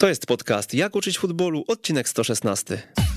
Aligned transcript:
To 0.00 0.08
jest 0.08 0.26
podcast 0.26 0.74
Jak 0.74 0.96
uczyć 0.96 1.18
futbolu, 1.18 1.64
odcinek 1.68 2.08
116. 2.08 3.07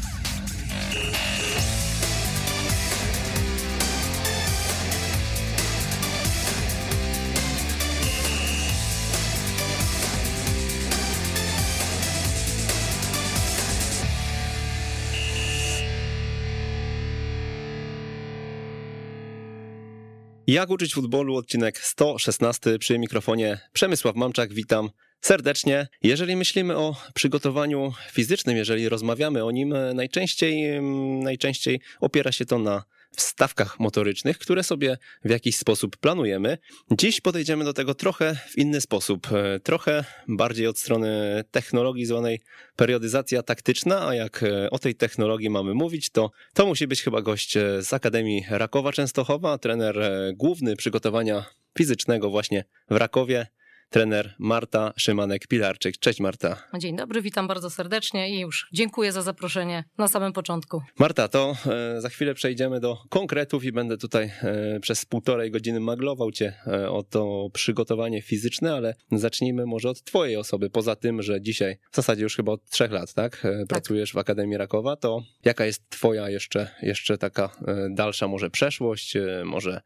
Jak 20.51 20.69
uczyć 20.69 20.93
futbolu, 20.93 21.35
odcinek 21.35 21.77
116 21.77 22.79
przy 22.79 22.99
mikrofonie 22.99 23.59
Przemysław 23.73 24.15
Mamczak, 24.15 24.53
witam 24.53 24.89
serdecznie. 25.21 25.87
Jeżeli 26.03 26.35
myślimy 26.35 26.77
o 26.77 26.95
przygotowaniu 27.13 27.93
fizycznym, 28.11 28.57
jeżeli 28.57 28.89
rozmawiamy 28.89 29.45
o 29.45 29.51
nim, 29.51 29.73
najczęściej, 29.93 30.81
najczęściej 31.23 31.79
opiera 31.99 32.31
się 32.31 32.45
to 32.45 32.59
na 32.59 32.83
wstawkach 33.15 33.79
motorycznych, 33.79 34.37
które 34.37 34.63
sobie 34.63 34.97
w 35.25 35.29
jakiś 35.29 35.57
sposób 35.57 35.97
planujemy. 35.97 36.57
Dziś 36.91 37.21
podejdziemy 37.21 37.63
do 37.63 37.73
tego 37.73 37.95
trochę 37.95 38.35
w 38.49 38.57
inny 38.57 38.81
sposób, 38.81 39.27
trochę 39.63 40.05
bardziej 40.27 40.67
od 40.67 40.79
strony 40.79 41.43
technologii 41.51 42.05
zwanej 42.05 42.41
periodyzacja 42.75 43.43
taktyczna, 43.43 44.07
a 44.07 44.15
jak 44.15 44.45
o 44.71 44.79
tej 44.79 44.95
technologii 44.95 45.49
mamy 45.49 45.73
mówić, 45.73 46.09
to 46.09 46.31
to 46.53 46.65
musi 46.65 46.87
być 46.87 47.01
chyba 47.01 47.21
gość 47.21 47.57
z 47.79 47.93
Akademii 47.93 48.45
Rakowa 48.49 48.91
Częstochowa, 48.91 49.57
trener 49.57 49.99
główny 50.33 50.75
przygotowania 50.75 51.45
fizycznego 51.77 52.29
właśnie 52.29 52.65
w 52.89 52.95
Rakowie, 52.95 53.47
trener 53.91 54.35
Marta 54.39 54.93
Szymanek-Pilarczyk. 54.97 55.99
Cześć 55.99 56.19
Marta. 56.19 56.63
Dzień 56.79 56.95
dobry, 56.95 57.21
witam 57.21 57.47
bardzo 57.47 57.69
serdecznie 57.69 58.29
i 58.29 58.39
już 58.39 58.67
dziękuję 58.73 59.11
za 59.11 59.21
zaproszenie 59.21 59.83
na 59.97 60.07
samym 60.07 60.33
początku. 60.33 60.81
Marta, 60.99 61.27
to 61.27 61.55
e, 61.95 62.01
za 62.01 62.09
chwilę 62.09 62.33
przejdziemy 62.33 62.79
do 62.79 62.97
konkretów 63.09 63.63
i 63.63 63.71
będę 63.71 63.97
tutaj 63.97 64.31
e, 64.43 64.79
przez 64.79 65.05
półtorej 65.05 65.51
godziny 65.51 65.79
maglował 65.79 66.31
cię 66.31 66.53
e, 66.67 66.89
o 66.89 67.03
to 67.03 67.47
przygotowanie 67.53 68.21
fizyczne, 68.21 68.73
ale 68.73 68.95
zacznijmy 69.11 69.65
może 69.65 69.89
od 69.89 70.03
twojej 70.03 70.37
osoby. 70.37 70.69
Poza 70.69 70.95
tym, 70.95 71.21
że 71.21 71.41
dzisiaj 71.41 71.77
w 71.91 71.95
zasadzie 71.95 72.23
już 72.23 72.35
chyba 72.35 72.51
od 72.51 72.65
trzech 72.65 72.91
lat, 72.91 73.13
tak? 73.13 73.47
Pracujesz 73.69 74.09
tak. 74.09 74.15
w 74.15 74.17
Akademii 74.17 74.57
Rakowa, 74.57 74.95
to 74.95 75.21
jaka 75.45 75.65
jest 75.65 75.89
twoja 75.89 76.29
jeszcze, 76.29 76.67
jeszcze 76.81 77.17
taka 77.17 77.49
dalsza 77.89 78.27
może 78.27 78.49
przeszłość, 78.49 79.17
może 79.45 79.81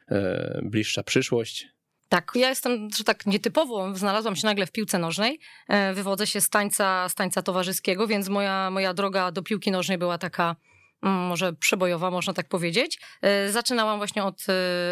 bliższa 0.63 1.03
przyszłość? 1.03 1.74
Tak, 2.09 2.31
ja 2.35 2.49
jestem, 2.49 2.89
że 2.97 3.03
tak 3.03 3.25
nietypowo, 3.25 3.95
znalazłam 3.95 4.35
się 4.35 4.47
nagle 4.47 4.65
w 4.65 4.71
piłce 4.71 4.99
nożnej. 4.99 5.39
E, 5.67 5.93
wywodzę 5.93 6.27
się 6.27 6.41
z 6.41 6.49
tańca, 6.49 7.09
z 7.09 7.15
tańca 7.15 7.41
towarzyskiego, 7.41 8.07
więc 8.07 8.29
moja, 8.29 8.69
moja 8.69 8.93
droga 8.93 9.31
do 9.31 9.43
piłki 9.43 9.71
nożnej 9.71 9.97
była 9.97 10.17
taka 10.17 10.55
mm, 11.03 11.15
może 11.15 11.53
przebojowa, 11.53 12.11
można 12.11 12.33
tak 12.33 12.47
powiedzieć. 12.47 12.99
E, 13.21 13.51
zaczynałam 13.51 13.97
właśnie 13.97 14.23
od, 14.23 14.45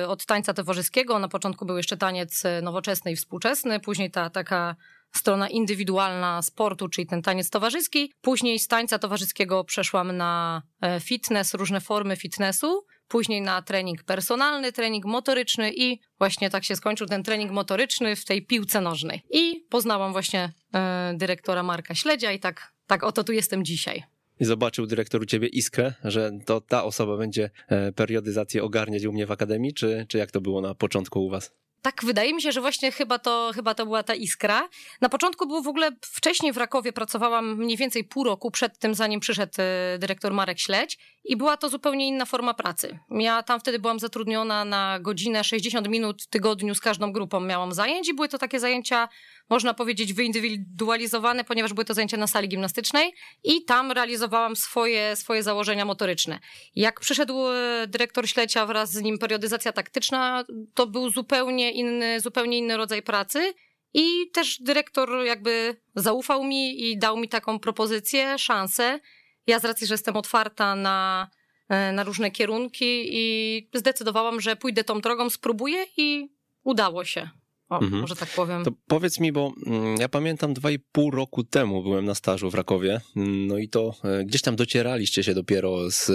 e, 0.03 0.08
od 0.08 0.25
tańca 0.25 0.53
towarzyskiego. 0.53 1.20
Na 1.20 1.28
początku 1.28 1.66
był 1.66 1.78
jeszcze 1.78 1.97
taniec 1.97 2.44
nowoczesny 2.61 3.11
i 3.11 3.16
współczesny, 3.16 3.80
później 3.80 4.11
ta 4.11 4.30
taka 4.30 4.75
strona 5.16 5.50
indywidualna 5.50 6.42
sportu, 6.42 6.89
czyli 6.89 7.08
ten 7.08 7.22
taniec 7.22 7.50
towarzyski. 7.50 8.14
Później 8.22 8.59
z 8.59 8.67
tańca 8.67 9.00
towarzyskiego 9.00 9.64
przeszłam 9.64 10.17
na 10.17 10.61
fitness, 11.00 11.53
różne 11.53 11.81
formy 11.81 12.16
fitnessu 12.16 12.86
później 13.14 13.42
na 13.42 13.61
trening 13.61 14.03
personalny, 14.03 14.72
trening 14.72 15.06
motoryczny 15.06 15.72
i 15.75 16.00
właśnie 16.17 16.50
tak 16.50 16.64
się 16.64 16.75
skończył 16.75 17.08
ten 17.08 17.23
trening 17.23 17.52
motoryczny 17.52 18.16
w 18.16 18.25
tej 18.25 18.45
piłce 18.45 18.81
nożnej. 18.81 19.23
I 19.30 19.66
poznałam 19.70 20.11
właśnie 20.11 20.53
e, 20.73 21.14
dyrektora 21.16 21.64
Marka 21.64 21.95
Śledzia 21.95 22.31
i 22.31 22.39
tak, 22.39 22.73
tak 22.88 23.03
oto 23.03 23.23
tu 23.23 23.33
jestem 23.33 23.66
dzisiaj. 23.66 24.03
I 24.39 24.45
zobaczył 24.45 24.86
dyrektor 24.86 25.22
u 25.22 25.25
ciebie 25.25 25.47
iskrę, 25.47 25.94
że 26.03 26.31
to 26.45 26.61
ta 26.61 26.83
osoba 26.83 27.17
będzie 27.17 27.50
e, 27.67 27.92
periodyzację 27.92 28.64
ogarniać 28.64 29.05
u 29.05 29.14
mnie 29.14 29.26
w 29.26 29.32
akademii, 29.32 29.73
czy, 29.73 30.05
czy 30.09 30.17
jak 30.17 30.32
to 30.32 30.42
było 30.42 30.61
na 30.61 30.76
początku 30.76 31.26
u 31.26 31.30
was? 31.30 31.52
tak 31.83 32.05
wydaje 32.05 32.33
mi 32.33 32.42
się, 32.42 32.52
że 32.52 32.61
właśnie 32.61 32.92
chyba 32.92 33.20
to, 33.20 33.52
chyba 33.55 33.73
to 33.76 33.86
była 33.86 34.04
ta 34.04 34.15
iskra. 34.15 34.70
Na 35.02 35.09
początku 35.09 35.48
było 35.48 35.61
w 35.61 35.67
ogóle, 35.67 35.92
wcześniej 36.02 36.54
w 36.54 36.58
Rakowie 36.58 36.93
pracowałam 36.93 37.58
mniej 37.58 37.77
więcej 37.77 38.04
pół 38.04 38.23
roku 38.23 38.52
przed 38.52 38.80
tym, 38.80 38.95
zanim 38.95 39.20
przyszedł 39.20 39.54
e, 39.58 39.98
dyrektor 39.99 40.33
Marek 40.33 40.59
Śledź 40.59 40.98
i 41.23 41.38
była 41.38 41.58
to 41.58 41.70
zupełnie 41.70 42.08
inna 42.08 42.26
forma 42.26 42.54
pracy. 42.54 43.00
Ja 43.10 43.44
tam 43.44 43.60
wtedy 43.60 43.80
byłam 43.80 44.00
zatrudniona 44.00 44.66
na 44.66 45.00
godzinę 45.00 45.44
60 45.44 45.88
minut 45.89 46.23
w 46.23 46.28
tygodniu 46.28 46.76
z 46.76 46.80
każdą 46.80 47.11
grupą 47.11 47.39
miałam 47.39 47.73
zajęć 47.73 48.10
i 48.10 48.14
były 48.14 48.30
to 48.30 48.38
takie 48.38 48.60
zajęcia 48.60 49.10
można 49.50 49.73
powiedzieć, 49.73 50.14
wyindywidualizowane, 50.14 51.44
ponieważ 51.44 51.73
były 51.73 51.86
to 51.86 51.94
zajęcia 51.94 52.17
na 52.17 52.28
sali 52.28 52.48
gimnastycznej 52.48 53.14
i 53.44 53.66
tam 53.66 53.92
realizowałam 53.92 54.56
swoje, 54.56 55.16
swoje 55.16 55.44
założenia 55.44 55.86
motoryczne. 55.86 56.39
Jak 56.76 57.00
przyszedł 57.00 57.48
e, 57.48 57.88
dyrektor 57.88 58.30
Ślecia 58.30 58.66
wraz 58.66 58.92
z 58.92 59.02
nim 59.02 59.17
periodyzacja 59.17 59.72
taktyczna, 59.72 60.44
to 60.73 60.88
był 60.88 61.10
zupełnie 61.10 61.72
inny, 61.72 62.20
zupełnie 62.20 62.58
inny 62.58 62.78
rodzaj 62.78 63.02
pracy. 63.02 63.54
I 63.94 64.32
też 64.33 64.62
dyrektor 64.62 65.10
jakby 65.26 65.76
zaufał 65.95 66.44
mi 66.44 66.89
i 66.89 66.98
dał 66.98 67.17
mi 67.17 67.30
taką 67.30 67.60
propozycję, 67.60 68.39
szansę. 68.39 69.00
Ja 69.48 69.59
z 69.59 69.65
racji, 69.65 69.87
że 69.87 69.93
jestem 69.93 70.15
otwarta 70.15 70.76
na, 70.76 71.30
e, 71.70 71.92
na 71.92 72.04
różne 72.04 72.31
kierunki 72.31 73.05
i 73.11 73.70
zdecydowałam, 73.73 74.42
że 74.42 74.55
pójdę 74.55 74.83
tą 74.83 75.02
drogą, 75.02 75.30
spróbuję 75.30 75.86
i 75.98 76.30
udało 76.64 77.05
się. 77.05 77.30
O, 77.70 77.80
mhm. 77.80 78.02
może 78.02 78.15
tak 78.15 78.30
powiem. 78.30 78.64
To 78.64 78.71
powiedz 78.87 79.20
mi, 79.20 79.32
bo 79.32 79.53
mm, 79.65 79.95
ja 79.99 80.09
pamiętam 80.09 80.53
dwa 80.53 80.71
i 80.71 80.80
pół 80.80 81.11
roku 81.11 81.43
temu 81.43 81.83
byłem 81.83 82.05
na 82.05 82.15
stażu 82.15 82.49
w 82.49 82.53
Rakowie, 82.53 83.02
no 83.48 83.58
i 83.58 83.70
to 83.70 83.95
e, 84.03 84.26
gdzieś 84.26 84.42
tam 84.42 84.55
docieraliście 84.55 85.23
się 85.23 85.33
dopiero 85.33 85.92
z 85.92 86.09
e, 86.09 86.14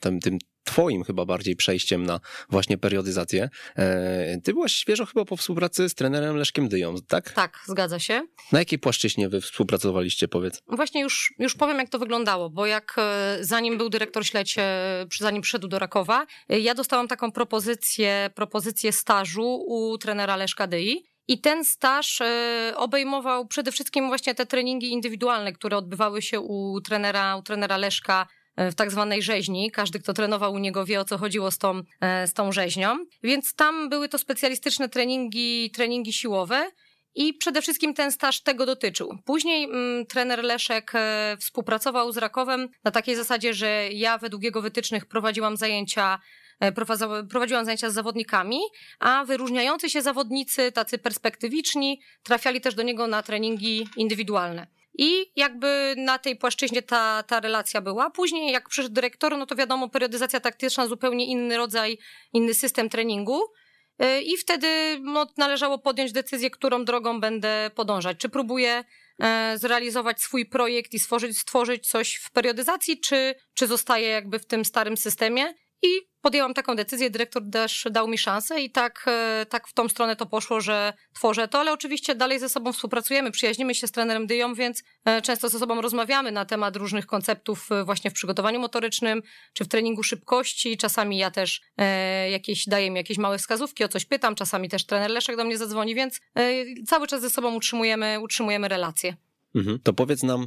tym, 0.00 0.20
tym 0.20 0.38
twoim 0.66 1.04
chyba 1.04 1.24
bardziej 1.24 1.56
przejściem 1.56 2.06
na 2.06 2.20
właśnie 2.50 2.78
periodyzację. 2.78 3.48
E, 3.76 4.40
ty 4.44 4.52
byłaś 4.52 4.72
świeżo 4.72 5.06
chyba 5.06 5.24
po 5.24 5.36
współpracy 5.36 5.88
z 5.88 5.94
trenerem 5.94 6.36
Leszkiem 6.36 6.68
Dyją, 6.68 6.94
tak? 7.08 7.32
Tak, 7.32 7.58
zgadza 7.66 7.98
się. 7.98 8.22
Na 8.52 8.58
jakiej 8.58 8.78
płaszczyźnie 8.78 9.28
wy 9.28 9.40
współpracowaliście, 9.40 10.28
powiedz? 10.28 10.62
Właśnie 10.68 11.00
już, 11.00 11.34
już 11.38 11.54
powiem, 11.54 11.78
jak 11.78 11.88
to 11.88 11.98
wyglądało, 11.98 12.50
bo 12.50 12.66
jak 12.66 12.96
zanim 13.40 13.78
był 13.78 13.88
dyrektor 13.88 14.26
Ślecie, 14.26 14.62
zanim 15.18 15.42
przyszedł 15.42 15.68
do 15.68 15.78
Rakowa, 15.78 16.26
ja 16.48 16.74
dostałam 16.74 17.08
taką 17.08 17.32
propozycję, 17.32 18.30
propozycję 18.34 18.92
stażu 18.92 19.64
u 19.66 19.98
trenera 19.98 20.36
Leszka 20.36 20.66
Dyi. 20.66 21.04
I 21.28 21.40
ten 21.40 21.64
staż 21.64 22.22
obejmował 22.74 23.46
przede 23.46 23.72
wszystkim 23.72 24.08
właśnie 24.08 24.34
te 24.34 24.46
treningi 24.46 24.92
indywidualne, 24.92 25.52
które 25.52 25.76
odbywały 25.76 26.22
się 26.22 26.40
u 26.40 26.80
trenera, 26.80 27.36
u 27.36 27.42
trenera 27.42 27.76
Leszka 27.76 28.26
w 28.56 28.74
tak 28.74 28.90
zwanej 28.90 29.22
rzeźni. 29.22 29.70
Każdy, 29.70 29.98
kto 29.98 30.12
trenował 30.12 30.52
u 30.52 30.58
niego, 30.58 30.84
wie 30.84 31.00
o 31.00 31.04
co 31.04 31.18
chodziło 31.18 31.50
z 31.50 31.58
tą, 31.58 31.82
z 32.26 32.32
tą 32.32 32.52
rzeźnią. 32.52 32.96
Więc 33.22 33.54
tam 33.54 33.88
były 33.88 34.08
to 34.08 34.18
specjalistyczne 34.18 34.88
treningi, 34.88 35.70
treningi 35.70 36.12
siłowe. 36.12 36.70
I 37.14 37.34
przede 37.34 37.62
wszystkim 37.62 37.94
ten 37.94 38.12
staż 38.12 38.42
tego 38.42 38.66
dotyczył. 38.66 39.18
Później 39.24 39.64
mm, 39.64 40.06
trener 40.06 40.44
Leszek 40.44 40.92
e, 40.94 41.36
współpracował 41.40 42.12
z 42.12 42.16
Rakowem 42.16 42.68
na 42.84 42.90
takiej 42.90 43.16
zasadzie, 43.16 43.54
że 43.54 43.88
ja 43.92 44.18
według 44.18 44.42
jego 44.42 44.62
wytycznych 44.62 45.06
prowadziłam 45.06 45.56
zajęcia 45.56 46.18
E, 46.60 46.72
prowadziłam 47.28 47.64
zajęcia 47.64 47.90
z 47.90 47.94
zawodnikami, 47.94 48.60
a 48.98 49.24
wyróżniający 49.24 49.90
się 49.90 50.02
zawodnicy, 50.02 50.72
tacy 50.72 50.98
perspektywiczni, 50.98 52.00
trafiali 52.22 52.60
też 52.60 52.74
do 52.74 52.82
niego 52.82 53.06
na 53.06 53.22
treningi 53.22 53.88
indywidualne. 53.96 54.66
I 54.98 55.32
jakby 55.36 55.94
na 55.96 56.18
tej 56.18 56.36
płaszczyźnie 56.36 56.82
ta, 56.82 57.22
ta 57.22 57.40
relacja 57.40 57.80
była. 57.80 58.10
Później, 58.10 58.52
jak 58.52 58.68
przyszedł 58.68 58.94
dyrektor, 58.94 59.38
no 59.38 59.46
to 59.46 59.56
wiadomo, 59.56 59.88
periodyzacja 59.88 60.40
taktyczna, 60.40 60.86
zupełnie 60.86 61.26
inny 61.26 61.56
rodzaj, 61.56 61.98
inny 62.32 62.54
system 62.54 62.88
treningu. 62.88 63.40
E, 63.98 64.22
I 64.22 64.36
wtedy 64.36 64.68
no, 65.02 65.26
należało 65.36 65.78
podjąć 65.78 66.12
decyzję, 66.12 66.50
którą 66.50 66.84
drogą 66.84 67.20
będę 67.20 67.70
podążać. 67.74 68.18
Czy 68.18 68.28
próbuję 68.28 68.84
e, 69.18 69.58
zrealizować 69.58 70.20
swój 70.20 70.46
projekt 70.46 70.94
i 70.94 70.98
stworzyć, 70.98 71.38
stworzyć 71.38 71.88
coś 71.88 72.14
w 72.14 72.30
periodyzacji, 72.30 73.00
czy, 73.00 73.34
czy 73.54 73.66
zostaję 73.66 74.08
jakby 74.08 74.38
w 74.38 74.46
tym 74.46 74.64
starym 74.64 74.96
systemie. 74.96 75.54
I 75.82 75.88
podjęłam 76.20 76.54
taką 76.54 76.76
decyzję, 76.76 77.10
dyrektor 77.10 77.42
też 77.52 77.86
dał 77.90 78.08
mi 78.08 78.18
szansę 78.18 78.62
i 78.62 78.70
tak, 78.70 79.04
e, 79.08 79.46
tak 79.48 79.68
w 79.68 79.72
tą 79.74 79.88
stronę 79.88 80.16
to 80.16 80.26
poszło, 80.26 80.60
że 80.60 80.92
tworzę 81.14 81.48
to, 81.48 81.58
ale 81.60 81.72
oczywiście 81.72 82.14
dalej 82.14 82.38
ze 82.38 82.48
sobą 82.48 82.72
współpracujemy, 82.72 83.30
przyjaźnimy 83.30 83.74
się 83.74 83.86
z 83.86 83.92
trenerem 83.92 84.26
Dyją, 84.26 84.54
więc 84.54 84.82
e, 85.04 85.22
często 85.22 85.48
ze 85.48 85.58
sobą 85.58 85.80
rozmawiamy 85.80 86.32
na 86.32 86.44
temat 86.44 86.76
różnych 86.76 87.06
konceptów 87.06 87.72
e, 87.72 87.84
właśnie 87.84 88.10
w 88.10 88.14
przygotowaniu 88.14 88.60
motorycznym, 88.60 89.22
czy 89.52 89.64
w 89.64 89.68
treningu 89.68 90.02
szybkości. 90.02 90.76
Czasami 90.76 91.18
ja 91.18 91.30
też 91.30 91.62
jakieś, 92.30 92.68
daję 92.68 92.90
mi 92.90 92.96
jakieś 92.96 93.18
małe 93.18 93.38
wskazówki, 93.38 93.84
o 93.84 93.88
coś 93.88 94.04
pytam, 94.04 94.34
czasami 94.34 94.68
też 94.68 94.86
trener 94.86 95.10
Leszek 95.10 95.36
do 95.36 95.44
mnie 95.44 95.58
zadzwoni, 95.58 95.94
więc 95.94 96.20
cały 96.86 97.06
czas 97.06 97.20
ze 97.20 97.30
sobą 97.30 97.54
utrzymujemy, 97.54 98.20
utrzymujemy 98.20 98.68
relacje. 98.68 99.16
Mhm. 99.54 99.78
To 99.82 99.92
powiedz 99.92 100.22
nam, 100.22 100.46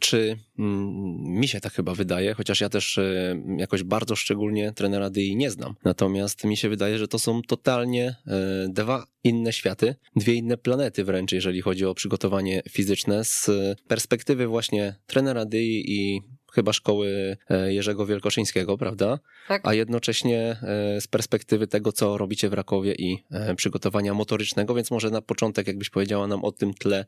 czy 0.00 0.36
mm, 0.58 1.16
mi 1.22 1.48
się 1.48 1.60
tak 1.60 1.72
chyba 1.72 1.94
wydaje, 1.94 2.34
chociaż 2.34 2.60
ja 2.60 2.68
też 2.68 2.98
e, 2.98 3.36
jakoś 3.58 3.82
bardzo 3.82 4.16
szczególnie 4.16 4.72
trenera 4.72 5.10
DI 5.10 5.36
nie 5.36 5.50
znam. 5.50 5.74
Natomiast 5.84 6.44
mi 6.44 6.56
się 6.56 6.68
wydaje, 6.68 6.98
że 6.98 7.08
to 7.08 7.18
są 7.18 7.42
totalnie 7.42 8.16
e, 8.26 8.68
dwa 8.68 9.06
inne 9.24 9.52
światy, 9.52 9.94
dwie 10.16 10.34
inne 10.34 10.56
planety 10.56 11.04
wręcz, 11.04 11.32
jeżeli 11.32 11.62
chodzi 11.62 11.86
o 11.86 11.94
przygotowanie 11.94 12.62
fizyczne 12.68 13.24
z 13.24 13.50
perspektywy 13.88 14.46
właśnie 14.46 14.94
trenera 15.06 15.44
DI 15.44 15.84
i 15.86 16.22
chyba 16.56 16.72
szkoły 16.72 17.36
e, 17.50 17.72
Jerzego 17.72 18.06
Wielkoszyńskiego, 18.06 18.78
prawda? 18.78 19.18
Tak. 19.48 19.62
A 19.64 19.74
jednocześnie 19.74 20.56
e, 20.62 21.00
z 21.00 21.06
perspektywy 21.06 21.66
tego, 21.66 21.92
co 21.92 22.18
robicie 22.18 22.48
w 22.48 22.52
Rakowie 22.52 22.94
i 22.94 23.24
e, 23.30 23.54
przygotowania 23.54 24.14
motorycznego, 24.14 24.74
więc 24.74 24.90
może 24.90 25.10
na 25.10 25.22
początek, 25.22 25.66
jakbyś 25.66 25.90
powiedziała 25.90 26.26
nam 26.26 26.44
o 26.44 26.52
tym 26.52 26.74
tle, 26.74 27.04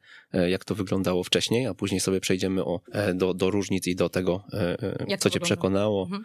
jak 0.48 0.64
to 0.64 0.74
wyglądało 0.74 1.24
wcześniej, 1.24 1.66
a 1.66 1.74
później 1.74 2.00
sobie 2.00 2.20
przejdziemy 2.20 2.64
o, 2.64 2.80
do, 3.14 3.34
do 3.34 3.50
różnic 3.50 3.86
i 3.86 3.96
do 3.96 4.08
tego, 4.08 4.44
jak 5.06 5.20
co 5.20 5.30
cię 5.30 5.40
przekonało. 5.40 6.02
Mhm. 6.02 6.24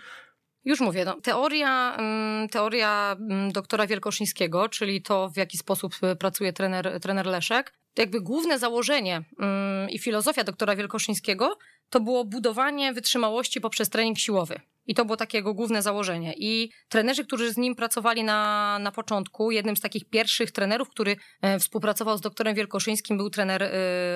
Już 0.66 0.80
mówię, 0.80 1.06
no, 1.06 1.22
teoria, 1.22 1.96
mm, 2.00 2.50
teoria 2.50 3.16
mm, 3.20 3.52
doktora 3.52 3.88
Wielkoszyńskiego, 3.88 4.70
czyli 4.70 5.02
to, 5.02 5.30
w 5.30 5.38
jaki 5.38 5.58
sposób 5.58 5.96
pracuje 6.20 6.54
trener, 6.54 7.00
trener 7.02 7.26
Leszek, 7.26 7.74
jakby 7.98 8.22
główne 8.22 8.60
założenie 8.60 9.24
mm, 9.40 9.90
i 9.90 10.00
filozofia 10.00 10.44
doktora 10.44 10.76
Wielkoszyńskiego 10.76 11.58
to 11.94 12.00
było 12.00 12.26
budowanie 12.26 12.94
wytrzymałości 12.94 13.62
poprzez 13.62 13.90
trening 13.90 14.20
siłowy. 14.20 14.60
I 14.86 14.96
to 14.96 15.06
było 15.06 15.18
takie 15.18 15.38
jego 15.38 15.54
główne 15.54 15.82
założenie. 15.82 16.34
I 16.38 16.72
trenerzy, 16.90 17.26
którzy 17.26 17.54
z 17.54 17.58
nim 17.58 17.76
pracowali 17.76 18.24
na, 18.24 18.80
na 18.80 18.92
początku, 18.92 19.52
jednym 19.52 19.78
z 19.78 19.82
takich 19.82 20.10
pierwszych 20.10 20.52
trenerów, 20.52 20.90
który 20.90 21.16
e, 21.42 21.60
współpracował 21.60 22.18
z 22.18 22.22
doktorem 22.22 22.56
Wielkoszyńskim, 22.56 23.18
był 23.18 23.30
trener 23.30 23.64
e, 23.64 23.72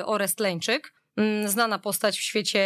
Orest 0.06 0.40
Leńczyk. 0.40 0.94
Mm, 1.18 1.50
znana 1.50 1.80
postać 1.80 2.20
w 2.20 2.22
świecie 2.22 2.62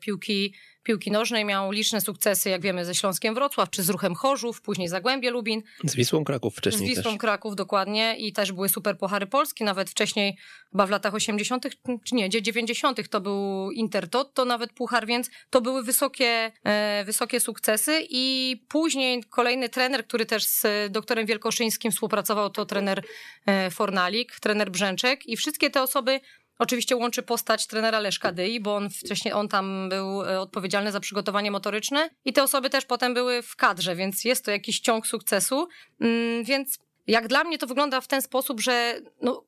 piłki 0.00 0.54
piłki 0.84 1.10
nożnej 1.10 1.44
miał 1.44 1.70
liczne 1.70 2.00
sukcesy, 2.00 2.50
jak 2.50 2.62
wiemy, 2.62 2.84
ze 2.84 2.94
Śląskiem 2.94 3.34
Wrocław, 3.34 3.70
czy 3.70 3.82
z 3.82 3.90
Ruchem 3.90 4.14
Chorzów, 4.14 4.62
później 4.62 4.88
Zagłębie 4.88 5.30
Lubin. 5.30 5.62
Z 5.84 5.94
Wisłą 5.94 6.24
Kraków 6.24 6.56
wcześniej 6.56 6.86
Z 6.86 6.96
Wisłą 6.96 7.10
też. 7.12 7.20
Kraków, 7.20 7.56
dokładnie. 7.56 8.16
I 8.18 8.32
też 8.32 8.52
były 8.52 8.68
super 8.68 8.98
puchary 8.98 9.26
Polski, 9.26 9.64
nawet 9.64 9.90
wcześniej, 9.90 10.36
chyba 10.72 10.86
w 10.86 10.90
latach 10.90 11.14
80., 11.14 11.66
czy 12.04 12.14
nie, 12.14 12.30
90. 12.30 13.08
to 13.08 13.20
był 13.20 13.70
Intertot, 13.70 14.34
to 14.34 14.44
nawet 14.44 14.72
puchar, 14.72 15.06
więc 15.06 15.30
to 15.50 15.60
były 15.60 15.82
wysokie, 15.82 16.52
e, 16.64 17.04
wysokie 17.04 17.40
sukcesy. 17.40 18.06
I 18.10 18.56
później 18.68 19.22
kolejny 19.30 19.68
trener, 19.68 20.06
który 20.06 20.26
też 20.26 20.46
z 20.46 20.66
doktorem 20.90 21.26
Wielkoszyńskim 21.26 21.92
współpracował, 21.92 22.50
to 22.50 22.66
trener 22.66 23.04
e, 23.46 23.70
Fornalik, 23.70 24.40
trener 24.40 24.70
Brzęczek. 24.70 25.26
I 25.26 25.36
wszystkie 25.36 25.70
te 25.70 25.82
osoby 25.82 26.20
Oczywiście 26.58 26.96
łączy 26.96 27.22
postać 27.22 27.66
trenera 27.66 28.00
Leszka 28.00 28.32
Dyi, 28.32 28.60
bo 28.60 28.76
on 28.76 28.90
wcześniej 28.90 29.34
on 29.34 29.48
tam 29.48 29.88
był 29.88 30.22
e, 30.22 30.40
odpowiedzialny 30.40 30.92
za 30.92 31.00
przygotowanie 31.00 31.50
motoryczne 31.50 32.10
i 32.24 32.32
te 32.32 32.42
osoby 32.42 32.70
też 32.70 32.84
potem 32.84 33.14
były 33.14 33.42
w 33.42 33.56
kadrze, 33.56 33.96
więc 33.96 34.24
jest 34.24 34.44
to 34.44 34.50
jakiś 34.50 34.80
ciąg 34.80 35.06
sukcesu. 35.06 35.68
Mm, 36.00 36.44
więc 36.44 36.78
jak 37.06 37.28
dla 37.28 37.44
mnie 37.44 37.58
to 37.58 37.66
wygląda 37.66 38.00
w 38.00 38.08
ten 38.08 38.22
sposób, 38.22 38.60
że 38.60 39.00
no, 39.22 39.44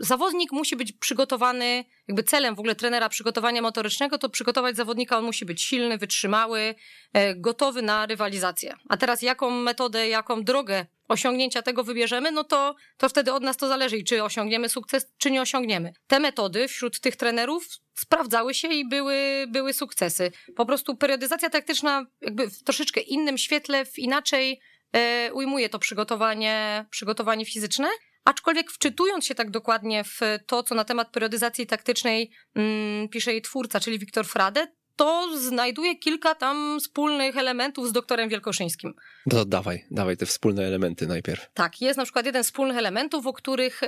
zawodnik 0.00 0.52
musi 0.52 0.76
być 0.76 0.92
przygotowany, 0.92 1.84
jakby 2.08 2.22
celem 2.22 2.54
w 2.54 2.58
ogóle 2.58 2.74
trenera 2.74 3.08
przygotowania 3.08 3.62
motorycznego 3.62 4.18
to 4.18 4.28
przygotować 4.28 4.76
zawodnika, 4.76 5.18
on 5.18 5.24
musi 5.24 5.44
być 5.44 5.62
silny, 5.62 5.98
wytrzymały, 5.98 6.74
e, 7.12 7.34
gotowy 7.34 7.82
na 7.82 8.06
rywalizację. 8.06 8.74
A 8.88 8.96
teraz 8.96 9.22
jaką 9.22 9.50
metodę, 9.50 10.08
jaką 10.08 10.44
drogę 10.44 10.86
osiągnięcia 11.08 11.62
tego 11.62 11.84
wybierzemy, 11.84 12.32
no 12.32 12.44
to, 12.44 12.74
to 12.96 13.08
wtedy 13.08 13.32
od 13.32 13.42
nas 13.42 13.56
to 13.56 13.68
zależy, 13.68 14.04
czy 14.04 14.24
osiągniemy 14.24 14.68
sukces, 14.68 15.12
czy 15.18 15.30
nie 15.30 15.42
osiągniemy. 15.42 15.92
Te 16.06 16.20
metody 16.20 16.68
wśród 16.68 17.00
tych 17.00 17.16
trenerów 17.16 17.68
sprawdzały 17.94 18.54
się 18.54 18.68
i 18.68 18.88
były, 18.88 19.46
były 19.48 19.72
sukcesy. 19.72 20.32
Po 20.56 20.66
prostu 20.66 20.96
periodyzacja 20.96 21.50
taktyczna 21.50 22.06
jakby 22.20 22.50
w 22.50 22.62
troszeczkę 22.62 23.00
innym 23.00 23.38
świetle, 23.38 23.84
w 23.84 23.98
inaczej 23.98 24.60
e, 24.92 25.32
ujmuje 25.32 25.68
to 25.68 25.78
przygotowanie, 25.78 26.86
przygotowanie 26.90 27.44
fizyczne, 27.44 27.88
Aczkolwiek 28.24 28.70
wczytując 28.70 29.26
się 29.26 29.34
tak 29.34 29.50
dokładnie 29.50 30.04
w 30.04 30.20
to, 30.46 30.62
co 30.62 30.74
na 30.74 30.84
temat 30.84 31.10
periodyzacji 31.10 31.66
taktycznej 31.66 32.30
mm, 32.54 33.08
pisze 33.08 33.32
jej 33.32 33.42
twórca, 33.42 33.80
czyli 33.80 33.98
Wiktor 33.98 34.26
Frade, 34.26 34.66
to 34.96 35.38
znajduje 35.38 35.96
kilka 35.96 36.34
tam 36.34 36.80
wspólnych 36.80 37.36
elementów 37.36 37.88
z 37.88 37.92
doktorem 37.92 38.28
Wielkoszyńskim. 38.28 38.94
To 39.30 39.44
dawaj, 39.44 39.84
dawaj 39.90 40.16
te 40.16 40.26
wspólne 40.26 40.66
elementy 40.66 41.06
najpierw. 41.06 41.46
Tak, 41.54 41.80
jest 41.80 41.96
na 41.96 42.04
przykład 42.04 42.26
jeden 42.26 42.44
z 42.44 42.46
wspólnych 42.46 42.76
elementów, 42.76 43.26
o 43.26 43.32
których 43.32 43.82
y, 43.82 43.86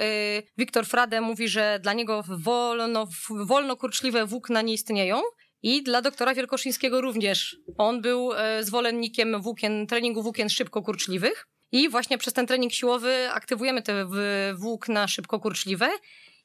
Wiktor 0.59 0.87
Frade 0.87 1.21
mówi, 1.21 1.49
że 1.49 1.79
dla 1.83 1.93
niego 1.93 2.25
wolno, 2.29 3.09
wolno 3.31 3.77
kurczliwe 3.77 4.27
włókna 4.27 4.63
nie 4.63 4.73
istnieją. 4.73 5.23
I 5.63 5.83
dla 5.83 6.03
doktora 6.03 6.35
Wielkoszyńskiego 6.35 7.01
również. 7.01 7.57
On 7.79 8.03
był 8.03 8.33
y, 8.33 8.65
zwolennikiem 8.65 9.43
włókien, 9.43 9.87
treningu 9.87 10.23
włókien 10.23 10.49
szybko 10.49 10.83
kurczliwych. 10.83 11.47
I 11.73 11.89
właśnie 11.89 12.19
przez 12.19 12.33
ten 12.33 12.47
trening 12.47 12.73
siłowy 12.73 13.29
aktywujemy 13.33 13.83
te 13.83 14.07
włókna 14.55 15.09
szybko 15.09 15.41
kurczliwe. 15.41 15.89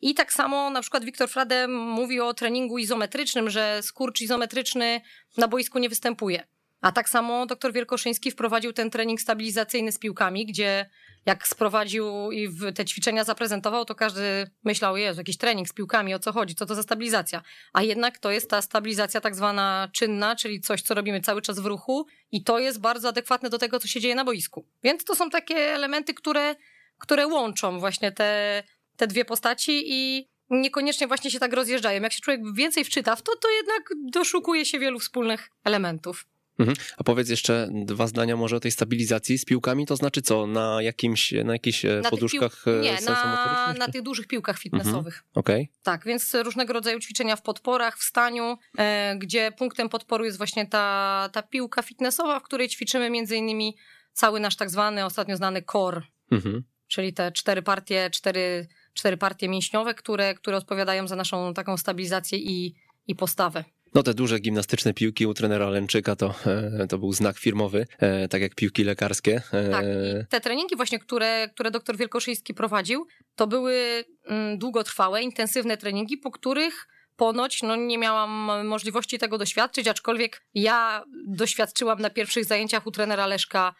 I 0.01 0.15
tak 0.15 0.33
samo 0.33 0.69
na 0.69 0.81
przykład 0.81 1.06
Wiktor 1.06 1.30
Frade 1.30 1.68
mówi 1.68 2.19
o 2.19 2.33
treningu 2.33 2.77
izometrycznym, 2.77 3.50
że 3.50 3.80
skurcz 3.83 4.21
izometryczny 4.21 5.01
na 5.38 5.48
boisku 5.48 5.80
nie 5.80 5.89
występuje. 5.89 6.44
A 6.81 6.92
tak 6.92 7.09
samo 7.09 7.45
dr 7.45 7.74
Wielkoszyński 7.74 8.31
wprowadził 8.31 8.74
ten 8.74 8.89
trening 8.89 9.21
stabilizacyjny 9.21 9.92
z 9.92 10.00
piłkami, 10.00 10.45
gdzie 10.45 10.89
jak 11.25 11.48
sprowadził 11.48 12.31
i 12.31 12.50
te 12.75 12.86
ćwiczenia 12.86 13.24
zaprezentował, 13.24 13.86
to 13.86 13.95
każdy 13.95 14.48
myślał, 14.63 14.98
jest 14.98 15.18
jakiś 15.18 15.38
trening 15.38 15.69
z 15.69 15.74
piłkami, 15.74 16.13
o 16.13 16.19
co 16.19 16.31
chodzi, 16.31 16.56
co 16.56 16.65
to 16.65 16.75
za 16.75 16.83
stabilizacja. 16.83 17.42
A 17.74 17.83
jednak 17.83 18.18
to 18.18 18.31
jest 18.31 18.50
ta 18.50 18.62
stabilizacja 18.62 19.21
tak 19.21 19.36
zwana 19.36 19.89
czynna, 19.94 20.36
czyli 20.36 20.62
coś, 20.62 20.81
co 20.81 20.94
robimy 20.94 21.21
cały 21.21 21.42
czas 21.42 21.59
w 21.59 21.65
ruchu 21.65 22.06
i 22.31 22.44
to 22.44 22.59
jest 22.59 22.80
bardzo 22.80 23.09
adekwatne 23.09 23.50
do 23.50 23.57
tego, 23.57 23.80
co 23.80 23.88
się 23.88 24.00
dzieje 24.00 24.15
na 24.15 24.25
boisku. 24.25 24.65
Więc 24.83 25.04
to 25.04 25.15
są 25.15 25.30
takie 25.30 25.56
elementy, 25.56 26.13
które, 26.13 26.56
które 26.97 27.27
łączą 27.27 27.80
właśnie 27.80 28.12
te, 28.12 28.63
te 29.01 29.07
dwie 29.07 29.25
postaci 29.25 29.83
i 29.86 30.27
niekoniecznie 30.50 31.07
właśnie 31.07 31.31
się 31.31 31.39
tak 31.39 31.53
rozjeżdżają. 31.53 32.01
Jak 32.01 32.13
się 32.13 32.21
człowiek 32.21 32.42
więcej 32.56 32.83
wczyta 32.83 33.15
w 33.15 33.21
to, 33.21 33.36
to 33.36 33.50
jednak 33.50 33.89
doszukuje 34.12 34.65
się 34.65 34.80
wielu 34.80 35.00
wspólnych 35.00 35.50
elementów. 35.63 36.25
Mhm. 36.59 36.77
A 36.98 37.03
powiedz 37.03 37.30
jeszcze 37.30 37.69
dwa 37.71 38.07
zdania 38.07 38.36
może 38.36 38.56
o 38.56 38.59
tej 38.59 38.71
stabilizacji 38.71 39.38
z 39.38 39.45
piłkami, 39.45 39.86
to 39.86 39.95
znaczy 39.95 40.21
co, 40.21 40.48
na 40.48 40.81
jakimś, 40.81 41.31
na 41.31 41.53
jakichś 41.53 41.86
e, 41.86 42.01
na 42.03 42.09
poduszkach 42.09 42.63
pił... 42.63 42.74
E, 42.74 42.81
Nie, 42.81 42.98
na, 43.06 43.74
na 43.77 43.88
tych 43.88 44.01
dużych 44.01 44.27
piłkach 44.27 44.59
fitnessowych. 44.59 45.15
Mhm. 45.15 45.31
Okej. 45.33 45.62
Okay. 45.62 45.83
Tak, 45.83 46.06
więc 46.06 46.33
różnego 46.33 46.74
rodzaju 46.74 47.00
ćwiczenia 47.00 47.36
w 47.36 47.42
podporach, 47.42 47.97
w 47.97 48.04
staniu, 48.04 48.57
e, 48.77 49.15
gdzie 49.18 49.51
punktem 49.51 49.89
podporu 49.89 50.25
jest 50.25 50.38
właśnie 50.38 50.68
ta, 50.68 51.30
ta 51.33 51.42
piłka 51.42 51.81
fitnessowa, 51.81 52.39
w 52.39 52.44
której 52.44 52.69
ćwiczymy 52.69 53.09
między 53.09 53.36
innymi 53.36 53.77
cały 54.13 54.39
nasz 54.39 54.56
tak 54.56 54.69
zwany, 54.69 55.06
ostatnio 55.06 55.38
znany 55.38 55.63
core, 55.71 56.01
mhm. 56.31 56.63
czyli 56.88 57.13
te 57.13 57.31
cztery 57.31 57.62
partie, 57.62 58.09
cztery, 58.09 58.68
cztery 58.94 59.18
partie 59.18 59.50
mięśniowe, 59.50 59.94
które, 59.94 60.34
które 60.34 60.58
odpowiadają 60.58 61.08
za 61.08 61.16
naszą 61.16 61.54
taką 61.54 61.78
stabilizację 61.78 62.38
i, 62.38 62.76
i 63.08 63.16
postawę. 63.16 63.64
No 63.94 64.04
te 64.04 64.14
duże 64.14 64.40
gimnastyczne 64.40 64.94
piłki 64.94 65.26
u 65.26 65.33
trenera 65.33 65.69
Lęczyka 65.69 66.16
to, 66.16 66.33
e, 66.45 66.88
to 66.88 66.98
był 66.98 67.14
znak 67.14 67.38
firmowy, 67.38 67.88
e, 68.00 68.28
tak 68.28 68.42
jak 68.42 68.56
piłki 68.56 68.83
lekarskie. 68.83 69.42
E, 69.54 69.69
tak, 69.69 69.86
i 69.86 70.28
te 70.30 70.42
treningi 70.42 70.76
właśnie, 70.76 71.00
które, 71.00 71.50
które 71.54 71.71
doktor 71.71 71.98
Wielkoszyński 71.98 72.54
prowadził, 72.54 73.07
to 73.36 73.48
były 73.48 74.04
mm, 74.26 74.57
długotrwałe, 74.57 75.21
intensywne 75.21 75.78
treningi, 75.78 76.18
po 76.18 76.31
których 76.31 76.88
ponoć 77.16 77.64
no, 77.64 77.76
nie 77.76 77.98
miałam 77.98 78.30
możliwości 78.68 79.19
tego 79.19 79.38
doświadczyć, 79.38 79.88
aczkolwiek 79.88 80.45
ja 80.54 81.04
doświadczyłam 81.28 82.02
na 82.02 82.10
pierwszych 82.10 82.45
zajęciach 82.45 82.88
u 82.88 82.92
trenera 82.92 83.28
Leszka, 83.28 83.74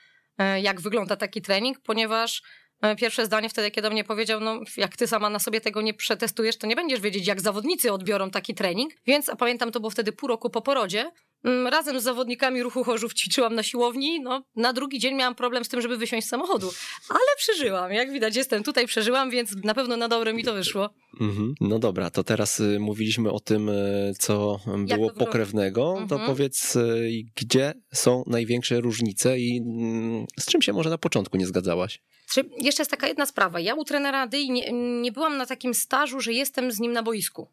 jak 0.62 0.82
wygląda 0.82 1.16
taki 1.16 1.42
trening, 1.42 1.80
ponieważ 1.80 2.42
pierwsze 2.98 3.26
zdanie 3.26 3.50
wtedy, 3.50 3.72
kiedy 3.72 3.88
do 3.88 3.94
mnie 3.94 4.04
powiedział, 4.04 4.40
no 4.40 4.60
jak 4.78 4.98
ty 4.98 5.08
sama 5.08 5.30
na 5.30 5.40
sobie 5.40 5.62
tego 5.62 5.82
nie 5.82 5.94
przetestujesz, 5.94 6.58
to 6.58 6.68
nie 6.68 6.76
będziesz 6.76 7.00
wiedzieć, 7.00 7.28
jak 7.28 7.42
zawodnicy 7.42 7.92
odbiorą 7.92 8.30
taki 8.30 8.56
trening. 8.56 8.94
Więc, 9.08 9.30
a 9.30 9.36
pamiętam, 9.36 9.72
to 9.72 9.80
było 9.80 9.90
wtedy 9.90 10.12
pół 10.12 10.30
roku 10.30 10.50
po 10.50 10.62
porodzie, 10.62 11.12
mm, 11.44 11.68
razem 11.68 12.00
z 12.00 12.04
zawodnikami 12.04 12.64
ruchu 12.64 12.84
Chorzów 12.84 13.14
ćwiczyłam 13.14 13.56
na 13.56 13.64
siłowni. 13.64 14.20
No, 14.22 14.44
na 14.56 14.74
drugi 14.74 15.00
dzień 15.00 15.16
miałam 15.16 15.36
problem 15.36 15.66
z 15.66 15.70
tym, 15.70 15.82
żeby 15.82 15.98
wysiąść 15.98 16.28
z 16.28 16.30
samochodu, 16.30 16.72
ale 17.10 17.20
przeżyłam. 17.38 17.94
Jak 17.94 18.12
widać, 18.12 18.36
jestem 18.36 18.64
tutaj, 18.64 18.88
przeżyłam, 18.88 19.30
więc 19.30 19.56
na 19.64 19.74
pewno 19.74 19.98
na 19.98 20.08
dobre 20.08 20.34
mi 20.34 20.44
to 20.44 20.54
wyszło. 20.54 20.90
Mhm. 21.22 21.56
No 21.62 21.80
dobra, 21.80 22.10
to 22.10 22.24
teraz 22.24 22.60
y, 22.60 22.80
mówiliśmy 22.80 23.32
o 23.32 23.40
tym, 23.40 23.70
y, 23.70 24.14
co 24.20 24.60
było 24.78 25.10
pokrewnego. 25.10 25.94
To 26.10 26.16
mhm. 26.16 26.26
powiedz, 26.26 26.76
y, 26.76 27.10
gdzie 27.36 27.74
są 27.94 28.24
największe 28.28 28.82
różnice 28.82 29.40
i 29.40 29.58
mm, 29.58 30.26
z 30.40 30.46
czym 30.46 30.62
się 30.62 30.74
może 30.74 30.90
na 30.90 30.98
początku 30.98 31.38
nie 31.38 31.46
zgadzałaś? 31.46 32.02
Jeszcze 32.58 32.82
jest 32.82 32.92
taka 32.92 33.08
jedna 33.08 33.26
sprawa. 33.26 33.60
Ja 33.60 33.76
u 33.76 33.86
trenera 33.86 34.28
Dyi 34.28 34.52
nie, 34.52 34.72
nie 35.02 35.12
byłam 35.12 35.38
na 35.38 35.46
takim 35.46 35.74
stażu, 35.74 36.22
że 36.22 36.34
jestem 36.34 36.72
z 36.72 36.80
nim 36.80 36.94
na 36.94 37.04
boisku. 37.04 37.48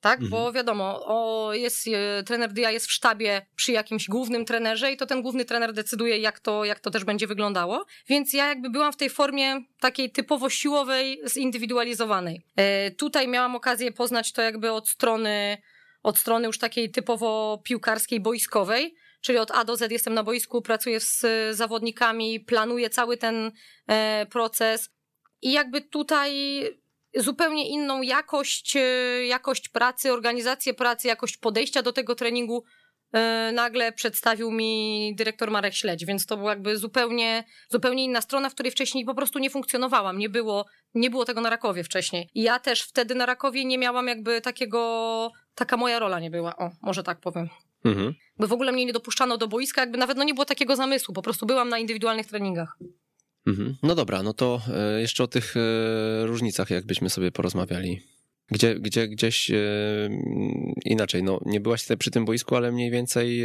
Tak, 0.00 0.20
mhm. 0.20 0.30
bo 0.30 0.52
wiadomo, 0.52 1.06
o, 1.06 1.50
jest, 1.54 1.88
e, 1.88 2.22
trener 2.22 2.52
Dia 2.52 2.70
jest 2.70 2.86
w 2.86 2.92
sztabie 2.92 3.46
przy 3.56 3.72
jakimś 3.72 4.08
głównym 4.08 4.44
trenerze 4.44 4.92
i 4.92 4.96
to 4.96 5.06
ten 5.06 5.22
główny 5.22 5.44
trener 5.44 5.72
decyduje, 5.72 6.18
jak 6.18 6.40
to, 6.40 6.64
jak 6.64 6.80
to 6.80 6.90
też 6.90 7.04
będzie 7.04 7.26
wyglądało. 7.26 7.86
Więc 8.08 8.32
ja 8.32 8.48
jakby 8.48 8.70
byłam 8.70 8.92
w 8.92 8.96
tej 8.96 9.10
formie 9.10 9.60
takiej 9.80 10.10
typowo 10.10 10.50
siłowej, 10.50 11.20
zindywidualizowanej. 11.26 12.42
E, 12.56 12.90
tutaj 12.90 13.28
miałam 13.28 13.56
okazję 13.56 13.92
poznać 13.92 14.32
to 14.32 14.42
jakby 14.42 14.72
od 14.72 14.88
strony 14.88 15.58
od 16.02 16.18
strony 16.18 16.46
już 16.46 16.58
takiej 16.58 16.90
typowo 16.90 17.60
piłkarskiej, 17.64 18.20
boiskowej, 18.20 18.94
czyli 19.20 19.38
od 19.38 19.50
A 19.50 19.64
do 19.64 19.76
Z 19.76 19.92
jestem 19.92 20.14
na 20.14 20.22
boisku, 20.22 20.62
pracuję 20.62 21.00
z 21.00 21.26
zawodnikami, 21.56 22.40
planuję 22.40 22.90
cały 22.90 23.16
ten 23.16 23.52
e, 23.86 24.26
proces 24.26 24.90
i 25.42 25.52
jakby 25.52 25.80
tutaj 25.80 26.62
zupełnie 27.16 27.68
inną 27.68 28.02
jakość, 28.02 28.76
e, 28.76 28.80
jakość 29.26 29.68
pracy, 29.68 30.12
organizację 30.12 30.74
pracy, 30.74 31.08
jakość 31.08 31.36
podejścia 31.36 31.82
do 31.82 31.92
tego 31.92 32.14
treningu 32.14 32.64
e, 33.12 33.52
nagle 33.54 33.92
przedstawił 33.92 34.50
mi 34.50 35.12
dyrektor 35.16 35.50
Marek 35.50 35.74
Śledź, 35.74 36.04
więc 36.04 36.26
to 36.26 36.36
była 36.36 36.50
jakby 36.50 36.76
zupełnie, 36.76 37.44
zupełnie 37.68 38.04
inna 38.04 38.20
strona, 38.20 38.50
w 38.50 38.54
której 38.54 38.72
wcześniej 38.72 39.04
po 39.04 39.14
prostu 39.14 39.38
nie 39.38 39.50
funkcjonowałam, 39.50 40.18
nie 40.18 40.28
było, 40.28 40.66
nie 40.94 41.10
było 41.10 41.24
tego 41.24 41.40
na 41.40 41.50
Rakowie 41.50 41.84
wcześniej. 41.84 42.30
Ja 42.34 42.58
też 42.58 42.82
wtedy 42.82 43.14
na 43.14 43.26
Rakowie 43.26 43.64
nie 43.64 43.78
miałam 43.78 44.08
jakby 44.08 44.40
takiego, 44.40 45.32
taka 45.54 45.76
moja 45.76 45.98
rola 45.98 46.20
nie 46.20 46.30
była, 46.30 46.56
o, 46.56 46.70
może 46.82 47.02
tak 47.02 47.20
powiem. 47.20 47.48
Mhm. 47.86 48.14
Bo 48.38 48.46
w 48.46 48.52
ogóle 48.52 48.72
mnie 48.72 48.84
nie 48.84 48.92
dopuszczano 48.92 49.38
do 49.38 49.48
boiska, 49.48 49.80
jakby 49.80 49.98
nawet 49.98 50.16
no 50.16 50.24
nie 50.24 50.34
było 50.34 50.44
takiego 50.44 50.76
zamysłu, 50.76 51.14
po 51.14 51.22
prostu 51.22 51.46
byłam 51.46 51.68
na 51.68 51.78
indywidualnych 51.78 52.26
treningach. 52.26 52.78
Mhm. 53.46 53.76
No 53.82 53.94
dobra, 53.94 54.22
no 54.22 54.32
to 54.32 54.60
e, 54.74 55.00
jeszcze 55.00 55.24
o 55.24 55.26
tych 55.26 55.54
e, 55.56 56.26
różnicach 56.26 56.70
jakbyśmy 56.70 57.10
sobie 57.10 57.32
porozmawiali. 57.32 58.00
Gdzie, 58.50 58.74
gdzie 58.74 59.08
gdzieś 59.08 59.50
e, 59.50 59.54
inaczej, 60.84 61.22
no 61.22 61.40
nie 61.46 61.60
byłaś 61.60 61.82
tutaj 61.82 61.96
przy 61.96 62.10
tym 62.10 62.24
boisku, 62.24 62.56
ale 62.56 62.72
mniej 62.72 62.90
więcej 62.90 63.44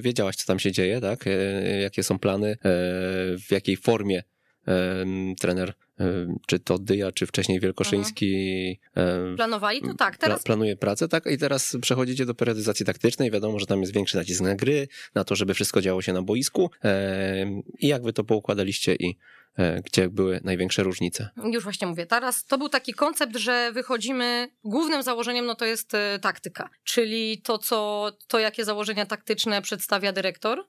wiedziałaś, 0.00 0.36
co 0.36 0.46
tam 0.46 0.58
się 0.58 0.72
dzieje, 0.72 1.00
tak? 1.00 1.24
Jakie 1.82 2.02
są 2.02 2.18
plany, 2.18 2.56
w 3.48 3.50
jakiej 3.50 3.76
formie 3.76 4.22
trener, 5.40 5.74
czy 6.46 6.58
to 6.58 6.78
Dyja, 6.78 7.12
czy 7.12 7.26
wcześniej 7.26 7.60
Wielkoszyński. 7.60 8.80
Planowali 9.36 9.82
to 9.82 9.94
tak. 9.94 10.18
Teraz... 10.18 10.42
planuje 10.42 10.76
pracę, 10.76 11.08
tak? 11.08 11.26
I 11.26 11.38
teraz 11.38 11.76
przechodzicie 11.82 12.26
do 12.26 12.34
periodyzacji 12.34 12.86
taktycznej. 12.86 13.30
Wiadomo, 13.30 13.58
że 13.58 13.66
tam 13.66 13.80
jest 13.80 13.92
większy 13.92 14.16
nacisk 14.16 14.40
na 14.40 14.54
gry, 14.54 14.88
na 15.14 15.24
to, 15.24 15.36
żeby 15.36 15.54
wszystko 15.54 15.80
działo 15.80 16.02
się 16.02 16.12
na 16.12 16.22
boisku. 16.22 16.70
I 17.78 17.88
jak 17.88 18.02
wy 18.02 18.12
to 18.12 18.24
poukładaliście 18.24 18.94
i 18.94 19.18
e, 19.58 19.82
gdzie 19.82 20.08
były 20.08 20.40
największe 20.44 20.82
różnice? 20.82 21.30
Już 21.52 21.64
właśnie 21.64 21.86
mówię. 21.86 22.06
Teraz 22.06 22.44
to 22.44 22.58
był 22.58 22.68
taki 22.68 22.94
koncept, 22.94 23.36
że 23.36 23.72
wychodzimy, 23.72 24.48
głównym 24.64 25.02
założeniem 25.02 25.46
no 25.46 25.54
to 25.54 25.64
jest 25.64 25.94
e, 25.94 26.18
taktyka, 26.22 26.70
czyli 26.84 27.42
to, 27.42 27.58
co, 27.58 28.10
to 28.28 28.38
jakie 28.38 28.64
założenia 28.64 29.06
taktyczne 29.06 29.62
przedstawia 29.62 30.12
dyrektor 30.12 30.64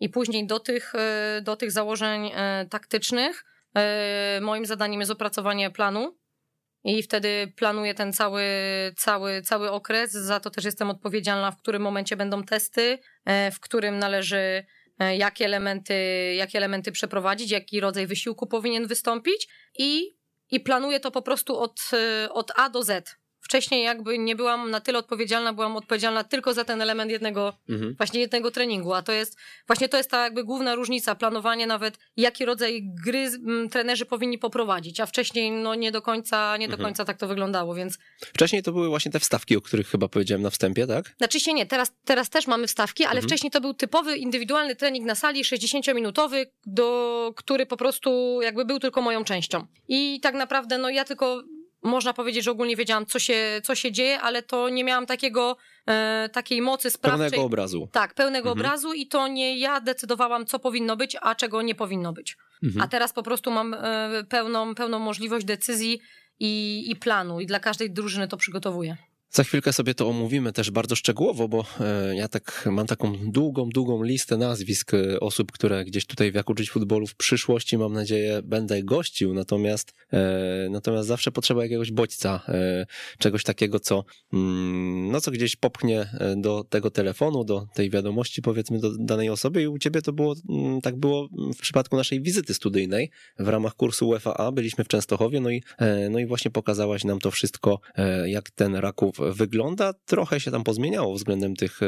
i 0.00 0.08
później 0.08 0.46
do 0.46 0.60
tych, 0.60 0.94
e, 0.94 1.40
do 1.42 1.56
tych 1.56 1.72
założeń 1.72 2.30
e, 2.34 2.66
taktycznych 2.70 3.44
e, 3.76 4.40
moim 4.42 4.66
zadaniem 4.66 5.00
jest 5.00 5.12
opracowanie 5.12 5.70
planu 5.70 6.18
i 6.84 7.02
wtedy 7.02 7.52
planuję 7.56 7.94
ten 7.94 8.12
cały, 8.12 8.44
cały, 8.96 9.42
cały 9.42 9.70
okres. 9.70 10.12
Za 10.12 10.40
to 10.40 10.50
też 10.50 10.64
jestem 10.64 10.90
odpowiedzialna, 10.90 11.50
w 11.50 11.58
którym 11.58 11.82
momencie 11.82 12.16
będą 12.16 12.42
testy, 12.42 12.98
w 13.52 13.60
którym 13.60 13.98
należy 13.98 14.64
jakie 15.16 15.44
elementy, 15.44 15.94
jakie 16.36 16.58
elementy 16.58 16.92
przeprowadzić, 16.92 17.50
jaki 17.50 17.80
rodzaj 17.80 18.06
wysiłku 18.06 18.46
powinien 18.46 18.86
wystąpić 18.86 19.48
i, 19.78 20.16
i 20.50 20.60
planuję 20.60 21.00
to 21.00 21.10
po 21.10 21.22
prostu 21.22 21.58
od, 21.58 21.80
od 22.30 22.52
A 22.56 22.68
do 22.68 22.82
Z. 22.82 23.16
Wcześniej 23.44 23.84
jakby 23.84 24.18
nie 24.18 24.36
byłam 24.36 24.70
na 24.70 24.80
tyle 24.80 24.98
odpowiedzialna, 24.98 25.52
byłam 25.52 25.76
odpowiedzialna 25.76 26.24
tylko 26.24 26.54
za 26.54 26.64
ten 26.64 26.82
element 26.82 27.10
jednego, 27.10 27.52
mhm. 27.68 27.94
właśnie 27.96 28.20
jednego 28.20 28.50
treningu, 28.50 28.94
a 28.94 29.02
to 29.02 29.12
jest, 29.12 29.36
właśnie 29.66 29.88
to 29.88 29.96
jest 29.96 30.10
ta 30.10 30.24
jakby 30.24 30.44
główna 30.44 30.74
różnica, 30.74 31.14
planowanie 31.14 31.66
nawet, 31.66 31.98
jaki 32.16 32.44
rodzaj 32.44 32.82
gry 33.04 33.30
trenerzy 33.70 34.06
powinni 34.06 34.38
poprowadzić, 34.38 35.00
a 35.00 35.06
wcześniej 35.06 35.50
no 35.50 35.74
nie 35.74 35.92
do 35.92 36.02
końca, 36.02 36.56
nie 36.56 36.68
do 36.68 36.74
mhm. 36.74 36.86
końca 36.86 37.04
tak 37.04 37.18
to 37.18 37.28
wyglądało, 37.28 37.74
więc... 37.74 37.98
Wcześniej 38.20 38.62
to 38.62 38.72
były 38.72 38.88
właśnie 38.88 39.12
te 39.12 39.20
wstawki, 39.20 39.56
o 39.56 39.60
których 39.60 39.88
chyba 39.88 40.08
powiedziałem 40.08 40.42
na 40.42 40.50
wstępie, 40.50 40.86
tak? 40.86 41.14
Znaczy 41.18 41.40
się 41.40 41.54
nie, 41.54 41.66
teraz, 41.66 41.92
teraz 42.04 42.30
też 42.30 42.46
mamy 42.46 42.66
wstawki, 42.66 43.04
ale 43.04 43.12
mhm. 43.12 43.28
wcześniej 43.28 43.50
to 43.50 43.60
był 43.60 43.74
typowy, 43.74 44.16
indywidualny 44.16 44.76
trening 44.76 45.06
na 45.06 45.14
sali, 45.14 45.44
60-minutowy, 45.44 46.46
do, 46.66 47.32
który 47.36 47.66
po 47.66 47.76
prostu 47.76 48.40
jakby 48.42 48.64
był 48.64 48.78
tylko 48.78 49.02
moją 49.02 49.24
częścią. 49.24 49.66
I 49.88 50.20
tak 50.20 50.34
naprawdę, 50.34 50.78
no 50.78 50.90
ja 50.90 51.04
tylko 51.04 51.42
można 51.84 52.12
powiedzieć, 52.12 52.44
że 52.44 52.50
ogólnie 52.50 52.76
wiedziałam, 52.76 53.06
co 53.06 53.18
się, 53.18 53.60
co 53.64 53.74
się 53.74 53.92
dzieje, 53.92 54.20
ale 54.20 54.42
to 54.42 54.68
nie 54.68 54.84
miałam 54.84 55.06
takiego, 55.06 55.56
e, 55.86 56.28
takiej 56.32 56.62
mocy 56.62 56.90
sprawczej. 56.90 57.30
Pełnego 57.30 57.46
obrazu. 57.46 57.88
Tak, 57.92 58.14
pełnego 58.14 58.50
mhm. 58.50 58.58
obrazu 58.58 58.92
i 58.92 59.06
to 59.06 59.28
nie 59.28 59.58
ja 59.58 59.80
decydowałam, 59.80 60.46
co 60.46 60.58
powinno 60.58 60.96
być, 60.96 61.16
a 61.20 61.34
czego 61.34 61.62
nie 61.62 61.74
powinno 61.74 62.12
być. 62.12 62.36
Mhm. 62.62 62.82
A 62.82 62.88
teraz 62.88 63.12
po 63.12 63.22
prostu 63.22 63.50
mam 63.50 63.74
e, 63.74 64.24
pełną, 64.28 64.74
pełną 64.74 64.98
możliwość 64.98 65.46
decyzji 65.46 66.00
i, 66.40 66.84
i 66.90 66.96
planu 66.96 67.40
i 67.40 67.46
dla 67.46 67.60
każdej 67.60 67.90
drużyny 67.90 68.28
to 68.28 68.36
przygotowuję. 68.36 68.96
Za 69.34 69.44
chwilkę 69.44 69.72
sobie 69.72 69.94
to 69.94 70.08
omówimy 70.08 70.52
też 70.52 70.70
bardzo 70.70 70.96
szczegółowo, 70.96 71.48
bo 71.48 71.64
e, 71.80 72.16
ja 72.16 72.28
tak 72.28 72.68
mam 72.72 72.86
taką 72.86 73.12
długą, 73.22 73.68
długą 73.68 74.02
listę 74.02 74.36
nazwisk 74.36 74.94
e, 74.94 75.20
osób, 75.20 75.52
które 75.52 75.84
gdzieś 75.84 76.06
tutaj 76.06 76.32
w 76.32 76.34
Jak 76.34 76.50
uczyć 76.50 76.70
futbolu 76.70 77.06
w 77.06 77.14
przyszłości, 77.14 77.78
mam 77.78 77.92
nadzieję, 77.92 78.40
będę 78.44 78.82
gościł, 78.82 79.34
natomiast, 79.34 79.92
e, 80.12 80.68
natomiast 80.70 81.08
zawsze 81.08 81.32
potrzeba 81.32 81.62
jakiegoś 81.62 81.92
bodźca, 81.92 82.40
czegoś 83.18 83.42
takiego, 83.42 83.80
co, 83.80 84.04
mm, 84.32 85.10
no, 85.10 85.20
co 85.20 85.30
gdzieś 85.30 85.56
popchnie 85.56 86.08
do 86.36 86.64
tego 86.64 86.90
telefonu, 86.90 87.44
do 87.44 87.66
tej 87.74 87.90
wiadomości, 87.90 88.42
powiedzmy, 88.42 88.78
do 88.78 88.90
danej 88.98 89.30
osoby. 89.30 89.62
I 89.62 89.68
u 89.68 89.78
ciebie 89.78 90.02
to 90.02 90.12
było, 90.12 90.34
mm, 90.48 90.80
tak 90.80 90.96
było 90.96 91.28
w 91.54 91.60
przypadku 91.60 91.96
naszej 91.96 92.22
wizyty 92.22 92.54
studyjnej 92.54 93.10
w 93.38 93.48
ramach 93.48 93.74
kursu 93.74 94.08
UFA, 94.08 94.52
byliśmy 94.52 94.84
w 94.84 94.88
Częstochowie, 94.88 95.40
no 95.40 95.50
i, 95.50 95.62
no 96.10 96.18
i 96.18 96.26
właśnie 96.26 96.50
pokazałaś 96.50 97.04
nam 97.04 97.18
to 97.18 97.30
wszystko, 97.30 97.80
jak 98.26 98.50
ten 98.50 98.74
Raków 98.76 99.23
wygląda, 99.32 99.92
trochę 99.92 100.40
się 100.40 100.50
tam 100.50 100.64
pozmieniało 100.64 101.14
względem 101.14 101.56
tych 101.56 101.82
e, 101.82 101.86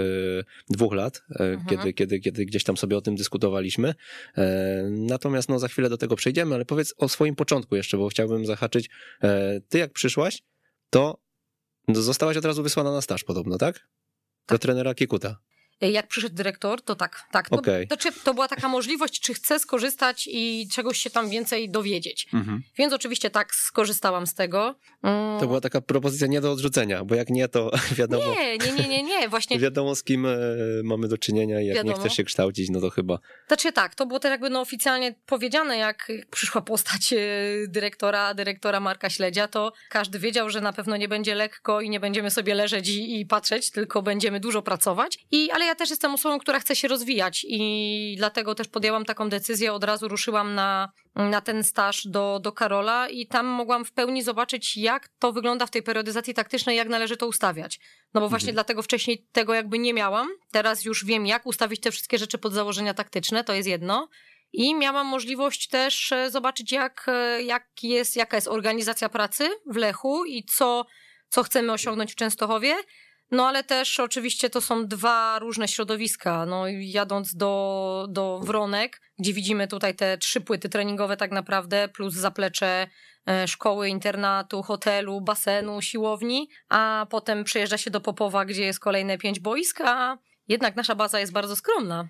dwóch 0.70 0.94
lat, 0.94 1.22
e, 1.30 1.44
mhm. 1.44 1.66
kiedy, 1.68 1.92
kiedy, 1.92 2.20
kiedy 2.20 2.44
gdzieś 2.44 2.64
tam 2.64 2.76
sobie 2.76 2.96
o 2.96 3.00
tym 3.00 3.16
dyskutowaliśmy. 3.16 3.94
E, 4.36 4.82
natomiast 4.90 5.48
no, 5.48 5.58
za 5.58 5.68
chwilę 5.68 5.88
do 5.88 5.98
tego 5.98 6.16
przejdziemy, 6.16 6.54
ale 6.54 6.64
powiedz 6.64 6.94
o 6.98 7.08
swoim 7.08 7.34
początku 7.34 7.76
jeszcze, 7.76 7.96
bo 7.96 8.08
chciałbym 8.08 8.46
zahaczyć. 8.46 8.90
Ty 9.68 9.78
jak 9.78 9.92
przyszłaś, 9.92 10.42
to 10.90 11.20
zostałaś 11.88 12.36
od 12.36 12.44
razu 12.44 12.62
wysłana 12.62 12.92
na 12.92 13.02
staż 13.02 13.24
podobno, 13.24 13.58
tak? 13.58 13.74
Do 13.76 14.54
tak. 14.54 14.60
trenera 14.60 14.94
Kikuta. 14.94 15.45
Y, 15.82 15.90
jak 15.90 16.08
przyszedł 16.08 16.34
dyrektor, 16.34 16.82
to 16.82 16.94
tak, 16.94 17.22
tak. 17.32 17.48
To, 17.48 17.56
okay. 17.56 17.86
to, 17.86 17.96
to, 18.24 18.34
była 18.34 18.48
taka 18.48 18.68
możliwość, 18.68 19.20
czy 19.20 19.34
chcę 19.34 19.58
skorzystać 19.58 20.28
i 20.32 20.68
czegoś 20.72 20.98
się 20.98 21.10
tam 21.10 21.28
więcej 21.30 21.70
dowiedzieć. 21.70 22.28
Mhm. 22.34 22.62
Więc 22.78 22.92
oczywiście 22.92 23.30
tak, 23.30 23.54
skorzystałam 23.54 24.26
z 24.26 24.34
tego. 24.34 24.74
Mm. 25.02 25.40
To 25.40 25.46
była 25.46 25.60
taka 25.60 25.80
propozycja 25.80 26.26
nie 26.26 26.40
do 26.40 26.52
odrzucenia, 26.52 27.04
bo 27.04 27.14
jak 27.14 27.30
nie, 27.30 27.48
to 27.48 27.70
wiadomo. 27.98 28.34
Nie, 28.34 28.58
nie, 28.58 28.72
nie, 28.72 28.88
nie, 28.88 29.02
nie. 29.02 29.28
właśnie. 29.28 29.58
wiadomo 29.66 29.94
z 29.94 30.02
kim 30.02 30.26
e, 30.26 30.38
mamy 30.84 31.08
do 31.08 31.18
czynienia 31.18 31.60
i 31.60 31.66
jak 31.66 31.76
wiadomo. 31.76 31.94
nie 31.94 32.00
chcesz 32.00 32.16
się 32.16 32.24
kształcić, 32.24 32.70
no 32.70 32.80
to 32.80 32.90
chyba. 32.90 33.18
Znaczy 33.48 33.72
tak, 33.72 33.94
to 33.94 34.06
było 34.06 34.20
też 34.20 34.30
jakby 34.30 34.50
no 34.50 34.60
oficjalnie 34.60 35.14
powiedziane, 35.26 35.76
jak 35.76 36.12
przyszła 36.30 36.60
postać 36.60 37.12
e, 37.12 37.18
dyrektora, 37.68 38.34
dyrektora 38.34 38.80
Marka 38.80 39.10
Śledzia, 39.10 39.48
to 39.48 39.72
każdy 39.90 40.18
wiedział, 40.18 40.50
że 40.50 40.60
na 40.60 40.72
pewno 40.72 40.96
nie 40.96 41.08
będzie 41.08 41.34
lekko 41.34 41.80
i 41.80 41.90
nie 41.90 42.00
będziemy 42.00 42.30
sobie 42.30 42.54
leżeć 42.54 42.88
i, 42.88 43.20
i 43.20 43.26
patrzeć, 43.26 43.70
tylko 43.70 44.02
będziemy 44.02 44.40
dużo 44.40 44.62
pracować. 44.62 45.18
I, 45.30 45.50
ale 45.50 45.65
ja 45.66 45.74
też 45.74 45.90
jestem 45.90 46.14
osobą, 46.14 46.38
która 46.38 46.60
chce 46.60 46.76
się 46.76 46.88
rozwijać 46.88 47.46
i 47.48 48.14
dlatego 48.18 48.54
też 48.54 48.68
podjęłam 48.68 49.04
taką 49.04 49.28
decyzję, 49.28 49.72
od 49.72 49.84
razu 49.84 50.08
ruszyłam 50.08 50.54
na, 50.54 50.92
na 51.14 51.40
ten 51.40 51.64
staż 51.64 52.06
do, 52.06 52.40
do 52.42 52.52
Karola 52.52 53.08
i 53.08 53.26
tam 53.26 53.46
mogłam 53.46 53.84
w 53.84 53.92
pełni 53.92 54.22
zobaczyć, 54.22 54.76
jak 54.76 55.08
to 55.18 55.32
wygląda 55.32 55.66
w 55.66 55.70
tej 55.70 55.82
periodyzacji 55.82 56.34
taktycznej, 56.34 56.76
jak 56.76 56.88
należy 56.88 57.16
to 57.16 57.26
ustawiać. 57.26 57.80
No 58.14 58.20
bo 58.20 58.28
właśnie 58.28 58.48
mhm. 58.50 58.54
dlatego 58.54 58.82
wcześniej 58.82 59.26
tego 59.32 59.54
jakby 59.54 59.78
nie 59.78 59.94
miałam. 59.94 60.28
Teraz 60.50 60.84
już 60.84 61.04
wiem, 61.04 61.26
jak 61.26 61.46
ustawić 61.46 61.80
te 61.80 61.90
wszystkie 61.90 62.18
rzeczy 62.18 62.38
pod 62.38 62.52
założenia 62.52 62.94
taktyczne, 62.94 63.44
to 63.44 63.52
jest 63.52 63.68
jedno. 63.68 64.08
I 64.52 64.74
miałam 64.74 65.06
możliwość 65.06 65.68
też 65.68 66.12
e, 66.12 66.30
zobaczyć, 66.30 66.72
jak, 66.72 67.06
e, 67.08 67.42
jak 67.42 67.66
jest, 67.82 68.16
jaka 68.16 68.36
jest 68.36 68.48
organizacja 68.48 69.08
pracy 69.08 69.48
w 69.66 69.76
Lechu 69.76 70.24
i 70.24 70.44
co, 70.44 70.86
co 71.28 71.42
chcemy 71.42 71.72
osiągnąć 71.72 72.12
w 72.12 72.16
Częstochowie. 72.16 72.76
No 73.30 73.48
ale 73.48 73.64
też 73.64 74.00
oczywiście 74.00 74.50
to 74.50 74.60
są 74.60 74.86
dwa 74.86 75.38
różne 75.38 75.68
środowiska. 75.68 76.46
No 76.46 76.64
jadąc 76.68 77.34
do, 77.34 78.06
do 78.10 78.40
Wronek, 78.42 79.00
gdzie 79.18 79.32
widzimy 79.32 79.68
tutaj 79.68 79.94
te 79.94 80.18
trzy 80.18 80.40
płyty 80.40 80.68
treningowe 80.68 81.16
tak 81.16 81.30
naprawdę, 81.30 81.88
plus 81.88 82.14
zaplecze 82.14 82.86
e, 83.28 83.48
szkoły, 83.48 83.88
internatu, 83.88 84.62
hotelu, 84.62 85.20
basenu, 85.20 85.82
siłowni, 85.82 86.48
a 86.68 87.06
potem 87.10 87.44
przejeżdża 87.44 87.78
się 87.78 87.90
do 87.90 88.00
Popowa, 88.00 88.44
gdzie 88.44 88.64
jest 88.64 88.80
kolejne 88.80 89.18
pięć 89.18 89.40
boisk, 89.40 89.80
a 89.80 90.18
jednak 90.48 90.76
nasza 90.76 90.94
baza 90.94 91.20
jest 91.20 91.32
bardzo 91.32 91.56
skromna 91.56 92.08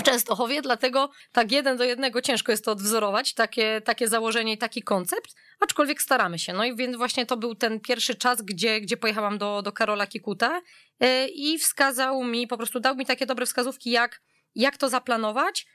w 0.00 0.02
Częstochowie, 0.02 0.62
dlatego 0.62 1.10
tak 1.32 1.52
jeden 1.52 1.76
do 1.76 1.84
jednego 1.84 2.22
ciężko 2.22 2.52
jest 2.52 2.64
to 2.64 2.72
odwzorować, 2.72 3.34
takie, 3.34 3.80
takie 3.84 4.08
założenie 4.08 4.52
i 4.52 4.58
taki 4.58 4.82
koncept, 4.82 5.34
aczkolwiek 5.60 6.02
staramy 6.02 6.38
się. 6.38 6.52
No 6.52 6.64
i 6.64 6.76
więc 6.76 6.96
właśnie 6.96 7.26
to 7.26 7.36
był 7.36 7.54
ten 7.54 7.80
pierwszy 7.80 8.14
czas, 8.14 8.42
gdzie, 8.42 8.80
gdzie 8.80 8.96
pojechałam 8.96 9.38
do, 9.38 9.62
do 9.62 9.72
Karola 9.72 10.06
Kikuta 10.06 10.62
yy, 11.00 11.08
i 11.28 11.58
wskazał 11.58 12.24
mi, 12.24 12.46
po 12.46 12.56
prostu 12.56 12.80
dał 12.80 12.96
mi 12.96 13.06
takie 13.06 13.26
dobre 13.26 13.46
wskazówki, 13.46 13.90
jak, 13.90 14.22
jak 14.54 14.76
to 14.76 14.88
zaplanować, 14.88 15.66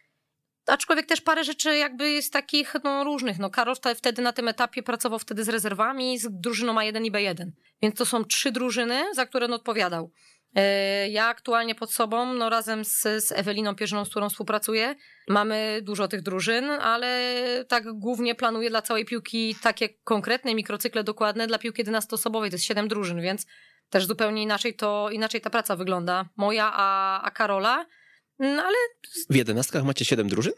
aczkolwiek 0.68 1.06
też 1.06 1.22
parę 1.22 1.44
rzeczy 1.44 1.78
jakby 1.78 2.10
jest 2.12 2.34
takich 2.34 2.74
no, 2.84 3.04
różnych. 3.04 3.40
No, 3.40 3.50
Karol 3.50 3.76
wtedy 3.96 4.22
na 4.22 4.34
tym 4.34 4.48
etapie 4.48 4.84
pracował 4.84 5.20
wtedy 5.20 5.44
z 5.44 5.50
rezerwami, 5.50 6.20
z 6.20 6.28
drużyną 6.32 6.76
A1 6.76 7.06
i 7.06 7.12
B1. 7.12 7.52
Więc 7.82 7.96
to 7.96 8.06
są 8.06 8.26
trzy 8.26 8.52
drużyny, 8.52 9.04
za 9.14 9.26
które 9.26 9.46
on 9.46 9.54
odpowiadał. 9.54 10.12
E, 10.56 11.10
ja 11.10 11.28
aktualnie 11.28 11.76
pod 11.76 11.94
sobą, 11.94 12.34
no 12.34 12.50
razem 12.50 12.86
z, 12.86 13.02
z 13.02 13.32
Eweliną 13.32 13.76
Pierzyną, 13.76 14.06
z 14.06 14.10
którą 14.10 14.30
współpracuję, 14.30 14.96
mamy 15.28 15.80
dużo 15.84 16.08
tych 16.08 16.22
drużyn, 16.22 16.70
ale 16.70 17.36
tak 17.68 17.94
głównie 17.94 18.36
planuję 18.36 18.70
dla 18.70 18.82
całej 18.82 19.06
piłki 19.06 19.56
takie 19.64 19.90
konkretne 19.90 20.56
mikrocykle 20.56 21.04
dokładne 21.04 21.48
dla 21.48 21.60
piłki 21.60 21.86
11-osobowej, 21.86 22.50
to 22.50 22.56
jest 22.56 22.66
7 22.66 22.88
drużyn, 22.88 23.22
więc 23.22 23.46
też 23.90 24.06
zupełnie 24.06 24.44
inaczej 24.44 24.74
to, 24.76 25.10
inaczej 25.12 25.42
ta 25.42 25.50
praca 25.50 25.76
wygląda. 25.76 26.30
Moja, 26.38 26.72
a, 26.74 27.22
a 27.22 27.32
Karola, 27.32 27.86
no 28.40 28.64
ale... 28.64 28.78
W 29.30 29.36
jedenastkach 29.36 29.84
macie 29.84 30.06
7 30.06 30.28
drużyn? 30.28 30.54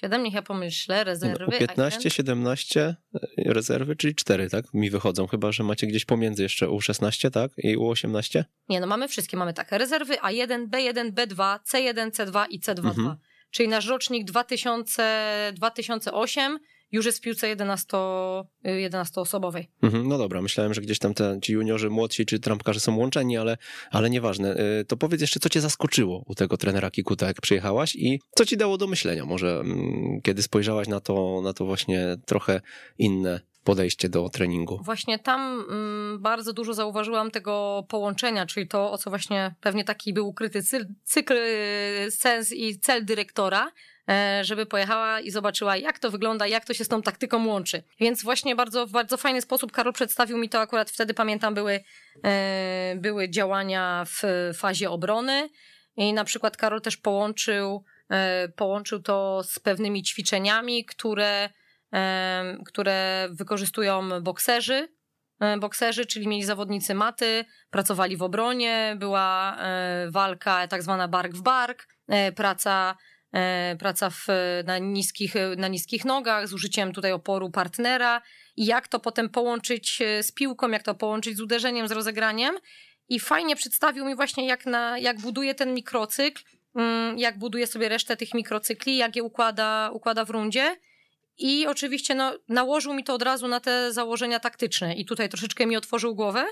7, 0.00 0.22
niech 0.22 0.34
ja 0.34 0.42
pomyślę, 0.42 1.04
rezerwy. 1.04 1.44
No, 1.52 1.58
15, 1.58 2.10
17 2.10 2.80
e, 3.14 3.20
rezerwy, 3.36 3.96
czyli 3.96 4.14
4, 4.14 4.50
tak? 4.50 4.74
Mi 4.74 4.90
wychodzą, 4.90 5.26
chyba 5.26 5.52
że 5.52 5.64
macie 5.64 5.86
gdzieś 5.86 6.04
pomiędzy 6.04 6.42
jeszcze 6.42 6.66
U16, 6.66 7.30
tak? 7.30 7.52
I 7.56 7.76
U18? 7.76 8.44
Nie, 8.68 8.80
no 8.80 8.86
mamy 8.86 9.08
wszystkie, 9.08 9.36
mamy 9.36 9.54
tak. 9.54 9.72
Rezerwy 9.72 10.14
A1, 10.14 10.68
B1, 10.68 11.12
B2, 11.12 11.58
C1, 11.72 12.10
C2 12.10 12.46
i 12.50 12.60
C2. 12.60 12.86
Mhm. 12.86 13.16
Czyli 13.50 13.68
nasz 13.68 13.86
rocznik 13.86 14.24
2000, 14.24 15.52
2008 15.54 16.58
już 16.92 17.06
jest 17.06 17.18
w 17.18 17.20
piłce 17.20 17.48
11, 17.48 17.96
11-osobowej. 18.64 19.64
Mhm, 19.82 20.08
no 20.08 20.18
dobra, 20.18 20.42
myślałem, 20.42 20.74
że 20.74 20.80
gdzieś 20.80 20.98
tam 20.98 21.14
te, 21.14 21.38
ci 21.42 21.52
juniorzy 21.52 21.90
młodsi 21.90 22.26
czy 22.26 22.38
trampkarze 22.38 22.80
są 22.80 22.96
łączeni, 22.96 23.36
ale, 23.36 23.56
ale 23.90 24.10
nieważne. 24.10 24.56
Y, 24.80 24.84
to 24.84 24.96
powiedz 24.96 25.20
jeszcze, 25.20 25.40
co 25.40 25.48
cię 25.48 25.60
zaskoczyło 25.60 26.24
u 26.26 26.34
tego 26.34 26.56
trenera 26.56 26.90
Kikuta, 26.90 27.26
jak 27.26 27.40
przyjechałaś 27.40 27.96
i 27.96 28.20
co 28.36 28.46
ci 28.46 28.56
dało 28.56 28.78
do 28.78 28.86
myślenia 28.86 29.24
może, 29.24 29.60
mm, 29.60 30.20
kiedy 30.22 30.42
spojrzałaś 30.42 30.88
na 30.88 31.00
to, 31.00 31.40
na 31.44 31.52
to 31.52 31.64
właśnie 31.64 32.16
trochę 32.26 32.60
inne 32.98 33.40
podejście 33.64 34.08
do 34.08 34.28
treningu. 34.28 34.80
Właśnie 34.82 35.18
tam 35.18 35.64
mm, 35.70 36.22
bardzo 36.22 36.52
dużo 36.52 36.74
zauważyłam 36.74 37.30
tego 37.30 37.84
połączenia, 37.88 38.46
czyli 38.46 38.68
to, 38.68 38.92
o 38.92 38.98
co 38.98 39.10
właśnie 39.10 39.54
pewnie 39.60 39.84
taki 39.84 40.12
był 40.12 40.28
ukryty 40.28 40.62
cykl, 41.04 41.34
y, 41.36 42.10
sens 42.10 42.52
i 42.52 42.78
cel 42.78 43.04
dyrektora, 43.04 43.70
żeby 44.42 44.66
pojechała 44.66 45.20
i 45.20 45.30
zobaczyła, 45.30 45.76
jak 45.76 45.98
to 45.98 46.10
wygląda, 46.10 46.46
jak 46.46 46.64
to 46.64 46.74
się 46.74 46.84
z 46.84 46.88
tą 46.88 47.02
taktyką 47.02 47.46
łączy. 47.46 47.82
Więc 48.00 48.22
właśnie 48.22 48.56
bardzo, 48.56 48.86
bardzo 48.86 49.16
fajny 49.16 49.40
sposób. 49.42 49.72
Karol 49.72 49.92
przedstawił 49.92 50.38
mi 50.38 50.48
to 50.48 50.60
akurat 50.60 50.90
wtedy, 50.90 51.14
pamiętam, 51.14 51.54
były, 51.54 51.80
e, 52.24 52.94
były 52.96 53.28
działania 53.30 54.04
w 54.06 54.22
fazie 54.54 54.90
obrony. 54.90 55.48
I 55.96 56.12
na 56.12 56.24
przykład 56.24 56.56
Karol 56.56 56.80
też 56.80 56.96
połączył, 56.96 57.84
e, 58.10 58.48
połączył 58.48 59.02
to 59.02 59.42
z 59.44 59.58
pewnymi 59.58 60.02
ćwiczeniami, 60.02 60.84
które, 60.84 61.50
które 62.66 63.28
wykorzystują 63.30 64.22
bokserzy, 64.22 64.88
bokserzy, 65.60 66.06
czyli 66.06 66.28
mieli 66.28 66.44
zawodnicy 66.44 66.94
maty, 66.94 67.44
pracowali 67.70 68.16
w 68.16 68.22
obronie, 68.22 68.96
była 68.98 69.58
walka 70.08 70.68
tak 70.68 70.82
zwana 70.82 71.08
bark 71.08 71.32
w 71.32 71.42
bark, 71.42 71.88
praca 72.36 72.94
E, 72.94 72.94
praca 73.78 74.10
w, 74.10 74.26
na, 74.64 74.78
niskich, 74.78 75.34
na 75.56 75.68
niskich 75.68 76.04
nogach, 76.04 76.48
z 76.48 76.52
użyciem 76.52 76.92
tutaj 76.92 77.12
oporu 77.12 77.50
partnera 77.50 78.22
i 78.58 78.66
jak 78.66 78.88
to 78.88 79.00
potem 79.00 79.28
połączyć 79.28 80.02
e, 80.02 80.22
z 80.22 80.32
piłką, 80.32 80.70
jak 80.70 80.82
to 80.82 80.94
połączyć 80.94 81.36
z 81.36 81.40
uderzeniem, 81.40 81.88
z 81.88 81.92
rozegraniem. 81.92 82.54
I 83.08 83.20
fajnie 83.20 83.56
przedstawił 83.56 84.04
mi 84.04 84.16
właśnie, 84.16 84.46
jak, 84.46 84.66
na, 84.66 84.98
jak 84.98 85.20
buduje 85.20 85.54
ten 85.54 85.74
mikrocykl, 85.74 86.42
mm, 86.74 87.18
jak 87.18 87.38
buduje 87.38 87.66
sobie 87.66 87.88
resztę 87.88 88.16
tych 88.16 88.34
mikrocykli, 88.34 88.96
jak 88.96 89.16
je 89.16 89.22
układa, 89.22 89.90
układa 89.92 90.24
w 90.24 90.30
rundzie. 90.30 90.76
I 91.38 91.66
oczywiście 91.66 92.14
no, 92.14 92.38
nałożył 92.48 92.94
mi 92.94 93.04
to 93.04 93.14
od 93.14 93.22
razu 93.22 93.48
na 93.48 93.60
te 93.60 93.92
założenia 93.92 94.40
taktyczne 94.40 94.94
i 94.94 95.04
tutaj 95.04 95.28
troszeczkę 95.28 95.66
mi 95.66 95.76
otworzył 95.76 96.14
głowę. 96.14 96.46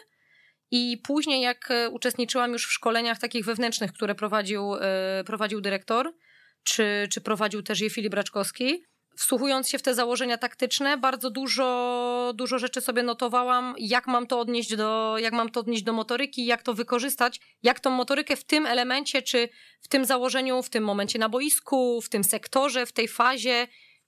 I 0.70 1.00
później, 1.04 1.42
jak 1.42 1.70
e, 1.70 1.90
uczestniczyłam 1.90 2.52
już 2.52 2.66
w 2.66 2.72
szkoleniach 2.72 3.18
takich 3.18 3.44
wewnętrznych, 3.44 3.92
które 3.92 4.14
prowadził, 4.14 4.72
prowadził 5.26 5.60
dyrektor, 5.60 6.14
czy, 6.66 7.08
czy 7.12 7.20
prowadził 7.20 7.62
też 7.62 7.80
je 7.80 7.90
Filip 7.90 8.14
Raczkowski. 8.14 8.84
Wsłuchując 9.16 9.68
się 9.68 9.78
w 9.78 9.82
te 9.82 9.94
założenia 9.94 10.38
taktyczne, 10.38 10.98
bardzo 10.98 11.30
dużo, 11.30 12.32
dużo 12.34 12.58
rzeczy 12.58 12.80
sobie 12.80 13.02
notowałam, 13.02 13.74
jak 13.78 14.06
mam 14.06 14.26
to 14.26 14.40
odnieść 14.40 14.76
do, 14.76 15.16
jak 15.18 15.32
mam 15.32 15.50
to 15.50 15.60
odnieść 15.60 15.82
do 15.82 15.92
motoryki, 15.92 16.46
jak 16.46 16.62
to 16.62 16.74
wykorzystać, 16.74 17.40
jak 17.62 17.80
tą 17.80 17.90
motorykę 17.90 18.36
w 18.36 18.44
tym 18.44 18.66
elemencie, 18.66 19.22
czy 19.22 19.48
w 19.80 19.88
tym 19.88 20.04
założeniu, 20.04 20.62
w 20.62 20.70
tym 20.70 20.84
momencie 20.84 21.18
na 21.18 21.28
boisku, 21.28 22.00
w 22.02 22.08
tym 22.08 22.24
sektorze, 22.24 22.86
w 22.86 22.92
tej 22.92 23.08
fazie, 23.08 23.66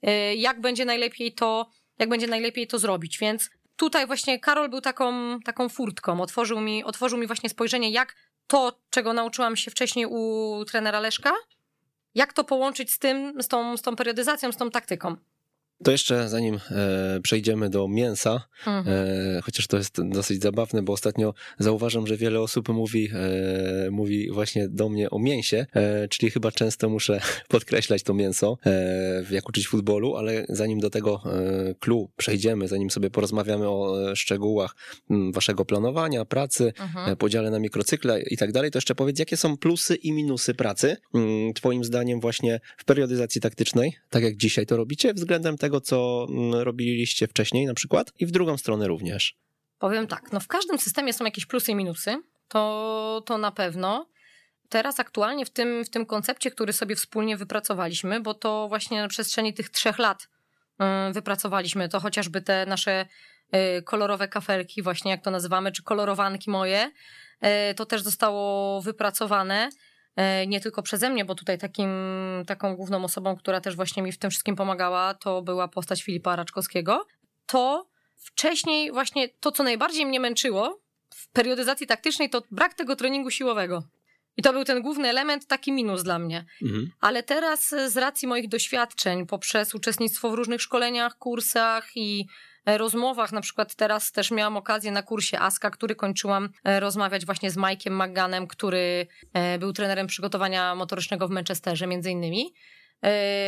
y, 0.08 0.34
jak 0.34 0.60
będzie 0.60 0.84
najlepiej 0.84 1.32
to, 1.32 1.70
jak 1.98 2.08
będzie 2.08 2.26
najlepiej 2.26 2.66
to 2.66 2.78
zrobić. 2.78 3.18
Więc 3.18 3.50
tutaj 3.76 4.06
właśnie 4.06 4.40
Karol 4.40 4.68
był 4.68 4.80
taką, 4.80 5.40
taką 5.40 5.68
furtką, 5.68 6.20
otworzył 6.20 6.60
mi, 6.60 6.84
otworzył 6.84 7.18
mi 7.18 7.26
właśnie 7.26 7.48
spojrzenie, 7.48 7.90
jak 7.90 8.14
to, 8.46 8.80
czego 8.90 9.12
nauczyłam 9.12 9.56
się 9.56 9.70
wcześniej 9.70 10.06
u 10.06 10.64
trenera 10.70 11.00
Leszka, 11.00 11.32
jak 12.18 12.32
to 12.32 12.44
połączyć 12.44 12.92
z 12.92 12.98
tym, 12.98 13.42
z 13.42 13.48
tą, 13.48 13.76
z 13.76 13.82
tą 13.82 13.96
periodyzacją, 13.96 14.52
z 14.52 14.56
tą 14.56 14.70
taktyką? 14.70 15.16
To 15.84 15.90
jeszcze 15.90 16.28
zanim 16.28 16.54
e, 16.70 17.20
przejdziemy 17.22 17.70
do 17.70 17.88
mięsa, 17.88 18.48
mhm. 18.66 18.86
e, 18.88 19.40
chociaż 19.42 19.66
to 19.66 19.76
jest 19.76 20.08
dosyć 20.08 20.42
zabawne, 20.42 20.82
bo 20.82 20.92
ostatnio 20.92 21.34
zauważam, 21.58 22.06
że 22.06 22.16
wiele 22.16 22.40
osób 22.40 22.68
mówi, 22.68 23.10
e, 23.86 23.90
mówi 23.90 24.30
właśnie 24.32 24.68
do 24.68 24.88
mnie 24.88 25.10
o 25.10 25.18
mięsie, 25.18 25.66
e, 25.74 26.08
czyli 26.08 26.30
chyba 26.30 26.52
często 26.52 26.88
muszę 26.88 27.20
podkreślać 27.48 28.02
to 28.02 28.14
mięso, 28.14 28.58
e, 28.66 29.24
jak 29.30 29.48
uczyć 29.48 29.68
futbolu, 29.68 30.16
ale 30.16 30.46
zanim 30.48 30.80
do 30.80 30.90
tego 30.90 31.22
klu 31.80 32.08
e, 32.12 32.16
przejdziemy, 32.16 32.68
zanim 32.68 32.90
sobie 32.90 33.10
porozmawiamy 33.10 33.68
o 33.68 33.96
szczegółach 34.16 34.76
waszego 35.32 35.64
planowania, 35.64 36.24
pracy, 36.24 36.72
mhm. 36.80 37.16
podziale 37.16 37.50
na 37.50 37.58
mikrocykle 37.58 38.22
i 38.22 38.36
tak 38.36 38.52
dalej, 38.52 38.70
to 38.70 38.78
jeszcze 38.78 38.94
powiedz, 38.94 39.18
jakie 39.18 39.36
są 39.36 39.56
plusy 39.56 39.94
i 39.94 40.12
minusy 40.12 40.54
pracy, 40.54 40.96
twoim 41.54 41.84
zdaniem 41.84 42.20
właśnie 42.20 42.60
w 42.76 42.84
periodyzacji 42.84 43.40
taktycznej, 43.40 43.92
tak 44.10 44.22
jak 44.22 44.36
dzisiaj 44.36 44.66
to 44.66 44.76
robicie, 44.76 45.14
względem 45.14 45.58
tego, 45.58 45.67
tego, 45.68 45.80
co 45.80 46.26
mm, 46.30 46.54
robiliście 46.54 47.26
wcześniej 47.26 47.66
na 47.66 47.74
przykład 47.74 48.12
i 48.18 48.26
w 48.26 48.30
drugą 48.30 48.56
stronę 48.56 48.88
również? 48.88 49.36
Powiem 49.78 50.06
tak, 50.06 50.32
no 50.32 50.40
w 50.40 50.46
każdym 50.46 50.78
systemie 50.78 51.12
są 51.12 51.24
jakieś 51.24 51.46
plusy 51.46 51.72
i 51.72 51.74
minusy, 51.74 52.22
to, 52.48 53.22
to 53.26 53.38
na 53.38 53.52
pewno. 53.52 54.08
Teraz 54.68 55.00
aktualnie 55.00 55.46
w 55.46 55.50
tym, 55.50 55.84
w 55.84 55.90
tym 55.90 56.06
koncepcie, 56.06 56.50
który 56.50 56.72
sobie 56.72 56.96
wspólnie 56.96 57.36
wypracowaliśmy, 57.36 58.20
bo 58.20 58.34
to 58.34 58.68
właśnie 58.68 59.02
na 59.02 59.08
przestrzeni 59.08 59.54
tych 59.54 59.70
trzech 59.70 59.98
lat 59.98 60.28
y, 61.08 61.12
wypracowaliśmy, 61.12 61.88
to 61.88 62.00
chociażby 62.00 62.40
te 62.40 62.66
nasze 62.66 63.06
y, 63.78 63.82
kolorowe 63.82 64.28
kafelki, 64.28 64.82
właśnie 64.82 65.10
jak 65.10 65.24
to 65.24 65.30
nazywamy, 65.30 65.72
czy 65.72 65.82
kolorowanki 65.82 66.50
moje, 66.50 66.90
y, 67.70 67.74
to 67.74 67.86
też 67.86 68.02
zostało 68.02 68.80
wypracowane. 68.82 69.70
E, 70.18 70.46
nie 70.46 70.60
tylko 70.60 70.82
przeze 70.82 71.10
mnie, 71.10 71.24
bo 71.24 71.34
tutaj 71.34 71.58
takim, 71.58 71.90
taką 72.46 72.76
główną 72.76 73.04
osobą, 73.04 73.36
która 73.36 73.60
też 73.60 73.76
właśnie 73.76 74.02
mi 74.02 74.12
w 74.12 74.18
tym 74.18 74.30
wszystkim 74.30 74.56
pomagała, 74.56 75.14
to 75.14 75.42
była 75.42 75.68
postać 75.68 76.02
Filipa 76.02 76.36
Raczkowskiego. 76.36 77.06
To 77.46 77.86
wcześniej 78.16 78.92
właśnie 78.92 79.28
to, 79.28 79.52
co 79.52 79.62
najbardziej 79.62 80.06
mnie 80.06 80.20
męczyło 80.20 80.80
w 81.14 81.28
periodyzacji 81.28 81.86
taktycznej, 81.86 82.30
to 82.30 82.42
brak 82.50 82.74
tego 82.74 82.96
treningu 82.96 83.30
siłowego. 83.30 83.82
I 84.36 84.42
to 84.42 84.52
był 84.52 84.64
ten 84.64 84.82
główny 84.82 85.08
element, 85.08 85.46
taki 85.46 85.72
minus 85.72 86.02
dla 86.02 86.18
mnie. 86.18 86.44
Mhm. 86.62 86.90
Ale 87.00 87.22
teraz 87.22 87.74
z 87.86 87.96
racji 87.96 88.28
moich 88.28 88.48
doświadczeń, 88.48 89.26
poprzez 89.26 89.74
uczestnictwo 89.74 90.30
w 90.30 90.34
różnych 90.34 90.62
szkoleniach, 90.62 91.18
kursach 91.18 91.90
i 91.94 92.26
E, 92.57 92.57
rozmowach, 92.76 93.32
na 93.32 93.40
przykład 93.40 93.74
teraz 93.74 94.12
też 94.12 94.30
miałam 94.30 94.56
okazję 94.56 94.90
na 94.90 95.02
kursie 95.02 95.38
ASKA, 95.40 95.70
który 95.70 95.94
kończyłam, 95.94 96.48
e, 96.64 96.80
rozmawiać 96.80 97.26
właśnie 97.26 97.50
z 97.50 97.56
Mike'iem 97.56 98.08
McGanem, 98.08 98.46
który 98.46 99.06
e, 99.32 99.58
był 99.58 99.72
trenerem 99.72 100.06
przygotowania 100.06 100.74
motorycznego 100.74 101.28
w 101.28 101.30
Manchesterze 101.30 101.86
między 101.86 102.10
innymi. 102.10 102.54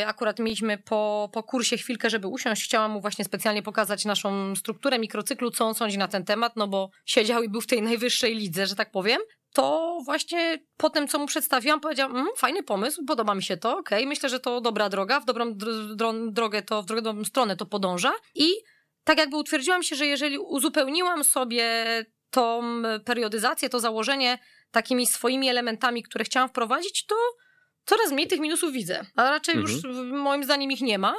Akurat 0.06 0.38
mieliśmy 0.38 0.78
po, 0.78 1.30
po 1.32 1.42
kursie 1.42 1.76
chwilkę, 1.76 2.10
żeby 2.10 2.26
usiąść. 2.26 2.64
Chciałam 2.64 2.90
mu 2.90 3.00
właśnie 3.00 3.24
specjalnie 3.24 3.62
pokazać 3.62 4.04
naszą 4.04 4.56
strukturę 4.56 4.98
mikrocyklu, 4.98 5.50
co 5.50 5.64
on 5.66 5.74
sądzi 5.74 5.98
na 5.98 6.08
ten 6.08 6.24
temat, 6.24 6.56
no 6.56 6.68
bo 6.68 6.90
siedział 7.06 7.42
i 7.42 7.48
był 7.48 7.60
w 7.60 7.66
tej 7.66 7.82
najwyższej 7.82 8.34
lidze, 8.34 8.66
że 8.66 8.74
tak 8.74 8.90
powiem. 8.90 9.20
To 9.52 9.98
właśnie 10.04 10.58
po 10.76 10.90
tym, 10.90 11.08
co 11.08 11.18
mu 11.18 11.26
przedstawiłam, 11.26 11.80
powiedział, 11.80 12.10
mm, 12.10 12.26
fajny 12.36 12.62
pomysł, 12.62 13.04
podoba 13.04 13.34
mi 13.34 13.42
się 13.42 13.56
to, 13.56 13.78
okej, 13.78 13.98
okay, 13.98 14.08
myślę, 14.08 14.28
że 14.28 14.40
to 14.40 14.60
dobra 14.60 14.88
droga, 14.88 15.20
w 15.20 15.24
dobrą 15.24 15.54
drogę 16.30 16.62
to, 16.62 16.82
w 16.82 16.86
dobrą 16.86 17.24
stronę 17.24 17.56
to 17.56 17.66
podąża 17.66 18.12
i 18.34 18.48
tak 19.04 19.18
jakby 19.18 19.36
utwierdziłam 19.36 19.82
się, 19.82 19.96
że 19.96 20.06
jeżeli 20.06 20.38
uzupełniłam 20.38 21.24
sobie 21.24 21.84
tą 22.30 22.62
periodyzację, 23.04 23.68
to 23.68 23.80
założenie 23.80 24.38
takimi 24.70 25.06
swoimi 25.06 25.48
elementami, 25.48 26.02
które 26.02 26.24
chciałam 26.24 26.48
wprowadzić, 26.48 27.06
to 27.06 27.16
coraz 27.84 28.12
mniej 28.12 28.26
tych 28.26 28.40
minusów 28.40 28.72
widzę. 28.72 29.04
A 29.16 29.30
raczej 29.30 29.56
mhm. 29.56 29.76
już 29.76 29.96
moim 30.12 30.44
zdaniem 30.44 30.70
ich 30.70 30.80
nie 30.80 30.98
ma, 30.98 31.14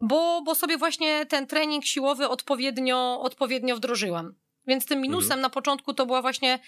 bo, 0.00 0.42
bo 0.42 0.54
sobie 0.54 0.78
właśnie 0.78 1.26
ten 1.26 1.46
trening 1.46 1.84
siłowy 1.84 2.28
odpowiednio, 2.28 3.20
odpowiednio 3.20 3.76
wdrożyłam. 3.76 4.34
Więc 4.66 4.86
tym 4.86 5.00
minusem 5.00 5.24
mhm. 5.24 5.40
na 5.40 5.50
początku 5.50 5.94
to 5.94 6.06
była 6.06 6.22
właśnie 6.22 6.58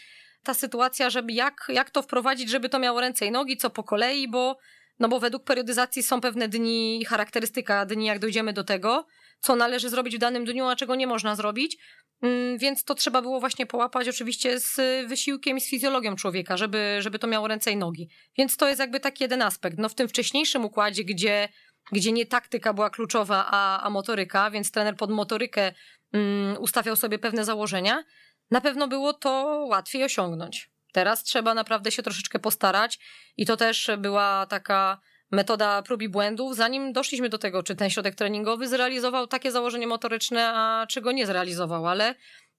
ta 0.43 0.55
sytuacja, 0.55 1.11
żeby 1.11 1.33
jak, 1.33 1.67
jak 1.69 1.91
to 1.91 2.03
wprowadzić, 2.03 2.51
żeby 2.51 2.69
to 2.69 2.79
miało 2.79 3.01
ręce 3.01 3.27
i 3.27 3.31
nogi, 3.31 3.57
co 3.57 3.71
po 3.71 3.85
kolei, 3.85 4.29
bo, 4.29 4.59
no 4.99 5.09
bo 5.09 5.21
według 5.21 5.45
periodyzacji 5.45 6.03
są 6.03 6.21
pewne 6.21 6.49
dni, 6.49 7.05
charakterystyka 7.05 7.87
dni, 7.87 8.07
jak 8.07 8.19
dojdziemy 8.19 8.53
do 8.53 8.65
tego, 8.65 9.07
co 9.41 9.57
należy 9.57 9.89
zrobić 9.89 10.17
w 10.17 10.19
danym 10.19 10.45
dniu, 10.45 10.67
a 10.67 10.77
czego 10.77 10.95
nie 10.95 11.07
można 11.07 11.37
zrobić. 11.37 11.79
Mm, 12.23 12.59
więc 12.59 12.85
to 12.85 12.95
trzeba 12.95 13.23
było 13.23 13.41
właśnie 13.41 13.67
połapać 13.67 14.09
oczywiście 14.09 14.61
z 14.61 14.77
wysiłkiem 15.09 15.57
i 15.57 15.61
z 15.61 15.71
fizjologią 15.71 16.17
człowieka, 16.17 16.57
żeby, 16.57 16.97
żeby 17.01 17.19
to 17.19 17.27
miało 17.27 17.49
ręce 17.49 17.71
i 17.71 17.77
nogi. 17.77 18.09
Więc 18.39 18.57
to 18.57 18.69
jest 18.69 18.81
jakby 18.81 19.01
taki 19.01 19.25
jeden 19.25 19.43
aspekt. 19.43 19.79
No 19.79 19.89
w 19.89 19.95
tym 19.95 20.09
wcześniejszym 20.09 20.65
układzie, 20.65 21.05
gdzie, 21.05 21.49
gdzie 21.93 22.13
nie 22.13 22.27
taktyka 22.27 22.73
była 22.73 22.91
kluczowa, 22.91 23.47
a, 23.51 23.83
a 23.83 23.91
motoryka, 23.91 24.51
więc 24.51 24.71
trener 24.71 24.97
pod 24.97 25.11
motorykę 25.11 25.73
um, 26.13 26.57
ustawiał 26.59 26.97
sobie 26.97 27.19
pewne 27.19 27.45
założenia, 27.45 28.05
na 28.51 28.61
pewno 28.61 28.89
było 28.89 29.13
to 29.13 29.65
łatwiej 29.69 30.05
osiągnąć. 30.05 30.71
Teraz 30.93 31.23
trzeba 31.23 31.55
naprawdę 31.55 31.91
się 31.91 32.03
troszeczkę 32.03 32.39
postarać 32.39 32.99
i 33.37 33.47
to 33.47 33.57
też 33.57 33.91
była 33.99 34.47
taka 34.47 35.01
metoda 35.31 35.83
prób 35.83 36.03
i 36.03 36.09
błędów, 36.09 36.57
zanim 36.57 36.93
doszliśmy 36.93 37.29
do 37.29 37.39
tego, 37.39 37.63
czy 37.63 37.77
ten 37.77 37.91
środek 37.91 38.15
treningowy 38.15 38.69
zrealizował 38.69 39.27
takie 39.27 39.53
założenie 39.53 39.87
motoryczne, 39.87 40.53
a 40.55 40.87
czy 40.89 41.01
go 41.01 41.13
nie 41.13 41.27
zrealizował, 41.27 41.87
ale 41.87 42.15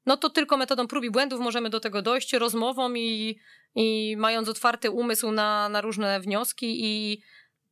no 0.06 0.18
to 0.18 0.30
tylko 0.30 0.58
metodą 0.58 0.88
prób 0.88 1.04
i 1.04 1.12
błędów 1.12 1.40
możemy 1.40 1.70
do 1.70 1.80
tego 1.80 2.02
dojść, 2.02 2.34
rozmową 2.34 2.94
i, 2.94 3.40
i 3.76 4.16
mając 4.18 4.50
otwarty 4.50 4.92
umysł 4.92 5.32
na, 5.32 5.70
na 5.70 5.82
różne 5.82 6.20
wnioski 6.20 6.86
i, 6.86 7.22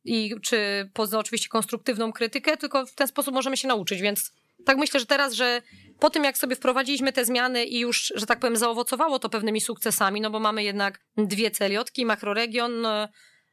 i 0.04 0.34
czy 0.42 0.90
poza 0.94 1.18
oczywiście 1.18 1.48
konstruktywną 1.48 2.12
krytykę, 2.12 2.56
tylko 2.56 2.86
w 2.86 2.94
ten 2.94 3.08
sposób 3.08 3.34
możemy 3.34 3.56
się 3.56 3.68
nauczyć, 3.68 4.00
więc 4.00 4.32
tak 4.64 4.76
myślę, 4.76 5.00
że 5.00 5.06
teraz, 5.06 5.32
że 5.32 5.62
po 6.00 6.10
tym 6.10 6.24
jak 6.24 6.38
sobie 6.38 6.56
wprowadziliśmy 6.56 7.12
te 7.12 7.24
zmiany 7.24 7.64
i 7.64 7.80
już, 7.80 8.12
że 8.14 8.26
tak 8.26 8.40
powiem, 8.40 8.56
zaowocowało 8.56 9.18
to 9.18 9.28
pewnymi 9.28 9.60
sukcesami, 9.60 10.20
no 10.20 10.30
bo 10.30 10.40
mamy 10.40 10.64
jednak 10.64 11.00
dwie 11.16 11.50
celiotki, 11.50 12.06
makroregion, 12.06 12.86
E, 12.86 13.08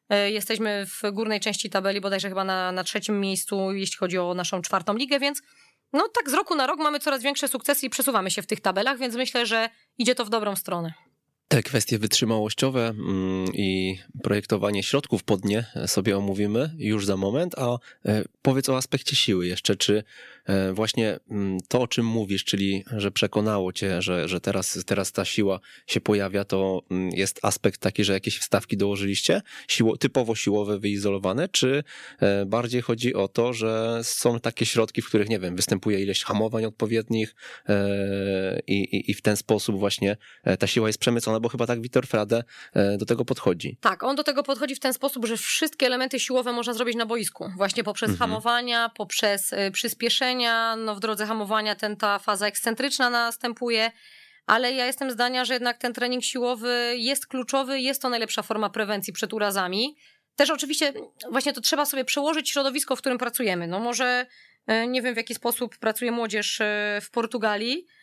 jesteśmy 0.09 0.85
w 0.85 1.11
górnej 1.11 1.39
części 1.39 1.69
tabeli, 1.69 2.01
bodajże 2.01 2.29
chyba 2.29 2.43
na, 2.43 2.71
na 2.71 2.83
trzecim 2.83 3.19
miejscu, 3.19 3.71
jeśli 3.71 3.97
chodzi 3.97 4.17
o 4.17 4.33
naszą 4.33 4.61
czwartą 4.61 4.93
ligę, 4.93 5.19
więc 5.19 5.41
no 5.93 6.07
tak 6.07 6.29
z 6.29 6.33
roku 6.33 6.55
na 6.55 6.67
rok 6.67 6.79
mamy 6.79 6.99
coraz 6.99 7.23
większe 7.23 7.47
sukcesy 7.47 7.85
i 7.85 7.89
przesuwamy 7.89 8.31
się 8.31 8.41
w 8.41 8.47
tych 8.47 8.61
tabelach, 8.61 8.97
więc 8.97 9.15
myślę, 9.15 9.45
że 9.45 9.69
idzie 9.97 10.15
to 10.15 10.25
w 10.25 10.29
dobrą 10.29 10.55
stronę. 10.55 10.93
Te 11.47 11.63
kwestie 11.63 11.99
wytrzymałościowe 11.99 12.87
mm, 12.87 13.45
i 13.53 13.99
projektowanie 14.23 14.83
środków 14.83 15.23
pod 15.23 15.45
nie 15.45 15.65
sobie 15.85 16.17
omówimy 16.17 16.75
już 16.77 17.05
za 17.05 17.17
moment, 17.17 17.55
a 17.57 17.77
e, 18.05 18.23
powiedz 18.41 18.69
o 18.69 18.77
aspekcie 18.77 19.15
siły 19.15 19.47
jeszcze. 19.47 19.75
Czy 19.75 20.03
e, 20.45 20.73
właśnie 20.73 21.19
mm, 21.31 21.57
to, 21.67 21.81
o 21.81 21.87
czym 21.87 22.05
mówisz, 22.05 22.43
czyli 22.43 22.83
że 22.97 23.11
przekonało 23.11 23.73
cię, 23.73 24.01
że, 24.01 24.27
że 24.27 24.41
teraz, 24.41 24.83
teraz 24.85 25.11
ta 25.11 25.25
siła 25.25 25.59
się 25.87 26.01
pojawia, 26.01 26.43
to 26.45 26.83
mm, 26.91 27.09
jest 27.09 27.39
aspekt 27.41 27.81
taki, 27.81 28.03
że 28.03 28.13
jakieś 28.13 28.37
wstawki 28.39 28.77
dołożyliście, 28.77 29.41
siło, 29.67 29.97
typowo 29.97 30.35
siłowe, 30.35 30.79
wyizolowane, 30.79 31.49
czy 31.49 31.83
e, 32.19 32.45
bardziej 32.45 32.81
chodzi 32.81 33.13
o 33.13 33.27
to, 33.27 33.53
że 33.53 33.99
są 34.03 34.39
takie 34.39 34.65
środki, 34.65 35.01
w 35.01 35.07
których, 35.07 35.29
nie 35.29 35.39
wiem, 35.39 35.55
występuje 35.55 35.99
ileś 35.99 36.23
hamowań 36.23 36.65
odpowiednich 36.65 37.35
i, 38.67 38.73
i, 38.73 39.11
i 39.11 39.13
w 39.13 39.21
ten 39.21 39.37
sposób 39.37 39.79
właśnie 39.79 40.17
ta 40.59 40.67
siła 40.67 40.87
jest 40.87 40.99
przemycona 40.99 41.36
bo 41.39 41.49
chyba 41.49 41.67
tak 41.67 41.81
Witor 41.81 42.07
Frade 42.07 42.43
e, 42.73 42.97
do 42.97 43.05
tego 43.05 43.25
podchodzi. 43.25 43.77
Tak, 43.81 44.03
on 44.03 44.15
do 44.15 44.23
tego 44.23 44.43
podchodzi 44.43 44.75
w 44.75 44.79
ten 44.79 44.93
sposób, 44.93 45.25
że 45.25 45.37
wszystkie 45.37 45.85
elementy 45.85 46.19
siłowe 46.19 46.53
można 46.53 46.73
zrobić 46.73 46.95
na 46.95 47.05
boisku. 47.05 47.49
Właśnie 47.57 47.83
poprzez 47.83 48.09
mhm. 48.09 48.29
hamowania, 48.29 48.89
poprzez 48.89 49.53
e, 49.53 49.71
przyspieszenia, 49.71 50.75
no 50.75 50.95
w 50.95 50.99
drodze 50.99 51.25
hamowania 51.25 51.75
ten, 51.75 51.97
ta 51.97 52.19
faza 52.19 52.47
ekscentryczna 52.47 53.09
następuje, 53.09 53.91
ale 54.45 54.73
ja 54.73 54.85
jestem 54.85 55.11
zdania, 55.11 55.45
że 55.45 55.53
jednak 55.53 55.77
ten 55.77 55.93
trening 55.93 56.23
siłowy 56.23 56.93
jest 56.97 57.27
kluczowy, 57.27 57.79
jest 57.79 58.01
to 58.01 58.09
najlepsza 58.09 58.41
forma 58.41 58.69
prewencji 58.69 59.13
przed 59.13 59.33
urazami. 59.33 59.95
Też 60.35 60.49
oczywiście 60.49 60.93
właśnie 61.31 61.53
to 61.53 61.61
trzeba 61.61 61.85
sobie 61.85 62.05
przełożyć 62.05 62.49
środowisko, 62.49 62.95
w 62.95 62.99
którym 62.99 63.17
pracujemy. 63.17 63.67
No 63.67 63.79
może 63.79 64.25
e, 64.67 64.87
nie 64.87 65.01
wiem 65.01 65.13
w 65.13 65.17
jaki 65.17 65.35
sposób 65.35 65.77
pracuje 65.77 66.11
młodzież 66.11 66.61
w 67.01 67.09
Portugalii, 67.11 67.85
E, 67.87 67.96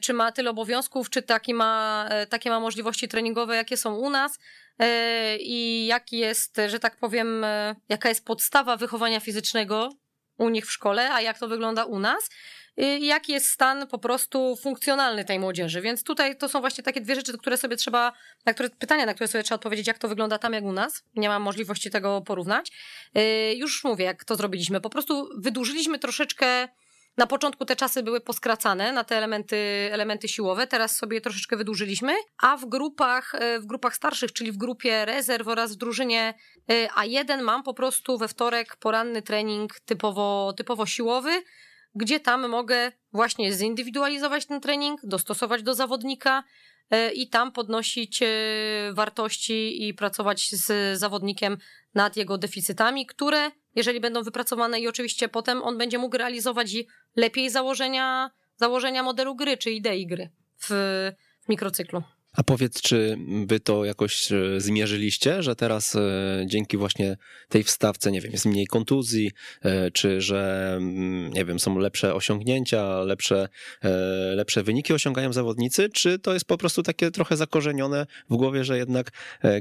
czy 0.00 0.12
ma 0.12 0.32
tyle 0.32 0.50
obowiązków, 0.50 1.10
czy 1.10 1.22
taki 1.22 1.54
ma, 1.54 2.06
e, 2.10 2.26
takie 2.26 2.50
ma 2.50 2.60
możliwości 2.60 3.08
treningowe, 3.08 3.56
jakie 3.56 3.76
są 3.76 3.94
u 3.94 4.10
nas 4.10 4.38
e, 4.78 5.36
i 5.36 5.86
jaki 5.86 6.18
jest, 6.18 6.56
że 6.66 6.78
tak 6.78 6.96
powiem, 6.96 7.46
jaka 7.88 8.08
jest 8.08 8.24
podstawa 8.24 8.76
wychowania 8.76 9.20
fizycznego 9.20 9.90
u 10.38 10.48
nich 10.48 10.66
w 10.66 10.72
szkole, 10.72 11.12
a 11.12 11.20
jak 11.20 11.38
to 11.38 11.48
wygląda 11.48 11.84
u 11.84 11.98
nas 11.98 12.30
i 12.76 13.06
jaki 13.06 13.32
jest 13.32 13.46
stan 13.46 13.86
po 13.86 13.98
prostu 13.98 14.56
funkcjonalny 14.56 15.24
tej 15.24 15.38
młodzieży. 15.38 15.80
Więc 15.80 16.02
tutaj 16.02 16.36
to 16.36 16.48
są 16.48 16.60
właśnie 16.60 16.84
takie 16.84 17.00
dwie 17.00 17.14
rzeczy, 17.14 17.38
które 17.38 17.56
sobie 17.56 17.76
trzeba, 17.76 18.12
na 18.46 18.54
które, 18.54 18.70
pytania, 18.70 19.06
na 19.06 19.14
które 19.14 19.28
sobie 19.28 19.44
trzeba 19.44 19.54
odpowiedzieć, 19.56 19.86
jak 19.86 19.98
to 19.98 20.08
wygląda 20.08 20.38
tam, 20.38 20.52
jak 20.52 20.64
u 20.64 20.72
nas. 20.72 21.02
Nie 21.14 21.28
mam 21.28 21.42
możliwości 21.42 21.90
tego 21.90 22.20
porównać. 22.20 22.72
Już 23.54 23.84
mówię, 23.84 24.04
jak 24.04 24.24
to 24.24 24.36
zrobiliśmy. 24.36 24.80
Po 24.80 24.90
prostu 24.90 25.28
wydłużyliśmy 25.36 25.98
troszeczkę 25.98 26.68
na 27.16 27.26
początku 27.26 27.64
te 27.64 27.76
czasy 27.76 28.02
były 28.02 28.20
poskracane 28.20 28.92
na 28.92 29.04
te 29.04 29.16
elementy, 29.16 29.56
elementy 29.92 30.28
siłowe, 30.28 30.66
teraz 30.66 30.96
sobie 30.96 31.20
troszeczkę 31.20 31.56
wydłużyliśmy, 31.56 32.12
a 32.42 32.56
w 32.56 32.66
grupach, 32.66 33.34
e, 33.34 33.60
w 33.60 33.66
grupach 33.66 33.96
starszych, 33.96 34.32
czyli 34.32 34.52
w 34.52 34.56
grupie 34.56 35.04
rezerw 35.04 35.48
oraz 35.48 35.74
w 35.74 35.76
drużynie 35.76 36.34
e, 36.70 36.88
A1 36.88 37.42
mam 37.42 37.62
po 37.62 37.74
prostu 37.74 38.18
we 38.18 38.28
wtorek 38.28 38.76
poranny 38.76 39.22
trening 39.22 39.80
typowo, 39.80 40.54
typowo 40.56 40.86
siłowy, 40.86 41.42
gdzie 41.94 42.20
tam 42.20 42.48
mogę 42.48 42.92
właśnie 43.12 43.52
zindywidualizować 43.52 44.46
ten 44.46 44.60
trening, 44.60 45.00
dostosować 45.02 45.62
do 45.62 45.74
zawodnika, 45.74 46.44
i 47.14 47.28
tam 47.28 47.52
podnosić 47.52 48.20
wartości 48.92 49.88
i 49.88 49.94
pracować 49.94 50.50
z 50.50 50.98
zawodnikiem 50.98 51.58
nad 51.94 52.16
jego 52.16 52.38
deficytami, 52.38 53.06
które 53.06 53.50
jeżeli 53.74 54.00
będą 54.00 54.22
wypracowane 54.22 54.80
i 54.80 54.88
oczywiście 54.88 55.28
potem 55.28 55.62
on 55.62 55.78
będzie 55.78 55.98
mógł 55.98 56.16
realizować 56.16 56.70
lepiej 57.16 57.50
założenia, 57.50 58.30
założenia 58.56 59.02
modelu 59.02 59.34
gry 59.34 59.56
czy 59.56 59.70
idei 59.70 60.06
gry 60.06 60.30
w, 60.58 60.68
w 61.40 61.48
mikrocyklu. 61.48 62.02
A 62.36 62.42
powiedz, 62.42 62.80
czy 62.80 63.18
wy 63.46 63.60
to 63.60 63.84
jakoś 63.84 64.32
e, 64.32 64.60
zmierzyliście, 64.60 65.42
że 65.42 65.56
teraz 65.56 65.96
e, 65.96 66.00
dzięki 66.46 66.76
właśnie 66.76 67.16
tej 67.48 67.64
wstawce, 67.64 68.12
nie 68.12 68.20
wiem, 68.20 68.32
jest 68.32 68.46
mniej 68.46 68.66
kontuzji, 68.66 69.30
e, 69.62 69.90
czy 69.90 70.20
że, 70.20 70.72
mm, 70.76 71.32
nie 71.32 71.44
wiem, 71.44 71.58
są 71.58 71.78
lepsze 71.78 72.14
osiągnięcia, 72.14 73.00
lepsze, 73.00 73.48
lepsze 74.34 74.62
wyniki 74.62 74.92
osiągają 74.92 75.32
zawodnicy, 75.32 75.88
czy 75.88 76.18
to 76.18 76.34
jest 76.34 76.44
po 76.44 76.58
prostu 76.58 76.82
takie 76.82 77.10
trochę 77.10 77.36
zakorzenione 77.36 78.06
w 78.30 78.36
głowie, 78.36 78.64
że 78.64 78.78
jednak 78.78 79.10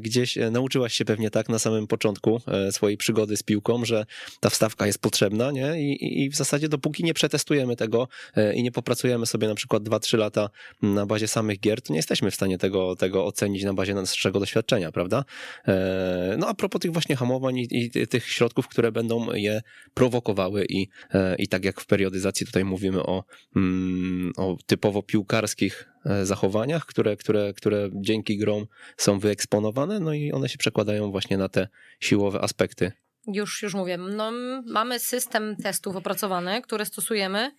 gdzieś 0.02 0.38
nauczyłaś 0.52 0.94
się 0.94 1.06
pewnie 1.06 1.30
tak 1.30 1.50
na 1.50 1.60
samym 1.60 1.88
początku 1.88 2.42
swojej 2.72 2.98
przygody 2.98 3.38
z 3.38 3.44
piłką, 3.44 3.86
że 3.86 4.06
ta 4.40 4.50
wstawka 4.50 4.88
jest 4.88 5.00
potrzebna, 5.00 5.52
nie? 5.52 5.82
I, 5.82 6.24
i 6.24 6.30
w 6.30 6.36
zasadzie 6.36 6.70
dopóki 6.70 7.04
nie 7.04 7.14
przetestujemy 7.14 7.76
tego 7.76 8.08
i 8.54 8.64
nie 8.64 8.72
popracujemy 8.72 9.26
sobie 9.26 9.48
na 9.48 9.56
przykład 9.56 9.84
2-3 9.84 10.18
lata 10.18 10.50
na 10.82 11.06
bazie 11.06 11.28
samych 11.28 11.60
gier, 11.60 11.82
to 11.82 11.94
nie 11.94 12.00
jesteśmy 12.00 12.32
w 12.32 12.36
stanie 12.36 12.58
tego, 12.58 12.65
tego 13.00 13.26
ocenić 13.26 13.64
na 13.64 13.74
bazie 13.74 13.94
naszego 13.94 14.40
doświadczenia, 14.40 14.92
prawda? 14.92 15.26
E, 15.68 16.36
no 16.38 16.48
a 16.48 16.54
propos 16.54 16.82
tych 16.82 16.92
właśnie 16.92 17.16
hamowań 17.16 17.58
i, 17.58 17.68
i 17.72 18.08
tych 18.08 18.28
środków, 18.30 18.68
które 18.68 18.92
będą 18.92 19.34
je 19.34 19.62
prowokowały 19.94 20.66
i, 20.70 20.88
e, 21.14 21.36
i 21.36 21.48
tak 21.48 21.66
jak 21.66 21.82
w 21.82 21.86
periodyzacji 21.86 22.46
tutaj 22.46 22.66
mówimy 22.66 23.04
o, 23.04 23.24
mm, 23.56 24.34
o 24.38 24.58
typowo 24.66 25.04
piłkarskich 25.04 25.90
e, 26.06 26.26
zachowaniach, 26.26 26.86
które, 26.86 27.18
które, 27.18 27.54
które 27.54 27.90
dzięki 27.94 28.38
grom 28.38 28.66
są 28.98 29.20
wyeksponowane, 29.20 30.00
no 30.00 30.14
i 30.14 30.32
one 30.32 30.50
się 30.50 30.58
przekładają 30.58 31.12
właśnie 31.12 31.38
na 31.38 31.50
te 31.50 31.68
siłowe 32.00 32.42
aspekty. 32.42 32.92
Już, 33.28 33.62
już 33.64 33.74
mówię. 33.74 33.98
No, 33.98 34.32
mamy 34.66 35.00
system 35.00 35.56
testów 35.56 35.96
opracowany, 35.96 36.62
które 36.62 36.86
stosujemy 36.86 37.52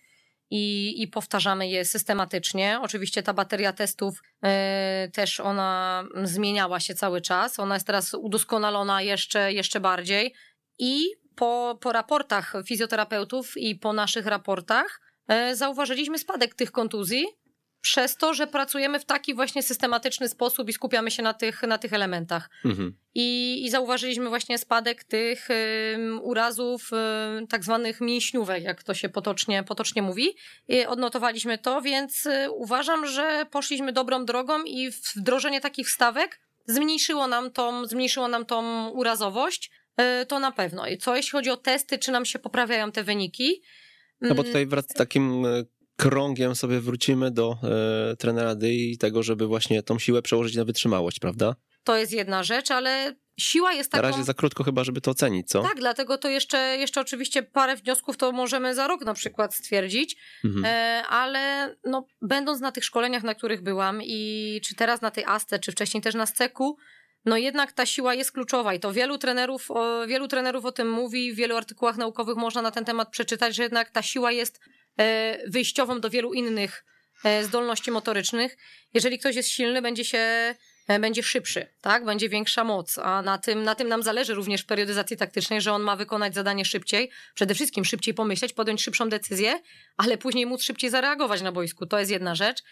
i, 0.49 0.95
i 1.01 1.07
powtarzamy 1.07 1.69
je 1.69 1.85
systematycznie. 1.85 2.79
Oczywiście 2.81 3.23
ta 3.23 3.33
bateria 3.33 3.73
testów 3.73 4.23
y, 5.05 5.11
też 5.11 5.39
ona 5.39 6.03
zmieniała 6.23 6.79
się 6.79 6.95
cały 6.95 7.21
czas. 7.21 7.59
Ona 7.59 7.75
jest 7.75 7.87
teraz 7.87 8.13
udoskonalona 8.13 9.01
jeszcze, 9.01 9.53
jeszcze 9.53 9.79
bardziej. 9.79 10.33
I 10.79 11.05
po, 11.35 11.77
po 11.81 11.91
raportach 11.91 12.53
fizjoterapeutów 12.65 13.57
i 13.57 13.75
po 13.75 13.93
naszych 13.93 14.25
raportach 14.25 15.01
y, 15.31 15.55
zauważyliśmy 15.55 16.19
spadek 16.19 16.55
tych 16.55 16.71
kontuzji 16.71 17.25
przez 17.81 18.17
to, 18.17 18.33
że 18.33 18.47
pracujemy 18.47 18.99
w 18.99 19.05
taki 19.05 19.35
właśnie 19.35 19.63
systematyczny 19.63 20.29
sposób 20.29 20.69
i 20.69 20.73
skupiamy 20.73 21.11
się 21.11 21.23
na 21.23 21.33
tych, 21.33 21.63
na 21.63 21.77
tych 21.77 21.93
elementach. 21.93 22.49
Mhm. 22.65 22.97
I, 23.15 23.59
I 23.65 23.69
zauważyliśmy 23.69 24.29
właśnie 24.29 24.57
spadek 24.57 25.03
tych 25.03 25.49
y, 25.49 25.97
urazów 26.21 26.89
y, 27.43 27.47
tak 27.47 27.63
zwanych 27.63 28.01
mięśniówek, 28.01 28.63
jak 28.63 28.83
to 28.83 28.93
się 28.93 29.09
potocznie, 29.09 29.63
potocznie 29.63 30.01
mówi. 30.01 30.35
I 30.67 30.85
odnotowaliśmy 30.85 31.57
to, 31.57 31.81
więc 31.81 32.25
y, 32.25 32.51
uważam, 32.51 33.07
że 33.07 33.45
poszliśmy 33.51 33.93
dobrą 33.93 34.25
drogą 34.25 34.63
i 34.63 34.91
wdrożenie 35.15 35.61
takich 35.61 35.89
stawek 35.89 36.39
zmniejszyło 36.65 37.27
nam 37.27 37.51
tą, 37.51 37.85
zmniejszyło 37.85 38.27
nam 38.27 38.45
tą 38.45 38.89
urazowość. 38.89 39.71
Y, 40.21 40.25
to 40.25 40.39
na 40.39 40.51
pewno. 40.51 40.87
I 40.87 40.97
co 40.97 41.15
jeśli 41.15 41.31
chodzi 41.31 41.49
o 41.49 41.57
testy, 41.57 41.97
czy 41.97 42.11
nam 42.11 42.25
się 42.25 42.39
poprawiają 42.39 42.91
te 42.91 43.03
wyniki? 43.03 43.61
No 44.21 44.35
bo 44.35 44.43
tutaj 44.43 44.65
wraz 44.65 44.85
z 44.85 44.93
takim 44.93 45.45
y, 45.45 45.65
krągiem 45.97 46.55
sobie 46.55 46.79
wrócimy 46.79 47.31
do 47.31 47.57
e, 48.11 48.15
trenera 48.15 48.55
Dy 48.55 48.73
i 48.73 48.97
tego, 48.97 49.23
żeby 49.23 49.47
właśnie 49.47 49.83
tą 49.83 49.99
siłę 49.99 50.21
przełożyć 50.21 50.55
na 50.55 50.65
wytrzymałość, 50.65 51.19
prawda? 51.19 51.55
To 51.83 51.95
jest 51.97 52.11
jedna 52.13 52.43
rzecz, 52.43 52.71
ale 52.71 53.15
siła 53.39 53.73
jest 53.73 53.93
Na 53.93 53.99
taką... 54.01 54.11
razie 54.11 54.23
za 54.23 54.33
krótko 54.33 54.63
chyba, 54.63 54.83
żeby 54.83 55.01
to 55.01 55.11
ocenić, 55.11 55.47
co? 55.47 55.61
Tak, 55.61 55.75
dlatego 55.77 56.17
to 56.17 56.29
jeszcze, 56.29 56.57
jeszcze 56.57 57.01
oczywiście 57.01 57.43
parę 57.43 57.75
wniosków 57.75 58.17
to 58.17 58.31
możemy 58.31 58.75
za 58.75 58.87
rok 58.87 59.05
na 59.05 59.13
przykład 59.13 59.55
stwierdzić, 59.55 60.15
Mhm. 60.45 60.65
e, 60.65 61.03
ale 61.07 61.75
no, 61.83 62.05
będąc 62.21 62.61
na 62.61 62.71
tych 62.71 62.85
szkoleniach, 62.85 63.23
na 63.23 63.35
których 63.35 63.63
byłam 63.63 64.01
i 64.03 64.61
czy 64.63 64.75
teraz 64.75 65.01
na 65.01 65.11
tej 65.11 65.25
ASCE, 65.25 65.59
czy 65.59 65.71
wcześniej 65.71 66.03
też 66.03 66.15
na 66.15 66.25
SCEK-u, 66.25 66.77
no 67.25 67.37
jednak 67.37 67.71
ta 67.71 67.85
siła 67.85 68.13
jest 68.13 68.31
kluczowa 68.31 68.73
i 68.73 68.79
to 68.79 68.93
wielu 68.93 69.17
trenerów, 69.17 69.71
o, 69.71 70.07
wielu 70.07 70.27
trenerów 70.27 70.65
o 70.65 70.71
tym 70.71 70.89
mówi, 70.89 71.33
w 71.33 71.35
wielu 71.35 71.55
artykułach 71.57 71.97
naukowych 71.97 72.35
można 72.37 72.61
na 72.61 72.71
ten 72.71 72.85
temat 72.85 73.09
przeczytać, 73.09 73.55
że 73.55 73.63
jednak 73.63 73.91
ta 73.91 74.01
siła 74.01 74.31
jest 74.31 74.59
wyjściową 75.47 76.01
do 76.01 76.09
wielu 76.09 76.33
innych 76.33 76.85
e, 77.23 77.43
zdolności 77.43 77.91
motorycznych. 77.91 78.57
Jeżeli 78.93 79.19
ktoś 79.19 79.35
jest 79.35 79.49
silny, 79.49 79.81
będzie 79.81 80.05
się 80.05 80.17
e, 80.87 80.99
będzie 80.99 81.23
szybszy, 81.23 81.67
tak? 81.81 82.05
Będzie 82.05 82.29
większa 82.29 82.63
moc, 82.63 82.97
a 82.97 83.21
na 83.21 83.37
tym, 83.37 83.63
na 83.63 83.75
tym 83.75 83.87
nam 83.87 84.03
zależy 84.03 84.33
również 84.33 84.61
w 84.61 84.65
periodyzacji 84.65 85.17
taktycznej, 85.17 85.61
że 85.61 85.73
on 85.73 85.81
ma 85.81 85.95
wykonać 85.95 86.35
zadanie 86.35 86.65
szybciej, 86.65 87.11
przede 87.35 87.55
wszystkim 87.55 87.85
szybciej 87.85 88.13
pomyśleć, 88.13 88.53
podjąć 88.53 88.83
szybszą 88.83 89.09
decyzję, 89.09 89.59
ale 89.97 90.17
później 90.17 90.45
móc 90.45 90.63
szybciej 90.63 90.89
zareagować 90.89 91.41
na 91.41 91.51
boisku. 91.51 91.85
To 91.85 91.99
jest 91.99 92.11
jedna 92.11 92.35
rzecz. 92.35 92.63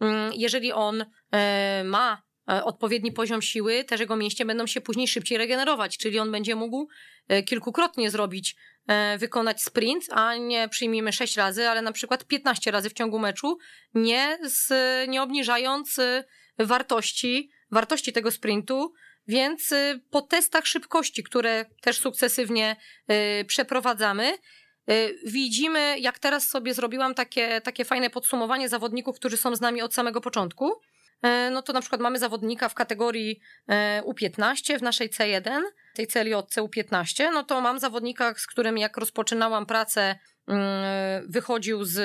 Mm, 0.00 0.32
Jeżeli 0.32 0.72
on 0.72 1.04
e, 1.32 1.82
ma 1.84 2.12
e, 2.12 2.31
odpowiedni 2.46 3.12
poziom 3.12 3.42
siły, 3.42 3.84
też 3.84 4.00
jego 4.00 4.16
mięśnie 4.16 4.46
będą 4.46 4.66
się 4.66 4.80
później 4.80 5.08
szybciej 5.08 5.38
regenerować, 5.38 5.98
czyli 5.98 6.18
on 6.18 6.32
będzie 6.32 6.54
mógł 6.54 6.88
e, 7.28 7.42
kilkukrotnie 7.42 8.10
zrobić, 8.10 8.56
e, 8.86 9.18
wykonać 9.18 9.62
sprint, 9.62 10.04
a 10.10 10.36
nie 10.36 10.68
przyjmijmy 10.68 11.12
6 11.12 11.36
razy, 11.36 11.68
ale 11.68 11.82
na 11.82 11.92
przykład 11.92 12.24
15 12.24 12.70
razy 12.70 12.90
w 12.90 12.92
ciągu 12.92 13.18
meczu, 13.18 13.58
nie, 13.94 14.38
z, 14.42 14.68
nie 15.08 15.22
obniżając 15.22 15.98
e, 15.98 16.24
wartości, 16.58 17.50
wartości 17.70 18.12
tego 18.12 18.30
sprintu, 18.30 18.92
więc 19.28 19.74
po 20.10 20.22
testach 20.22 20.66
szybkości, 20.66 21.22
które 21.22 21.66
też 21.80 21.98
sukcesywnie 21.98 22.76
przeprowadzamy, 23.46 24.38
widzimy, 25.26 25.98
jak 25.98 26.18
teraz 26.18 26.48
sobie 26.48 26.74
zrobiłam 26.74 27.14
takie, 27.14 27.60
takie 27.60 27.84
fajne 27.84 28.10
podsumowanie 28.10 28.68
zawodników, 28.68 29.16
którzy 29.16 29.36
są 29.36 29.56
z 29.56 29.60
nami 29.60 29.82
od 29.82 29.94
samego 29.94 30.20
początku. 30.20 30.80
E, 31.22 31.50
No 31.50 31.62
to 31.62 31.72
na 31.72 31.80
przykład 31.80 32.00
mamy 32.00 32.18
zawodnika 32.18 32.68
w 32.68 32.74
kategorii 32.74 33.40
e, 33.68 34.02
U15 34.02 34.78
w 34.78 34.82
naszej 34.82 35.10
C1, 35.10 35.62
tej 35.94 36.06
CLJC 36.06 36.56
U15. 36.56 37.24
No 37.32 37.44
to 37.44 37.60
mam 37.60 37.78
zawodnika, 37.78 38.34
z 38.34 38.46
którym 38.46 38.78
jak 38.78 38.96
rozpoczynałam 38.96 39.66
pracę, 39.66 40.18
mm, 40.48 41.30
wychodził 41.30 41.84
z 41.84 41.98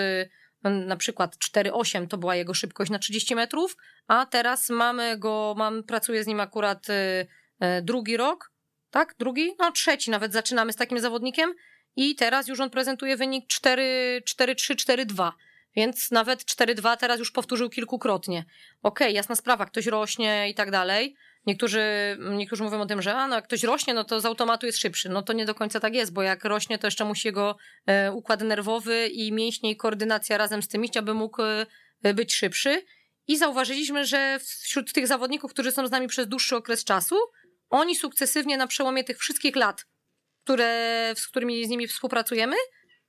mm, 0.64 0.88
na 0.88 0.98
przykład 0.98 1.38
4,8 1.38 2.08
to 2.08 2.18
była 2.18 2.36
jego 2.36 2.54
szybkość 2.54 2.92
na 2.92 3.00
30 3.00 3.36
metrów, 3.36 3.78
a 4.08 4.26
teraz 4.26 4.70
mamy 4.70 5.18
go, 5.18 5.56
mam, 5.58 5.84
pracuję 5.84 6.24
z 6.24 6.28
nim 6.28 6.40
akurat 6.40 6.90
y, 6.90 6.94
y, 6.94 7.82
drugi 7.82 8.18
rok, 8.18 8.52
tak? 8.92 9.16
Drugi? 9.20 9.56
No 9.60 9.72
trzeci 9.72 10.12
nawet 10.12 10.34
zaczynamy 10.34 10.74
z 10.74 10.76
takim 10.76 11.00
zawodnikiem 11.00 11.54
i 11.96 12.16
teraz 12.16 12.48
już 12.48 12.60
on 12.60 12.70
prezentuje 12.70 13.18
wynik 13.18 13.48
4, 13.48 14.22
4, 14.26 14.56
3, 14.56 14.76
4, 14.76 15.06
2. 15.06 15.34
Więc 15.78 16.12
nawet 16.12 16.44
4-2 16.44 16.98
teraz 16.98 17.20
już 17.20 17.32
powtórzył 17.32 17.70
kilkukrotnie. 17.70 18.46
Okej, 18.84 19.14
jasna 19.14 19.36
sprawa, 19.36 19.66
ktoś 19.66 19.86
rośnie 19.86 20.50
i 20.50 20.56
tak 20.56 20.72
dalej. 20.72 21.16
Niektórzy, 21.46 21.82
niektórzy 22.32 22.64
mówią 22.64 22.82
o 22.82 22.86
tym, 22.86 23.02
że 23.02 23.16
a, 23.16 23.28
no, 23.28 23.36
jak 23.36 23.46
ktoś 23.46 23.64
rośnie, 23.64 23.94
no 23.94 24.04
to 24.04 24.22
z 24.22 24.26
automatu 24.26 24.66
jest 24.66 24.78
szybszy. 24.78 25.10
No 25.10 25.22
to 25.22 25.34
nie 25.34 25.46
do 25.46 25.56
końca 25.56 25.80
tak 25.80 25.94
jest, 25.94 26.14
bo 26.14 26.22
jak 26.22 26.46
rośnie, 26.46 26.78
to 26.78 26.88
jeszcze 26.88 27.06
musi 27.06 27.28
jego 27.28 27.58
e, 27.86 28.12
układ 28.12 28.42
nerwowy 28.42 29.08
i 29.08 29.32
mięśnie 29.32 29.72
i 29.72 29.78
koordynacja 29.78 30.38
razem 30.38 30.62
z 30.64 30.68
tym 30.68 30.86
iść, 30.86 30.98
aby 30.98 31.14
mógł 31.14 31.42
e, 32.04 32.14
być 32.14 32.36
szybszy. 32.36 32.82
I 33.28 33.38
zauważyliśmy, 33.38 34.06
że 34.06 34.40
wśród 34.64 34.94
tych 34.94 35.08
zawodników, 35.08 35.54
którzy 35.54 35.72
są 35.72 35.88
z 35.88 35.92
nami 35.92 36.08
przez 36.08 36.28
dłuższy 36.28 36.56
okres 36.56 36.84
czasu, 36.84 37.16
oni 37.70 37.96
sukcesywnie 37.96 38.58
na 38.58 38.68
przełomie 38.68 39.04
tych 39.04 39.18
wszystkich 39.18 39.56
lat, 39.56 39.86
które, 40.44 41.14
z 41.16 41.28
którymi 41.28 41.66
z 41.66 41.70
nimi 41.70 41.88
współpracujemy, 41.88 42.56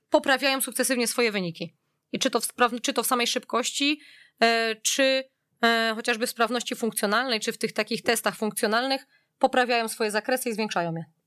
poprawiają 0.09 0.61
sukcesywnie 0.61 1.07
swoje 1.07 1.31
wyniki. 1.31 1.78
I 2.11 2.19
czy 2.19 2.29
to 2.29 2.39
w, 2.41 2.47
czy 2.81 2.93
to 2.93 3.03
w 3.03 3.07
samej 3.07 3.27
szybkości, 3.27 4.01
e, 4.41 4.75
czy 4.75 5.23
e, 5.63 5.93
chociażby 5.95 6.27
sprawności 6.27 6.75
funkcjonalnej, 6.75 7.39
czy 7.39 7.51
w 7.51 7.57
tych 7.57 7.73
takich 7.73 8.03
testach 8.03 8.35
funkcjonalnych, 8.35 9.07
poprawiają 9.39 9.87
swoje 9.87 10.11
zakresy 10.11 10.49
i 10.49 10.53
zwiększają 10.53 10.95
je. 10.95 11.18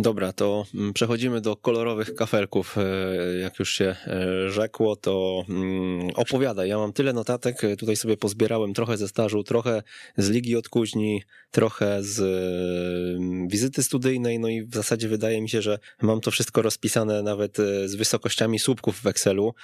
Dobra, 0.00 0.32
to 0.32 0.64
mm, 0.74 0.92
przechodzimy 0.92 1.40
do 1.40 1.56
kolorowych 1.56 2.14
kafelków. 2.14 2.78
E, 2.78 3.38
Jak 3.38 3.58
już 3.58 3.74
się 3.74 3.96
e, 4.06 4.50
rzekło, 4.50 4.96
to 4.96 5.44
mm, 5.48 6.10
opowiadaj. 6.14 6.68
Ja 6.68 6.78
mam 6.78 6.92
tyle 6.92 7.12
notatek, 7.12 7.64
e, 7.64 7.76
tutaj 7.76 7.96
sobie 7.96 8.16
pozbierałem 8.16 8.74
trochę 8.74 8.96
ze 8.96 9.08
stażu, 9.08 9.42
trochę 9.42 9.82
z 10.16 10.28
Ligi 10.30 10.56
od 10.56 10.68
Kuźni, 10.68 11.22
trochę 11.50 12.02
z 12.02 12.20
e, 12.20 13.48
wizyty 13.48 13.82
studyjnej, 13.82 14.38
no 14.38 14.48
i 14.48 14.62
w 14.62 14.74
zasadzie 14.74 15.08
wydaje 15.08 15.42
mi 15.42 15.48
się, 15.48 15.62
że 15.62 15.78
mam 16.02 16.20
to 16.20 16.30
wszystko 16.30 16.62
rozpisane 16.62 17.22
nawet 17.22 17.56
z 17.84 17.94
wysokościami 17.94 18.58
słupków 18.58 19.00
w 19.00 19.06
Excelu, 19.06 19.54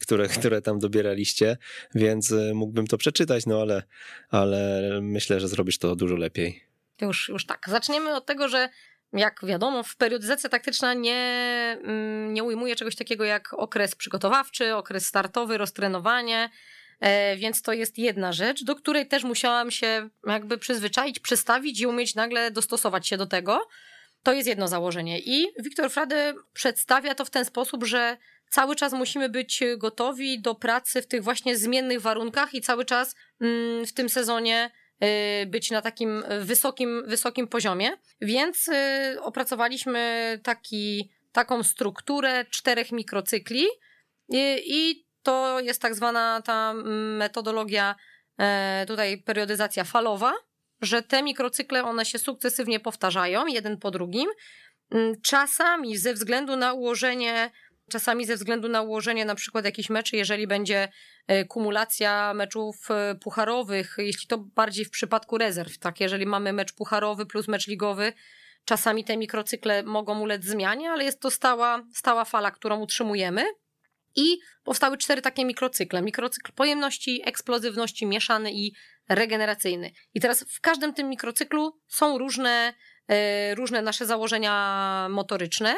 które, 0.00 0.28
które 0.28 0.62
tam 0.62 0.78
dobieraliście, 0.78 1.56
więc 1.94 2.34
mógłbym 2.54 2.86
to 2.86 2.98
przeczytać, 2.98 3.46
no 3.46 3.60
ale, 3.60 3.82
ale 4.30 4.80
myślę, 5.02 5.40
że 5.40 5.48
zrobisz 5.48 5.78
to 5.78 5.96
dużo 5.96 6.16
lepiej. 6.16 6.64
Już, 7.00 7.28
już 7.28 7.46
tak. 7.46 7.66
Zaczniemy 7.70 8.16
od 8.16 8.26
tego, 8.26 8.48
że 8.48 8.68
jak 9.14 9.40
wiadomo, 9.44 9.82
w 9.82 9.96
periodyzacja 9.96 10.50
taktyczna 10.50 10.94
nie, 10.94 11.16
mm, 11.82 12.34
nie 12.34 12.44
ujmuje 12.44 12.76
czegoś 12.76 12.96
takiego 12.96 13.24
jak 13.24 13.54
okres 13.54 13.94
przygotowawczy, 13.94 14.74
okres 14.74 15.06
startowy, 15.06 15.58
roztrenowanie, 15.58 16.50
e, 17.00 17.36
więc 17.36 17.62
to 17.62 17.72
jest 17.72 17.98
jedna 17.98 18.32
rzecz, 18.32 18.64
do 18.64 18.74
której 18.74 19.08
też 19.08 19.24
musiałam 19.24 19.70
się 19.70 20.08
jakby 20.26 20.58
przyzwyczaić, 20.58 21.20
przestawić 21.20 21.80
i 21.80 21.86
umieć 21.86 22.14
nagle 22.14 22.50
dostosować 22.50 23.08
się 23.08 23.16
do 23.16 23.26
tego. 23.26 23.68
To 24.22 24.32
jest 24.32 24.48
jedno 24.48 24.68
założenie. 24.68 25.20
I 25.20 25.46
Wiktor 25.58 25.90
Frady 25.90 26.34
przedstawia 26.52 27.14
to 27.14 27.24
w 27.24 27.30
ten 27.30 27.44
sposób, 27.44 27.84
że 27.84 28.16
cały 28.50 28.76
czas 28.76 28.92
musimy 28.92 29.28
być 29.28 29.62
gotowi 29.76 30.40
do 30.40 30.54
pracy 30.54 31.02
w 31.02 31.06
tych 31.06 31.22
właśnie 31.24 31.56
zmiennych 31.56 32.00
warunkach 32.00 32.54
i 32.54 32.60
cały 32.60 32.84
czas 32.84 33.14
mm, 33.40 33.86
w 33.86 33.92
tym 33.92 34.08
sezonie 34.08 34.70
być 35.46 35.70
na 35.70 35.82
takim 35.82 36.24
wysokim, 36.40 37.02
wysokim 37.06 37.48
poziomie. 37.48 37.90
Więc 38.20 38.68
y, 38.68 39.22
opracowaliśmy 39.22 40.40
taki, 40.42 41.10
taką 41.32 41.62
strukturę 41.62 42.44
czterech 42.44 42.92
mikrocykli 42.92 43.66
i, 44.28 44.62
i 44.66 45.06
to 45.22 45.60
jest 45.60 45.82
tak 45.82 45.94
zwana 45.94 46.42
ta 46.42 46.74
metodologia, 47.18 47.94
e, 48.38 48.84
tutaj 48.88 49.18
periodyzacja 49.18 49.84
falowa, 49.84 50.32
że 50.80 51.02
te 51.02 51.22
mikrocykle 51.22 51.84
one 51.84 52.04
się 52.04 52.18
sukcesywnie 52.18 52.80
powtarzają, 52.80 53.46
jeden 53.46 53.78
po 53.78 53.90
drugim. 53.90 54.28
Czasami 55.22 55.96
ze 55.96 56.14
względu 56.14 56.56
na 56.56 56.72
ułożenie 56.72 57.50
Czasami 57.90 58.26
ze 58.26 58.36
względu 58.36 58.68
na 58.68 58.82
ułożenie 58.82 59.24
na 59.24 59.34
przykład 59.34 59.64
jakichś 59.64 59.90
meczy, 59.90 60.16
jeżeli 60.16 60.46
będzie 60.46 60.88
e, 61.26 61.44
kumulacja 61.44 62.34
meczów 62.34 62.90
e, 62.90 63.14
pucharowych, 63.14 63.94
jeśli 63.98 64.28
to 64.28 64.38
bardziej 64.38 64.84
w 64.84 64.90
przypadku 64.90 65.38
rezerw, 65.38 65.78
tak, 65.78 66.00
jeżeli 66.00 66.26
mamy 66.26 66.52
mecz 66.52 66.72
pucharowy 66.72 67.26
plus 67.26 67.48
mecz 67.48 67.66
ligowy, 67.66 68.12
czasami 68.64 69.04
te 69.04 69.16
mikrocykle 69.16 69.82
mogą 69.82 70.20
ulec 70.20 70.44
zmianie, 70.44 70.90
ale 70.90 71.04
jest 71.04 71.20
to 71.20 71.30
stała, 71.30 71.82
stała 71.94 72.24
fala, 72.24 72.50
którą 72.50 72.80
utrzymujemy. 72.80 73.44
I 74.16 74.38
powstały 74.64 74.98
cztery 74.98 75.22
takie 75.22 75.44
mikrocykle. 75.44 76.02
Mikrocykl 76.02 76.52
pojemności, 76.52 77.22
eksplozywności, 77.24 78.06
mieszany 78.06 78.52
i 78.52 78.72
regeneracyjny. 79.08 79.90
I 80.14 80.20
teraz 80.20 80.44
w 80.48 80.60
każdym 80.60 80.94
tym 80.94 81.08
mikrocyklu 81.08 81.80
są 81.88 82.18
różne, 82.18 82.74
e, 83.08 83.54
różne 83.54 83.82
nasze 83.82 84.06
założenia 84.06 85.06
motoryczne 85.10 85.74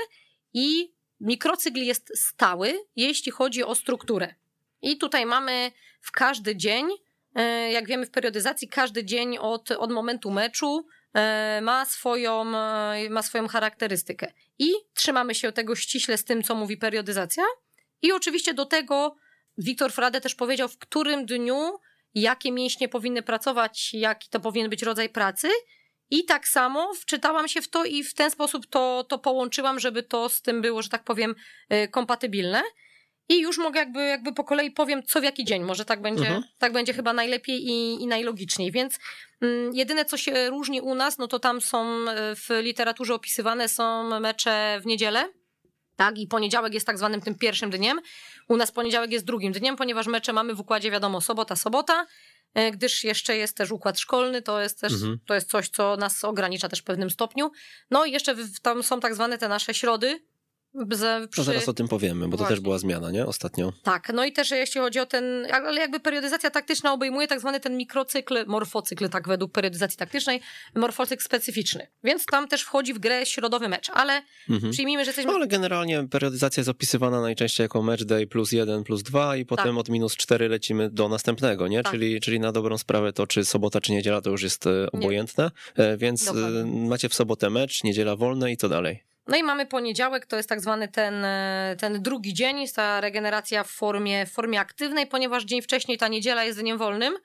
i 0.54 0.95
mikrocykl 1.20 1.78
jest 1.78 2.12
stały, 2.18 2.74
jeśli 2.96 3.32
chodzi 3.32 3.64
o 3.64 3.74
strukturę. 3.74 4.34
I 4.82 4.98
tutaj 4.98 5.26
mamy 5.26 5.72
w 6.00 6.12
każdy 6.12 6.56
dzień, 6.56 6.86
e, 7.34 7.72
jak 7.72 7.86
wiemy 7.86 8.06
w 8.06 8.10
periodyzacji, 8.10 8.68
każdy 8.68 9.04
dzień 9.04 9.38
od, 9.38 9.70
od 9.70 9.92
momentu 9.92 10.30
meczu 10.30 10.86
e, 11.14 11.60
ma 11.62 11.84
swoją, 11.84 12.56
e, 12.56 13.10
ma 13.10 13.22
swoją 13.22 13.48
charakterystykę. 13.48 14.32
I 14.58 14.72
trzymamy 14.94 15.34
się 15.34 15.52
tego 15.52 15.76
ściśle 15.76 16.18
z 16.18 16.24
tym, 16.24 16.42
co 16.42 16.54
mówi 16.54 16.76
periodyzacja. 16.76 17.44
I 18.02 18.12
oczywiście 18.12 18.54
do 18.54 18.66
tego 18.66 19.16
Wiktor 19.58 19.92
Frade 19.92 20.20
też 20.20 20.34
powiedział, 20.34 20.68
w 20.68 20.78
którym 20.78 21.26
dniu 21.26 21.78
jakie 22.16 22.52
mięśnie 22.52 22.88
powinny 22.88 23.22
pracować, 23.22 23.94
jaki 23.94 24.28
to 24.28 24.40
powinien 24.40 24.70
być 24.70 24.82
rodzaj 24.82 25.08
pracy. 25.08 25.48
I 26.10 26.24
tak 26.24 26.48
samo 26.48 26.94
wczytałam 26.94 27.48
się 27.48 27.62
w 27.62 27.68
to 27.68 27.84
i 27.84 28.04
w 28.04 28.14
ten 28.14 28.30
sposób 28.30 28.66
to, 28.66 29.04
to 29.08 29.18
połączyłam, 29.18 29.80
żeby 29.80 30.02
to 30.02 30.28
z 30.28 30.42
tym 30.42 30.62
było, 30.62 30.82
że 30.82 30.88
tak 30.88 31.04
powiem, 31.04 31.34
y, 31.72 31.88
kompatybilne. 31.88 32.62
I 33.28 33.40
już 33.40 33.58
mogę 33.58 33.80
jakby, 33.80 34.06
jakby 34.06 34.32
po 34.32 34.44
kolei 34.44 34.70
powiem, 34.70 35.02
co 35.02 35.20
w 35.20 35.24
jaki 35.24 35.44
dzień. 35.44 35.62
Może 35.62 35.84
tak 35.84 36.02
będzie, 36.02 36.24
Mhm. 36.24 36.42
tak 36.58 36.72
będzie 36.72 36.92
chyba 36.92 37.12
najlepiej 37.12 37.62
i, 37.68 38.02
i 38.02 38.06
najlogiczniej. 38.06 38.72
Więc 38.72 38.98
mm, 39.40 39.74
jedyne, 39.74 40.04
co 40.04 40.16
się 40.16 40.50
różni 40.50 40.80
u 40.80 40.94
nas, 40.94 41.18
no 41.18 41.28
to 41.28 41.38
tam 41.38 41.60
są 41.60 42.00
y, 42.00 42.36
w 42.36 42.48
literaturze 42.62 43.14
opisywane 43.14 43.68
są 43.68 44.20
mecze 44.20 44.80
w 44.82 44.86
niedzielę. 44.86 45.28
Tak, 45.96 46.18
i 46.18 46.26
poniedziałek 46.26 46.74
jest 46.74 46.86
tak 46.86 46.98
zwanym 46.98 47.20
tym 47.20 47.34
pierwszym 47.34 47.70
dniem. 47.70 48.00
U 48.48 48.56
nas 48.56 48.72
poniedziałek 48.72 49.10
jest 49.10 49.24
drugim 49.24 49.52
dniem, 49.52 49.76
ponieważ 49.76 50.06
mecze 50.06 50.32
mamy 50.32 50.54
w 50.54 50.60
układzie, 50.60 50.90
wiadomo, 50.90 51.20
sobota, 51.20 51.56
sobota. 51.56 52.06
E, 52.56 52.70
gdyż 52.70 53.04
jeszcze 53.04 53.36
jest 53.36 53.56
też 53.56 53.70
układ 53.70 53.98
szkolny, 54.00 54.42
to 54.42 54.60
jest 54.60 54.80
też 54.80 54.92
Mhm. 54.92 55.18
to 55.26 55.34
jest 55.34 55.50
coś, 55.50 55.68
co 55.68 55.96
nas 55.96 56.24
ogranicza 56.24 56.68
też 56.68 56.80
w 56.80 56.84
pewnym 56.84 57.10
stopniu. 57.10 57.50
No 57.90 58.04
i 58.04 58.12
jeszcze 58.12 58.36
tam 58.62 58.82
są 58.82 59.00
tak 59.00 59.14
zwane 59.14 59.38
te 59.38 59.48
nasze 59.48 59.74
środy. 59.74 60.25
Z, 60.92 61.34
To 61.34 61.42
zaraz 61.42 61.68
o 61.68 61.74
tym 61.74 61.88
powiemy, 61.88 62.24
bo 62.28 62.30
to 62.30 62.36
Właśnie. 62.36 62.56
też 62.56 62.60
była 62.60 62.78
zmiana, 62.78 63.10
nie? 63.10 63.26
Ostatnio. 63.26 63.72
Tak, 63.82 64.10
no 64.14 64.24
i 64.24 64.32
też 64.32 64.50
jeśli 64.50 64.80
chodzi 64.80 65.00
o 65.00 65.06
ten, 65.06 65.24
ale 65.52 65.80
jakby 65.80 66.00
periodyzacja 66.00 66.50
taktyczna 66.50 66.92
obejmuje 66.92 67.28
tak 67.28 67.40
zwany 67.40 67.60
ten 67.60 67.76
mikrocykl, 67.76 68.44
morfocykl, 68.46 69.08
tak 69.08 69.28
według 69.28 69.52
periodyzacji 69.52 69.98
taktycznej, 69.98 70.40
morfocykl 70.74 71.22
specyficzny. 71.24 71.86
Więc 72.04 72.24
tam 72.26 72.48
też 72.48 72.62
wchodzi 72.62 72.94
w 72.94 72.98
grę 72.98 73.26
środowy 73.26 73.68
mecz, 73.68 73.90
ale 73.94 74.22
Mhm. 74.50 74.72
przyjmijmy, 74.72 75.04
że 75.04 75.08
jesteśmy 75.08 75.30
No, 75.30 75.36
ale 75.36 75.46
generalnie 75.46 76.08
periodyzacja 76.10 76.60
jest 76.60 76.70
opisywana 76.70 77.20
najczęściej 77.20 77.64
jako 77.64 77.82
match 77.82 78.04
day 78.04 78.26
plus 78.26 78.52
jeden, 78.52 78.84
plus 78.84 79.02
dwa 79.02 79.36
i 79.36 79.44
potem 79.44 79.78
od 79.78 79.88
minus 79.88 80.16
cztery 80.16 80.48
lecimy 80.48 80.90
do 80.90 81.08
następnego, 81.08 81.68
nie? 81.68 81.82
Tak. 81.82 81.92
Czyli, 81.92 82.20
czyli 82.20 82.40
na 82.40 82.52
dobrą 82.52 82.78
sprawę 82.78 83.12
to 83.12 83.26
czy 83.26 83.44
sobota, 83.44 83.80
czy 83.80 83.92
niedziela 83.92 84.20
to 84.20 84.30
już 84.30 84.42
jest 84.42 84.66
e, 84.66 84.90
obojętne, 84.92 85.50
E, 85.76 85.96
więc 85.96 86.22
e, 86.22 86.34
Dokładnie. 86.34 86.88
macie 86.88 87.08
w 87.08 87.14
sobotę 87.14 87.50
mecz, 87.50 87.84
niedziela 87.84 88.16
wolne 88.16 88.52
i 88.52 88.56
co 88.56 88.68
dalej? 88.68 89.02
No 89.26 89.36
i 89.36 89.42
mamy 89.42 89.66
poniedziałek, 89.66 90.26
to 90.26 90.36
jest 90.36 90.48
tak 90.48 90.60
zwany 90.60 90.88
ten, 90.88 91.24
e, 91.24 91.76
ten 91.80 92.02
drugi 92.02 92.34
dzień, 92.34 92.60
jest 92.60 92.76
ta 92.76 93.00
regeneracja 93.00 93.64
w 93.64 93.70
formie, 93.70 94.26
w 94.26 94.32
formie 94.32 94.60
aktywnej, 94.60 95.06
ponieważ 95.06 95.44
dzień 95.44 95.62
wcześniej 95.62 95.98
ta 95.98 96.08
niedziela 96.08 96.44
jest 96.44 96.60
dniem 96.60 96.78
wolnym, 96.78 97.18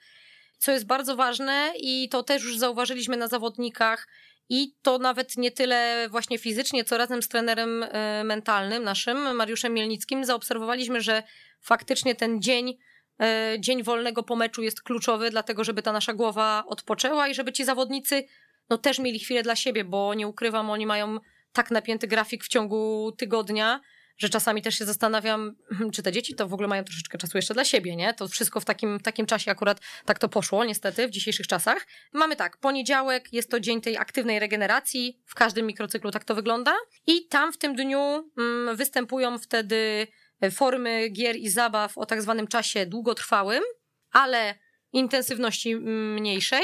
co 0.58 0.72
jest 0.72 0.86
bardzo 0.86 1.16
ważne 1.16 1.74
i 1.80 2.10
to 2.10 2.24
też 2.24 2.44
już 2.44 2.58
zauważyliśmy 2.58 3.18
na 3.18 3.28
zawodnikach 3.28 4.08
i 4.50 4.76
to 4.82 4.98
nawet 4.98 5.38
nie 5.38 5.52
tyle 5.52 6.08
właśnie 6.10 6.38
fizycznie, 6.38 6.84
co 6.84 6.98
razem 6.98 7.22
z 7.22 7.28
trenerem 7.28 7.84
e, 7.84 8.24
mentalnym 8.24 8.84
naszym, 8.84 9.36
Mariuszem 9.36 9.74
Mielnickim, 9.74 10.26
zaobserwowaliśmy, 10.26 11.02
że 11.02 11.24
faktycznie 11.62 12.16
ten 12.16 12.42
dzień 12.42 12.78
e, 13.22 13.56
dzień 13.60 13.84
wolnego 13.84 14.24
po 14.24 14.36
meczu 14.36 14.64
jest 14.64 14.82
kluczowy, 14.82 15.30
dlatego 15.30 15.64
żeby 15.64 15.82
ta 15.82 15.92
nasza 15.92 16.14
głowa 16.14 16.64
odpoczęła 16.68 17.28
i 17.28 17.34
żeby 17.34 17.52
ci 17.52 17.66
zawodnicy 17.66 18.24
no 18.70 18.78
też 18.78 19.00
mieli 19.00 19.20
chwilę 19.20 19.44
dla 19.44 19.56
siebie, 19.56 19.84
bo 19.84 20.14
nie 20.14 20.28
ukrywam, 20.28 20.70
oni 20.70 20.86
mają 20.86 21.20
tak 21.54 21.72
napięty 21.72 22.08
grafik 22.08 22.44
w 22.44 22.48
ciągu 22.48 23.12
tygodnia, 23.18 23.82
że 24.18 24.30
czasami 24.30 24.62
też 24.62 24.76
się 24.76 24.86
zastanawiam, 24.86 25.56
hmm, 25.70 25.92
czy 25.92 26.04
te 26.04 26.12
dzieci 26.12 26.36
to 26.36 26.48
w 26.48 26.54
ogóle 26.54 26.68
mają 26.68 26.84
troszeczkę 26.84 27.18
czasu 27.18 27.38
jeszcze 27.38 27.54
dla 27.54 27.66
siebie, 27.66 27.96
nie? 27.96 28.14
To 28.14 28.28
wszystko 28.28 28.60
w 28.60 28.66
takim, 28.66 29.00
takim 29.00 29.26
czasie 29.26 29.52
akurat 29.52 29.80
tak 30.06 30.20
to 30.20 30.30
poszło, 30.30 30.66
niestety, 30.66 31.08
w 31.08 31.12
dzisiejszych 31.12 31.48
czasach. 31.48 31.88
Mamy 32.14 32.36
tak, 32.36 32.58
poniedziałek 32.58 33.34
jest 33.34 33.52
to 33.52 33.60
dzień 33.60 33.82
tej 33.82 33.98
aktywnej 33.98 34.40
regeneracji, 34.40 35.22
w 35.26 35.36
każdym 35.36 35.66
mikrocyklu 35.68 36.12
tak 36.12 36.24
to 36.24 36.36
wygląda 36.36 36.74
i 37.08 37.28
tam 37.28 37.54
w 37.54 37.58
tym 37.58 37.76
dniu 37.76 38.32
mm, 38.38 38.76
występują 38.76 39.40
wtedy 39.40 40.08
formy 40.52 41.10
gier 41.10 41.36
i 41.36 41.50
zabaw 41.50 41.98
o 41.98 42.06
tak 42.06 42.22
zwanym 42.22 42.48
czasie 42.48 42.86
długotrwałym, 42.86 43.64
ale 44.12 44.56
intensywności 44.94 45.72
mm, 45.72 46.14
mniejszej. 46.14 46.64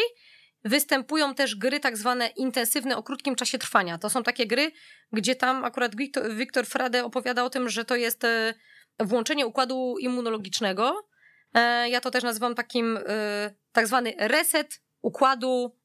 Występują 0.68 1.36
też 1.36 1.56
gry 1.56 1.80
tak 1.80 1.98
zwane 1.98 2.28
intensywne 2.28 2.98
o 2.98 3.04
krótkim 3.04 3.36
czasie 3.36 3.58
trwania. 3.58 3.98
To 3.98 4.10
są 4.10 4.24
takie 4.24 4.48
gry, 4.48 4.72
gdzie 5.12 5.36
tam 5.36 5.66
akurat 5.66 5.92
Wiktor, 6.30 6.66
Frade 6.66 7.06
opowiada 7.06 7.44
o 7.44 7.50
tym, 7.50 7.70
że 7.70 7.86
to 7.86 7.96
jest 7.96 8.24
e, 8.24 8.54
włączenie 9.00 9.48
układu 9.48 9.96
immunologicznego. 10.00 11.08
E, 11.54 11.90
Ja 11.90 12.02
to 12.02 12.12
też 12.12 12.24
nazywam 12.24 12.56
takim 12.56 12.98
e, 12.98 13.02
tak 13.72 13.88
zwany 13.88 14.14
reset 14.18 14.82
układu 15.02 15.76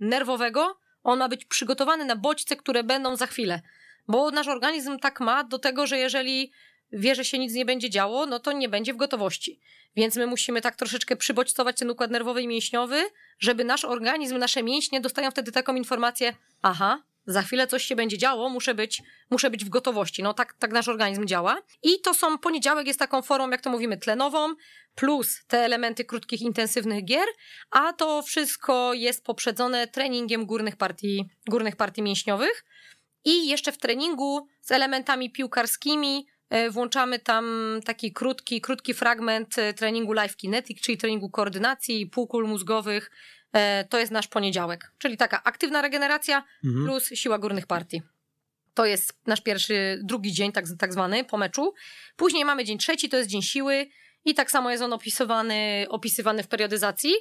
nerwowego. 0.00 0.80
On 1.02 1.18
ma 1.18 1.28
być 1.28 1.44
przygotowany 1.44 2.04
na 2.04 2.16
bodźce, 2.16 2.56
które 2.56 2.84
będą 2.84 3.16
za 3.16 3.26
chwilę. 3.26 3.62
Bo 4.08 4.30
nasz 4.30 4.48
organizm 4.48 4.98
tak 4.98 5.20
ma 5.20 5.44
do 5.44 5.58
tego, 5.58 5.86
że 5.86 5.98
jeżeli 5.98 6.52
wie, 6.92 7.14
że 7.14 7.24
się 7.24 7.38
nic 7.38 7.54
nie 7.54 7.64
będzie 7.64 7.90
działo, 7.90 8.26
no 8.26 8.40
to 8.40 8.52
nie 8.52 8.68
będzie 8.68 8.94
w 8.94 8.96
gotowości. 8.96 9.60
Więc 9.96 10.16
my 10.16 10.26
musimy 10.26 10.60
tak 10.60 10.76
troszeczkę 10.76 11.16
przybodźcować 11.16 11.78
ten 11.78 11.90
układ 11.90 12.10
nerwowy 12.10 12.42
i 12.42 12.48
mięśniowy, 12.48 13.02
żeby 13.38 13.64
nasz 13.64 13.84
organizm, 13.84 14.38
nasze 14.38 14.62
mięśnie 14.62 15.00
dostają 15.00 15.30
wtedy 15.30 15.52
taką 15.52 15.74
informację, 15.74 16.34
aha, 16.62 17.02
za 17.26 17.42
chwilę 17.42 17.66
coś 17.66 17.84
się 17.84 17.96
będzie 17.96 18.18
działo, 18.18 18.48
muszę 18.48 18.74
być, 18.74 19.02
muszę 19.30 19.50
być 19.50 19.64
w 19.64 19.68
gotowości. 19.68 20.22
No 20.22 20.34
tak, 20.34 20.54
tak 20.54 20.72
nasz 20.72 20.88
organizm 20.88 21.26
działa. 21.26 21.62
I 21.82 22.00
to 22.00 22.14
są, 22.14 22.38
poniedziałek 22.38 22.86
jest 22.86 22.98
taką 22.98 23.22
formą, 23.22 23.50
jak 23.50 23.60
to 23.60 23.70
mówimy, 23.70 23.96
tlenową, 23.96 24.54
plus 24.94 25.44
te 25.46 25.58
elementy 25.58 26.04
krótkich, 26.04 26.42
intensywnych 26.42 27.04
gier, 27.04 27.26
a 27.70 27.92
to 27.92 28.22
wszystko 28.22 28.94
jest 28.94 29.24
poprzedzone 29.24 29.86
treningiem 29.86 30.46
górnych 30.46 30.76
partii, 30.76 31.28
górnych 31.46 31.76
partii 31.76 32.02
mięśniowych. 32.02 32.64
I 33.24 33.48
jeszcze 33.48 33.72
w 33.72 33.78
treningu 33.78 34.46
z 34.60 34.70
elementami 34.70 35.30
piłkarskimi 35.30 36.26
włączamy 36.70 37.18
tam 37.18 37.46
taki 37.84 38.12
krótki, 38.12 38.60
krótki 38.60 38.94
fragment 38.94 39.58
e, 39.58 39.74
treningu 39.74 40.12
Life 40.12 40.34
Kinetic, 40.36 40.80
czyli 40.80 40.98
treningu 40.98 41.30
koordynacji, 41.30 42.06
półkul 42.06 42.46
mózgowych. 42.48 43.10
E, 43.52 43.84
To 43.90 43.98
jest 43.98 44.12
nasz 44.12 44.28
poniedziałek, 44.28 44.92
czyli 44.98 45.16
taka 45.16 45.42
aktywna 45.44 45.82
regeneracja 45.82 46.44
Mhm. 46.64 46.84
plus 46.86 47.08
siła 47.14 47.38
górnych 47.38 47.66
partii. 47.66 48.02
To 48.74 48.86
jest 48.86 49.26
nasz 49.26 49.40
pierwszy, 49.40 50.00
drugi 50.02 50.32
dzień, 50.32 50.52
tak, 50.52 50.64
tak 50.78 50.92
zwany, 50.92 51.24
po 51.24 51.38
meczu. 51.38 51.74
Później 52.16 52.44
mamy 52.44 52.64
dzień 52.64 52.78
trzeci, 52.78 53.08
to 53.08 53.16
jest 53.16 53.28
dzień 53.28 53.42
siły 53.42 53.86
i 54.24 54.34
tak 54.34 54.50
samo 54.50 54.70
jest 54.70 54.82
on 54.82 54.92
opisywany, 54.92 55.86
opisywany 55.88 56.42
w 56.42 56.48
periodyzacji. 56.48 57.14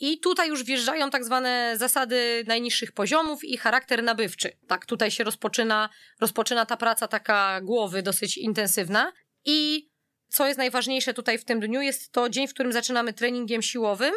I 0.00 0.20
tutaj 0.20 0.48
już 0.48 0.64
wjeżdżają 0.64 1.10
tak 1.10 1.24
zwane 1.24 1.74
zasady 1.76 2.44
najniższych 2.46 2.92
poziomów 2.92 3.44
i 3.44 3.56
charakter 3.56 4.02
nabywczy. 4.02 4.52
Tak, 4.68 4.86
tutaj 4.86 5.10
się 5.10 5.24
rozpoczyna, 5.24 5.88
rozpoczyna 6.20 6.66
ta 6.66 6.76
praca 6.76 7.08
taka 7.08 7.60
głowy 7.60 8.02
dosyć 8.02 8.38
intensywna. 8.38 9.12
I 9.44 9.90
co 10.28 10.46
jest 10.46 10.58
najważniejsze 10.58 11.14
tutaj 11.14 11.38
w 11.38 11.44
tym 11.44 11.60
dniu, 11.60 11.80
jest 11.80 12.12
to 12.12 12.28
dzień, 12.28 12.48
w 12.48 12.54
którym 12.54 12.72
zaczynamy 12.72 13.12
treningiem 13.12 13.62
siłowym 13.62 14.14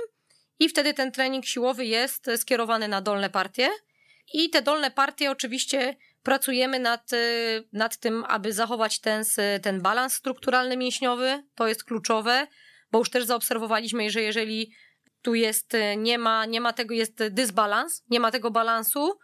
i 0.60 0.70
wtedy 0.70 0.94
ten 0.94 1.12
trening 1.12 1.46
siłowy 1.46 1.86
jest 1.86 2.30
skierowany 2.38 2.88
na 2.88 3.02
dolne 3.02 3.30
partie. 3.30 3.70
I 4.34 4.50
te 4.50 4.62
dolne 4.62 4.92
partie 4.92 5.32
oczywiście 5.32 5.96
pracujemy 6.24 6.80
nad, 6.80 7.14
y, 7.14 7.68
nad 7.74 7.98
tym, 7.98 8.26
aby 8.28 8.54
zachować 8.54 9.00
ten, 9.00 9.24
ten 9.62 9.82
balans 9.82 10.14
strukturalny 10.14 10.78
mięśniowy. 10.78 11.44
To 11.56 11.68
jest 11.68 11.84
kluczowe, 11.84 12.48
bo 12.92 13.00
już 13.00 13.10
też 13.10 13.26
zaobserwowaliśmy, 13.26 14.12
że 14.12 14.22
jeżeli 14.22 14.74
tu 15.22 15.36
jest, 15.36 15.74
y, 15.74 15.98
nie 15.98 16.18
ma, 16.18 16.46
nie 16.46 16.62
ma 16.62 16.74
tego, 16.74 16.94
jest 16.94 17.28
dysbalans, 17.28 18.04
nie 18.10 18.20
ma 18.20 18.32
tego 18.32 18.52
balansu, 18.52 19.20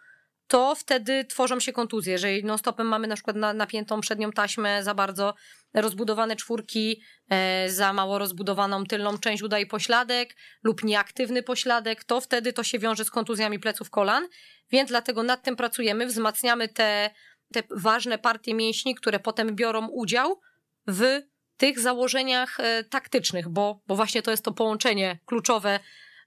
to 0.46 0.74
wtedy 0.74 1.24
tworzą 1.24 1.60
się 1.60 1.72
kontuzje. 1.72 2.12
Jeżeli 2.12 2.44
non-stopem 2.44 2.86
mamy 2.86 3.06
na 3.06 3.14
przykład 3.14 3.36
na, 3.36 3.52
napiętą 3.52 4.00
przednią 4.00 4.32
taśmę, 4.32 4.84
za 4.84 4.94
bardzo 4.94 5.34
rozbudowane 5.74 6.36
czwórki, 6.36 7.02
e, 7.30 7.68
za 7.68 7.92
mało 7.92 8.18
rozbudowaną 8.18 8.84
tylną 8.84 9.18
część 9.18 9.42
uda 9.42 9.56
pośladek 9.70 10.36
lub 10.62 10.84
nieaktywny 10.84 11.42
pośladek, 11.42 12.04
to 12.04 12.20
wtedy 12.20 12.52
to 12.52 12.62
się 12.62 12.78
wiąże 12.78 13.04
z 13.04 13.10
kontuzjami 13.10 13.58
pleców 13.58 13.90
kolan, 13.90 14.28
więc 14.70 14.88
dlatego 14.88 15.22
nad 15.22 15.42
tym 15.42 15.56
pracujemy, 15.56 16.06
wzmacniamy 16.06 16.68
te, 16.68 17.10
te 17.52 17.62
ważne 17.70 18.18
partie 18.18 18.54
mięśni, 18.54 18.94
które 18.94 19.20
potem 19.20 19.56
biorą 19.56 19.88
udział 19.88 20.40
w 20.86 21.20
tych 21.56 21.80
założeniach 21.80 22.60
e, 22.60 22.84
taktycznych, 22.84 23.48
bo, 23.48 23.80
bo 23.86 23.96
właśnie 23.96 24.22
to 24.22 24.30
jest 24.30 24.44
to 24.44 24.52
połączenie 24.52 25.18
kluczowe, 25.26 25.80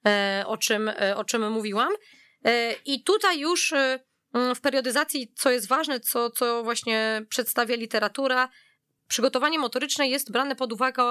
e, 0.06 0.44
o 0.48 0.58
czym, 0.58 0.92
o 1.16 1.24
czym 1.24 1.52
mówiłam. 1.52 1.94
I 2.86 3.04
tutaj 3.04 3.40
już 3.40 3.74
w 4.56 4.62
periodyzacji, 4.62 5.34
co 5.36 5.52
jest 5.52 5.68
ważne, 5.68 6.00
co, 6.00 6.30
co 6.30 6.64
właśnie 6.64 7.22
przedstawia 7.30 7.76
literatura, 7.76 8.50
przygotowanie 9.08 9.60
motoryczne 9.60 10.08
jest 10.08 10.32
brane 10.32 10.56
pod 10.56 10.74
uwagę 10.74 11.04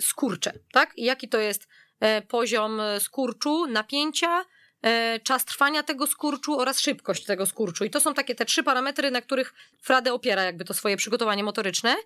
skurcze, 0.00 0.52
tak? 0.72 0.98
I 0.98 1.04
jaki 1.04 1.28
to 1.28 1.38
jest 1.38 1.68
e, 2.00 2.22
poziom 2.22 2.80
e, 2.80 3.00
skurczu, 3.00 3.66
napięcia, 3.66 4.44
e, 4.82 5.20
czas 5.20 5.44
trwania 5.44 5.82
tego 5.82 6.06
skurczu 6.06 6.58
oraz 6.58 6.80
szybkość 6.80 7.24
tego 7.24 7.46
skurczu. 7.46 7.84
I 7.84 7.90
to 7.90 8.00
są 8.00 8.14
takie 8.14 8.34
te 8.34 8.44
trzy 8.44 8.62
parametry, 8.62 9.10
na 9.10 9.22
których 9.22 9.54
Frade 9.82 10.12
opiera 10.12 10.42
jakby 10.42 10.64
to 10.64 10.74
swoje 10.74 10.96
przygotowanie 10.96 11.44
motoryczne 11.44 11.96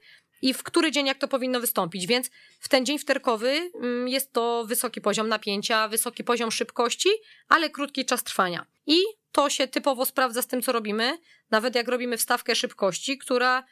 i 0.43 0.55
w 0.55 0.63
który 0.63 0.91
dzień 0.91 1.07
jak 1.07 1.19
to 1.19 1.29
powinno 1.29 1.61
wystąpić. 1.61 2.07
Więc 2.07 2.31
w 2.61 2.69
ten 2.69 2.87
dzień 2.87 2.99
wterkowy 2.99 3.71
mm, 3.75 4.09
jest 4.09 4.33
to 4.33 4.65
wysoki 4.65 5.01
poziom 5.01 5.29
napięcia, 5.29 5.89
wysoki 5.89 6.25
poziom 6.25 6.51
szybkości, 6.51 7.09
ale 7.49 7.71
krótki 7.71 8.05
czas 8.05 8.25
trwania. 8.25 8.67
I 8.87 9.01
to 9.33 9.51
się 9.51 9.69
typowo 9.69 10.07
sprawdza 10.07 10.43
z 10.43 10.47
tym, 10.47 10.63
co 10.63 10.73
robimy, 10.73 11.19
nawet 11.51 11.75
jak 11.75 11.89
robimy 11.89 12.17
wstawkę 12.17 12.55
szybkości, 12.55 13.19
która 13.19 13.65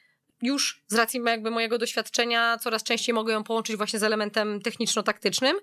już 0.42 0.82
z 0.88 0.94
racji 0.94 1.20
jakby 1.26 1.50
mojego 1.50 1.78
doświadczenia 1.78 2.58
coraz 2.58 2.82
częściej 2.82 3.14
mogę 3.14 3.32
ją 3.32 3.44
połączyć 3.44 3.76
właśnie 3.76 3.98
z 3.98 4.02
elementem 4.02 4.60
techniczno-taktycznym, 4.62 5.56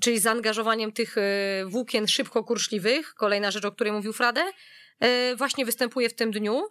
czyli 0.00 0.18
zaangażowaniem 0.18 0.92
tych 0.92 1.18
y, 1.18 1.20
włókien 1.66 2.06
szybko-kurszliwych, 2.06 3.14
kolejna 3.14 3.50
rzecz, 3.50 3.64
o 3.64 3.72
której 3.72 3.92
mówił 3.92 4.12
Frade, 4.12 4.44
y, 5.04 5.36
właśnie 5.36 5.64
występuje 5.64 6.08
w 6.08 6.14
tym 6.14 6.30
dniu. 6.30 6.62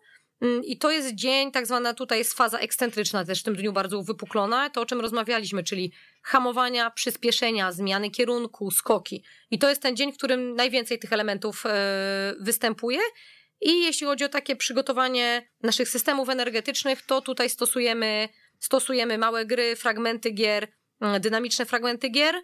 Mm, 0.41 0.63
I 0.63 0.77
to 0.77 0.91
jest 0.91 1.15
dzień, 1.15 1.51
tak 1.51 1.67
zwana 1.67 1.93
tutaj 1.93 2.17
jest 2.17 2.33
faza 2.33 2.59
ekscentryczna 2.59 3.25
też 3.25 3.39
w 3.39 3.43
tym 3.43 3.55
dniu 3.55 3.73
bardzo 3.73 3.99
uwypuklona, 3.99 4.69
to 4.69 4.81
o 4.81 4.85
czym 4.85 5.01
rozmawialiśmy, 5.01 5.63
czyli 5.63 5.91
hamowania, 6.21 6.91
przyspieszenia, 6.91 7.71
zmiany 7.71 8.09
kierunku, 8.09 8.71
skoki. 8.71 9.23
I 9.51 9.59
to 9.59 9.69
jest 9.69 9.81
ten 9.81 9.95
dzień, 9.95 10.13
w 10.13 10.17
którym 10.17 10.55
najwięcej 10.55 10.99
tych 10.99 11.13
elementów 11.13 11.65
e, 11.65 12.33
występuje. 12.39 12.99
I 13.63 13.81
jeśli 13.81 14.07
chodzi 14.07 14.23
o 14.23 14.29
takie 14.29 14.55
przygotowanie 14.55 15.49
naszych 15.63 15.89
systemów 15.89 16.29
energetycznych, 16.29 17.01
to 17.01 17.21
tutaj 17.21 17.49
stosujemy, 17.49 18.29
stosujemy 18.59 19.17
małe 19.17 19.45
gry, 19.45 19.75
fragmenty 19.75 20.31
gier, 20.31 20.67
mm, 21.01 21.21
dynamiczne 21.21 21.65
fragmenty 21.65 22.09
gier 22.09 22.35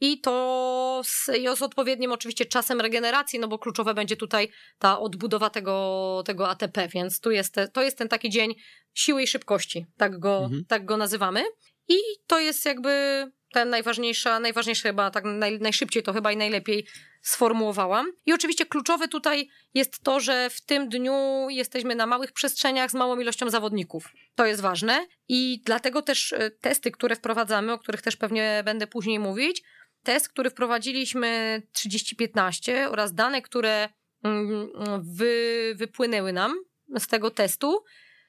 i 0.00 0.20
to 0.20 1.00
z, 1.04 1.30
i 1.38 1.56
z 1.56 1.62
odpowiednim 1.62 2.12
oczywiście 2.12 2.46
czasem 2.46 2.80
regeneracji, 2.80 3.38
no 3.38 3.48
bo 3.48 3.58
kluczowe 3.58 3.94
będzie 3.94 4.16
tutaj 4.16 4.48
ta 4.78 4.98
odbudowa 5.00 5.50
tego, 5.50 6.22
tego 6.26 6.48
ATP, 6.48 6.88
więc 6.88 7.20
tu 7.20 7.30
jest, 7.30 7.54
te, 7.54 7.68
to 7.68 7.82
jest 7.82 7.98
ten 7.98 8.08
taki 8.08 8.30
dzień 8.30 8.54
siły 8.94 9.22
i 9.22 9.26
szybkości, 9.26 9.86
tak 9.96 10.18
go, 10.18 10.38
mhm. 10.38 10.64
tak 10.68 10.84
go 10.84 10.96
nazywamy. 10.96 11.44
I 11.88 11.98
to 12.26 12.40
jest 12.40 12.64
jakby 12.64 13.24
ten 13.52 13.70
najważniejsza, 13.70 14.40
najważniejsza 14.40 14.88
chyba, 14.88 15.10
tak 15.10 15.24
naj, 15.24 15.58
najszybciej 15.58 16.02
to 16.02 16.12
chyba 16.12 16.32
i 16.32 16.36
najlepiej 16.36 16.86
sformułowałam. 17.22 18.12
I 18.26 18.32
oczywiście 18.32 18.66
kluczowe 18.66 19.08
tutaj 19.08 19.48
jest 19.74 20.02
to, 20.02 20.20
że 20.20 20.50
w 20.50 20.60
tym 20.60 20.88
dniu 20.88 21.46
jesteśmy 21.48 21.94
na 21.94 22.06
małych 22.06 22.32
przestrzeniach 22.32 22.90
z 22.90 22.94
małą 22.94 23.20
ilością 23.20 23.50
zawodników. 23.50 24.08
To 24.34 24.46
jest 24.46 24.60
ważne 24.60 25.06
i 25.28 25.62
dlatego 25.64 26.02
też 26.02 26.32
e, 26.32 26.50
testy, 26.50 26.90
które 26.90 27.16
wprowadzamy, 27.16 27.72
o 27.72 27.78
których 27.78 28.02
też 28.02 28.16
pewnie 28.16 28.62
będę 28.64 28.86
później 28.86 29.18
mówić, 29.18 29.62
test, 30.02 30.28
który 30.28 30.50
wprowadziliśmy 30.50 31.62
3015 31.72 32.90
oraz 32.90 33.14
dane, 33.14 33.42
które 33.42 33.88
mm, 34.24 34.70
wy, 35.02 35.72
wypłynęły 35.76 36.32
nam 36.32 36.54
z 36.98 37.06
tego 37.06 37.30
testu, 37.30 37.84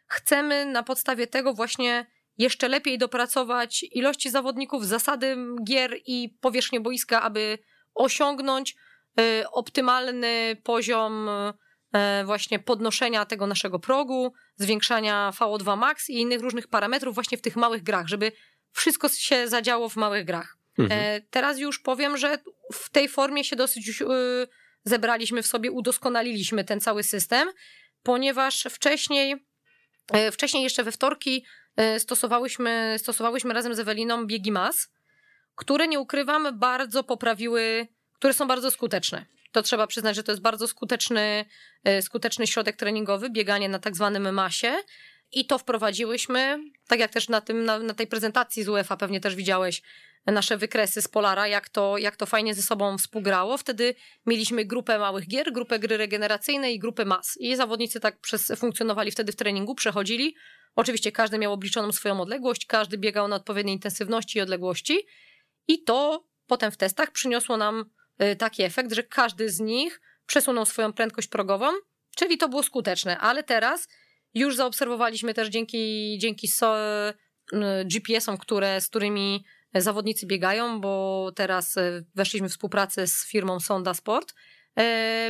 chcemy 0.08 0.66
na 0.66 0.84
podstawie 0.84 1.28
tego 1.28 1.54
właśnie 1.54 2.06
jeszcze 2.40 2.68
lepiej 2.68 2.98
dopracować 2.98 3.86
ilości 3.92 4.30
zawodników, 4.30 4.86
zasady 4.86 5.38
gier 5.64 5.98
i 6.06 6.38
powierzchnię 6.42 6.80
boiska, 6.80 7.22
aby 7.22 7.58
osiągnąć 7.96 8.76
y, 9.20 9.50
optymalny 9.52 10.58
poziom 10.64 11.30
y, 11.30 12.26
właśnie 12.26 12.60
podnoszenia 12.60 13.26
tego 13.26 13.48
naszego 13.48 13.80
progu, 13.80 14.34
zwiększania 14.56 15.34
VO2 15.40 15.78
max 15.78 16.10
i 16.10 16.14
innych 16.14 16.42
różnych 16.42 16.68
parametrów 16.68 17.16
właśnie 17.16 17.38
w 17.38 17.42
tych 17.42 17.56
małych 17.56 17.84
grach, 17.84 18.08
żeby 18.08 18.32
wszystko 18.72 19.10
się 19.10 19.48
zadziało 19.48 19.90
w 19.90 19.96
małych 19.96 20.26
grach. 20.26 20.58
Mhm. 20.80 21.02
E, 21.02 21.22
teraz 21.22 21.60
już 21.60 21.80
powiem, 21.80 22.18
że 22.18 22.38
w 22.74 22.90
tej 22.90 23.10
formie 23.10 23.44
się 23.44 23.56
dosyć 23.56 24.02
y, 24.02 24.06
zebraliśmy 24.84 25.42
w 25.44 25.48
sobie, 25.48 25.72
udoskonaliliśmy 25.72 26.64
ten 26.64 26.80
cały 26.80 27.04
system, 27.04 27.50
ponieważ 28.04 28.68
wcześniej, 28.70 29.46
e, 30.14 30.32
wcześniej 30.32 30.64
jeszcze 30.64 30.84
we 30.84 30.92
wtorki 30.92 31.46
stosowałyśmy, 31.98 32.96
stosowałyśmy 32.98 33.54
razem 33.54 33.76
z 33.76 33.80
Eweliną 33.80 34.28
biegi 34.28 34.52
mas, 34.52 34.90
które 35.56 35.88
nie 35.88 36.00
ukrywam, 36.00 36.60
bardzo 36.60 37.04
poprawiły, 37.04 37.88
które 38.14 38.34
są 38.34 38.48
bardzo 38.48 38.72
skuteczne. 38.72 39.26
To 39.52 39.62
trzeba 39.62 39.88
przyznać, 39.88 40.16
że 40.16 40.24
to 40.24 40.32
jest 40.32 40.42
bardzo 40.42 40.68
skuteczny, 40.68 41.46
skuteczny 42.02 42.48
środek 42.48 42.76
treningowy, 42.76 43.30
bieganie 43.30 43.70
na 43.70 43.80
tak 43.80 43.96
zwanym 43.96 44.34
masie. 44.34 44.76
I 45.32 45.46
to 45.46 45.58
wprowadziłyśmy, 45.58 46.60
tak 46.88 47.00
jak 47.00 47.12
też 47.12 47.30
na, 47.30 47.42
tym, 47.42 47.66
na, 47.66 47.80
na 47.80 47.94
tej 47.94 48.08
prezentacji 48.08 48.64
z 48.64 48.70
UEFA 48.70 48.98
pewnie 48.98 49.20
też 49.20 49.36
widziałeś, 49.36 49.82
nasze 50.26 50.58
wykresy 50.58 51.02
z 51.02 51.08
Polara, 51.08 51.48
jak 51.48 51.70
to, 51.70 51.98
jak 51.98 52.16
to 52.16 52.26
fajnie 52.26 52.56
ze 52.56 52.62
sobą 52.62 52.98
współgrało. 52.98 53.58
Wtedy 53.58 53.96
mieliśmy 54.26 54.66
grupę 54.66 55.00
małych 55.00 55.28
gier, 55.28 55.52
grupę 55.52 55.80
gry 55.80 55.98
regeneracyjnej 55.98 56.76
i 56.76 56.80
grupę 56.80 57.06
mas. 57.06 57.38
I 57.40 57.56
zawodnicy 57.56 58.00
tak 58.00 58.20
przez, 58.20 58.52
funkcjonowali 58.58 59.12
wtedy 59.12 59.32
w 59.32 59.36
treningu, 59.36 59.76
przechodzili. 59.76 60.36
Oczywiście 60.76 61.12
każdy 61.12 61.38
miał 61.38 61.54
obliczoną 61.54 61.92
swoją 61.92 62.22
odległość, 62.22 62.66
każdy 62.66 62.98
biegał 62.98 63.28
na 63.28 63.36
odpowiedniej 63.36 63.76
intensywności 63.76 64.38
i 64.38 64.42
odległości. 64.42 65.00
I 65.68 65.84
to 65.84 66.30
potem 66.48 66.72
w 66.72 66.78
testach 66.78 67.12
przyniosło 67.12 67.58
nam 67.58 67.86
y, 68.22 68.36
taki 68.36 68.64
efekt, 68.64 68.94
że 68.94 69.04
każdy 69.04 69.50
z 69.50 69.60
nich 69.60 70.02
przesunął 70.26 70.66
swoją 70.66 70.94
prędkość 70.94 71.28
progową, 71.28 71.68
czyli 72.16 72.38
to 72.38 72.50
było 72.50 72.64
skuteczne. 72.64 73.18
Ale 73.18 73.44
teraz 73.44 73.88
już 74.34 74.56
zaobserwowaliśmy 74.56 75.34
też 75.34 75.50
dzięki, 75.50 76.18
dzięki 76.20 76.48
y, 76.48 77.86
GPS-om, 77.86 78.38
które, 78.38 78.82
z 78.82 78.88
którymi 78.88 79.46
zawodnicy 79.76 80.26
biegają, 80.26 80.82
bo 80.82 81.32
teraz 81.36 81.78
e, 81.78 82.04
weszliśmy 82.16 82.50
w 82.50 82.52
współpracę 82.52 83.08
z 83.08 83.26
firmą 83.28 83.60
Sonda 83.60 83.94
Sport. 83.94 84.34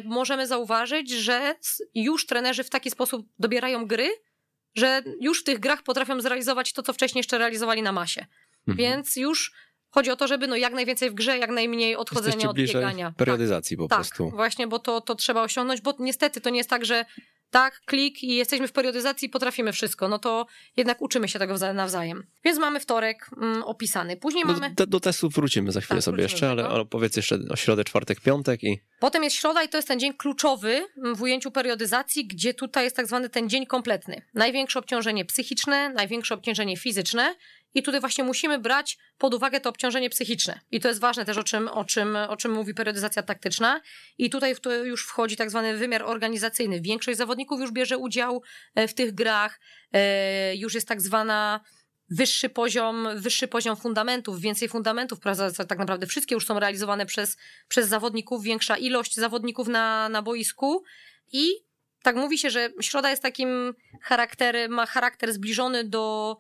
Możemy 0.04 0.48
zauważyć, 0.48 1.12
że 1.12 1.56
już 1.96 2.26
trenerzy 2.26 2.64
w 2.64 2.70
taki 2.70 2.92
sposób 2.92 3.28
dobierają 3.40 3.88
gry, 3.88 4.10
że 4.80 5.04
już 5.20 5.42
w 5.42 5.44
tych 5.44 5.60
grach 5.60 5.84
potrafią 5.84 6.22
zrealizować 6.22 6.74
to, 6.74 6.84
co 6.84 6.94
wcześniej 6.94 7.20
jeszcze 7.20 7.38
realizowali 7.38 7.82
na 7.82 7.92
masie. 7.92 8.26
Mhm. 8.68 8.78
Więc 8.78 9.16
już 9.16 9.54
chodzi 9.90 10.12
o 10.12 10.16
to, 10.16 10.28
żeby 10.28 10.48
no 10.48 10.56
jak 10.56 10.74
najwięcej 10.74 11.10
w 11.10 11.14
grze, 11.14 11.38
jak 11.38 11.50
najmniej 11.50 11.96
odchodzenia 11.96 12.36
Jesteście 12.36 12.50
od 12.50 12.58
biegania. 12.58 13.14
Periodyzacji 13.18 13.78
tak, 13.78 13.88
po 13.88 13.96
prostu. 13.96 14.26
Tak, 14.26 14.36
właśnie, 14.36 14.68
bo 14.68 14.80
to, 14.80 15.02
to 15.02 15.16
trzeba 15.16 15.42
osiągnąć, 15.42 15.82
bo 15.82 15.96
niestety 16.00 16.42
to 16.42 16.50
nie 16.50 16.58
jest 16.58 16.70
tak, 16.70 16.86
że 16.86 17.06
tak, 17.50 17.82
klik 17.86 18.24
i 18.24 18.36
jesteśmy 18.36 18.68
w 18.68 18.72
periodyzacji 18.72 19.30
potrafimy 19.30 19.72
wszystko, 19.72 20.08
no 20.08 20.20
to 20.20 20.46
jednak 20.78 21.02
uczymy 21.02 21.28
się 21.28 21.40
tego 21.40 21.74
nawzajem. 21.74 22.24
Więc 22.46 22.60
mamy 22.60 22.80
wtorek 22.80 23.30
mm, 23.42 23.64
opisany. 23.64 24.18
Później 24.18 24.46
do, 24.46 24.54
mamy... 24.54 24.74
Do, 24.76 24.88
do 24.88 25.00
testów 25.00 25.34
wrócimy 25.34 25.72
za 25.72 25.82
chwilę 25.82 25.98
tak, 25.98 26.04
sobie 26.04 26.24
jeszcze, 26.24 26.50
ale, 26.50 26.68
ale 26.68 26.86
powiedz 26.86 27.16
jeszcze 27.16 27.40
o 27.50 27.56
środę, 27.56 27.84
czwartek, 27.84 28.22
piątek 28.22 28.64
i... 28.64 28.80
Potem 29.00 29.24
jest 29.24 29.36
środa 29.36 29.64
i 29.64 29.70
to 29.70 29.78
jest 29.78 29.88
ten 29.88 30.00
dzień 30.00 30.14
kluczowy 30.14 30.88
w 31.16 31.22
ujęciu 31.22 31.52
periodyzacji, 31.52 32.28
gdzie 32.28 32.54
tutaj 32.54 32.84
jest 32.84 32.96
tak 32.96 33.08
zwany 33.08 33.30
ten 33.30 33.50
dzień 33.50 33.66
kompletny. 33.66 34.22
Największe 34.34 34.80
obciążenie 34.80 35.26
psychiczne, 35.26 35.90
największe 35.90 36.36
obciążenie 36.36 36.78
fizyczne 36.78 37.36
i 37.74 37.84
tutaj 37.84 38.00
właśnie 38.00 38.24
musimy 38.24 38.60
brać 38.60 38.98
pod 39.18 39.34
uwagę 39.34 39.60
to 39.60 39.70
obciążenie 39.70 40.10
psychiczne. 40.10 40.60
I 40.72 40.80
to 40.80 40.88
jest 40.88 41.00
ważne 41.00 41.26
też, 41.26 41.38
o 41.38 41.44
czym, 41.44 41.68
o 41.68 41.86
czym, 41.86 42.16
o 42.16 42.38
czym 42.38 42.52
mówi 42.52 42.74
periodyzacja 42.74 43.24
taktyczna. 43.24 43.82
I 44.18 44.30
tutaj 44.30 44.56
już 44.84 45.06
wchodzi 45.06 45.38
tak 45.38 45.50
zwany 45.50 45.78
wymiar 45.78 46.04
organizacyjny. 46.04 46.82
Większość 46.82 47.18
zawodników 47.18 47.60
już 47.60 47.72
bierze 47.72 47.98
udział 47.98 48.42
e, 48.76 48.88
w 48.88 48.94
tych 48.94 49.14
grach, 49.14 49.60
e, 49.94 50.56
już 50.56 50.74
jest 50.74 50.88
tak 50.88 51.02
zwana 51.02 51.62
wyższy 52.12 52.50
poziom, 52.50 53.08
wyższy 53.16 53.48
poziom 53.48 53.76
fundamentów, 53.78 54.42
więcej 54.42 54.70
fundamentów, 54.70 55.20
tak 55.68 55.80
naprawdę 55.80 56.08
wszystkie 56.08 56.36
już 56.36 56.46
są 56.46 56.60
realizowane 56.60 57.06
przez, 57.06 57.38
przez 57.68 57.88
zawodników, 57.88 58.44
większa 58.44 58.78
ilość 58.78 59.16
zawodników 59.16 59.68
na, 59.68 60.10
na 60.10 60.22
boisku 60.22 60.84
i 61.32 61.50
tak 62.04 62.16
mówi 62.16 62.38
się, 62.38 62.50
że 62.50 62.70
środa 62.82 63.10
jest 63.10 63.22
takim 63.22 63.74
charakter, 64.02 64.70
ma 64.70 64.86
charakter 64.86 65.34
zbliżony 65.34 65.84
do 65.84 66.38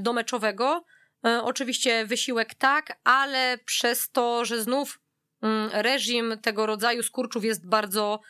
do 0.00 0.12
meczowego. 0.12 0.84
Y, 1.26 1.42
oczywiście 1.42 2.06
wysiłek 2.06 2.54
tak, 2.54 2.98
ale 3.04 3.58
przez 3.64 4.10
to, 4.10 4.44
że 4.44 4.62
znów 4.62 5.00
mm, 5.42 5.70
reżim 5.72 6.38
tego 6.42 6.66
rodzaju 6.66 7.02
skurczów 7.02 7.44
jest 7.44 7.68
bardzo, 7.68 8.20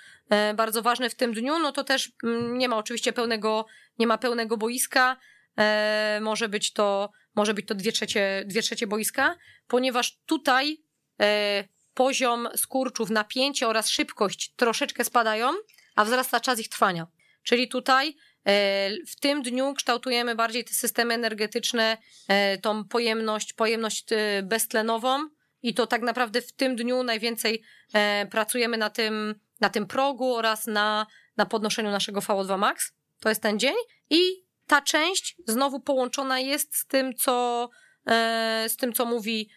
y, 0.50 0.54
bardzo 0.54 0.82
ważny 0.82 1.10
w 1.10 1.14
tym 1.14 1.34
dniu, 1.34 1.58
no 1.58 1.72
to 1.72 1.84
też 1.84 2.12
mm, 2.24 2.58
nie 2.58 2.68
ma 2.68 2.76
oczywiście 2.76 3.12
pełnego, 3.12 3.66
nie 3.98 4.06
ma 4.06 4.18
pełnego 4.18 4.56
boiska. 4.56 5.16
Może 6.20 6.48
być 6.48 6.72
to, 6.72 7.10
może 7.34 7.54
być 7.54 7.66
to 7.66 7.74
dwie 7.74 7.92
trzecie, 7.92 8.44
dwie 8.46 8.62
trzecie 8.62 8.86
boiska, 8.86 9.36
ponieważ 9.68 10.18
tutaj 10.26 10.82
poziom 11.94 12.48
skurczów, 12.56 13.10
napięcie 13.10 13.68
oraz 13.68 13.88
szybkość 13.88 14.54
troszeczkę 14.56 15.04
spadają, 15.04 15.52
a 15.94 16.04
wzrasta 16.04 16.40
czas 16.40 16.58
ich 16.60 16.68
trwania. 16.68 17.06
Czyli 17.42 17.68
tutaj 17.68 18.16
w 19.06 19.16
tym 19.20 19.42
dniu 19.42 19.74
kształtujemy 19.74 20.34
bardziej 20.34 20.64
te 20.64 20.74
systemy 20.74 21.14
energetyczne, 21.14 21.98
e, 22.28 22.58
tą 22.58 22.84
pojemność, 22.84 23.52
pojemność 23.52 24.12
e, 24.12 24.42
beztlenową 24.42 25.28
i 25.62 25.74
to 25.74 25.86
tak 25.86 26.02
naprawdę 26.02 26.42
w 26.42 26.52
tym 26.52 26.76
dniu 26.76 27.02
najwięcej 27.02 27.62
pracujemy 28.30 28.76
na 28.76 28.90
tym, 28.90 29.34
na 29.60 29.68
tym 29.68 29.86
progu 29.86 30.34
oraz 30.34 30.66
na, 30.66 31.06
na 31.36 31.46
podnoszeniu 31.46 31.90
naszego 31.90 32.20
VO2 32.20 32.58
max. 32.58 32.92
To 33.20 33.28
jest 33.28 33.42
ten 33.42 33.58
dzień 33.58 33.74
i 34.10 34.20
ta 34.66 34.82
część 34.82 35.36
znowu 35.46 35.80
połączona 35.80 36.40
jest 36.40 36.76
z 36.76 36.86
tym, 36.86 37.14
co, 37.14 37.68
z 38.68 38.76
tym, 38.76 38.92
co 38.92 39.04
mówi 39.04 39.50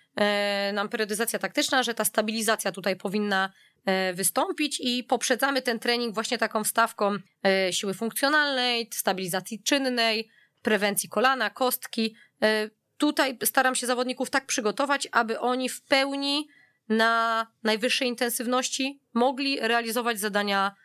nam 0.74 0.90
periodyzacja 0.90 1.40
taktyczna, 1.40 1.84
że 1.84 1.94
ta 1.94 2.06
stabilizacja 2.06 2.72
tutaj 2.72 2.96
powinna 2.96 3.50
E, 3.50 3.69
wystąpić 4.14 4.80
i 4.84 5.04
poprzedzamy 5.04 5.62
ten 5.62 5.80
trening 5.80 6.14
właśnie 6.14 6.38
taką 6.38 6.64
wstawką 6.64 7.18
e, 7.46 7.74
siły 7.74 7.94
funkcjonalnej, 7.94 8.90
stabilizacji 8.94 9.64
czynnej, 9.64 10.30
prewencji 10.62 11.10
kolana, 11.10 11.50
kostki. 11.50 12.16
E, 12.42 12.70
tutaj 12.98 13.38
staram 13.44 13.76
się 13.76 13.88
zawodników 13.88 14.30
tak 14.30 14.46
przygotować, 14.46 15.08
aby 15.12 15.40
oni 15.40 15.70
w 15.70 15.82
pełni 15.84 16.48
na 16.90 17.48
najwyższej 17.64 18.08
intensywności 18.08 19.02
mogli 19.14 19.60
realizować 19.60 20.20
zadania 20.20 20.76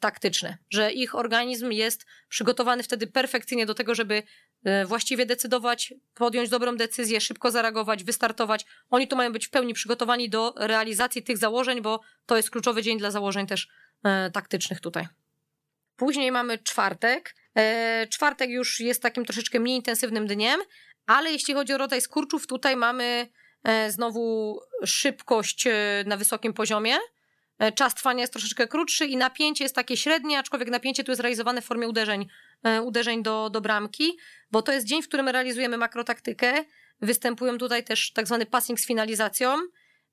taktyczne, 0.00 0.58
że 0.70 0.92
ich 0.92 1.14
organizm 1.14 1.70
jest 1.70 2.06
przygotowany 2.28 2.82
wtedy 2.82 3.06
perfekcyjnie 3.06 3.66
do 3.66 3.74
tego, 3.74 3.94
żeby 3.94 4.22
E, 4.22 4.51
właściwie 4.86 5.26
decydować, 5.26 5.94
podjąć 6.14 6.48
dobrą 6.48 6.76
decyzję, 6.76 7.20
szybko 7.20 7.50
zareagować, 7.50 8.04
wystartować. 8.04 8.66
Oni 8.90 9.08
tu 9.08 9.16
mają 9.16 9.32
być 9.32 9.46
w 9.46 9.50
pełni 9.50 9.74
przygotowani 9.74 10.30
do 10.30 10.54
realizacji 10.56 11.22
tych 11.22 11.38
założeń, 11.38 11.82
bo 11.82 12.00
to 12.26 12.36
jest 12.36 12.50
kluczowy 12.50 12.82
dzień 12.82 12.98
dla 12.98 13.10
założeń 13.10 13.46
też 13.46 13.68
e, 14.04 14.30
taktycznych 14.30 14.80
tutaj. 14.80 15.08
Później 15.96 16.32
mamy 16.32 16.58
czwartek. 16.58 17.34
E, 17.54 18.06
czwartek 18.06 18.50
już 18.50 18.80
jest 18.80 19.02
takim 19.02 19.24
troszeczkę 19.24 19.60
mniej 19.60 19.76
intensywnym 19.76 20.26
dniem, 20.26 20.60
ale 21.06 21.32
jeśli 21.32 21.54
chodzi 21.54 21.72
o 21.72 21.78
rodzaj 21.78 22.00
skurczów, 22.00 22.46
tutaj 22.46 22.76
mamy 22.76 23.28
znowu 23.88 24.60
szybkość 24.84 25.68
na 26.06 26.16
wysokim 26.16 26.52
poziomie. 26.52 26.96
Czas 27.74 27.94
trwania 27.94 28.20
jest 28.20 28.32
troszeczkę 28.32 28.68
krótszy 28.68 29.06
i 29.06 29.16
napięcie 29.16 29.64
jest 29.64 29.74
takie 29.74 29.96
średnie, 29.96 30.38
aczkolwiek 30.38 30.70
napięcie 30.70 31.04
tu 31.04 31.12
jest 31.12 31.20
realizowane 31.20 31.62
w 31.62 31.64
formie 31.64 31.88
uderzeń, 31.88 32.28
uderzeń 32.82 33.22
do, 33.22 33.50
do 33.50 33.60
bramki, 33.60 34.16
bo 34.50 34.62
to 34.62 34.72
jest 34.72 34.86
dzień, 34.86 35.02
w 35.02 35.08
którym 35.08 35.28
realizujemy 35.28 35.76
makrotaktykę. 35.76 36.64
Występują 37.00 37.58
tutaj 37.58 37.84
też 37.84 38.12
tak 38.12 38.26
zwany 38.26 38.46
passing 38.46 38.80
z 38.80 38.86
finalizacją. 38.86 39.56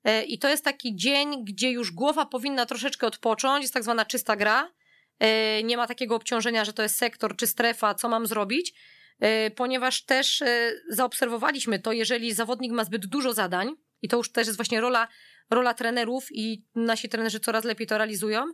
E, 0.04 0.24
I 0.24 0.38
to 0.38 0.48
jest 0.48 0.64
taki 0.64 0.96
dzień, 0.96 1.44
gdzie 1.44 1.70
już 1.70 1.92
głowa 1.92 2.26
powinna 2.26 2.66
troszeczkę 2.66 3.06
odpocząć, 3.06 3.62
jest 3.62 3.74
tak 3.74 3.82
zwana 3.82 4.04
czysta 4.04 4.36
gra. 4.36 4.72
E, 5.18 5.62
nie 5.62 5.76
ma 5.76 5.86
takiego 5.86 6.16
obciążenia, 6.16 6.64
że 6.64 6.72
to 6.72 6.82
jest 6.82 6.96
sektor 6.96 7.36
czy 7.36 7.46
strefa, 7.46 7.94
co 7.94 8.08
mam 8.08 8.26
zrobić, 8.26 8.74
e, 9.20 9.50
ponieważ 9.50 10.04
też 10.04 10.42
zaobserwowaliśmy 10.88 11.78
to, 11.78 11.92
jeżeli 11.92 12.34
zawodnik 12.34 12.72
ma 12.72 12.84
zbyt 12.84 13.06
dużo 13.06 13.32
zadań, 13.32 13.74
i 14.02 14.08
to 14.08 14.16
już 14.16 14.32
też 14.32 14.46
jest 14.46 14.58
właśnie 14.58 14.80
rola, 14.80 15.08
rola 15.50 15.74
trenerów, 15.74 16.26
i 16.30 16.64
nasi 16.74 17.08
trenerzy 17.08 17.40
coraz 17.40 17.64
lepiej 17.64 17.86
to 17.86 17.98
realizują, 17.98 18.44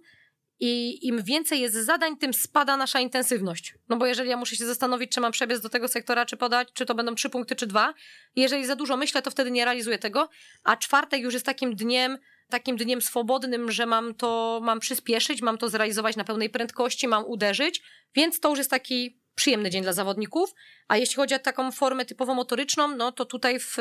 i 0.60 1.06
im 1.06 1.22
więcej 1.22 1.60
jest 1.60 1.74
zadań, 1.74 2.16
tym 2.16 2.34
spada 2.34 2.76
nasza 2.76 3.00
intensywność. 3.00 3.74
No 3.88 3.96
bo 3.96 4.06
jeżeli 4.06 4.30
ja 4.30 4.36
muszę 4.36 4.56
się 4.56 4.66
zastanowić, 4.66 5.12
czy 5.12 5.20
mam 5.20 5.32
przebiec 5.32 5.60
do 5.60 5.68
tego 5.68 5.88
sektora, 5.88 6.26
czy 6.26 6.36
podać, 6.36 6.68
czy 6.72 6.86
to 6.86 6.94
będą 6.94 7.14
trzy 7.14 7.30
punkty, 7.30 7.56
czy 7.56 7.66
dwa. 7.66 7.94
Jeżeli 8.36 8.66
za 8.66 8.76
dużo 8.76 8.96
myślę, 8.96 9.22
to 9.22 9.30
wtedy 9.30 9.50
nie 9.50 9.64
realizuję 9.64 9.98
tego. 9.98 10.28
A 10.64 10.76
czwartek 10.76 11.22
już 11.22 11.34
jest 11.34 11.46
takim 11.46 11.74
dniem, 11.74 12.18
takim 12.50 12.76
dniem 12.76 13.00
swobodnym, 13.00 13.70
że 13.70 13.86
mam 13.86 14.14
to, 14.14 14.60
mam 14.62 14.80
przyspieszyć, 14.80 15.42
mam 15.42 15.58
to 15.58 15.68
zrealizować 15.68 16.16
na 16.16 16.24
pełnej 16.24 16.50
prędkości, 16.50 17.08
mam 17.08 17.24
uderzyć. 17.24 17.82
Więc 18.14 18.40
to 18.40 18.48
już 18.48 18.58
jest 18.58 18.70
taki 18.70 19.20
przyjemny 19.36 19.70
dzień 19.70 19.82
dla 19.82 19.92
zawodników. 19.92 20.54
A 20.88 20.96
jeśli 20.96 21.16
chodzi 21.16 21.34
o 21.34 21.38
taką 21.38 21.72
formę 21.72 22.04
typowo 22.04 22.34
motoryczną, 22.34 22.88
no 22.88 23.12
to 23.12 23.24
tutaj, 23.24 23.60
w, 23.60 23.76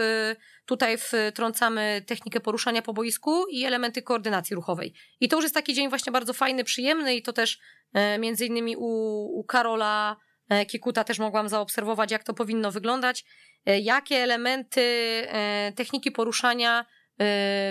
tutaj 0.66 0.98
wtrącamy 0.98 2.04
technikę 2.08 2.40
poruszania 2.40 2.82
po 2.82 2.94
boisku 2.94 3.46
i 3.48 3.64
elementy 3.64 4.02
koordynacji 4.02 4.56
ruchowej. 4.56 4.94
I 5.20 5.30
to 5.30 5.36
już 5.36 5.46
jest 5.46 5.56
taki 5.56 5.74
dzień 5.74 5.90
właśnie 5.90 6.12
bardzo 6.12 6.34
fajny, 6.34 6.64
przyjemny 6.64 7.16
i 7.16 7.22
to 7.22 7.34
też 7.34 7.60
e, 7.94 8.20
między 8.20 8.46
innymi 8.46 8.76
u, 8.78 8.86
u 9.40 9.44
Karola 9.44 10.18
e, 10.50 10.66
Kikuta 10.66 11.04
też 11.04 11.20
mogłam 11.20 11.50
zaobserwować, 11.50 12.12
jak 12.12 12.24
to 12.24 12.34
powinno 12.34 12.72
wyglądać, 12.72 13.26
e, 13.66 13.80
jakie 13.80 14.16
elementy 14.16 14.86
techniki 15.76 16.12
poruszania 16.12 16.86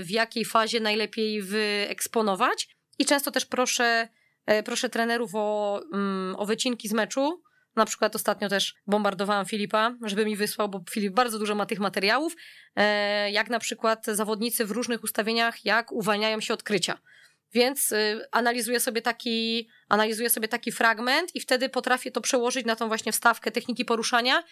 w 0.03 0.07
jakiej 0.09 0.45
fazie 0.45 0.81
najlepiej 0.81 1.43
wyeksponować. 1.43 2.69
I 2.99 3.05
często 3.05 3.31
też 3.31 3.47
proszę, 3.47 4.09
proszę 4.65 4.89
trenerów 4.89 5.31
o, 5.35 5.81
mm, 5.93 6.37
o 6.37 6.47
wycinki 6.47 6.89
z 6.89 6.93
meczu, 6.93 7.43
na 7.77 7.85
przykład 7.85 8.17
ostatnio 8.17 8.49
też 8.49 8.75
bombardowałam 8.87 9.47
Filipa, 9.47 9.95
żeby 10.03 10.25
mi 10.25 10.37
wysłał, 10.37 10.69
bo 10.69 10.85
Filip 10.91 11.15
bardzo 11.15 11.39
dużo 11.39 11.55
ma 11.55 11.67
tych 11.67 11.81
materiałów, 11.81 12.37
e, 12.77 13.31
jak 13.31 13.51
na 13.51 13.59
przykład 13.59 14.07
zawodnicy 14.07 14.65
w 14.65 14.71
różnych 14.71 15.05
ustawieniach, 15.05 15.65
jak 15.65 15.93
uwalniają 15.93 16.41
się 16.41 16.55
od 16.55 16.63
krycia. 16.63 16.99
Więc 17.55 17.93
y, 17.93 18.27
analizuję 18.31 18.81
sobie 18.81 19.03
taki, 19.03 19.69
analizuję 19.89 20.31
sobie 20.31 20.49
taki 20.49 20.73
fragment 20.73 21.37
i 21.37 21.41
wtedy 21.41 21.69
potrafię 21.69 22.11
to 22.11 22.21
przełożyć 22.21 22.67
na 22.67 22.77
tą 22.77 22.89
właśnie 22.89 23.13
wstawkę 23.13 23.51
techniki 23.51 23.85
poruszania 23.85 24.43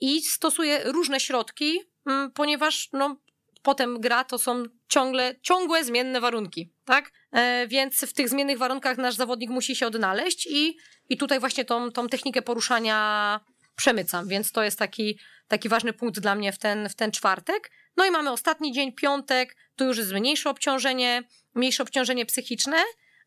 i 0.00 0.22
stosuję 0.22 0.80
różne 0.84 1.20
środki, 1.20 1.80
mm, 2.06 2.30
ponieważ 2.30 2.88
no, 2.92 3.16
potem 3.62 4.00
gra 4.00 4.24
to 4.24 4.38
są 4.38 4.62
ciągle, 4.88 5.34
ciągłe 5.42 5.84
zmienne 5.84 6.20
warunki, 6.20 6.72
tak? 6.84 7.12
E, 7.32 7.66
więc 7.66 8.00
w 8.00 8.12
tych 8.12 8.28
zmiennych 8.28 8.58
warunkach 8.58 8.98
nasz 8.98 9.14
zawodnik 9.14 9.50
musi 9.50 9.76
się 9.76 9.86
odnaleźć 9.86 10.46
i, 10.46 10.76
i 11.08 11.16
tutaj 11.16 11.40
właśnie 11.40 11.64
tą, 11.64 11.90
tą 11.90 12.08
technikę 12.08 12.42
poruszania 12.42 13.40
przemycam, 13.76 14.28
więc 14.28 14.52
to 14.52 14.62
jest 14.62 14.78
taki, 14.78 15.18
taki 15.48 15.68
ważny 15.68 15.92
punkt 15.92 16.20
dla 16.20 16.34
mnie 16.34 16.52
w 16.52 16.58
ten, 16.58 16.88
w 16.88 16.94
ten 16.94 17.12
czwartek. 17.12 17.70
No 17.96 18.06
i 18.06 18.10
mamy 18.10 18.30
ostatni 18.30 18.72
dzień, 18.72 18.92
piątek, 18.92 19.56
tu 19.76 19.84
już 19.84 19.98
jest 19.98 20.12
mniejsze 20.12 20.50
obciążenie, 20.50 21.22
mniejsze 21.54 21.82
obciążenie 21.82 22.26
psychiczne, 22.26 22.76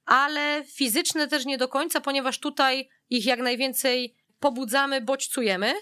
ale 0.06 0.64
fizyczne 0.76 1.28
też 1.28 1.46
nie 1.46 1.58
do 1.58 1.68
końca, 1.68 2.02
ponieważ 2.02 2.40
tutaj 2.40 2.90
ich 3.10 3.26
jak 3.26 3.40
najwięcej 3.40 4.16
pobudzamy, 4.40 5.02
bodźcujemy. 5.02 5.74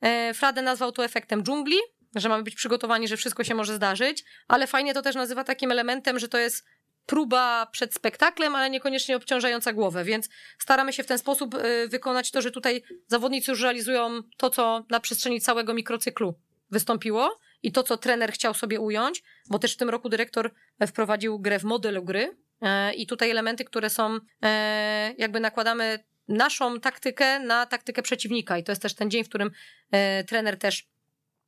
E, 0.00 0.34
Frade 0.34 0.62
nazwał 0.62 0.92
to 0.92 1.04
efektem 1.04 1.42
dżungli, 1.42 1.76
że 2.14 2.28
mamy 2.28 2.42
być 2.42 2.54
przygotowani, 2.54 3.08
że 3.08 3.16
wszystko 3.16 3.44
się 3.44 3.54
może 3.54 3.74
zdarzyć, 3.74 4.24
ale 4.48 4.66
fajnie 4.66 4.94
to 4.94 5.02
też 5.02 5.14
nazywa 5.14 5.44
takim 5.44 5.72
elementem, 5.72 6.18
że 6.18 6.28
to 6.28 6.38
jest 6.38 6.64
próba 7.06 7.66
przed 7.66 7.94
spektaklem, 7.94 8.54
ale 8.54 8.70
niekoniecznie 8.70 9.16
obciążająca 9.16 9.72
głowę, 9.72 10.04
więc 10.04 10.28
staramy 10.58 10.92
się 10.92 11.02
w 11.02 11.06
ten 11.06 11.18
sposób 11.18 11.54
y, 11.54 11.88
wykonać 11.88 12.30
to, 12.30 12.42
że 12.42 12.50
tutaj 12.50 12.82
zawodnicy 13.06 13.50
już 13.50 13.60
realizują 13.60 14.22
to, 14.36 14.50
co 14.50 14.84
na 14.90 15.00
przestrzeni 15.00 15.40
całego 15.40 15.74
mikrocyklu 15.74 16.34
wystąpiło 16.70 17.38
i 17.62 17.72
to, 17.72 17.82
co 17.82 17.96
trener 17.96 18.32
chciał 18.32 18.54
sobie 18.54 18.80
ująć, 18.80 19.22
bo 19.50 19.58
też 19.58 19.74
w 19.74 19.76
tym 19.76 19.90
roku 19.90 20.08
dyrektor 20.08 20.50
wprowadził 20.86 21.38
grę 21.38 21.58
w 21.58 21.64
modelu 21.64 22.04
gry 22.04 22.36
e, 22.60 22.94
i 22.94 23.06
tutaj 23.06 23.30
elementy, 23.30 23.64
które 23.64 23.90
są, 23.90 24.18
e, 24.42 25.14
jakby 25.18 25.40
nakładamy 25.40 25.98
naszą 26.28 26.80
taktykę 26.80 27.40
na 27.40 27.66
taktykę 27.66 28.02
przeciwnika. 28.02 28.58
I 28.58 28.64
to 28.64 28.72
jest 28.72 28.82
też 28.82 28.94
ten 28.94 29.10
dzień, 29.10 29.24
w 29.24 29.28
którym 29.28 29.50
e, 29.90 30.24
trener 30.24 30.58
też 30.58 30.88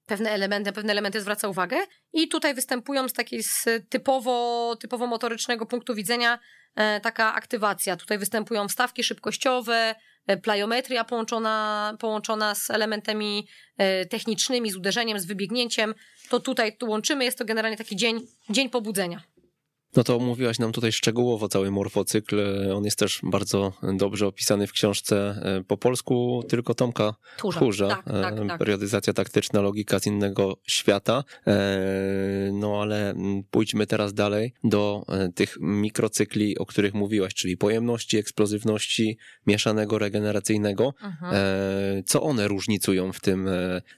pewne 0.07 0.31
elementy, 0.31 0.73
pewne 0.73 0.93
elementy 0.93 1.21
zwraca 1.21 1.49
uwagę 1.49 1.77
i 2.13 2.29
tutaj 2.29 2.55
występują 2.55 3.09
z 3.09 3.13
takiej 3.13 3.43
z 3.43 3.65
typowo, 3.89 4.77
typowo 4.81 5.07
motorycznego 5.07 5.67
punktu 5.67 5.95
widzenia 5.95 6.39
e, 6.75 7.01
taka 7.01 7.35
aktywacja. 7.35 7.97
Tutaj 7.97 8.19
występują 8.19 8.69
wstawki 8.69 9.05
szybkościowe, 9.05 9.95
e, 10.27 10.37
plyometria 10.37 11.05
połączona, 11.05 11.97
połączona 12.01 12.55
z 12.55 12.71
elementami 12.71 13.49
e, 13.79 14.07
technicznymi, 14.07 14.71
z 14.71 14.77
uderzeniem, 14.77 15.21
z 15.21 15.27
wybiegnięciem. 15.27 15.95
To 16.29 16.41
tutaj 16.41 16.77
tu 16.77 16.89
łączymy, 16.89 17.25
jest 17.25 17.39
to 17.39 17.45
generalnie 17.45 17.77
taki 17.77 17.97
dzień, 17.97 18.21
dzień 18.51 18.71
pobudzenia. 18.71 19.36
No 19.97 20.05
to 20.05 20.17
omówiłaś 20.17 20.59
nam 20.59 20.73
tutaj 20.73 20.93
szczegółowo 20.93 21.49
cały 21.49 21.71
morfocykl. 21.71 22.41
On 22.75 22.85
jest 22.85 22.99
też 22.99 23.21
bardzo 23.23 23.73
dobrze 23.83 24.27
opisany 24.27 24.67
w 24.67 24.73
książce 24.73 25.17
e, 25.43 25.65
po 25.65 25.77
polsku, 25.77 26.43
tylko 26.49 26.75
Tomka 26.75 27.15
Tchórza. 27.37 27.59
Tchórza. 27.59 27.89
Tak, 27.89 28.05
tak, 28.05 28.39
e, 28.39 28.47
tak. 28.47 28.59
Periodyzacja 28.59 29.13
taktyczna, 29.13 29.61
logika 29.61 29.99
z 29.99 30.07
innego 30.07 30.57
świata. 30.67 31.25
E, 31.47 31.57
no 32.53 32.81
ale 32.83 33.15
pójdźmy 33.51 33.87
teraz 33.87 34.15
dalej 34.15 34.53
do 34.65 35.05
tych 35.35 35.57
mikrocykli, 35.61 36.59
o 36.59 36.67
których 36.67 36.95
mówiłaś, 36.95 37.35
czyli 37.35 37.57
pojemności, 37.57 38.17
eksplozywności, 38.17 39.19
mieszanego, 39.47 39.99
regeneracyjnego. 39.99 40.95
Mhm. 41.03 41.35
Co 42.07 42.23
one 42.23 42.49
różnicują 42.49 43.13
w 43.13 43.21
tym, 43.21 43.49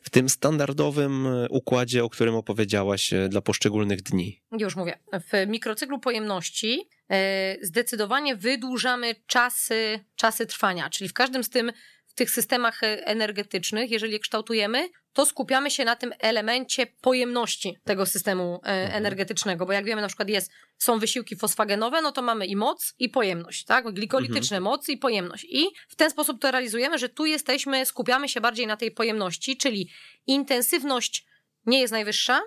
w 0.02 0.10
tym 0.10 0.28
standardowym 0.28 1.28
układzie, 1.50 2.04
o 2.04 2.10
którym 2.10 2.34
opowiedziałaś 2.34 3.10
dla 3.28 3.40
poszczególnych 3.40 4.02
dni? 4.02 4.40
Już 4.58 4.76
mówię. 4.76 4.98
W 5.12 5.46
mikrocyklu 5.48 5.87
cyklu 5.88 6.00
pojemności 6.00 6.88
e, 7.10 7.56
zdecydowanie 7.62 8.36
wydłużamy 8.36 9.14
czasy, 9.26 10.04
czasy 10.16 10.46
trwania, 10.46 10.90
czyli 10.90 11.08
w 11.08 11.12
każdym 11.12 11.44
z 11.44 11.50
tym, 11.50 11.72
w 12.06 12.14
tych 12.14 12.30
systemach 12.30 12.80
energetycznych, 12.82 13.90
jeżeli 13.90 14.12
je 14.12 14.18
kształtujemy, 14.18 14.88
to 15.12 15.26
skupiamy 15.26 15.70
się 15.70 15.84
na 15.84 15.96
tym 15.96 16.12
elemencie 16.18 16.86
pojemności 16.86 17.76
tego 17.84 18.06
systemu 18.06 18.54
e, 18.54 18.68
mhm. 18.68 18.92
energetycznego, 18.92 19.66
bo 19.66 19.72
jak 19.72 19.84
wiemy, 19.84 20.02
na 20.02 20.08
przykład 20.08 20.28
jest, 20.28 20.50
są 20.78 20.98
wysiłki 20.98 21.36
fosfagenowe, 21.36 22.02
no 22.02 22.12
to 22.12 22.22
mamy 22.22 22.46
i 22.46 22.56
moc, 22.56 22.94
i 22.98 23.08
pojemność, 23.08 23.64
tak? 23.64 23.92
Glikolityczne 23.92 24.56
mhm. 24.56 24.62
moc 24.62 24.88
i 24.88 24.96
pojemność. 24.96 25.46
I 25.48 25.66
w 25.88 25.96
ten 25.96 26.10
sposób 26.10 26.40
to 26.40 26.50
realizujemy, 26.50 26.98
że 26.98 27.08
tu 27.08 27.26
jesteśmy, 27.26 27.86
skupiamy 27.86 28.28
się 28.28 28.40
bardziej 28.40 28.66
na 28.66 28.76
tej 28.76 28.90
pojemności, 28.90 29.56
czyli 29.56 29.90
intensywność 30.26 31.26
nie 31.66 31.80
jest 31.80 31.92
najwyższa, 31.92 32.40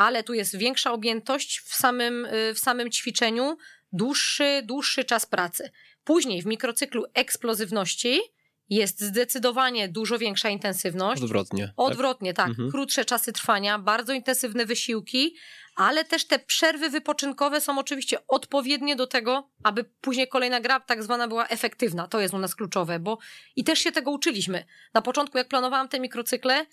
ale 0.00 0.24
tu 0.24 0.34
jest 0.34 0.56
większa 0.56 0.92
objętość 0.92 1.60
w 1.60 1.74
samym, 1.74 2.24
y, 2.24 2.54
w 2.54 2.58
samym 2.58 2.90
ćwiczeniu, 2.90 3.56
dłuższy, 3.92 4.62
dłuższy 4.64 5.04
czas 5.04 5.26
pracy. 5.26 5.70
Później 6.04 6.42
w 6.42 6.46
mikrocyklu 6.46 7.04
eksplozywności 7.14 8.20
jest 8.68 9.00
zdecydowanie 9.00 9.88
dużo 9.88 10.18
większa 10.18 10.48
intensywność. 10.48 11.22
Odwrotnie. 11.22 11.66
Tak? 11.66 11.74
Odwrotnie, 11.76 12.34
tak. 12.34 12.46
tak. 12.46 12.50
Mhm. 12.50 12.70
Krótsze 12.70 13.04
czasy 13.04 13.32
trwania, 13.32 13.78
bardzo 13.78 14.12
intensywne 14.12 14.66
wysiłki, 14.66 15.34
ale 15.76 16.04
też 16.04 16.26
te 16.26 16.38
przerwy 16.38 16.90
wypoczynkowe 16.90 17.60
są 17.60 17.78
oczywiście 17.78 18.18
odpowiednie 18.28 18.96
do 18.96 19.06
tego, 19.06 19.50
aby 19.62 19.84
później 19.84 20.28
kolejna 20.28 20.60
gra 20.60 20.80
tak 20.80 21.02
zwana 21.02 21.28
była 21.28 21.48
efektywna. 21.48 22.08
To 22.08 22.20
jest 22.20 22.34
u 22.34 22.38
nas 22.38 22.54
kluczowe, 22.54 22.98
bo 22.98 23.18
i 23.56 23.64
też 23.64 23.78
się 23.78 23.92
tego 23.92 24.10
uczyliśmy. 24.10 24.64
Na 24.94 25.02
początku, 25.02 25.38
jak 25.38 25.48
planowałam 25.48 25.88
te 25.88 26.00
mikrocykle, 26.00 26.66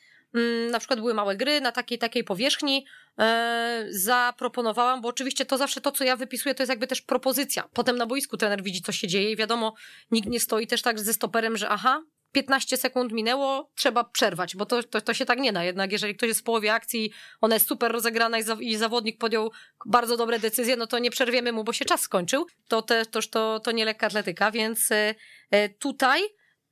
na 0.71 0.79
przykład 0.79 0.99
były 0.99 1.13
małe 1.13 1.35
gry 1.35 1.61
na 1.61 1.71
takiej 1.71 1.97
takiej 1.97 2.23
powierzchni, 2.23 2.85
e, 3.19 3.85
zaproponowałam, 3.89 5.01
bo 5.01 5.09
oczywiście 5.09 5.45
to 5.45 5.57
zawsze 5.57 5.81
to, 5.81 5.91
co 5.91 6.03
ja 6.03 6.15
wypisuję, 6.15 6.55
to 6.55 6.63
jest 6.63 6.69
jakby 6.69 6.88
też 6.88 7.01
propozycja. 7.01 7.69
Potem 7.73 7.97
na 7.97 8.05
boisku 8.05 8.38
trener 8.38 8.63
widzi, 8.63 8.81
co 8.81 8.91
się 8.91 9.07
dzieje 9.07 9.31
i 9.31 9.35
wiadomo, 9.35 9.73
nikt 10.11 10.29
nie 10.29 10.39
stoi 10.39 10.67
też 10.67 10.81
tak 10.81 10.99
ze 10.99 11.13
stoperem, 11.13 11.57
że 11.57 11.69
aha, 11.69 12.03
15 12.31 12.77
sekund 12.77 13.11
minęło, 13.11 13.71
trzeba 13.75 14.03
przerwać, 14.03 14.55
bo 14.55 14.65
to, 14.65 14.83
to, 14.83 15.01
to 15.01 15.13
się 15.13 15.25
tak 15.25 15.39
nie 15.39 15.53
da. 15.53 15.63
Jednak 15.63 15.91
jeżeli 15.91 16.15
ktoś 16.15 16.27
jest 16.27 16.39
w 16.39 16.43
połowie 16.43 16.73
akcji, 16.73 17.11
ona 17.41 17.55
jest 17.55 17.67
super 17.67 17.91
rozegrana 17.91 18.39
i, 18.39 18.43
za, 18.43 18.57
i 18.59 18.75
zawodnik 18.75 19.17
podjął 19.17 19.51
bardzo 19.85 20.17
dobre 20.17 20.39
decyzje, 20.39 20.75
no 20.75 20.88
to 20.88 20.99
nie 20.99 21.11
przerwiemy 21.11 21.51
mu, 21.51 21.63
bo 21.63 21.73
się 21.73 21.85
czas 21.85 22.01
skończył. 22.01 22.47
To, 22.67 22.81
te, 22.81 23.05
to, 23.05 23.19
to, 23.21 23.59
to 23.59 23.71
nie 23.71 23.85
lekka 23.85 24.07
atletyka, 24.07 24.51
więc 24.51 24.91
e, 24.91 25.15
e, 25.51 25.69
tutaj 25.69 26.21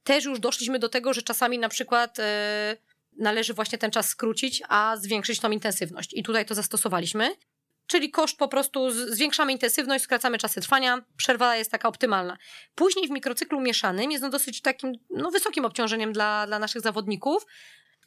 też 0.03 0.25
już 0.25 0.39
doszliśmy 0.39 0.79
do 0.79 0.89
tego, 0.89 1.13
że 1.13 1.21
czasami 1.21 1.59
na 1.59 1.69
przykład 1.69 2.17
należy 3.17 3.53
właśnie 3.53 3.77
ten 3.77 3.91
czas 3.91 4.09
skrócić, 4.09 4.63
a 4.69 4.97
zwiększyć 4.97 5.39
tą 5.39 5.51
intensywność. 5.51 6.13
I 6.13 6.23
tutaj 6.23 6.45
to 6.45 6.55
zastosowaliśmy. 6.55 7.35
Czyli 7.87 8.11
koszt 8.11 8.37
po 8.37 8.47
prostu 8.47 8.91
zwiększamy 8.91 9.51
intensywność, 9.51 10.03
skracamy 10.03 10.37
czasy 10.37 10.61
trwania, 10.61 11.05
przerwa 11.17 11.55
jest 11.55 11.71
taka 11.71 11.87
optymalna. 11.87 12.37
Później 12.75 13.07
w 13.07 13.11
mikrocyklu 13.11 13.61
mieszanym 13.61 14.11
jest 14.11 14.23
on 14.23 14.31
dosyć 14.31 14.61
takim 14.61 14.93
no, 15.09 15.31
wysokim 15.31 15.65
obciążeniem 15.65 16.13
dla, 16.13 16.47
dla 16.47 16.59
naszych 16.59 16.81
zawodników, 16.81 17.45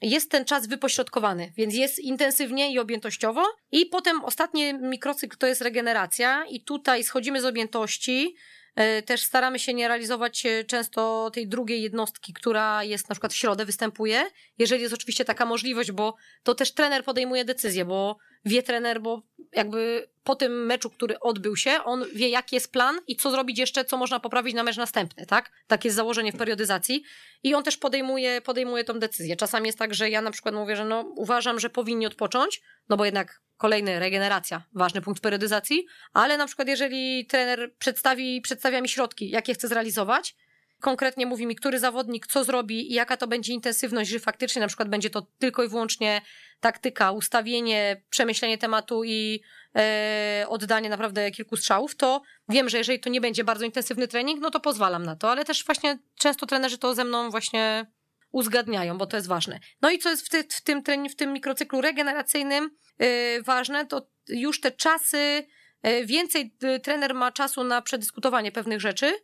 jest 0.02 0.30
ten 0.30 0.44
czas 0.44 0.66
wypośrodkowany, 0.66 1.52
więc 1.56 1.74
jest 1.74 1.98
intensywnie 1.98 2.72
i 2.72 2.78
objętościowo. 2.78 3.44
I 3.72 3.86
potem 3.86 4.24
ostatni 4.24 4.74
mikrocykl 4.74 5.36
to 5.36 5.46
jest 5.46 5.60
regeneracja, 5.60 6.44
i 6.44 6.64
tutaj 6.64 7.04
schodzimy 7.04 7.40
z 7.40 7.44
objętości. 7.44 8.36
E, 8.78 9.02
też 9.02 9.22
staramy 9.22 9.58
się 9.58 9.74
nie 9.74 9.88
realizować 9.88 10.46
e, 10.46 10.64
często 10.64 11.30
tej 11.34 11.48
drugiej 11.48 11.82
jednostki, 11.82 12.32
która 12.32 12.84
jest 12.84 13.08
na 13.08 13.14
przykład 13.14 13.32
w 13.32 13.36
środę, 13.36 13.64
występuje, 13.64 14.24
jeżeli 14.58 14.82
jest 14.82 14.94
oczywiście 14.94 15.24
taka 15.24 15.46
możliwość, 15.46 15.92
bo 15.92 16.14
to 16.42 16.54
też 16.54 16.74
trener 16.74 17.04
podejmuje 17.04 17.44
decyzję, 17.44 17.84
bo 17.84 18.16
wie 18.44 18.62
trener, 18.62 19.00
bo 19.00 19.22
jakby 19.52 20.08
po 20.24 20.36
tym 20.36 20.66
meczu, 20.66 20.90
który 20.90 21.20
odbył 21.20 21.56
się, 21.56 21.70
on 21.84 22.04
wie, 22.14 22.28
jaki 22.28 22.56
jest 22.56 22.72
plan 22.72 23.00
i 23.06 23.16
co 23.16 23.30
zrobić 23.30 23.58
jeszcze, 23.58 23.84
co 23.84 23.96
można 23.96 24.20
poprawić 24.20 24.54
na 24.54 24.62
mecz 24.62 24.76
następny, 24.76 25.26
tak? 25.26 25.52
Takie 25.66 25.88
jest 25.88 25.96
założenie 25.96 26.32
w 26.32 26.36
periodyzacji. 26.36 27.02
I 27.42 27.54
on 27.54 27.64
też 27.64 27.76
podejmuje, 27.76 28.40
podejmuje 28.40 28.84
tą 28.84 28.98
decyzję. 28.98 29.36
Czasami 29.36 29.66
jest 29.66 29.78
tak, 29.78 29.94
że 29.94 30.10
ja 30.10 30.22
na 30.22 30.30
przykład 30.30 30.54
mówię, 30.54 30.76
że 30.76 30.84
no, 30.84 31.00
uważam, 31.16 31.60
że 31.60 31.70
powinni 31.70 32.06
odpocząć, 32.06 32.62
no 32.88 32.96
bo 32.96 33.04
jednak 33.04 33.40
kolejny 33.56 33.98
regeneracja, 33.98 34.62
ważny 34.72 35.00
punkt 35.00 35.22
periodyzacji, 35.22 35.86
ale 36.12 36.36
na 36.36 36.46
przykład 36.46 36.68
jeżeli 36.68 37.26
trener 37.26 37.74
przedstawi, 37.78 38.40
przedstawia 38.40 38.80
mi 38.80 38.88
środki, 38.88 39.30
jakie 39.30 39.54
chce 39.54 39.68
zrealizować, 39.68 40.36
konkretnie 40.80 41.26
mówi 41.26 41.46
mi, 41.46 41.56
który 41.56 41.78
zawodnik 41.78 42.26
co 42.26 42.44
zrobi 42.44 42.92
i 42.92 42.94
jaka 42.94 43.16
to 43.16 43.26
będzie 43.26 43.52
intensywność, 43.52 44.10
że 44.10 44.18
faktycznie 44.18 44.60
na 44.60 44.68
przykład 44.68 44.88
będzie 44.88 45.10
to 45.10 45.26
tylko 45.38 45.64
i 45.64 45.68
wyłącznie 45.68 46.22
taktyka, 46.60 47.12
ustawienie, 47.12 48.02
przemyślenie 48.10 48.58
tematu 48.58 49.04
i 49.04 49.40
e, 49.76 50.46
oddanie 50.48 50.88
naprawdę 50.88 51.30
kilku 51.30 51.56
strzałów, 51.56 51.96
to 51.96 52.22
wiem, 52.48 52.68
że 52.68 52.78
jeżeli 52.78 53.00
to 53.00 53.10
nie 53.10 53.20
będzie 53.20 53.44
bardzo 53.44 53.64
intensywny 53.64 54.08
trening, 54.08 54.40
no 54.40 54.50
to 54.50 54.60
pozwalam 54.60 55.02
na 55.02 55.16
to, 55.16 55.30
ale 55.30 55.44
też 55.44 55.64
właśnie 55.64 55.98
często 56.18 56.46
trenerzy 56.46 56.78
to 56.78 56.94
ze 56.94 57.04
mną 57.04 57.30
właśnie 57.30 57.86
uzgadniają, 58.32 58.98
bo 58.98 59.06
to 59.06 59.16
jest 59.16 59.28
ważne. 59.28 59.60
No 59.82 59.90
i 59.90 59.98
co 59.98 60.10
jest 60.10 60.26
w, 60.26 60.28
ty, 60.28 60.44
w 60.50 60.60
tym 60.60 61.08
w 61.08 61.16
tym 61.16 61.32
mikrocyklu 61.32 61.80
regeneracyjnym 61.80 62.70
yy, 62.98 63.42
ważne, 63.42 63.86
to 63.86 64.06
już 64.28 64.60
te 64.60 64.70
czasy, 64.70 65.46
yy, 65.82 66.06
więcej 66.06 66.54
yy, 66.62 66.80
trener 66.80 67.14
ma 67.14 67.32
czasu 67.32 67.64
na 67.64 67.82
przedyskutowanie 67.82 68.52
pewnych 68.52 68.80
rzeczy, 68.80 69.14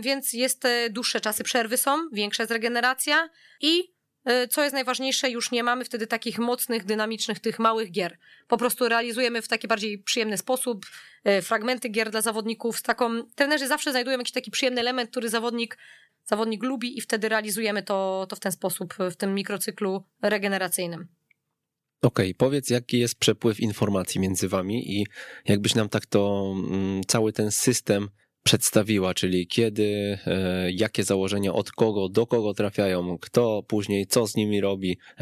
więc 0.00 0.32
jest 0.32 0.64
dłuższe 0.90 1.20
czasy 1.20 1.44
przerwy 1.44 1.76
są, 1.76 2.08
większa 2.12 2.42
jest 2.42 2.52
regeneracja 2.52 3.30
i 3.60 3.96
E, 4.26 4.48
co 4.48 4.62
jest 4.62 4.74
najważniejsze, 4.74 5.30
już 5.30 5.50
nie 5.50 5.62
mamy 5.62 5.84
wtedy 5.84 6.06
takich 6.06 6.38
mocnych, 6.38 6.84
dynamicznych, 6.84 7.40
tych 7.40 7.58
małych 7.58 7.90
gier. 7.90 8.18
Po 8.48 8.56
prostu 8.56 8.88
realizujemy 8.88 9.42
w 9.42 9.48
taki 9.48 9.68
bardziej 9.68 9.98
przyjemny 9.98 10.38
sposób 10.38 10.86
e, 11.24 11.42
fragmenty 11.42 11.88
gier 11.88 12.10
dla 12.10 12.20
zawodników. 12.20 12.78
Z 12.78 12.82
taką, 12.82 13.22
trenerzy 13.34 13.68
zawsze 13.68 13.90
znajdują 13.90 14.18
jakiś 14.18 14.32
taki 14.32 14.50
przyjemny 14.50 14.80
element, 14.80 15.10
który 15.10 15.28
zawodnik, 15.28 15.78
zawodnik 16.24 16.62
lubi 16.62 16.98
i 16.98 17.00
wtedy 17.00 17.28
realizujemy 17.28 17.82
to, 17.82 18.26
to 18.28 18.36
w 18.36 18.40
ten 18.40 18.52
sposób, 18.52 18.94
w 19.10 19.16
tym 19.16 19.34
mikrocyklu 19.34 20.04
regeneracyjnym. 20.22 21.08
Okej, 22.02 22.26
okay, 22.26 22.34
powiedz, 22.34 22.70
jaki 22.70 22.98
jest 22.98 23.14
przepływ 23.14 23.60
informacji 23.60 24.20
między 24.20 24.48
wami 24.48 25.00
i 25.00 25.06
jakbyś 25.44 25.74
nam 25.74 25.88
tak 25.88 26.06
to 26.06 26.52
mm, 26.56 27.04
cały 27.04 27.32
ten 27.32 27.50
system 27.50 28.08
przedstawiła, 28.46 29.14
czyli 29.14 29.46
kiedy, 29.46 30.18
e, 30.26 30.72
jakie 30.72 31.04
założenia 31.04 31.52
od 31.52 31.72
kogo, 31.72 32.08
do 32.08 32.26
kogo 32.26 32.54
trafiają, 32.54 33.18
kto 33.18 33.62
później 33.62 34.06
co 34.06 34.26
z 34.26 34.36
nimi 34.36 34.60
robi, 34.60 34.90
e, 34.90 35.16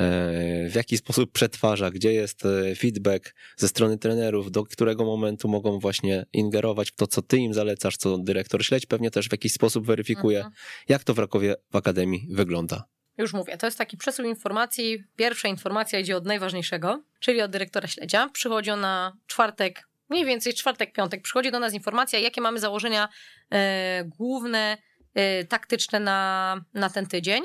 w 0.71 0.73
jaki 0.75 0.97
sposób 0.97 1.33
przetwarza, 1.33 1.91
gdzie 1.91 2.13
jest 2.13 2.47
e, 2.47 2.75
feedback 2.75 3.35
ze 3.57 3.69
strony 3.69 3.99
trenerów, 3.99 4.51
do 4.51 4.65
którego 4.65 5.05
momentu 5.05 5.49
mogą 5.49 5.79
właśnie 5.79 6.27
ingerować 6.33 6.91
w 6.91 6.97
to, 6.97 7.07
co 7.07 7.23
ty 7.23 7.37
im 7.37 7.55
zalecasz, 7.55 7.97
co 7.97 8.19
dyrektor 8.19 8.65
śledź 8.65 8.87
pewnie 8.87 9.11
też 9.11 9.29
w 9.29 9.33
jakiś 9.33 9.53
sposób 9.53 9.87
weryfikuje, 9.87 10.39
mhm. 10.39 10.55
jak 10.89 11.05
to 11.05 11.15
w 11.15 11.19
Rakowie 11.19 11.55
w 11.73 11.77
Akademii 11.77 12.27
wygląda. 12.31 12.85
Już 13.19 13.33
mówię, 13.33 13.57
to 13.57 13.67
jest 13.67 13.79
taki 13.79 13.97
przesył 13.97 14.25
informacji. 14.25 15.05
Pierwsza 15.17 15.49
informacja 15.49 15.99
idzie 15.99 16.17
od 16.17 16.27
najważniejszego, 16.27 17.03
czyli 17.21 17.43
od 17.43 17.51
dyrektora 17.51 17.89
śledzia. 17.89 18.29
Przychodzi 18.33 18.71
on 18.71 18.81
na 18.81 19.17
czwartek 19.27 19.89
mniej 20.09 20.25
więcej 20.25 20.55
czwartek, 20.55 20.93
piątek 20.93 21.23
przychodzi 21.23 21.51
do 21.51 21.61
nas 21.61 21.75
informacja, 21.75 22.19
jakie 22.19 22.41
mamy 22.41 22.59
założenia 22.59 23.09
e, 23.51 24.05
główne, 24.05 24.79
e, 25.15 25.45
taktyczne 25.45 26.01
na, 26.01 26.61
na 26.75 26.91
ten 26.91 27.07
tydzień. 27.07 27.43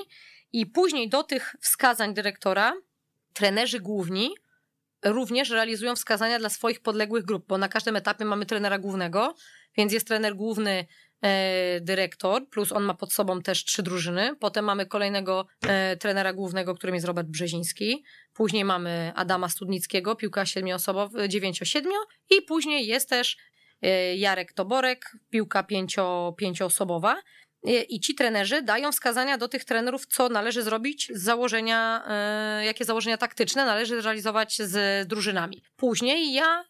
I 0.53 0.65
później 0.65 1.09
do 1.09 1.23
tych 1.23 1.55
wskazań 1.61 2.13
dyrektora 2.13 2.73
trenerzy 3.33 3.79
główni 3.79 4.29
również 5.05 5.49
realizują 5.49 5.95
wskazania 5.95 6.39
dla 6.39 6.49
swoich 6.49 6.81
podległych 6.81 7.25
grup, 7.25 7.45
bo 7.47 7.57
na 7.57 7.67
każdym 7.67 7.95
etapie 7.95 8.25
mamy 8.25 8.45
trenera 8.45 8.79
głównego, 8.79 9.35
więc 9.77 9.93
jest 9.93 10.07
trener 10.07 10.35
główny 10.35 10.85
dyrektor, 11.81 12.49
plus 12.49 12.71
on 12.71 12.83
ma 12.83 12.93
pod 12.93 13.13
sobą 13.13 13.41
też 13.41 13.65
trzy 13.65 13.83
drużyny. 13.83 14.35
Potem 14.39 14.65
mamy 14.65 14.85
kolejnego 14.85 15.47
e, 15.67 15.97
trenera 15.97 16.33
głównego, 16.33 16.75
którym 16.75 16.95
jest 16.95 17.07
Robert 17.07 17.27
Brzeziński. 17.27 18.03
Później 18.33 18.65
mamy 18.65 19.11
Adama 19.15 19.49
Studnickiego, 19.49 20.15
piłka 20.15 20.45
siedmioosobowa, 20.45 21.27
dziewięcio-siedmiu. 21.27 21.97
I 22.29 22.41
później 22.41 22.87
jest 22.87 23.09
też 23.09 23.37
e, 23.81 24.15
Jarek 24.15 24.53
Toborek, 24.53 25.11
piłka 25.29 25.63
pięcio, 25.63 26.35
pięcioosobowa. 26.37 27.21
I 27.89 27.99
ci 27.99 28.15
trenerzy 28.15 28.61
dają 28.61 28.91
wskazania 28.91 29.37
do 29.37 29.47
tych 29.47 29.65
trenerów, 29.65 30.05
co 30.05 30.29
należy 30.29 30.63
zrobić 30.63 31.11
z 31.13 31.23
założenia, 31.23 32.03
jakie 32.65 32.85
założenia 32.85 33.17
taktyczne 33.17 33.65
należy 33.65 34.01
realizować 34.01 34.57
z 34.57 35.07
drużynami. 35.07 35.63
Później 35.75 36.33
ja 36.33 36.63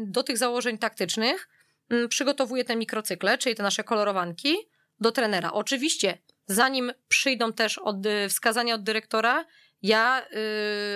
do 0.00 0.22
tych 0.22 0.38
założeń 0.38 0.78
taktycznych 0.78 1.48
Mm, 1.90 2.08
przygotowuję 2.08 2.64
te 2.64 2.76
mikrocykle, 2.76 3.38
czyli 3.38 3.54
te 3.54 3.62
nasze 3.62 3.84
kolorowanki, 3.84 4.56
do 5.00 5.12
trenera. 5.12 5.52
Oczywiście, 5.52 6.18
zanim 6.46 6.92
przyjdą 7.08 7.52
też 7.52 7.78
od, 7.78 8.06
y, 8.06 8.28
wskazania 8.28 8.74
od 8.74 8.82
dyrektora, 8.82 9.44
ja 9.82 10.26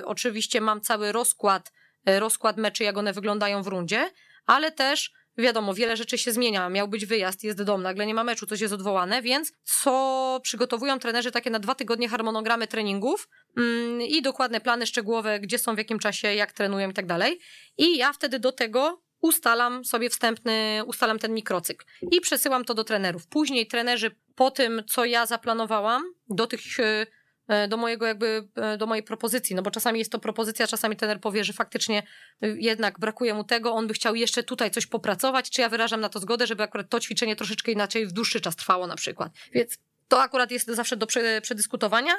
y, 0.00 0.06
oczywiście 0.06 0.60
mam 0.60 0.80
cały 0.80 1.12
rozkład, 1.12 1.72
y, 2.08 2.20
rozkład 2.20 2.56
meczy, 2.56 2.84
jak 2.84 2.98
one 2.98 3.12
wyglądają 3.12 3.62
w 3.62 3.66
rundzie, 3.66 4.10
ale 4.46 4.72
też 4.72 5.12
wiadomo, 5.38 5.74
wiele 5.74 5.96
rzeczy 5.96 6.18
się 6.18 6.32
zmienia. 6.32 6.68
Miał 6.68 6.88
być 6.88 7.06
wyjazd, 7.06 7.44
jest 7.44 7.62
dom, 7.62 7.82
nagle 7.82 8.06
nie 8.06 8.14
ma 8.14 8.24
meczu, 8.24 8.46
coś 8.46 8.60
jest 8.60 8.74
odwołane, 8.74 9.22
więc 9.22 9.52
co 9.64 10.40
przygotowują 10.42 10.98
trenerzy 10.98 11.30
takie 11.30 11.50
na 11.50 11.58
dwa 11.58 11.74
tygodnie 11.74 12.08
harmonogramy 12.08 12.66
treningów 12.66 13.28
mm, 13.56 14.02
i 14.02 14.22
dokładne 14.22 14.60
plany 14.60 14.86
szczegółowe, 14.86 15.40
gdzie 15.40 15.58
są, 15.58 15.74
w 15.74 15.78
jakim 15.78 15.98
czasie, 15.98 16.34
jak 16.34 16.52
trenują 16.52 16.90
i 16.90 16.94
tak 16.94 17.06
dalej. 17.06 17.40
I 17.78 17.96
ja 17.96 18.12
wtedy 18.12 18.38
do 18.38 18.52
tego 18.52 19.02
ustalam 19.20 19.84
sobie 19.84 20.10
wstępny, 20.10 20.82
ustalam 20.86 21.18
ten 21.18 21.34
mikrocykl 21.34 21.84
i 22.12 22.20
przesyłam 22.20 22.64
to 22.64 22.74
do 22.74 22.84
trenerów. 22.84 23.26
Później 23.26 23.66
trenerzy 23.66 24.10
po 24.34 24.50
tym, 24.50 24.82
co 24.88 25.04
ja 25.04 25.26
zaplanowałam, 25.26 26.02
do 26.28 26.46
tych 26.46 26.60
e, 26.80 27.68
do 27.68 27.76
mojego 27.76 28.06
jakby, 28.06 28.48
e, 28.56 28.76
do 28.76 28.86
mojej 28.86 29.02
propozycji, 29.02 29.56
no 29.56 29.62
bo 29.62 29.70
czasami 29.70 29.98
jest 29.98 30.12
to 30.12 30.18
propozycja, 30.18 30.66
czasami 30.66 30.96
trener 30.96 31.20
powie, 31.20 31.44
że 31.44 31.52
faktycznie 31.52 32.02
e, 32.42 32.48
jednak 32.48 32.98
brakuje 32.98 33.34
mu 33.34 33.44
tego, 33.44 33.72
on 33.72 33.86
by 33.86 33.94
chciał 33.94 34.14
jeszcze 34.14 34.42
tutaj 34.42 34.70
coś 34.70 34.86
popracować, 34.86 35.50
czy 35.50 35.60
ja 35.60 35.68
wyrażam 35.68 36.00
na 36.00 36.08
to 36.08 36.18
zgodę, 36.18 36.46
żeby 36.46 36.62
akurat 36.62 36.88
to 36.88 37.00
ćwiczenie 37.00 37.36
troszeczkę 37.36 37.72
inaczej 37.72 38.06
w 38.06 38.12
dłuższy 38.12 38.40
czas 38.40 38.56
trwało 38.56 38.86
na 38.86 38.96
przykład. 38.96 39.32
Więc 39.52 39.78
to 40.08 40.22
akurat 40.22 40.50
jest 40.50 40.66
zawsze 40.66 40.96
do 40.96 41.06
przedyskutowania, 41.42 42.12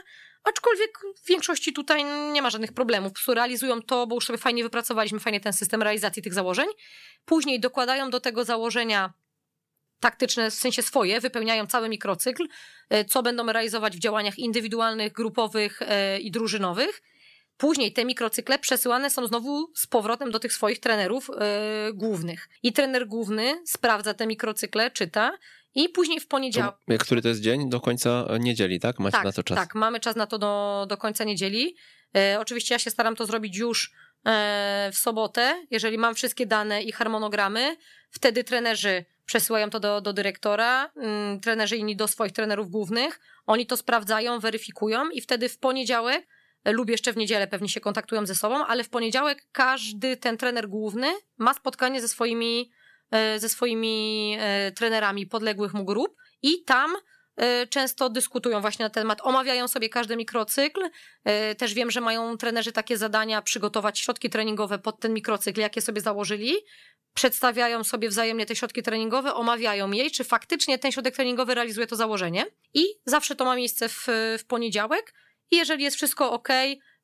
aczkolwiek 0.44 1.00
w 1.24 1.28
większości 1.28 1.74
tutaj 1.74 2.06
nie 2.34 2.42
ma 2.42 2.50
żadnych 2.50 2.74
problemów. 2.74 3.12
Po 3.26 3.34
realizują 3.34 3.82
to, 3.82 4.08
bo 4.08 4.16
już 4.16 4.26
sobie 4.26 4.40
fajnie 4.40 4.64
wypracowaliśmy, 4.64 5.20
fajnie 5.20 5.40
ten 5.40 5.54
system 5.54 5.84
realizacji 5.84 6.22
tych 6.22 6.34
założeń. 6.34 6.68
Później 7.26 7.60
dokładają 7.60 8.10
do 8.10 8.20
tego 8.20 8.46
założenia 8.46 9.14
taktyczne, 10.00 10.52
w 10.52 10.54
sensie 10.54 10.84
swoje, 10.84 11.20
wypełniają 11.20 11.68
cały 11.68 11.90
mikrocykl, 11.90 12.48
e, 12.90 13.06
co 13.06 13.24
będą 13.24 13.52
realizować 13.52 13.96
w 13.98 14.00
działaniach 14.00 14.40
indywidualnych, 14.40 15.14
grupowych 15.14 15.82
e, 15.82 16.20
i 16.20 16.32
drużynowych. 16.32 17.02
Później 17.58 17.94
te 17.94 18.06
mikrocykle 18.06 18.60
przesyłane 18.60 19.10
są 19.10 19.28
znowu 19.28 19.72
z 19.76 19.88
powrotem 19.88 20.32
do 20.32 20.40
tych 20.40 20.54
swoich 20.54 20.80
trenerów 20.80 21.28
yy, 21.28 21.94
głównych. 21.94 22.50
I 22.64 22.74
trener 22.74 23.08
główny 23.08 23.62
sprawdza 23.66 24.14
te 24.14 24.28
mikrocykle, 24.28 24.92
czyta, 24.92 25.38
i 25.76 25.90
później 25.90 26.20
w 26.20 26.28
poniedziałek. 26.28 26.76
Jak 26.88 27.02
który 27.02 27.22
to 27.22 27.28
jest 27.28 27.42
dzień? 27.42 27.70
Do 27.70 27.82
końca 27.82 28.26
niedzieli, 28.40 28.80
tak? 28.80 29.00
Macie 29.00 29.12
tak, 29.12 29.26
na 29.26 29.32
to 29.32 29.44
czas? 29.44 29.58
Tak, 29.58 29.76
mamy 29.76 30.00
czas 30.00 30.16
na 30.16 30.28
to 30.28 30.38
do, 30.38 30.86
do 30.90 30.98
końca 30.98 31.24
niedzieli. 31.24 31.76
E, 32.16 32.40
oczywiście 32.40 32.76
ja 32.76 32.80
się 32.80 32.90
staram 32.90 33.16
to 33.16 33.26
zrobić 33.26 33.58
już 33.58 33.92
e, 34.26 34.90
w 34.94 34.98
sobotę, 34.98 35.66
jeżeli 35.72 35.98
mam 35.98 36.16
wszystkie 36.16 36.46
dane 36.46 36.84
i 36.84 36.92
harmonogramy. 36.92 37.78
Wtedy 38.12 38.44
trenerzy 38.44 39.06
przesyłają 39.26 39.70
to 39.70 39.80
do, 39.80 40.02
do 40.02 40.14
dyrektora, 40.14 40.92
mm, 40.96 41.40
trenerzy 41.40 41.78
inni 41.78 41.96
do 41.96 42.08
swoich 42.08 42.32
trenerów 42.32 42.70
głównych. 42.70 43.20
Oni 43.46 43.66
to 43.66 43.78
sprawdzają, 43.78 44.40
weryfikują 44.40 45.10
i 45.10 45.22
wtedy 45.22 45.50
w 45.50 45.58
poniedziałek 45.58 46.28
e, 46.64 46.72
lub 46.72 46.90
jeszcze 46.90 47.14
w 47.14 47.18
niedzielę 47.18 47.48
pewnie 47.48 47.70
się 47.70 47.80
kontaktują 47.80 48.26
ze 48.26 48.36
sobą, 48.36 48.66
ale 48.66 48.84
w 48.84 48.90
poniedziałek 48.90 49.48
każdy 49.52 50.18
ten 50.18 50.38
trener 50.38 50.70
główny 50.70 51.08
ma 51.38 51.54
spotkanie 51.54 52.02
ze 52.02 52.08
swoimi 52.08 52.72
E, 52.72 52.79
ze 53.38 53.50
swoimi 53.50 54.38
e, 54.40 54.72
trenerami 54.72 55.28
podległych 55.28 55.74
mu 55.74 55.86
grup 55.86 56.16
i 56.42 56.64
tam 56.64 56.96
e, 57.36 57.68
często 57.68 58.10
dyskutują 58.10 58.62
właśnie 58.62 58.86
na 58.86 58.90
temat, 58.90 59.22
omawiają 59.24 59.68
sobie 59.68 59.90
każdy 59.90 60.18
mikrocykl. 60.18 60.82
Też 61.58 61.74
wiem, 61.74 61.92
że 61.92 62.02
mają 62.02 62.38
trenerzy 62.38 62.72
takie 62.72 62.98
zadania, 62.98 63.42
przygotować 63.42 64.00
środki 64.00 64.30
treningowe 64.30 64.80
pod 64.80 65.00
ten 65.00 65.14
mikrocykl, 65.14 65.62
jakie 65.62 65.82
sobie 65.82 66.02
założyli. 66.02 66.56
Przedstawiają 67.14 67.84
sobie 67.84 68.10
wzajemnie 68.10 68.46
te 68.46 68.56
środki 68.56 68.84
treningowe, 68.84 69.34
omawiają 69.34 69.92
jej, 69.92 70.12
czy 70.12 70.24
faktycznie 70.24 70.80
ten 70.80 70.92
środek 70.92 71.16
treningowy 71.16 71.56
realizuje 71.56 71.88
to 71.88 71.96
założenie. 71.96 72.46
I 72.74 72.86
zawsze 73.06 73.36
to 73.36 73.46
ma 73.46 73.56
miejsce 73.56 73.90
w, 73.90 74.08
w 74.40 74.46
poniedziałek. 74.48 75.14
i 75.52 75.56
jeżeli 75.56 75.84
jest 75.84 75.96
wszystko 75.98 76.32
ok, 76.32 76.48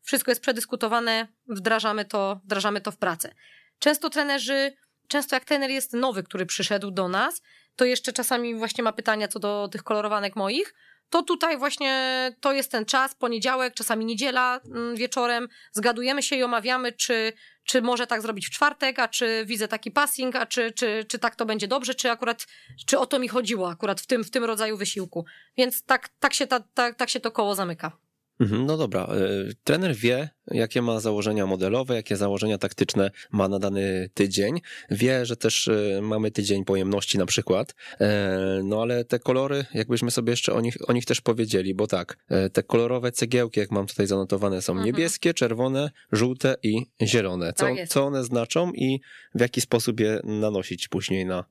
wszystko 0.01 0.31
jest 0.31 0.41
przedyskutowane, 0.41 1.27
wdrażamy 1.47 2.05
to, 2.05 2.41
wdrażamy 2.43 2.81
to 2.81 2.91
w 2.91 2.97
pracę. 2.97 3.33
Często 3.79 4.09
trenerzy, 4.09 4.73
często 5.07 5.35
jak 5.35 5.45
trener 5.45 5.69
jest 5.69 5.93
nowy, 5.93 6.23
który 6.23 6.45
przyszedł 6.45 6.91
do 6.91 7.07
nas, 7.07 7.41
to 7.75 7.85
jeszcze 7.85 8.13
czasami 8.13 8.55
właśnie 8.55 8.83
ma 8.83 8.91
pytania 8.91 9.27
co 9.27 9.39
do 9.39 9.69
tych 9.71 9.83
kolorowanek 9.83 10.35
moich, 10.35 10.73
to 11.09 11.23
tutaj 11.23 11.57
właśnie 11.57 12.31
to 12.41 12.53
jest 12.53 12.71
ten 12.71 12.85
czas, 12.85 13.15
poniedziałek, 13.15 13.73
czasami 13.73 14.05
niedziela 14.05 14.59
mm, 14.65 14.95
wieczorem, 14.95 15.47
zgadujemy 15.71 16.23
się 16.23 16.35
i 16.35 16.43
omawiamy, 16.43 16.91
czy, 16.91 17.33
czy 17.63 17.81
może 17.81 18.07
tak 18.07 18.21
zrobić 18.21 18.47
w 18.47 18.49
czwartek, 18.49 18.99
a 18.99 19.07
czy 19.07 19.43
widzę 19.45 19.67
taki 19.67 19.91
passing, 19.91 20.35
a 20.35 20.45
czy, 20.45 20.71
czy, 20.71 21.05
czy 21.09 21.19
tak 21.19 21.35
to 21.35 21.45
będzie 21.45 21.67
dobrze, 21.67 21.95
czy 21.95 22.11
akurat, 22.11 22.45
czy 22.87 22.99
o 22.99 23.05
to 23.05 23.19
mi 23.19 23.27
chodziło 23.27 23.69
akurat 23.69 24.01
w 24.01 24.07
tym, 24.07 24.23
w 24.23 24.31
tym 24.31 24.43
rodzaju 24.43 24.77
wysiłku. 24.77 25.25
Więc 25.57 25.83
tak, 25.83 26.09
tak, 26.19 26.33
się, 26.33 26.47
ta, 26.47 26.59
tak, 26.59 26.95
tak 26.95 27.09
się 27.09 27.19
to 27.19 27.31
koło 27.31 27.55
zamyka. 27.55 28.04
Mhm, 28.39 28.65
no 28.65 28.77
dobra, 28.77 29.03
e, 29.03 29.17
trener 29.63 29.95
wie, 29.95 30.29
jakie 30.47 30.81
ma 30.81 30.99
założenia 30.99 31.45
modelowe, 31.45 31.95
jakie 31.95 32.17
założenia 32.17 32.57
taktyczne 32.57 33.11
ma 33.31 33.47
na 33.47 33.59
dany 33.59 34.09
tydzień. 34.13 34.61
Wie, 34.91 35.25
że 35.25 35.38
też 35.38 35.67
e, 35.67 35.99
mamy 36.01 36.31
tydzień 36.31 36.65
pojemności 36.65 37.17
na 37.17 37.25
przykład. 37.25 37.75
E, 37.99 38.61
no 38.63 38.81
ale 38.81 39.05
te 39.05 39.19
kolory, 39.19 39.65
jakbyśmy 39.73 40.11
sobie 40.11 40.31
jeszcze 40.31 40.53
o 40.53 40.61
nich, 40.61 40.77
o 40.89 40.93
nich 40.93 41.05
też 41.05 41.21
powiedzieli, 41.21 41.75
bo 41.75 41.88
tak, 41.88 42.17
te 42.53 42.63
kolorowe 42.63 43.11
cegiełki, 43.11 43.59
jak 43.59 43.71
mam 43.71 43.88
tutaj 43.88 44.07
zanotowane, 44.07 44.61
są 44.61 44.73
mhm. 44.73 44.86
niebieskie, 44.86 45.33
czerwone, 45.33 45.91
żółte 46.11 46.55
i 46.63 46.86
zielone. 47.01 47.53
Co, 47.53 47.65
tak 47.65 47.88
co 47.88 48.05
one 48.05 48.23
znaczą 48.23 48.71
i 48.71 48.99
w 49.36 49.41
jaki 49.41 49.61
sposób 49.61 49.99
je 49.99 50.19
nanosić 50.23 50.88
później 50.88 51.25
na 51.25 51.45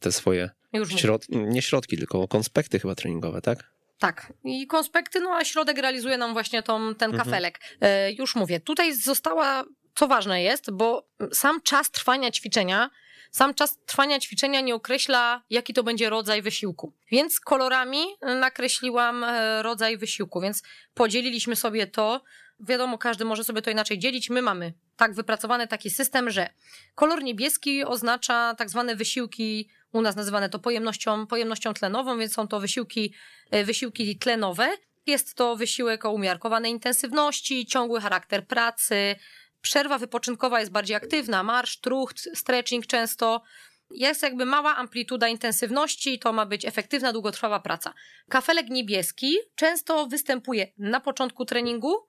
te 0.00 0.12
swoje 0.12 0.50
środki, 0.96 1.36
nie 1.36 1.62
środki, 1.62 1.96
tylko 1.96 2.28
konspekty 2.28 2.78
chyba 2.78 2.94
treningowe, 2.94 3.42
tak? 3.42 3.72
Tak. 4.02 4.32
I 4.44 4.66
konspekty, 4.66 5.20
no 5.20 5.36
a 5.36 5.44
środek 5.44 5.78
realizuje 5.78 6.18
nam 6.18 6.32
właśnie 6.32 6.62
tą, 6.62 6.94
ten 6.94 7.10
mhm. 7.10 7.24
kafelek. 7.24 7.60
E, 7.80 8.12
już 8.12 8.34
mówię, 8.34 8.60
tutaj 8.60 8.94
została, 8.94 9.64
co 9.94 10.08
ważne 10.08 10.42
jest, 10.42 10.70
bo 10.70 11.08
sam 11.32 11.60
czas 11.60 11.90
trwania 11.90 12.30
ćwiczenia, 12.30 12.90
sam 13.30 13.54
czas 13.54 13.78
trwania 13.86 14.20
ćwiczenia 14.20 14.60
nie 14.60 14.74
określa, 14.74 15.42
jaki 15.50 15.74
to 15.74 15.82
będzie 15.82 16.10
rodzaj 16.10 16.42
wysiłku. 16.42 16.92
Więc 17.10 17.40
kolorami 17.40 18.04
nakreśliłam 18.40 19.24
e, 19.24 19.62
rodzaj 19.62 19.98
wysiłku, 19.98 20.40
więc 20.40 20.62
podzieliliśmy 20.94 21.56
sobie 21.56 21.86
to. 21.86 22.22
Wiadomo, 22.60 22.98
każdy 22.98 23.24
może 23.24 23.44
sobie 23.44 23.62
to 23.62 23.70
inaczej 23.70 23.98
dzielić. 23.98 24.30
My 24.30 24.42
mamy 24.42 24.72
tak 24.96 25.14
wypracowany 25.14 25.68
taki 25.68 25.90
system, 25.90 26.30
że 26.30 26.48
kolor 26.94 27.22
niebieski 27.22 27.84
oznacza 27.84 28.54
tak 28.54 28.70
zwane 28.70 28.96
wysiłki 28.96 29.68
u 29.92 30.02
nas 30.02 30.16
nazywane 30.16 30.48
to 30.48 30.58
pojemnością, 30.58 31.26
pojemnością 31.26 31.74
tlenową, 31.74 32.18
więc 32.18 32.32
są 32.32 32.48
to 32.48 32.60
wysiłki, 32.60 33.14
e, 33.50 33.64
wysiłki 33.64 34.18
tlenowe. 34.18 34.68
Jest 35.06 35.34
to 35.34 35.56
wysiłek 35.56 36.04
o 36.04 36.10
umiarkowanej 36.12 36.72
intensywności, 36.72 37.66
ciągły 37.66 38.00
charakter 38.00 38.46
pracy. 38.46 39.16
Przerwa 39.60 39.98
wypoczynkowa 39.98 40.60
jest 40.60 40.72
bardziej 40.72 40.96
aktywna, 40.96 41.42
marsz, 41.42 41.80
trucht, 41.80 42.28
stretching 42.34 42.86
często. 42.86 43.42
Jest 43.90 44.22
jakby 44.22 44.46
mała 44.46 44.76
amplituda 44.76 45.28
intensywności, 45.28 46.18
to 46.18 46.32
ma 46.32 46.46
być 46.46 46.64
efektywna, 46.64 47.12
długotrwała 47.12 47.60
praca. 47.60 47.94
Kafelek 48.28 48.68
niebieski 48.68 49.36
często 49.54 50.06
występuje 50.06 50.66
na 50.78 51.00
początku 51.00 51.44
treningu 51.44 52.08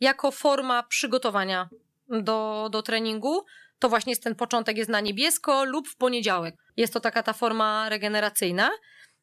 jako 0.00 0.30
forma 0.30 0.82
przygotowania 0.82 1.68
do, 2.08 2.68
do 2.72 2.82
treningu 2.82 3.44
to 3.78 3.88
właśnie 3.88 4.10
jest 4.10 4.22
ten 4.22 4.34
początek 4.34 4.76
jest 4.76 4.90
na 4.90 5.00
niebiesko 5.00 5.64
lub 5.64 5.88
w 5.88 5.96
poniedziałek. 5.96 6.54
Jest 6.76 6.92
to 6.92 7.00
taka 7.00 7.22
ta 7.22 7.32
forma 7.32 7.88
regeneracyjna. 7.88 8.70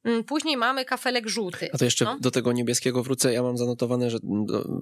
Mm, 0.04 0.24
później 0.24 0.58
mamy 0.58 0.86
kafelek 0.86 1.30
żółty. 1.30 1.70
A 1.74 1.78
to 1.78 1.86
jeszcze 1.86 2.06
no? 2.06 2.18
do 2.20 2.32
tego 2.32 2.52
niebieskiego 2.52 3.04
wrócę. 3.04 3.34
Ja 3.34 3.44
mam 3.44 3.58
zanotowane, 3.58 4.10
że 4.10 4.18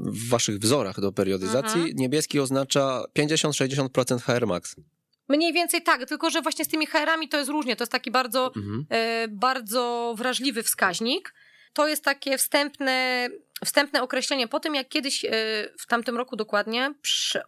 w 0.06 0.30
waszych 0.30 0.60
wzorach 0.60 1.00
do 1.00 1.12
periodyzacji 1.12 1.80
mhm. 1.80 1.96
niebieski 1.96 2.40
oznacza 2.40 3.04
50-60% 3.20 4.22
HR 4.22 4.48
max. 4.48 4.76
Mniej 5.30 5.54
więcej 5.54 5.82
tak, 5.82 6.06
tylko 6.06 6.30
że 6.30 6.42
właśnie 6.42 6.66
z 6.66 6.68
tymi 6.68 6.86
HR-ami 6.86 7.30
to 7.30 7.38
jest 7.38 7.50
różnie. 7.50 7.76
To 7.76 7.84
jest 7.84 7.92
taki 7.92 8.12
bardzo, 8.12 8.52
mhm. 8.56 8.86
e, 8.90 9.28
bardzo 9.28 10.14
wrażliwy 10.18 10.64
wskaźnik. 10.64 11.34
To 11.74 11.88
jest 11.88 12.04
takie 12.04 12.38
wstępne, 12.38 13.30
wstępne 13.66 14.04
określenie. 14.04 14.48
Po 14.48 14.60
tym, 14.60 14.76
jak 14.76 14.90
kiedyś 14.90 15.26
e, 15.26 15.30
w 15.80 15.88
tamtym 15.88 16.18
roku 16.18 16.36
dokładnie 16.36 16.94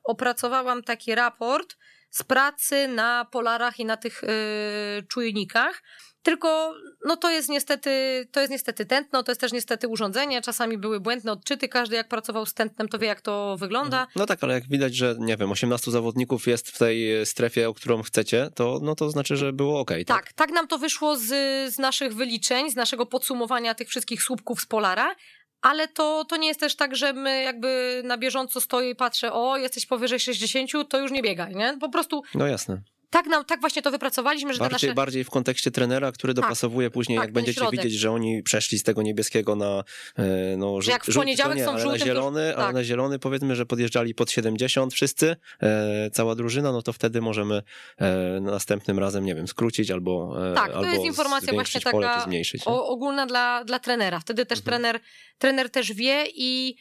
opracowałam 0.03 0.83
taki 0.83 1.15
raport, 1.15 1.77
z 2.15 2.23
pracy 2.23 2.87
na 2.87 3.25
polarach 3.25 3.79
i 3.79 3.85
na 3.85 3.97
tych 3.97 4.21
yy, 4.23 5.03
czujnikach. 5.07 5.83
Tylko 6.21 6.73
no 7.05 7.17
to 7.17 7.31
jest 7.31 7.49
niestety, 7.49 7.89
to 8.31 8.39
jest 8.39 8.51
niestety 8.51 8.85
tętno, 8.85 9.23
to 9.23 9.31
jest 9.31 9.41
też 9.41 9.51
niestety 9.51 9.87
urządzenie. 9.87 10.41
Czasami 10.41 10.77
były 10.77 10.99
błędne 10.99 11.31
odczyty. 11.31 11.67
Każdy 11.69 11.95
jak 11.95 12.07
pracował 12.07 12.45
z 12.45 12.53
tętnem, 12.53 12.87
to 12.87 12.99
wie 12.99 13.07
jak 13.07 13.21
to 13.21 13.57
wygląda. 13.57 13.97
Mhm. 13.97 14.07
No 14.15 14.25
tak, 14.25 14.43
ale 14.43 14.53
jak 14.53 14.67
widać, 14.67 14.95
że 14.95 15.15
nie 15.19 15.37
wiem, 15.37 15.51
18 15.51 15.91
zawodników 15.91 16.47
jest 16.47 16.71
w 16.71 16.77
tej 16.77 17.25
strefie, 17.25 17.69
o 17.69 17.73
którą 17.73 18.03
chcecie, 18.03 18.49
to 18.55 18.79
no 18.83 18.95
to 18.95 19.09
znaczy, 19.09 19.37
że 19.37 19.53
było 19.53 19.79
ok. 19.79 19.89
Tak, 19.89 20.05
tak, 20.07 20.33
tak 20.33 20.51
nam 20.51 20.67
to 20.67 20.77
wyszło 20.77 21.17
z, 21.17 21.27
z 21.73 21.77
naszych 21.77 22.15
wyliczeń, 22.15 22.71
z 22.71 22.75
naszego 22.75 23.05
podsumowania 23.05 23.75
tych 23.75 23.89
wszystkich 23.89 24.23
słupków 24.23 24.61
z 24.61 24.65
Polara, 24.65 25.15
ale 25.61 25.87
to, 25.87 26.25
to 26.25 26.37
nie 26.37 26.47
jest 26.47 26.59
też 26.59 26.75
tak, 26.75 26.95
że 26.95 27.13
my 27.13 27.43
jakby 27.43 28.01
na 28.05 28.17
bieżąco 28.17 28.61
stoję 28.61 28.89
i 28.89 28.95
patrzę, 28.95 29.33
o, 29.33 29.57
jesteś 29.57 29.85
powyżej 29.85 30.19
60, 30.19 30.71
to 30.89 30.99
już 30.99 31.11
nie 31.11 31.21
biegaj, 31.21 31.55
nie? 31.55 31.77
Po 31.79 31.89
prostu... 31.89 32.23
No 32.35 32.47
jasne 32.47 32.81
tak, 33.15 33.27
nam, 33.27 33.45
tak 33.45 33.61
właśnie 33.61 33.81
to 33.81 33.91
wypracowaliśmy, 33.91 34.53
że 34.53 34.59
bardziej, 34.59 34.89
nasze... 34.89 34.95
bardziej 34.95 35.23
w 35.23 35.29
kontekście 35.29 35.71
trenera, 35.71 36.11
który 36.11 36.33
tak, 36.33 36.43
dopasowuje 36.43 36.89
później, 36.89 37.17
tak, 37.17 37.25
jak 37.25 37.33
będziecie 37.33 37.59
środek. 37.59 37.83
widzieć, 37.83 37.99
że 37.99 38.11
oni 38.11 38.43
przeszli 38.43 38.79
z 38.79 38.83
tego 38.83 39.01
niebieskiego 39.01 39.55
na 39.55 39.83
e, 40.17 40.57
no, 40.57 40.81
żół, 40.81 40.91
jak 40.91 41.05
w 41.05 41.15
poniedziałek 41.15 41.57
nie, 41.57 41.65
są 41.65 41.71
ale 41.71 41.85
na 41.85 41.97
zielony, 41.97 42.49
to... 42.49 42.55
tak. 42.55 42.65
ale 42.65 42.73
na 42.73 42.83
zielony 42.83 43.19
powiedzmy, 43.19 43.55
że 43.55 43.65
podjeżdżali 43.65 44.15
pod 44.15 44.31
70 44.31 44.93
wszyscy, 44.93 45.35
e, 45.61 46.09
cała 46.09 46.35
drużyna, 46.35 46.71
no 46.71 46.81
to 46.81 46.93
wtedy 46.93 47.21
możemy 47.21 47.61
e, 47.97 48.39
następnym 48.41 48.99
razem, 48.99 49.25
nie 49.25 49.35
wiem, 49.35 49.47
skrócić 49.47 49.91
albo 49.91 50.35
e, 50.51 50.55
Tak, 50.55 50.71
to 50.71 50.77
albo 50.77 50.91
jest 50.91 51.05
informacja 51.05 51.53
właśnie 51.53 51.81
taka 51.81 52.21
zmniejszyć, 52.21 52.63
ogólna 52.65 53.25
dla, 53.25 53.63
dla 53.63 53.79
trenera. 53.79 54.19
Wtedy 54.19 54.45
też 54.45 54.59
mhm. 54.59 54.71
trener, 54.71 55.01
trener 55.37 55.69
też 55.69 55.93
wie 55.93 56.23
i 56.35 56.75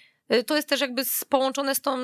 to 0.46 0.56
jest 0.56 0.68
też 0.68 0.80
jakby 0.80 1.02
połączone 1.28 1.74
z 1.74 1.80
tą, 1.80 1.98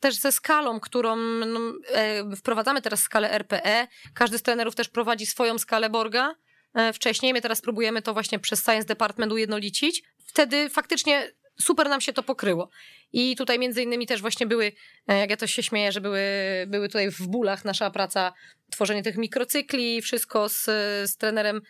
też 0.00 0.14
ze 0.14 0.32
skalą, 0.32 0.80
którą 0.80 1.16
no, 1.16 1.60
e, 1.92 2.36
wprowadzamy 2.36 2.82
teraz 2.82 3.00
skalę 3.00 3.30
RPE. 3.30 3.86
Każdy 4.14 4.38
z 4.38 4.42
trenerów 4.42 4.74
też 4.74 4.88
prowadzi 4.88 5.26
swoją 5.26 5.58
skalę 5.58 5.90
Borga 5.90 6.34
e, 6.74 6.92
wcześniej. 6.92 7.32
My 7.32 7.40
teraz 7.40 7.60
próbujemy 7.60 8.02
to 8.02 8.12
właśnie 8.12 8.38
przez 8.38 8.64
Science 8.64 8.86
Department 8.86 9.32
ujednolicić. 9.32 10.02
Wtedy 10.26 10.68
faktycznie 10.68 11.32
super 11.60 11.88
nam 11.88 12.00
się 12.00 12.12
to 12.12 12.22
pokryło. 12.22 12.70
I 13.12 13.36
tutaj 13.36 13.58
między 13.58 13.82
innymi 13.82 14.06
też 14.06 14.20
właśnie 14.20 14.46
były, 14.46 14.72
e, 15.08 15.18
jak 15.18 15.30
ja 15.30 15.36
to 15.36 15.46
się 15.46 15.62
śmieję, 15.62 15.92
że 15.92 16.00
były, 16.00 16.20
były 16.66 16.88
tutaj 16.88 17.10
w 17.10 17.26
bólach 17.26 17.64
nasza 17.64 17.90
praca, 17.90 18.32
tworzenie 18.70 19.02
tych 19.02 19.16
mikrocykli, 19.16 20.02
wszystko 20.02 20.48
z, 20.48 20.64
z 21.10 21.16
trenerem 21.16 21.60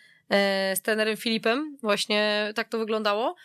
z 0.75 0.83
trenerem 0.83 1.17
Filipem, 1.17 1.77
właśnie 1.83 2.53
tak 2.55 2.69
to 2.69 2.79
wyglądało 2.79 3.37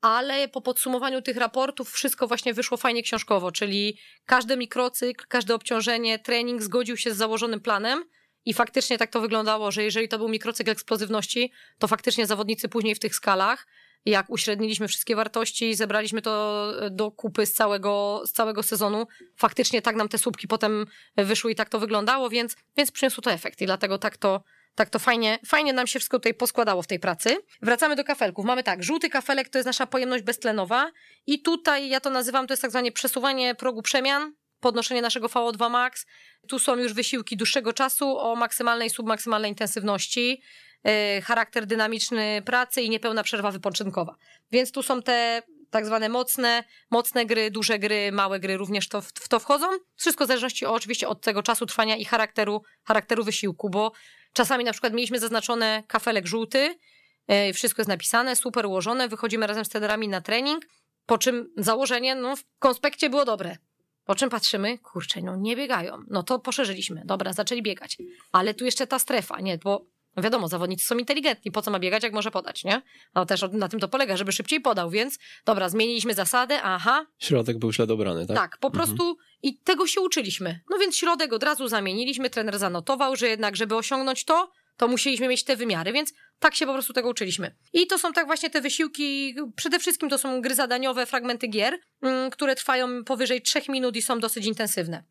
ale 0.00 0.48
po 0.48 0.60
podsumowaniu 0.60 1.22
tych 1.22 1.36
raportów 1.36 1.90
wszystko 1.90 2.26
właśnie 2.26 2.54
wyszło 2.54 2.76
fajnie 2.76 3.02
książkowo, 3.02 3.52
czyli 3.52 3.98
każdy 4.26 4.56
mikrocykl, 4.56 5.24
każde 5.28 5.54
obciążenie, 5.54 6.18
trening 6.18 6.62
zgodził 6.62 6.96
się 6.96 7.14
z 7.14 7.16
założonym 7.16 7.60
planem 7.60 8.04
i 8.44 8.54
faktycznie 8.54 8.98
tak 8.98 9.10
to 9.10 9.20
wyglądało, 9.20 9.70
że 9.70 9.82
jeżeli 9.82 10.08
to 10.08 10.18
był 10.18 10.28
mikrocykl 10.28 10.70
eksplozywności, 10.70 11.52
to 11.78 11.88
faktycznie 11.88 12.26
zawodnicy 12.26 12.68
później 12.68 12.94
w 12.94 12.98
tych 12.98 13.14
skalach, 13.14 13.66
jak 14.04 14.30
uśredniliśmy 14.30 14.88
wszystkie 14.88 15.16
wartości, 15.16 15.74
zebraliśmy 15.74 16.22
to 16.22 16.72
do 16.90 17.10
kupy 17.10 17.46
z 17.46 17.52
całego, 17.52 18.22
z 18.26 18.32
całego 18.32 18.62
sezonu, 18.62 19.06
faktycznie 19.36 19.82
tak 19.82 19.96
nam 19.96 20.08
te 20.08 20.18
słupki 20.18 20.48
potem 20.48 20.86
wyszły 21.16 21.52
i 21.52 21.54
tak 21.54 21.68
to 21.68 21.78
wyglądało, 21.78 22.30
więc, 22.30 22.56
więc 22.76 22.90
przyniosło 22.90 23.22
to 23.22 23.32
efekt 23.32 23.60
i 23.60 23.66
dlatego 23.66 23.98
tak 23.98 24.16
to, 24.16 24.42
tak 24.76 24.90
to 24.90 24.98
fajnie, 24.98 25.38
fajnie 25.46 25.72
nam 25.72 25.86
się 25.86 25.98
wszystko 25.98 26.18
tutaj 26.18 26.34
poskładało 26.34 26.82
w 26.82 26.86
tej 26.86 26.98
pracy. 26.98 27.36
Wracamy 27.62 27.96
do 27.96 28.04
kafelków. 28.04 28.44
Mamy 28.44 28.62
tak, 28.62 28.82
żółty 28.82 29.10
kafelek 29.10 29.48
to 29.48 29.58
jest 29.58 29.66
nasza 29.66 29.86
pojemność 29.86 30.24
beztlenowa 30.24 30.90
i 31.26 31.42
tutaj 31.42 31.88
ja 31.88 32.00
to 32.00 32.10
nazywam, 32.10 32.46
to 32.46 32.52
jest 32.52 32.62
tak 32.62 32.70
zwane 32.70 32.92
przesuwanie 32.92 33.54
progu 33.54 33.82
przemian, 33.82 34.32
podnoszenie 34.60 35.02
naszego 35.02 35.26
VO2 35.26 35.70
max. 35.70 36.06
Tu 36.48 36.58
są 36.58 36.76
już 36.76 36.92
wysiłki 36.92 37.36
dłuższego 37.36 37.72
czasu 37.72 38.18
o 38.18 38.36
maksymalnej 38.36 38.90
submaksymalnej 38.90 39.50
intensywności, 39.50 40.42
yy, 40.84 40.92
charakter 41.22 41.66
dynamiczny 41.66 42.42
pracy 42.44 42.82
i 42.82 42.90
niepełna 42.90 43.22
przerwa 43.22 43.50
wypoczynkowa. 43.50 44.16
Więc 44.50 44.72
tu 44.72 44.82
są 44.82 45.02
te 45.02 45.42
tak 45.70 45.86
zwane 45.86 46.08
mocne, 46.08 46.64
mocne 46.90 47.26
gry, 47.26 47.50
duże 47.50 47.78
gry, 47.78 48.12
małe 48.12 48.40
gry 48.40 48.56
również 48.56 48.88
to, 48.88 49.00
w 49.00 49.28
to 49.28 49.38
wchodzą. 49.38 49.66
Wszystko 49.96 50.24
w 50.24 50.28
zależności 50.28 50.66
oczywiście 50.66 51.08
od 51.08 51.20
tego 51.20 51.42
czasu 51.42 51.66
trwania 51.66 51.96
i 51.96 52.04
charakteru, 52.04 52.62
charakteru 52.84 53.24
wysiłku, 53.24 53.70
bo 53.70 53.92
Czasami 54.36 54.64
na 54.64 54.72
przykład 54.72 54.92
mieliśmy 54.92 55.18
zaznaczone 55.18 55.82
kafelek 55.88 56.26
żółty, 56.26 56.78
e, 57.26 57.52
wszystko 57.52 57.82
jest 57.82 57.88
napisane, 57.88 58.36
super 58.36 58.66
ułożone, 58.66 59.08
wychodzimy 59.08 59.46
razem 59.46 59.64
z 59.64 59.68
trenerami 59.68 60.08
na 60.08 60.20
trening, 60.20 60.66
po 61.06 61.18
czym 61.18 61.52
założenie 61.56 62.14
no, 62.14 62.36
w 62.36 62.44
konspekcie 62.58 63.10
było 63.10 63.24
dobre. 63.24 63.56
Po 64.04 64.14
czym 64.14 64.30
patrzymy, 64.30 64.78
kurczę, 64.78 65.22
no 65.22 65.36
nie 65.36 65.56
biegają. 65.56 66.04
No 66.10 66.22
to 66.22 66.38
poszerzyliśmy. 66.38 67.02
Dobra, 67.04 67.32
zaczęli 67.32 67.62
biegać. 67.62 67.98
Ale 68.32 68.54
tu 68.54 68.64
jeszcze 68.64 68.86
ta 68.86 68.98
strefa, 68.98 69.40
nie, 69.40 69.58
bo 69.58 69.86
No 70.16 70.22
wiadomo, 70.22 70.48
zawodnicy 70.48 70.86
są 70.86 70.98
inteligentni, 70.98 71.52
po 71.52 71.62
co 71.62 71.70
ma 71.70 71.78
biegać, 71.78 72.02
jak 72.02 72.12
może 72.12 72.30
podać, 72.30 72.64
nie? 72.64 72.82
No 73.14 73.26
też 73.26 73.44
na 73.52 73.68
tym 73.68 73.80
to 73.80 73.88
polega, 73.88 74.16
żeby 74.16 74.32
szybciej 74.32 74.60
podał, 74.60 74.90
więc 74.90 75.18
dobra, 75.44 75.68
zmieniliśmy 75.68 76.14
zasady, 76.14 76.54
aha. 76.62 77.06
Środek 77.18 77.58
był 77.58 77.72
źle 77.72 77.86
dobrany, 77.86 78.26
tak? 78.26 78.36
Tak, 78.36 78.58
po 78.58 78.68
mhm. 78.68 78.84
prostu 78.84 79.16
i 79.42 79.58
tego 79.58 79.86
się 79.86 80.00
uczyliśmy. 80.00 80.60
No 80.70 80.78
więc 80.78 80.96
środek 80.96 81.32
od 81.32 81.42
razu 81.42 81.68
zamieniliśmy, 81.68 82.30
trener 82.30 82.58
zanotował, 82.58 83.16
że 83.16 83.28
jednak, 83.28 83.56
żeby 83.56 83.76
osiągnąć 83.76 84.24
to, 84.24 84.50
to 84.76 84.88
musieliśmy 84.88 85.28
mieć 85.28 85.44
te 85.44 85.56
wymiary, 85.56 85.92
więc 85.92 86.12
tak 86.38 86.54
się 86.54 86.66
po 86.66 86.72
prostu 86.72 86.92
tego 86.92 87.08
uczyliśmy. 87.08 87.54
I 87.72 87.86
to 87.86 87.98
są 87.98 88.12
tak 88.12 88.26
właśnie 88.26 88.50
te 88.50 88.60
wysiłki, 88.60 89.34
przede 89.56 89.78
wszystkim 89.78 90.08
to 90.08 90.18
są 90.18 90.40
gry 90.40 90.54
zadaniowe, 90.54 91.06
fragmenty 91.06 91.46
gier, 91.46 91.78
mm, 92.02 92.30
które 92.30 92.56
trwają 92.56 93.04
powyżej 93.04 93.42
3 93.42 93.60
minut 93.68 93.96
i 93.96 94.02
są 94.02 94.20
dosyć 94.20 94.46
intensywne. 94.46 95.04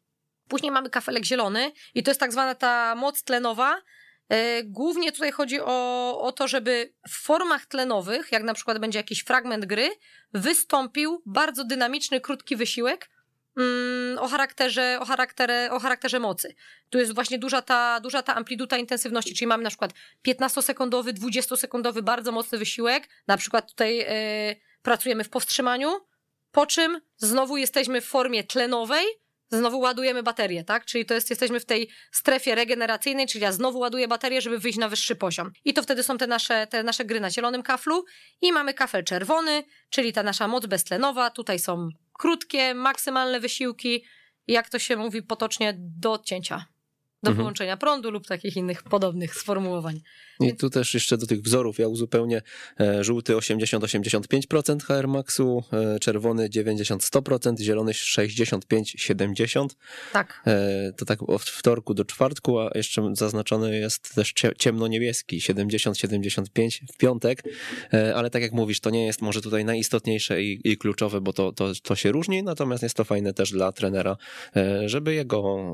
Później 0.47 0.71
mamy 0.71 0.89
kafelek 0.89 1.25
zielony 1.25 1.71
i 1.93 2.03
to 2.03 2.11
jest 2.11 2.19
tak 2.19 2.31
zwana 2.31 2.55
ta 2.55 2.95
moc 2.95 3.23
tlenowa. 3.23 3.81
E, 4.29 4.63
głównie 4.63 5.11
tutaj 5.11 5.31
chodzi 5.31 5.61
o, 5.61 6.21
o 6.21 6.31
to, 6.31 6.47
żeby 6.47 6.93
w 7.07 7.17
formach 7.17 7.65
tlenowych, 7.65 8.31
jak 8.31 8.43
na 8.43 8.53
przykład 8.53 8.79
będzie 8.79 8.99
jakiś 8.99 9.19
fragment 9.19 9.65
gry, 9.65 9.89
wystąpił 10.33 11.21
bardzo 11.25 11.63
dynamiczny, 11.63 12.21
krótki 12.21 12.55
wysiłek, 12.55 13.09
mm, 13.57 14.19
o 14.19 14.27
charakterze, 14.27 14.97
o, 15.01 15.05
charakterze, 15.05 15.69
o 15.71 15.79
charakterze 15.79 16.19
mocy. 16.19 16.55
Tu 16.89 16.97
jest 16.97 17.15
właśnie 17.15 17.39
duża 17.39 17.61
ta, 17.61 17.99
duża 17.99 18.21
ta 18.21 18.35
amplituda 18.35 18.77
intensywności, 18.77 19.35
czyli 19.35 19.47
mamy 19.47 19.63
na 19.63 19.69
przykład 19.69 19.91
15-sekundowy, 20.27 21.13
20-sekundowy 21.13 22.01
bardzo 22.01 22.31
mocny 22.31 22.57
wysiłek, 22.57 23.09
na 23.27 23.37
przykład 23.37 23.69
tutaj 23.69 23.97
yy, 23.97 24.05
pracujemy 24.81 25.23
w 25.23 25.29
powstrzymaniu, 25.29 25.99
po 26.51 26.65
czym 26.65 27.01
znowu 27.17 27.57
jesteśmy 27.57 28.01
w 28.01 28.05
formie 28.05 28.43
tlenowej, 28.43 29.05
znowu 29.55 29.79
ładujemy 29.79 30.23
baterię, 30.23 30.63
tak? 30.63 30.85
Czyli 30.85 31.05
to 31.05 31.13
jest, 31.13 31.29
jesteśmy 31.29 31.59
w 31.59 31.65
tej 31.65 31.89
strefie 32.11 32.55
regeneracyjnej, 32.55 33.27
czyli 33.27 33.43
ja 33.43 33.51
znowu 33.51 33.79
ładuję 33.79 34.07
baterię, 34.07 34.41
żeby 34.41 34.59
wyjść 34.59 34.77
na 34.77 34.89
wyższy 34.89 35.15
poziom. 35.15 35.51
I 35.65 35.73
to 35.73 35.83
wtedy 35.83 36.03
są 36.03 36.17
te 36.17 36.27
nasze, 36.27 36.67
te 36.67 36.83
nasze 36.83 37.05
gry 37.05 37.19
na 37.19 37.29
zielonym 37.29 37.63
kaflu 37.63 38.05
i 38.41 38.51
mamy 38.51 38.73
kafel 38.73 39.03
czerwony, 39.03 39.63
czyli 39.89 40.13
ta 40.13 40.23
nasza 40.23 40.47
moc 40.47 40.65
beztlenowa. 40.65 41.29
Tutaj 41.29 41.59
są 41.59 41.89
krótkie, 42.13 42.73
maksymalne 42.73 43.39
wysiłki, 43.39 44.05
jak 44.47 44.69
to 44.69 44.79
się 44.79 44.95
mówi 44.97 45.23
potocznie, 45.23 45.73
do 45.77 46.11
odcięcia 46.11 46.74
do 47.25 47.29
mhm. 47.29 47.37
wyłączenia 47.37 47.77
prądu 47.77 48.11
lub 48.11 48.27
takich 48.27 48.57
innych 48.57 48.83
podobnych 48.83 49.35
sformułowań. 49.35 50.01
I 50.39 50.55
tu 50.55 50.69
też 50.69 50.93
jeszcze 50.93 51.17
do 51.17 51.27
tych 51.27 51.41
wzorów 51.41 51.79
ja 51.79 51.87
uzupełnię 51.87 52.41
e, 52.79 53.03
żółty 53.03 53.33
80-85% 53.33 54.83
HR 54.83 55.07
maxu, 55.07 55.63
e, 55.73 55.99
czerwony 55.99 56.49
90-100%, 56.49 57.59
zielony 57.59 57.91
65-70%. 57.91 59.67
Tak. 60.13 60.41
E, 60.47 60.91
to 60.97 61.05
tak 61.05 61.29
od 61.29 61.41
wtorku 61.41 61.93
do 61.93 62.05
czwartku, 62.05 62.59
a 62.59 62.69
jeszcze 62.75 63.15
zaznaczony 63.15 63.79
jest 63.79 64.15
też 64.15 64.33
ciemno-niebieski 64.57 65.39
70-75 65.39 66.79
w 66.93 66.97
piątek, 66.97 67.43
ale 68.15 68.29
tak 68.29 68.41
jak 68.41 68.51
mówisz, 68.51 68.79
to 68.79 68.89
nie 68.89 69.05
jest 69.05 69.21
może 69.21 69.41
tutaj 69.41 69.65
najistotniejsze 69.65 70.43
i, 70.43 70.61
i 70.63 70.77
kluczowe, 70.77 71.21
bo 71.21 71.33
to, 71.33 71.51
to, 71.51 71.71
to 71.83 71.95
się 71.95 72.11
różni, 72.11 72.43
natomiast 72.43 72.83
jest 72.83 72.95
to 72.95 73.03
fajne 73.03 73.33
też 73.33 73.51
dla 73.51 73.71
trenera, 73.71 74.17
żeby 74.85 75.13
jego, 75.13 75.73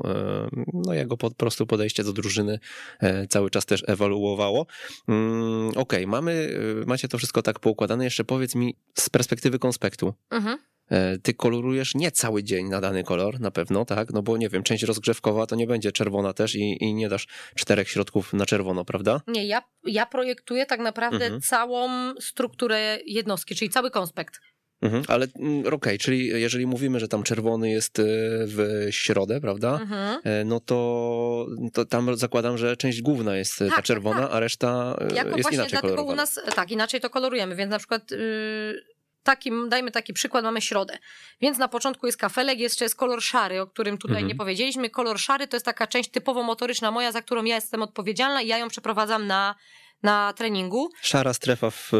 no 0.72 0.94
jego 0.94 1.16
pod, 1.16 1.34
prostu 1.42 1.66
podejście 1.66 2.04
do 2.04 2.12
drużyny 2.12 2.58
e, 3.00 3.26
cały 3.26 3.50
czas 3.50 3.66
też 3.66 3.84
ewoluowało. 3.86 4.66
Mm, 5.08 5.68
okej, 5.68 5.80
okay, 5.82 6.06
mamy, 6.06 6.56
e, 6.82 6.86
macie 6.86 7.08
to 7.08 7.18
wszystko 7.18 7.42
tak 7.42 7.60
poukładane. 7.60 8.04
Jeszcze 8.04 8.24
powiedz 8.24 8.54
mi 8.54 8.76
z 8.98 9.10
perspektywy 9.10 9.58
konspektu. 9.58 10.14
Mhm 10.30 10.58
e, 10.90 11.18
ty 11.18 11.34
kolorujesz 11.34 11.94
nie 11.94 12.10
cały 12.10 12.44
dzień 12.44 12.68
na 12.68 12.80
dany 12.80 13.04
kolor, 13.04 13.40
na 13.40 13.50
pewno, 13.50 13.84
tak? 13.84 14.12
No 14.12 14.22
bo 14.22 14.36
nie 14.36 14.48
wiem, 14.48 14.62
część 14.62 14.82
rozgrzewkowa 14.82 15.46
to 15.46 15.56
nie 15.56 15.66
będzie 15.66 15.92
czerwona 15.92 16.32
też 16.32 16.54
i, 16.54 16.76
i 16.80 16.94
nie 16.94 17.08
dasz 17.08 17.26
czterech 17.54 17.88
środków 17.88 18.32
na 18.32 18.46
czerwono, 18.46 18.84
prawda? 18.84 19.20
Nie, 19.26 19.46
ja, 19.46 19.62
ja 19.84 20.06
projektuję 20.06 20.66
tak 20.66 20.80
naprawdę 20.80 21.24
mhm. 21.24 21.40
całą 21.40 21.88
strukturę 22.20 22.98
jednostki, 23.06 23.54
czyli 23.54 23.70
cały 23.70 23.90
konspekt. 23.90 24.40
Mhm, 24.82 25.02
ale 25.08 25.26
mm, 25.38 25.60
okej, 25.60 25.74
okay, 25.74 25.98
czyli 25.98 26.26
jeżeli 26.26 26.66
mówimy, 26.66 27.00
że 27.00 27.08
tam 27.08 27.22
czerwony 27.22 27.70
jest 27.70 27.98
e, 27.98 28.02
w 28.46 28.86
środę, 28.90 29.40
prawda? 29.40 29.78
Mhm. 29.82 30.20
E, 30.24 30.44
no 30.44 30.60
to, 30.60 31.46
to 31.72 31.84
tam 31.84 32.16
zakładam, 32.16 32.58
że 32.58 32.76
część 32.76 33.02
główna 33.02 33.36
jest 33.36 33.62
e, 33.62 33.66
tak, 33.66 33.76
ta 33.76 33.82
czerwona, 33.82 34.20
tak. 34.20 34.32
a 34.32 34.40
reszta 34.40 34.96
jako 35.14 35.36
jest 35.36 35.52
inaczej 35.52 35.78
kolorowana. 35.80 36.12
u 36.12 36.16
nas, 36.16 36.40
tak, 36.54 36.70
inaczej 36.70 37.00
to 37.00 37.10
kolorujemy, 37.10 37.56
więc 37.56 37.70
na 37.70 37.78
przykład 37.78 38.10
yy, 38.10 38.84
takim, 39.22 39.68
dajmy 39.68 39.90
taki 39.90 40.12
przykład, 40.12 40.44
mamy 40.44 40.60
środę. 40.60 40.98
Więc 41.40 41.58
na 41.58 41.68
początku 41.68 42.06
jest 42.06 42.18
kafelek, 42.18 42.58
jeszcze 42.58 42.84
jest 42.84 42.96
kolor 42.96 43.22
szary, 43.22 43.60
o 43.60 43.66
którym 43.66 43.98
tutaj 43.98 44.16
mhm. 44.16 44.28
nie 44.28 44.34
powiedzieliśmy. 44.34 44.90
Kolor 44.90 45.18
szary 45.18 45.48
to 45.48 45.56
jest 45.56 45.66
taka 45.66 45.86
część 45.86 46.10
typowo 46.10 46.42
motoryczna 46.42 46.90
moja, 46.90 47.12
za 47.12 47.22
którą 47.22 47.44
ja 47.44 47.54
jestem 47.54 47.82
odpowiedzialna 47.82 48.42
i 48.42 48.46
ja 48.46 48.58
ją 48.58 48.68
przeprowadzam 48.68 49.26
na 49.26 49.54
na 50.02 50.32
treningu. 50.32 50.88
Szara 51.00 51.34
strefa 51.34 51.70
w 51.70 51.90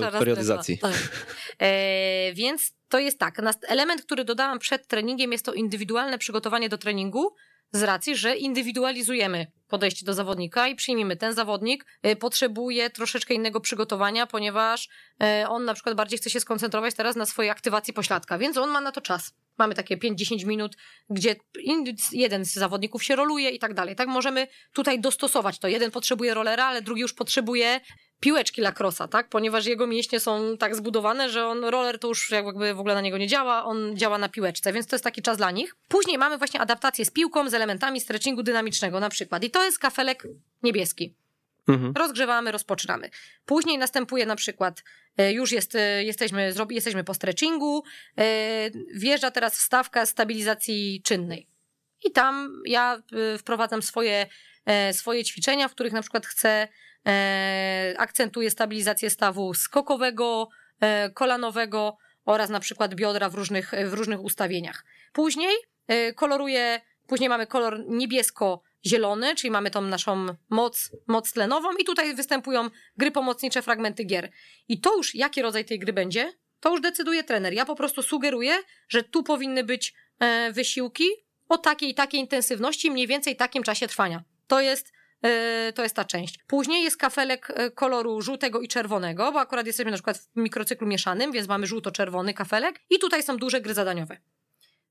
Szara 0.00 0.18
periodyzacji. 0.18 0.76
Strefa, 0.76 0.98
tak. 0.98 1.26
e, 1.58 2.32
więc 2.34 2.72
to 2.88 2.98
jest 2.98 3.18
tak. 3.18 3.40
Element, 3.68 4.02
który 4.02 4.24
dodałam 4.24 4.58
przed 4.58 4.86
treningiem, 4.86 5.32
jest 5.32 5.44
to 5.44 5.52
indywidualne 5.52 6.18
przygotowanie 6.18 6.68
do 6.68 6.78
treningu, 6.78 7.34
z 7.72 7.82
racji, 7.82 8.16
że 8.16 8.36
indywidualizujemy 8.36 9.46
podejście 9.68 10.06
do 10.06 10.14
zawodnika 10.14 10.68
i 10.68 10.74
przyjmijmy, 10.74 11.16
ten 11.16 11.34
zawodnik 11.34 11.86
e, 12.02 12.16
potrzebuje 12.16 12.90
troszeczkę 12.90 13.34
innego 13.34 13.60
przygotowania, 13.60 14.26
ponieważ 14.26 14.88
e, 15.22 15.48
on 15.48 15.64
na 15.64 15.74
przykład 15.74 15.96
bardziej 15.96 16.18
chce 16.18 16.30
się 16.30 16.40
skoncentrować 16.40 16.94
teraz 16.94 17.16
na 17.16 17.26
swojej 17.26 17.50
aktywacji 17.50 17.94
pośladka, 17.94 18.38
więc 18.38 18.56
on 18.56 18.70
ma 18.70 18.80
na 18.80 18.92
to 18.92 19.00
czas. 19.00 19.34
Mamy 19.58 19.74
takie 19.74 19.96
5-10 19.96 20.46
minut, 20.46 20.76
gdzie 21.10 21.36
jeden 22.12 22.44
z 22.44 22.52
zawodników 22.52 23.04
się 23.04 23.16
roluje 23.16 23.50
i 23.50 23.58
tak 23.58 23.74
dalej. 23.74 23.96
Tak 23.96 24.08
możemy 24.08 24.46
tutaj 24.72 25.00
dostosować 25.00 25.58
to. 25.58 25.68
Jeden 25.68 25.90
potrzebuje 25.90 26.34
rolera, 26.34 26.64
ale 26.64 26.82
drugi 26.82 27.00
już 27.00 27.14
potrzebuje 27.14 27.80
piłeczki 28.22 28.60
lacrosa, 28.60 29.08
tak? 29.08 29.28
Ponieważ 29.28 29.66
jego 29.66 29.86
mięśnie 29.86 30.20
są 30.20 30.56
tak 30.56 30.76
zbudowane, 30.76 31.30
że 31.30 31.46
on 31.46 31.64
roller 31.64 31.98
to 31.98 32.08
już 32.08 32.30
jakby 32.30 32.74
w 32.74 32.80
ogóle 32.80 32.94
na 32.94 33.00
niego 33.00 33.18
nie 33.18 33.26
działa, 33.26 33.64
on 33.64 33.96
działa 33.96 34.18
na 34.18 34.28
piłeczce, 34.28 34.72
więc 34.72 34.86
to 34.86 34.96
jest 34.96 35.04
taki 35.04 35.22
czas 35.22 35.36
dla 35.36 35.50
nich. 35.50 35.76
Później 35.88 36.18
mamy 36.18 36.38
właśnie 36.38 36.60
adaptację 36.60 37.04
z 37.04 37.10
piłką, 37.10 37.50
z 37.50 37.54
elementami 37.54 38.00
stretchingu 38.00 38.42
dynamicznego 38.42 39.00
na 39.00 39.08
przykład. 39.08 39.44
I 39.44 39.50
to 39.50 39.64
jest 39.64 39.78
kafelek 39.78 40.26
niebieski. 40.62 41.14
Mhm. 41.68 41.92
Rozgrzewamy, 41.96 42.52
rozpoczynamy. 42.52 43.10
Później 43.46 43.78
następuje 43.78 44.26
na 44.26 44.36
przykład, 44.36 44.82
e, 45.16 45.32
już 45.32 45.52
jest, 45.52 45.74
e, 45.74 46.04
jesteśmy, 46.04 46.54
jesteśmy 46.70 47.04
po 47.04 47.14
stretchingu, 47.14 47.84
e, 48.18 48.24
wjeżdża 48.94 49.30
teraz 49.30 49.58
wstawka 49.58 50.06
stabilizacji 50.06 51.02
czynnej. 51.04 51.46
I 52.04 52.10
tam 52.10 52.62
ja 52.66 53.02
wprowadzam 53.38 53.82
swoje, 53.82 54.26
swoje 54.92 55.24
ćwiczenia, 55.24 55.68
w 55.68 55.74
których 55.74 55.92
na 55.92 56.02
przykład 56.02 56.26
chcę, 56.26 56.68
akcentuję 57.96 58.50
stabilizację 58.50 59.10
stawu 59.10 59.54
skokowego, 59.54 60.48
kolanowego 61.14 61.96
oraz 62.24 62.50
na 62.50 62.60
przykład 62.60 62.94
biodra 62.94 63.28
w 63.28 63.34
różnych, 63.34 63.72
w 63.86 63.92
różnych 63.92 64.20
ustawieniach. 64.20 64.84
Później 65.12 65.56
koloruję, 66.16 66.80
później 67.06 67.28
mamy 67.28 67.46
kolor 67.46 67.84
niebiesko 67.88 68.62
zielony, 68.86 69.34
czyli 69.34 69.50
mamy 69.50 69.70
tą 69.70 69.82
naszą 69.82 70.26
moc, 70.50 70.90
moc 71.06 71.32
tlenową 71.32 71.72
i 71.72 71.84
tutaj 71.84 72.14
występują 72.14 72.70
gry 72.96 73.10
pomocnicze, 73.10 73.62
fragmenty 73.62 74.04
gier. 74.04 74.30
I 74.68 74.80
to 74.80 74.96
już, 74.96 75.14
jaki 75.14 75.42
rodzaj 75.42 75.64
tej 75.64 75.78
gry 75.78 75.92
będzie, 75.92 76.32
to 76.60 76.70
już 76.70 76.80
decyduje 76.80 77.24
trener. 77.24 77.52
Ja 77.52 77.64
po 77.64 77.76
prostu 77.76 78.02
sugeruję, 78.02 78.54
że 78.88 79.02
tu 79.02 79.22
powinny 79.22 79.64
być 79.64 79.94
e, 80.18 80.52
wysiłki 80.52 81.04
o 81.48 81.58
takiej 81.58 81.90
i 81.90 81.94
takiej 81.94 82.20
intensywności, 82.20 82.90
mniej 82.90 83.06
więcej 83.06 83.36
takim 83.36 83.62
czasie 83.62 83.88
trwania. 83.88 84.22
To 84.46 84.60
jest 84.60 84.88
e, 84.88 84.92
to 85.74 85.82
jest 85.82 85.96
ta 85.96 86.04
część. 86.04 86.38
Później 86.46 86.84
jest 86.84 86.96
kafelek 86.96 87.48
e, 87.50 87.70
koloru 87.70 88.22
żółtego 88.22 88.60
i 88.60 88.68
czerwonego, 88.68 89.32
bo 89.32 89.40
akurat 89.40 89.66
jesteśmy 89.66 89.90
na 89.90 89.96
przykład 89.96 90.18
w 90.18 90.28
mikrocyklu 90.36 90.86
mieszanym, 90.86 91.32
więc 91.32 91.48
mamy 91.48 91.66
żółto-czerwony 91.66 92.34
kafelek 92.34 92.80
i 92.90 92.98
tutaj 92.98 93.22
są 93.22 93.36
duże 93.36 93.60
gry 93.60 93.74
zadaniowe. 93.74 94.16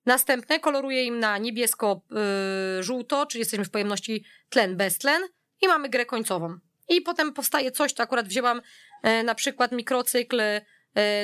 Następne 0.05 0.59
koloruję 0.59 1.03
im 1.03 1.19
na 1.19 1.38
niebiesko-żółto, 1.38 3.25
czyli 3.25 3.39
jesteśmy 3.39 3.65
w 3.65 3.69
pojemności 3.69 4.25
tlen 4.49 4.77
bez 4.77 4.97
tlen 4.97 5.21
i 5.61 5.67
mamy 5.67 5.89
grę 5.89 6.05
końcową. 6.05 6.57
I 6.89 7.01
potem 7.01 7.34
powstaje 7.34 7.71
coś, 7.71 7.93
to 7.93 8.03
akurat 8.03 8.27
wzięłam 8.27 8.61
e, 9.03 9.23
na 9.23 9.36
przykład 9.36 9.71
mikrocykl 9.71 10.41
e, 10.41 10.61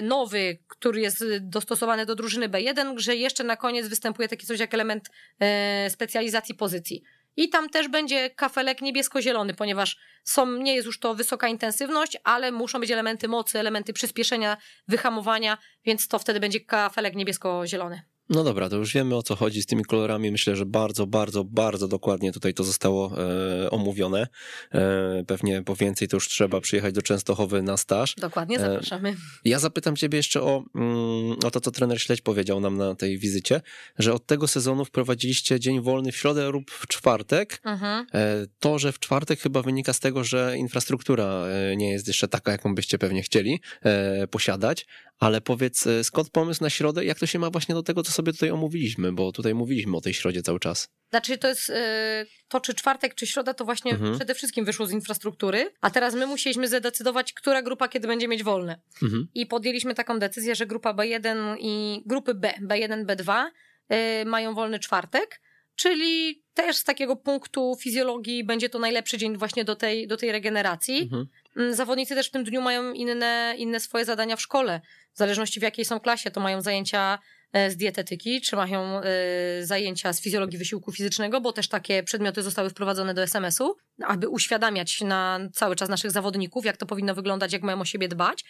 nowy, 0.01 0.58
który 0.68 1.01
jest 1.01 1.26
dostosowany 1.41 2.05
do 2.05 2.16
drużyny 2.16 2.49
B1, 2.49 2.97
że 2.97 3.16
jeszcze 3.16 3.43
na 3.43 3.58
koniec 3.58 3.88
występuje 3.88 4.28
taki 4.28 4.47
coś 4.47 4.60
jak 4.60 4.74
element 4.74 5.10
e, 5.39 5.89
specjalizacji 5.89 6.55
pozycji. 6.55 7.03
I 7.38 7.50
tam 7.50 7.70
też 7.70 7.88
będzie 7.88 8.30
kafelek 8.30 8.82
niebiesko-zielony, 8.82 9.54
ponieważ 9.54 9.98
są, 10.24 10.52
nie 10.52 10.76
jest 10.76 10.86
już 10.86 11.00
to 11.00 11.16
wysoka 11.16 11.48
intensywność, 11.48 12.18
ale 12.24 12.52
muszą 12.52 12.80
być 12.80 12.92
elementy 12.92 13.28
mocy, 13.28 13.60
elementy 13.60 13.94
przyspieszenia, 13.94 14.58
wyhamowania, 14.88 15.58
więc 15.86 16.08
to 16.08 16.20
wtedy 16.20 16.40
będzie 16.40 16.60
kafelek 16.60 17.16
niebiesko-zielony. 17.16 18.02
No 18.30 18.43
dobra, 18.43 18.69
to 18.69 18.75
już 18.75 18.93
wiemy 18.93 19.15
o 19.15 19.23
co 19.23 19.36
chodzi 19.36 19.61
z 19.61 19.65
tymi 19.65 19.86
kolorami. 19.86 20.32
Myślę, 20.32 20.55
że 20.55 20.65
bardzo, 20.65 21.07
bardzo, 21.07 21.43
bardzo 21.43 21.88
dokładnie 21.88 22.32
tutaj 22.32 22.53
to 22.53 22.63
zostało 22.63 23.11
e, 23.63 23.69
omówione. 23.71 24.28
E, 24.73 25.23
pewnie 25.28 25.61
po 25.61 25.75
więcej 25.75 26.07
to 26.07 26.17
już 26.17 26.28
trzeba 26.28 26.61
przyjechać 26.61 26.93
do 26.93 27.01
Częstochowy 27.01 27.61
na 27.61 27.78
staż. 27.78 28.15
Dokładnie, 28.15 28.57
E, 28.57 28.59
zapraszamy. 28.59 29.15
Ja 29.45 29.59
zapytam 29.59 29.95
ciebie 29.95 30.17
jeszcze 30.17 30.41
o, 30.41 30.63
mm, 30.75 31.32
o 31.45 31.51
to, 31.51 31.61
co 31.61 31.71
trener 31.71 32.01
Śledź 32.01 32.21
powiedział 32.21 32.59
nam 32.59 32.78
na 32.78 32.95
tej 32.95 33.17
wizycie, 33.17 33.61
że 33.99 34.13
od 34.13 34.25
tego 34.25 34.47
sezonu 34.47 34.86
wprowadziliście 34.86 35.59
dzień 35.59 35.82
wolny 35.82 36.11
w 36.11 36.17
środę 36.17 36.49
lub 36.49 36.71
w 36.71 36.88
czwartek. 36.88 37.61
Mhm. 37.63 38.05
E, 38.13 38.47
To, 38.59 38.80
że 38.80 38.91
w 38.91 38.99
czwartek 38.99 39.39
chyba 39.39 39.61
wynika 39.61 39.93
z 39.93 39.99
tego, 39.99 40.23
że 40.23 40.57
infrastruktura 40.57 41.25
e, 41.25 41.75
nie 41.75 41.91
jest 41.91 42.07
jeszcze 42.07 42.28
taka, 42.28 42.51
jaką 42.51 42.75
byście 42.75 42.97
pewnie 42.97 43.21
chcieli 43.23 43.61
e, 43.84 44.28
posiadać, 44.28 44.86
ale 45.19 45.41
powiedz, 45.41 45.88
e, 45.88 46.03
skąd 46.03 46.30
pomysł 46.30 46.63
na 46.63 46.69
środę 46.69 47.05
jak 47.05 47.19
to 47.19 47.25
się 47.25 47.39
ma 47.39 47.49
właśnie 47.49 47.75
do 47.75 47.84
tego, 47.84 48.03
co 48.03 48.11
sobie 48.18 48.34
tutaj 48.34 48.51
omówiliśmy, 48.51 49.11
bo 49.13 49.32
tutaj 49.32 49.53
mówiliśmy 49.55 49.97
o 49.97 50.01
tej 50.01 50.13
środzie 50.13 50.41
cały 50.41 50.59
czas. 50.59 50.88
Znaczy 51.09 51.38
to 51.38 51.47
jest 51.47 51.70
e, 51.70 52.26
to, 52.47 52.59
czy 52.61 52.74
czwartek, 52.74 53.15
czy 53.15 53.28
środa, 53.28 53.53
to 53.53 53.65
właśnie 53.65 53.91
Mhm. 53.91 54.15
przede 54.15 54.36
wszystkim 54.36 54.65
wyszło 54.65 54.86
z 54.88 54.91
infrastruktury, 54.91 55.72
a 55.82 55.89
teraz 55.89 56.15
my 56.15 56.28
musieliśmy 56.28 56.68
zadecydować, 56.68 57.34
która 57.34 57.61
grupa 57.61 57.88
kiedy 57.88 58.07
będzie 58.07 58.28
mieć 58.28 58.43
wolne. 58.43 58.80
Mhm. 59.03 59.28
I 59.34 59.45
podjęliśmy 59.45 59.95
taką 59.95 60.20
decyzję, 60.20 60.55
że 60.55 60.65
grupa 60.65 60.93
B1 60.93 61.55
i 61.59 62.03
grupy 62.05 62.34
B, 62.34 62.53
B1, 62.61 63.05
B2 63.05 63.45
y, 64.22 64.26
mają 64.26 64.53
wolny 64.53 64.80
czwartek, 64.80 65.41
czyli 65.76 66.43
też 66.53 66.76
z 66.78 66.84
takiego 66.84 67.15
punktu 67.15 67.78
fizjologii 67.82 68.43
będzie 68.43 68.70
to 68.70 68.80
najlepszy 68.80 69.18
dzień 69.18 69.38
właśnie 69.38 69.63
do 69.65 69.76
tej, 69.76 70.07
do 70.07 70.18
tej 70.18 70.32
regeneracji. 70.32 71.01
Mhm. 71.01 71.28
Mm, 71.57 71.76
Zawodnicy 71.76 72.15
też 72.15 72.28
w 72.28 72.32
tym 72.32 72.43
dniu 72.43 72.61
mają 72.61 72.93
inne, 72.93 73.55
inne 73.57 73.80
swoje 73.80 74.05
zadania 74.05 74.36
w 74.36 74.41
szkole. 74.41 74.82
W 75.13 75.18
zależności 75.18 75.59
w 75.59 75.63
jakiej 75.63 75.86
są 75.86 75.99
klasie, 75.99 76.32
to 76.32 76.39
mają 76.39 76.61
zajęcia 76.61 77.20
z 77.70 77.78
dietetyki, 77.78 78.41
czy 78.41 78.55
mają 78.55 79.01
e, 79.01 79.03
zajęcia 79.62 80.14
z 80.14 80.22
fizjologii 80.22 80.58
wysiłku 80.58 80.91
fizycznego, 80.91 81.41
bo 81.41 81.53
też 81.53 81.68
takie 81.68 82.03
przedmioty 82.03 82.43
zostały 82.43 82.70
wprowadzone 82.70 83.14
do 83.14 83.22
SMS-u, 83.24 83.76
aby 84.03 84.30
uświadamiać 84.30 85.01
na 85.01 85.39
cały 85.53 85.76
czas 85.76 85.89
naszych 85.89 86.12
zawodników, 86.12 86.66
jak 86.66 86.78
to 86.78 86.86
powinno 86.86 87.16
wyglądać, 87.16 87.53
jak 87.53 87.64
mają 87.64 87.82
o 87.82 87.86
siebie 87.86 88.08
dbać 88.08 88.45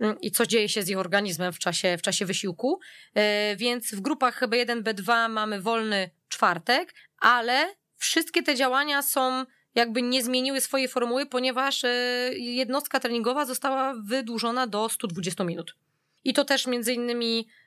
mm, 0.00 0.20
i 0.20 0.30
co 0.30 0.46
dzieje 0.46 0.68
się 0.68 0.82
z 0.82 0.88
ich 0.88 0.98
organizmem 0.98 1.52
w 1.52 1.58
czasie, 1.58 1.96
w 1.98 2.02
czasie 2.02 2.26
wysiłku. 2.26 2.80
E, 3.14 3.56
Więc 3.56 3.94
w 3.94 4.00
grupach 4.00 4.40
B1, 4.40 4.82
B2 4.82 5.28
mamy 5.30 5.60
wolny 5.60 6.10
czwartek, 6.28 6.94
ale 7.18 7.74
wszystkie 7.96 8.42
te 8.42 8.54
działania 8.54 9.02
są 9.02 9.44
jakby 9.76 10.02
nie 10.02 10.22
zmieniły 10.22 10.60
swojej 10.60 10.88
formuły, 10.88 11.26
ponieważ 11.26 11.84
e, 11.84 11.88
jednostka 12.34 13.00
treningowa 13.00 13.44
została 13.44 13.94
wydłużona 14.04 14.66
do 14.66 14.88
120 14.88 15.44
minut. 15.44 15.76
I 16.24 16.34
to 16.34 16.44
też 16.44 16.66
między 16.66 16.92
innymi 16.92 17.48
e, 17.48 17.65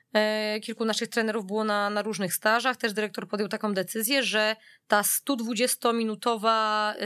kilku 0.62 0.84
naszych 0.84 1.08
trenerów 1.08 1.46
było 1.46 1.64
na, 1.64 1.90
na 1.90 2.02
różnych 2.02 2.34
stażach. 2.34 2.76
Też 2.76 2.92
dyrektor 2.92 3.28
podjął 3.28 3.48
taką 3.48 3.74
decyzję, 3.74 4.22
że 4.22 4.56
ta 4.86 5.02
120-minutowa 5.02 6.94
e, 6.94 6.96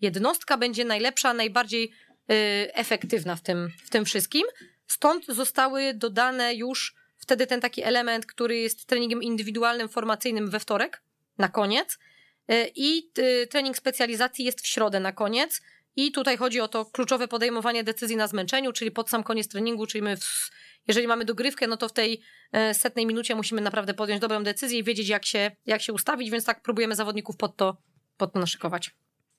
jednostka 0.00 0.56
będzie 0.56 0.84
najlepsza, 0.84 1.34
najbardziej 1.34 1.92
e, 2.30 2.34
efektywna 2.74 3.36
w 3.36 3.42
tym, 3.42 3.70
w 3.84 3.90
tym 3.90 4.04
wszystkim. 4.04 4.42
Stąd 4.86 5.26
zostały 5.26 5.94
dodane 5.94 6.54
już 6.54 6.94
wtedy 7.16 7.46
ten 7.46 7.60
taki 7.60 7.82
element, 7.82 8.26
który 8.26 8.56
jest 8.56 8.86
treningiem 8.86 9.22
indywidualnym, 9.22 9.88
formacyjnym 9.88 10.50
we 10.50 10.60
wtorek 10.60 11.02
na 11.38 11.48
koniec. 11.48 11.98
E, 12.48 12.68
I 12.74 13.10
y, 13.18 13.46
trening 13.46 13.76
specjalizacji 13.76 14.44
jest 14.44 14.60
w 14.60 14.66
środę 14.66 15.00
na 15.00 15.12
koniec. 15.12 15.62
I 15.96 16.12
tutaj 16.12 16.36
chodzi 16.36 16.60
o 16.60 16.68
to 16.68 16.84
kluczowe 16.84 17.28
podejmowanie 17.28 17.84
decyzji 17.84 18.16
na 18.16 18.26
zmęczeniu, 18.26 18.72
czyli 18.72 18.90
pod 18.90 19.10
sam 19.10 19.24
koniec 19.24 19.48
treningu, 19.48 19.86
czyli 19.86 20.02
my, 20.02 20.16
w, 20.16 20.50
jeżeli 20.88 21.06
mamy 21.06 21.24
dogrywkę, 21.24 21.66
no 21.66 21.76
to 21.76 21.88
w 21.88 21.92
tej 21.92 22.20
e, 22.52 22.74
setnej 22.74 23.06
minucie 23.06 23.34
musimy 23.34 23.60
naprawdę 23.60 23.94
podjąć 23.94 24.20
dobrą 24.20 24.44
decyzję 24.44 24.78
i 24.78 24.84
wiedzieć, 24.84 25.08
jak 25.08 25.24
się, 25.26 25.50
jak 25.66 25.82
się 25.82 25.92
ustawić, 25.92 26.30
więc 26.30 26.44
tak 26.44 26.62
próbujemy 26.62 26.94
zawodników 26.94 27.36
pod 27.36 27.56
to, 27.56 27.76
pod 28.16 28.32
to 28.32 28.38
naszykować. 28.40 28.90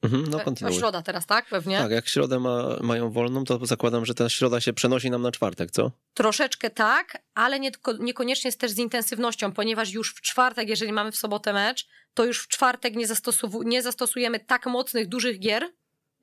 Mhm, 0.02 0.28
no 0.30 0.41
E, 0.41 0.43
kontynuuj. 0.43 0.78
środa 0.78 1.02
teraz, 1.02 1.26
tak? 1.26 1.46
Pewnie. 1.50 1.78
Tak, 1.78 1.91
jak 1.91 2.08
środę 2.08 2.39
ma, 2.39 2.78
mają 2.82 3.12
wolną, 3.12 3.43
to 3.43 3.66
zakładam, 3.66 4.06
że 4.06 4.14
ta 4.14 4.30
środa 4.30 4.62
się 4.62 4.74
przenosi 4.74 5.10
nam 5.10 5.22
na 5.22 5.32
czwartek, 5.32 5.72
co? 5.72 5.91
Troszeczkę 6.14 6.70
tak, 6.70 7.18
ale 7.34 7.60
nie, 7.60 7.72
niekoniecznie 8.00 8.48
jest 8.48 8.60
też 8.60 8.72
z 8.72 8.78
intensywnością, 8.78 9.52
ponieważ 9.52 9.91
już 9.93 10.14
w 10.16 10.22
czwartek, 10.22 10.70
jeżeli 10.70 10.93
mamy 10.93 11.12
w 11.12 11.16
sobotę 11.16 11.54
mecz, 11.54 11.88
to 12.14 12.26
już 12.26 12.43
w 12.43 12.48
czwartek 12.48 12.96
nie, 12.96 13.08
zastosowu- 13.08 13.66
nie 13.66 13.82
zastosujemy 13.82 14.39
tak 14.39 14.66
mocnych, 14.66 15.08
dużych 15.08 15.39
gier 15.39 15.70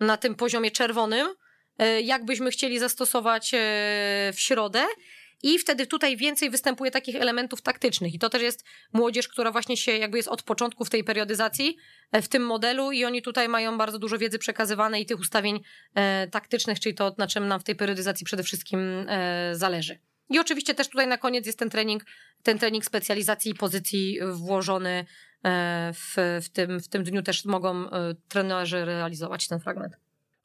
na 0.01 0.16
tym 0.16 0.35
poziomie 0.35 0.70
czerwonym, 0.70 1.29
jakbyśmy 2.03 2.51
chcieli 2.51 2.79
zastosować 2.79 3.55
e, 3.55 3.59
w 4.35 4.41
środę. 4.41 4.85
I 5.45 5.59
wtedy 5.59 5.87
tutaj 5.87 6.16
więcej 6.16 6.51
występuje 6.51 6.91
takich 6.91 7.16
elementów 7.16 7.62
taktycznych. 7.62 8.14
I 8.14 8.18
to 8.18 8.31
też 8.31 8.43
jest 8.43 8.64
młodzież, 8.93 9.29
która 9.29 9.53
właśnie 9.53 9.77
się 9.77 9.93
jakby 9.93 10.16
jest 10.16 10.29
od 10.29 10.43
początku 10.43 10.85
w 10.85 10.91
tej 10.91 11.05
periodyzacji, 11.05 11.77
e, 12.12 12.23
w 12.23 12.29
tym 12.29 12.47
modelu, 12.47 12.93
i 12.93 13.05
oni 13.05 13.23
tutaj 13.23 13.49
mają 13.49 13.79
bardzo 13.79 13.99
dużo 13.99 14.18
wiedzy 14.18 14.39
przekazywanej 14.39 15.03
i 15.03 15.07
tych 15.07 15.20
ustawień 15.20 15.61
e, 15.95 16.29
taktycznych, 16.29 16.81
czyli 16.81 16.95
to, 16.95 17.14
na 17.18 17.27
czym 17.27 17.49
nam 17.49 17.61
w 17.61 17.64
tej 17.64 17.77
periodyzacji 17.77 18.27
przede 18.27 18.43
wszystkim 18.43 19.07
e, 19.09 19.53
zależy. 19.57 19.99
I 20.31 20.39
oczywiście 20.39 20.75
też 20.75 20.89
tutaj 20.89 21.07
na 21.07 21.18
koniec 21.18 21.47
jest 21.47 21.59
ten 21.59 21.70
trening, 21.70 22.05
ten 22.43 22.59
trening 22.59 22.85
specjalizacji 22.85 23.53
i 23.53 23.55
pozycji 23.55 24.18
włożony 24.33 25.05
e, 25.45 25.93
w, 25.95 26.14
w, 26.43 26.49
tym, 26.49 26.81
w 26.81 26.89
tym 26.89 27.05
dniu 27.05 27.23
też 27.23 27.45
mogą 27.45 27.91
e, 27.91 28.14
trenerzy 28.29 28.85
realizować 28.85 29.49
ten 29.49 29.61
fragment. 29.61 29.97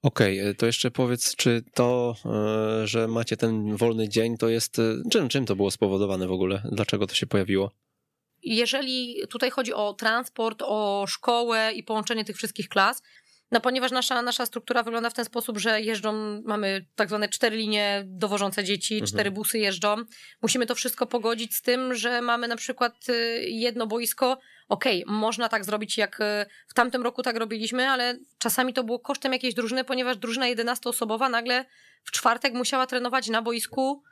Okej, 0.03 0.39
e, 0.39 0.53
to 0.53 0.65
jeszcze 0.65 0.91
powiedz, 0.91 1.35
czy 1.35 1.63
to, 1.73 2.15
e, 2.25 2.87
że 2.87 3.07
macie 3.07 3.37
ten 3.37 3.75
wolny 3.75 4.09
dzień, 4.09 4.37
to 4.37 4.49
jest. 4.49 4.79
e, 4.79 4.95
Czym, 5.11 5.29
czym 5.29 5.45
to 5.45 5.55
było 5.55 5.71
spowodowane 5.71 6.27
w 6.27 6.31
ogóle? 6.31 6.61
Dlaczego 6.71 7.07
to 7.07 7.15
się 7.15 7.27
pojawiło? 7.27 7.71
jeżeli 8.43 9.15
tutaj 9.29 9.49
chodzi 9.51 9.73
o 9.73 9.93
transport, 9.93 10.61
o 10.65 11.05
szkołę 11.07 11.71
i 11.75 11.83
połączenie 11.83 12.25
tych 12.25 12.37
wszystkich 12.37 12.69
klas, 12.69 13.01
no 13.51 13.61
ponieważ 13.61 13.91
nasza, 13.91 14.21
nasza 14.21 14.45
struktura 14.45 14.83
wygląda 14.83 15.09
w 15.09 15.13
ten 15.13 15.25
sposób, 15.25 15.57
że 15.57 15.81
jeżdżą, 15.81 16.41
mamy 16.45 16.85
tak 16.95 17.07
zwane 17.09 17.29
cztery 17.29 17.57
linie 17.57 18.03
dowożące 18.05 18.63
dzieci, 18.63 18.93
Mhm. 18.93 19.07
cztery 19.07 19.31
busy 19.31 19.59
jeżdżą. 19.59 19.95
Musimy 20.41 20.65
to 20.65 20.75
wszystko 20.75 21.05
pogodzić 21.05 21.55
z 21.55 21.61
tym, 21.61 21.95
że 21.95 22.21
mamy 22.21 22.47
na 22.47 22.55
przykład 22.55 23.09
y, 23.09 23.13
jedno 23.49 23.87
boisko. 23.87 24.37
Okej, 24.69 25.03
można 25.07 25.49
tak 25.49 25.65
zrobić, 25.65 25.97
jak 25.97 26.21
y, 26.21 26.45
w 26.67 26.73
tamtym 26.73 27.03
roku 27.03 27.23
tak 27.23 27.37
robiliśmy, 27.37 27.89
ale 27.89 28.19
czasami 28.37 28.73
to 28.73 28.83
było 28.83 28.99
kosztem 28.99 29.33
jakiejś 29.33 29.53
drużyny, 29.53 29.83
ponieważ 29.83 30.17
drużyna 30.17 30.45
11-osobowa 30.45 31.29
nagle 31.29 31.65
w 32.03 32.11
czwartek 32.11 32.53
musiała 32.53 32.87
trenować 32.87 33.27
na 33.27 33.41
boisku 33.41 34.03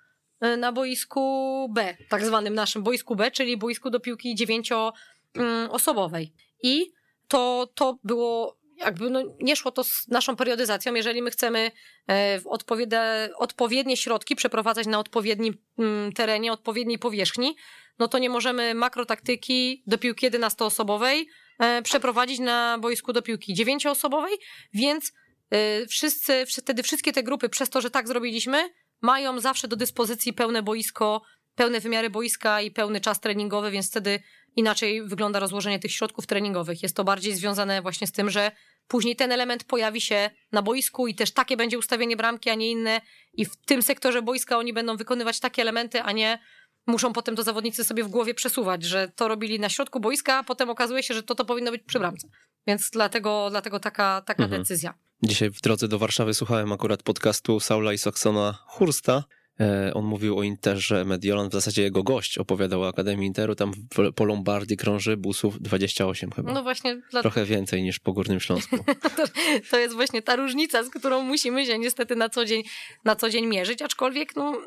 y, 0.45 0.57
na 0.57 0.71
boisku 0.71 1.67
B, 1.73 1.97
tak 2.09 2.25
zwanym 2.25 2.53
naszym 2.55 2.83
boisku 2.83 3.15
B, 3.15 3.31
czyli 3.31 3.57
boisku 3.57 3.89
do 3.89 3.99
piłki 3.99 4.36
dziewięcioosobowej. 4.36 6.33
I 6.63 6.91
to, 7.27 7.69
to 7.75 7.97
było 8.03 8.57
jakby 8.78 9.09
no, 9.09 9.23
nie 9.39 9.55
szło 9.55 9.71
to 9.71 9.84
z 9.84 10.07
naszą 10.07 10.36
periodyzacją. 10.36 10.93
Jeżeli 10.93 11.21
my 11.21 11.32
chcemy 11.32 11.71
e, 12.09 12.39
odpowiednie, 12.45 13.30
odpowiednie 13.38 13.97
środki 13.97 14.36
przeprowadzać 14.36 14.88
na 14.88 14.99
odpowiednim 14.99 15.57
mm, 15.80 16.11
terenie, 16.11 16.53
odpowiedniej 16.53 16.99
powierzchni, 16.99 17.55
no 17.99 18.07
to 18.07 18.17
nie 18.17 18.30
możemy 18.30 18.73
makrotaktyki 18.73 19.84
do 19.88 19.97
piłki 19.97 20.32
11-osobowej 20.32 21.26
e, 21.59 21.82
przeprowadzić 21.82 22.39
na 22.39 22.78
boisku 22.78 23.13
do 23.13 23.21
piłki 23.21 23.55
9-osobowej, 23.55 24.34
więc 24.73 25.13
e, 25.51 25.86
wszyscy, 25.88 26.45
wtedy 26.45 26.84
wszystkie 26.84 27.13
te 27.13 27.23
grupy, 27.23 27.49
przez 27.49 27.69
to, 27.69 27.82
że 27.82 27.89
tak 27.89 28.07
zrobiliśmy, 28.07 28.69
mają 29.01 29.39
zawsze 29.39 29.67
do 29.67 29.76
dyspozycji 29.76 30.34
pełne 30.34 30.63
boisko, 30.63 31.21
pełne 31.55 31.80
wymiary 31.80 32.09
boiska 32.09 32.61
i 32.61 32.71
pełny 32.71 33.01
czas 33.01 33.19
treningowy, 33.19 33.71
więc 33.71 33.89
wtedy 33.89 34.19
inaczej 34.55 35.03
wygląda 35.03 35.39
rozłożenie 35.39 35.79
tych 35.79 35.91
środków 35.91 36.27
treningowych. 36.27 36.83
Jest 36.83 36.95
to 36.95 37.03
bardziej 37.03 37.35
związane 37.35 37.81
właśnie 37.81 38.07
z 38.07 38.11
tym, 38.11 38.29
że 38.29 38.51
później 38.87 39.15
ten 39.15 39.31
element 39.31 39.63
pojawi 39.63 40.01
się 40.01 40.29
na 40.51 40.61
boisku 40.61 41.07
i 41.07 41.15
też 41.15 41.31
takie 41.31 41.57
będzie 41.57 41.77
ustawienie 41.77 42.17
bramki, 42.17 42.49
a 42.49 42.55
nie 42.55 42.71
inne. 42.71 43.01
I 43.33 43.45
w 43.45 43.55
tym 43.55 43.81
sektorze 43.81 44.21
boiska 44.21 44.57
oni 44.57 44.73
będą 44.73 44.97
wykonywać 44.97 45.39
takie 45.39 45.61
elementy, 45.61 46.01
a 46.01 46.11
nie 46.11 46.39
muszą 46.87 47.13
potem 47.13 47.35
to 47.35 47.43
zawodnicy 47.43 47.83
sobie 47.83 48.03
w 48.03 48.07
głowie 48.07 48.33
przesuwać, 48.33 48.83
że 48.83 49.11
to 49.15 49.27
robili 49.27 49.59
na 49.59 49.69
środku 49.69 49.99
boiska, 49.99 50.37
a 50.37 50.43
potem 50.43 50.69
okazuje 50.69 51.03
się, 51.03 51.13
że 51.13 51.23
to, 51.23 51.35
to 51.35 51.45
powinno 51.45 51.71
być 51.71 51.83
przy 51.83 51.99
bramce. 51.99 52.27
Więc 52.67 52.89
dlatego, 52.89 53.47
dlatego 53.49 53.79
taka, 53.79 54.21
taka 54.21 54.43
Mhm. 54.43 54.61
decyzja. 54.61 54.93
Dzisiaj 55.23 55.49
w 55.51 55.61
drodze 55.61 55.87
do 55.87 55.99
Warszawy 55.99 56.33
słuchałem 56.33 56.71
akurat 56.71 57.03
podcastu 57.03 57.59
Saula 57.59 57.93
i 57.93 57.97
Saxona 57.97 58.57
Hursta. 58.67 59.23
E, 59.59 59.91
On 59.93 60.05
mówił 60.05 60.37
o 60.37 60.43
Interze 60.43 61.05
Mediolan, 61.05 61.49
w 61.49 61.53
zasadzie 61.53 61.81
jego 61.81 62.03
gość 62.03 62.37
opowiadał 62.37 62.81
o 62.81 62.87
Akademii 62.87 63.27
Interu, 63.27 63.55
tam 63.55 63.73
po 64.15 64.25
Lombardii 64.25 64.77
krąży 64.77 65.17
busów 65.17 65.61
28 65.61 66.31
chyba. 66.31 66.53
No 66.53 66.63
właśnie, 66.63 67.01
dla, 67.11 67.21
Trochę 67.21 67.45
więcej 67.45 67.83
niż 67.83 67.99
po 67.99 68.13
Górnym 68.13 68.39
Śląsku. 68.39 68.77
to, 69.17 69.23
to 69.71 69.79
jest 69.79 69.95
właśnie 69.95 70.21
ta 70.21 70.35
różnica, 70.35 70.83
z 70.83 70.89
którą 70.89 71.21
musimy 71.21 71.65
się 71.65 71.79
niestety 71.79 72.15
na 72.15 72.29
co 72.29 72.45
dzień, 72.45 72.63
na 73.05 73.15
co 73.15 73.29
dzień 73.29 73.45
mierzyć, 73.45 73.81
aczkolwiek 73.81 74.35
no, 74.35 74.61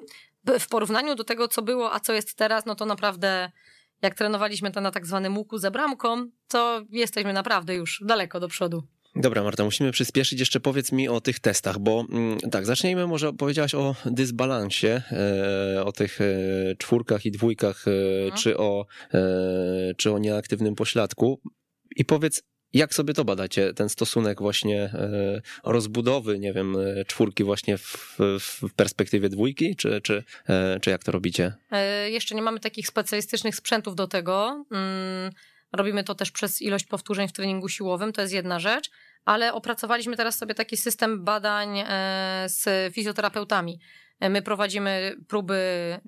w 0.59 0.69
porównaniu 0.69 1.15
do 1.15 1.25
tego, 1.25 1.49
co 1.49 1.63
było, 1.63 1.95
a 1.95 2.01
co 2.01 2.13
jest 2.13 2.35
teraz, 2.35 2.67
no 2.67 2.75
to 2.75 2.87
naprawdę 2.87 3.51
jak 4.03 4.15
trenowaliśmy 4.15 4.71
to 4.71 4.81
na 4.81 4.91
tak 4.91 5.07
zwanym 5.07 5.39
łuku 5.39 5.59
za 5.59 5.71
bramką, 5.71 6.31
to 6.49 6.83
jesteśmy 6.91 7.33
naprawdę 7.33 7.75
już 7.75 8.03
daleko 8.07 8.41
do 8.41 8.49
przodu. 8.49 8.83
Dobra, 9.21 9.43
Marta, 9.43 9.65
musimy 9.65 9.93
przyspieszyć. 9.93 10.41
Jeszcze 10.41 10.61
powiedz 10.61 10.93
mi 10.93 11.09
o 11.09 11.21
tych 11.21 11.41
testach, 11.41 11.79
bo 11.79 12.05
mm, 12.11 12.39
tak, 12.39 12.67
zacznijmy 12.67 13.07
może, 13.07 13.33
powiedziałaś 13.33 13.75
o 13.75 13.95
dysbalansie, 14.05 15.03
e, 15.77 15.85
o 15.85 15.93
tych 15.93 16.21
e, 16.21 16.25
czwórkach 16.79 17.27
i 17.27 17.31
dwójkach, 17.31 17.85
mhm. 17.89 18.33
czy, 18.43 18.57
o, 18.57 18.87
czy 19.97 20.13
o 20.13 20.19
nieaktywnym 20.19 20.75
pośladku. 20.75 21.41
I 21.97 22.05
powiedz, 22.05 22.43
jak 22.73 22.95
sobie 22.95 23.15
to 23.15 23.25
badacie, 23.25 23.75
ten 23.75 23.89
stosunek 23.89 24.43
właśnie 24.43 24.91
rozbudowy, 25.65 26.39
nie 26.39 26.53
wiem, 26.53 26.77
czwórki 27.07 27.45
właśnie 27.45 27.79
w, 27.79 28.19
w 28.41 28.75
perspektywie 28.77 29.29
dwójki, 29.29 29.77
czy, 29.77 30.01
czy, 30.01 30.25
czy 30.81 30.91
jak 30.91 31.05
to 31.05 31.13
robicie? 31.13 31.53
Jeszcze 32.09 32.35
nie 32.35 32.43
mamy 32.43 32.61
takich 32.61 32.87
specjalistycznych 32.87 33.57
sprzętów 33.57 33.95
do 33.95 34.07
tego. 34.07 34.65
Mm, 34.71 35.33
robimy 35.73 36.05
to 36.05 36.15
też 36.15 36.31
przez 36.31 36.63
ilość 36.63 36.85
powtórzeń 36.85 37.29
w 37.29 37.33
treningu 37.33 37.69
siłowym, 37.69 38.13
to 38.13 38.21
jest 38.21 38.35
jedna 38.35 38.61
rzecz, 38.61 38.91
ale 39.25 39.53
opracowaliśmy 39.53 40.17
teraz 40.17 40.39
sobie 40.39 40.55
taki 40.55 40.77
system 40.77 41.25
badań 41.25 41.85
z 42.47 42.95
fizjoterapeutami. 42.95 43.81
My 44.21 44.43
prowadzimy 44.43 45.17
próby 45.29 45.61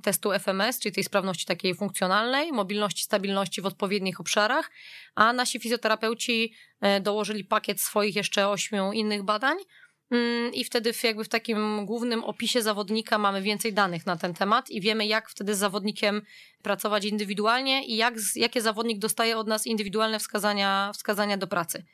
testu 0.02 0.30
FMS, 0.32 0.78
czyli 0.78 0.94
tej 0.94 1.04
sprawności 1.04 1.46
takiej 1.46 1.74
funkcjonalnej, 1.74 2.52
mobilności, 2.52 3.04
stabilności 3.04 3.62
w 3.62 3.66
odpowiednich 3.66 4.20
obszarach, 4.20 4.70
a 5.14 5.32
nasi 5.32 5.60
fizjoterapeuci 5.60 6.54
e, 6.80 7.00
dołożyli 7.00 7.44
pakiet 7.44 7.80
swoich 7.80 8.16
jeszcze 8.16 8.48
ośmiu 8.48 8.92
innych 8.92 9.22
badań. 9.22 9.58
Mm, 10.10 10.54
I 10.54 10.64
wtedy 10.64 10.92
jakby 11.02 11.24
w 11.24 11.28
takim 11.28 11.86
głównym 11.86 12.24
opisie 12.24 12.62
zawodnika 12.62 13.18
mamy 13.18 13.42
więcej 13.42 13.72
danych 13.72 14.06
na 14.06 14.16
ten 14.16 14.34
temat 14.34 14.70
i 14.70 14.80
wiemy, 14.80 15.06
jak 15.06 15.30
wtedy 15.30 15.54
z 15.54 15.58
zawodnikiem 15.58 16.22
pracować 16.62 17.04
indywidualnie 17.04 17.86
i 17.86 17.96
jak, 17.96 18.14
jakie 18.36 18.60
zawodnik 18.60 18.98
dostaje 18.98 19.38
od 19.38 19.46
nas 19.46 19.66
indywidualne 19.66 20.18
wskazania, 20.18 20.90
wskazania 20.94 21.36
do 21.36 21.46
pracy. 21.46 21.84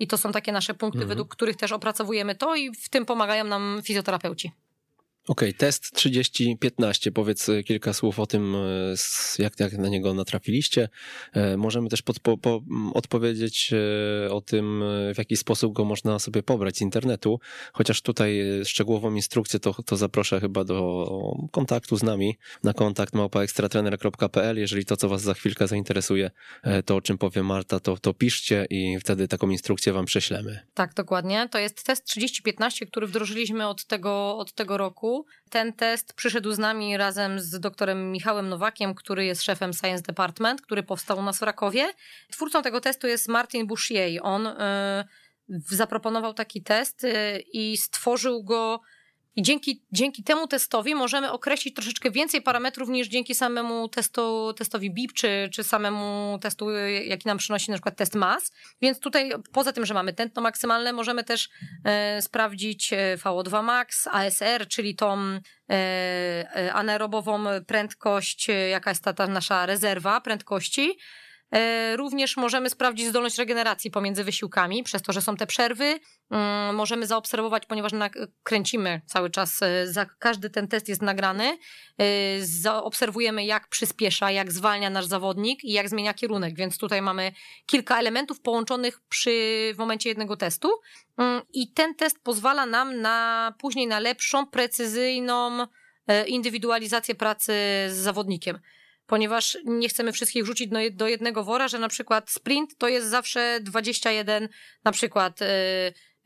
I 0.00 0.06
to 0.06 0.18
są 0.18 0.32
takie 0.32 0.52
nasze 0.52 0.74
punkty, 0.74 0.98
mhm. 0.98 1.08
według 1.08 1.28
których 1.28 1.56
też 1.56 1.72
opracowujemy 1.72 2.34
to 2.34 2.54
i 2.54 2.70
w 2.74 2.88
tym 2.88 3.06
pomagają 3.06 3.44
nam 3.44 3.80
fizjoterapeuci. 3.84 4.52
Okej, 5.28 5.48
okay, 5.48 5.58
test 5.58 5.92
3015. 5.94 7.12
Powiedz 7.12 7.48
e, 7.48 7.62
kilka 7.62 7.92
słów 7.92 8.20
o 8.20 8.26
tym, 8.26 8.54
e, 8.54 8.58
jak, 9.38 9.60
jak 9.60 9.72
na 9.72 9.88
niego 9.88 10.14
natrafiliście. 10.14 10.88
E, 11.32 11.56
możemy 11.56 11.88
też 11.88 12.02
podpo, 12.02 12.38
po, 12.38 12.62
odpowiedzieć 12.94 13.74
o 14.30 14.40
tym, 14.40 14.84
w 15.14 15.18
jaki 15.18 15.36
sposób 15.36 15.72
go 15.72 15.84
można 15.84 16.18
sobie 16.18 16.42
pobrać 16.42 16.76
z 16.76 16.80
internetu. 16.80 17.40
Chociaż 17.72 18.02
tutaj 18.02 18.40
szczegółową 18.64 19.14
instrukcję 19.14 19.60
to, 19.60 19.74
to 19.82 19.96
zaproszę 19.96 20.40
chyba 20.40 20.64
do 20.64 21.06
kontaktu 21.50 21.96
z 21.96 22.02
nami 22.02 22.38
na 22.62 22.72
kontakt 22.72 23.14
małpaekstratrener.pl. 23.14 24.58
Jeżeli 24.58 24.84
to, 24.84 24.96
co 24.96 25.08
Was 25.08 25.22
za 25.22 25.34
chwilkę 25.34 25.66
zainteresuje, 25.66 26.30
to 26.84 26.96
o 26.96 27.00
czym 27.00 27.18
powie 27.18 27.42
Marta, 27.42 27.80
to, 27.80 27.96
to 27.96 28.14
piszcie 28.14 28.66
i 28.70 28.98
wtedy 29.00 29.28
taką 29.28 29.50
instrukcję 29.50 29.92
Wam 29.92 30.04
prześlemy. 30.04 30.60
Tak, 30.74 30.94
dokładnie. 30.94 31.48
To 31.50 31.58
jest 31.58 31.84
test 31.84 32.04
3015, 32.04 32.86
który 32.86 33.06
wdrożyliśmy 33.06 33.68
od 33.68 33.84
tego, 33.84 34.38
od 34.38 34.52
tego 34.52 34.76
roku. 34.76 35.09
Ten 35.50 35.72
test 35.72 36.12
przyszedł 36.12 36.52
z 36.52 36.58
nami 36.58 36.96
razem 36.96 37.40
z 37.40 37.60
doktorem 37.60 38.12
Michałem 38.12 38.48
Nowakiem, 38.48 38.94
który 38.94 39.24
jest 39.24 39.42
szefem 39.42 39.72
Science 39.72 40.02
Department, 40.02 40.62
który 40.62 40.82
powstał 40.82 41.18
u 41.18 41.22
nas 41.22 41.38
w 41.38 41.42
Rakowie. 41.42 41.92
Twórcą 42.32 42.62
tego 42.62 42.80
testu 42.80 43.06
jest 43.06 43.28
Martin 43.28 43.66
Bouchier. 43.66 44.20
On 44.22 44.46
y, 44.46 44.54
zaproponował 45.48 46.34
taki 46.34 46.62
test 46.62 47.04
y, 47.04 47.42
i 47.52 47.76
stworzył 47.76 48.44
go 48.44 48.80
i 49.36 49.42
dzięki, 49.42 49.82
dzięki 49.92 50.22
temu 50.22 50.46
testowi 50.46 50.94
możemy 50.94 51.32
określić 51.32 51.74
troszeczkę 51.74 52.10
więcej 52.10 52.42
parametrów 52.42 52.88
niż 52.88 53.08
dzięki 53.08 53.34
samemu 53.34 53.88
testu, 53.88 54.52
testowi 54.52 54.90
BIP, 54.90 55.12
czy, 55.12 55.48
czy 55.52 55.64
samemu 55.64 56.38
testu, 56.42 56.70
jaki 57.04 57.28
nam 57.28 57.38
przynosi 57.38 57.70
na 57.70 57.76
przykład 57.76 57.96
test 57.96 58.14
MAS. 58.14 58.52
Więc 58.82 59.00
tutaj 59.00 59.32
poza 59.52 59.72
tym, 59.72 59.86
że 59.86 59.94
mamy 59.94 60.12
tętno 60.12 60.42
maksymalne, 60.42 60.92
możemy 60.92 61.24
też 61.24 61.48
e, 61.84 62.22
sprawdzić 62.22 62.92
e, 62.92 63.16
VO2 63.16 63.62
max, 63.62 64.06
ASR, 64.06 64.68
czyli 64.68 64.96
tą 64.96 65.18
e, 65.20 65.40
e, 65.70 66.72
anaerobową 66.72 67.44
prędkość, 67.66 68.50
e, 68.50 68.52
jaka 68.52 68.90
jest 68.90 69.04
ta, 69.04 69.12
ta 69.12 69.26
nasza 69.26 69.66
rezerwa 69.66 70.20
prędkości. 70.20 70.98
E, 71.52 71.96
również 71.96 72.36
możemy 72.36 72.70
sprawdzić 72.70 73.08
zdolność 73.08 73.38
regeneracji 73.38 73.90
pomiędzy 73.90 74.24
wysiłkami, 74.24 74.82
przez 74.82 75.02
to, 75.02 75.12
że 75.12 75.22
są 75.22 75.36
te 75.36 75.46
przerwy. 75.46 76.00
Mm, 76.30 76.76
możemy 76.76 77.06
zaobserwować, 77.06 77.66
ponieważ 77.66 77.92
kręcimy 78.42 79.00
cały 79.06 79.30
czas, 79.30 79.62
e, 79.62 80.06
każdy 80.18 80.50
ten 80.50 80.68
test 80.68 80.88
jest 80.88 81.02
nagrany. 81.02 81.44
E, 81.44 82.04
zaobserwujemy, 82.40 83.44
jak 83.44 83.68
przyspiesza, 83.68 84.30
jak 84.30 84.52
zwalnia 84.52 84.90
nasz 84.90 85.06
zawodnik 85.06 85.64
i 85.64 85.72
jak 85.72 85.88
zmienia 85.88 86.14
kierunek, 86.14 86.54
więc 86.56 86.78
tutaj 86.78 87.02
mamy 87.02 87.32
kilka 87.66 87.98
elementów 87.98 88.40
połączonych 88.40 89.00
przy 89.08 89.30
w 89.74 89.78
momencie 89.78 90.08
jednego 90.08 90.36
testu. 90.36 90.68
Mm, 91.16 91.42
I 91.52 91.72
ten 91.72 91.94
test 91.94 92.22
pozwala 92.22 92.66
nam 92.66 93.00
na 93.00 93.54
później 93.58 93.86
na 93.86 93.98
lepszą, 93.98 94.46
precyzyjną 94.46 95.66
indywidualizację 96.26 97.14
pracy 97.14 97.52
z 97.88 97.92
zawodnikiem 97.92 98.58
ponieważ 99.10 99.58
nie 99.64 99.88
chcemy 99.88 100.12
wszystkich 100.12 100.44
rzucić 100.44 100.70
do 100.92 101.08
jednego 101.08 101.44
wora, 101.44 101.68
że 101.68 101.78
na 101.78 101.88
przykład 101.88 102.30
sprint 102.30 102.78
to 102.78 102.88
jest 102.88 103.06
zawsze 103.06 103.60
21, 103.62 104.48
na 104.84 104.92
przykład 104.92 105.40
yy, 105.40 105.46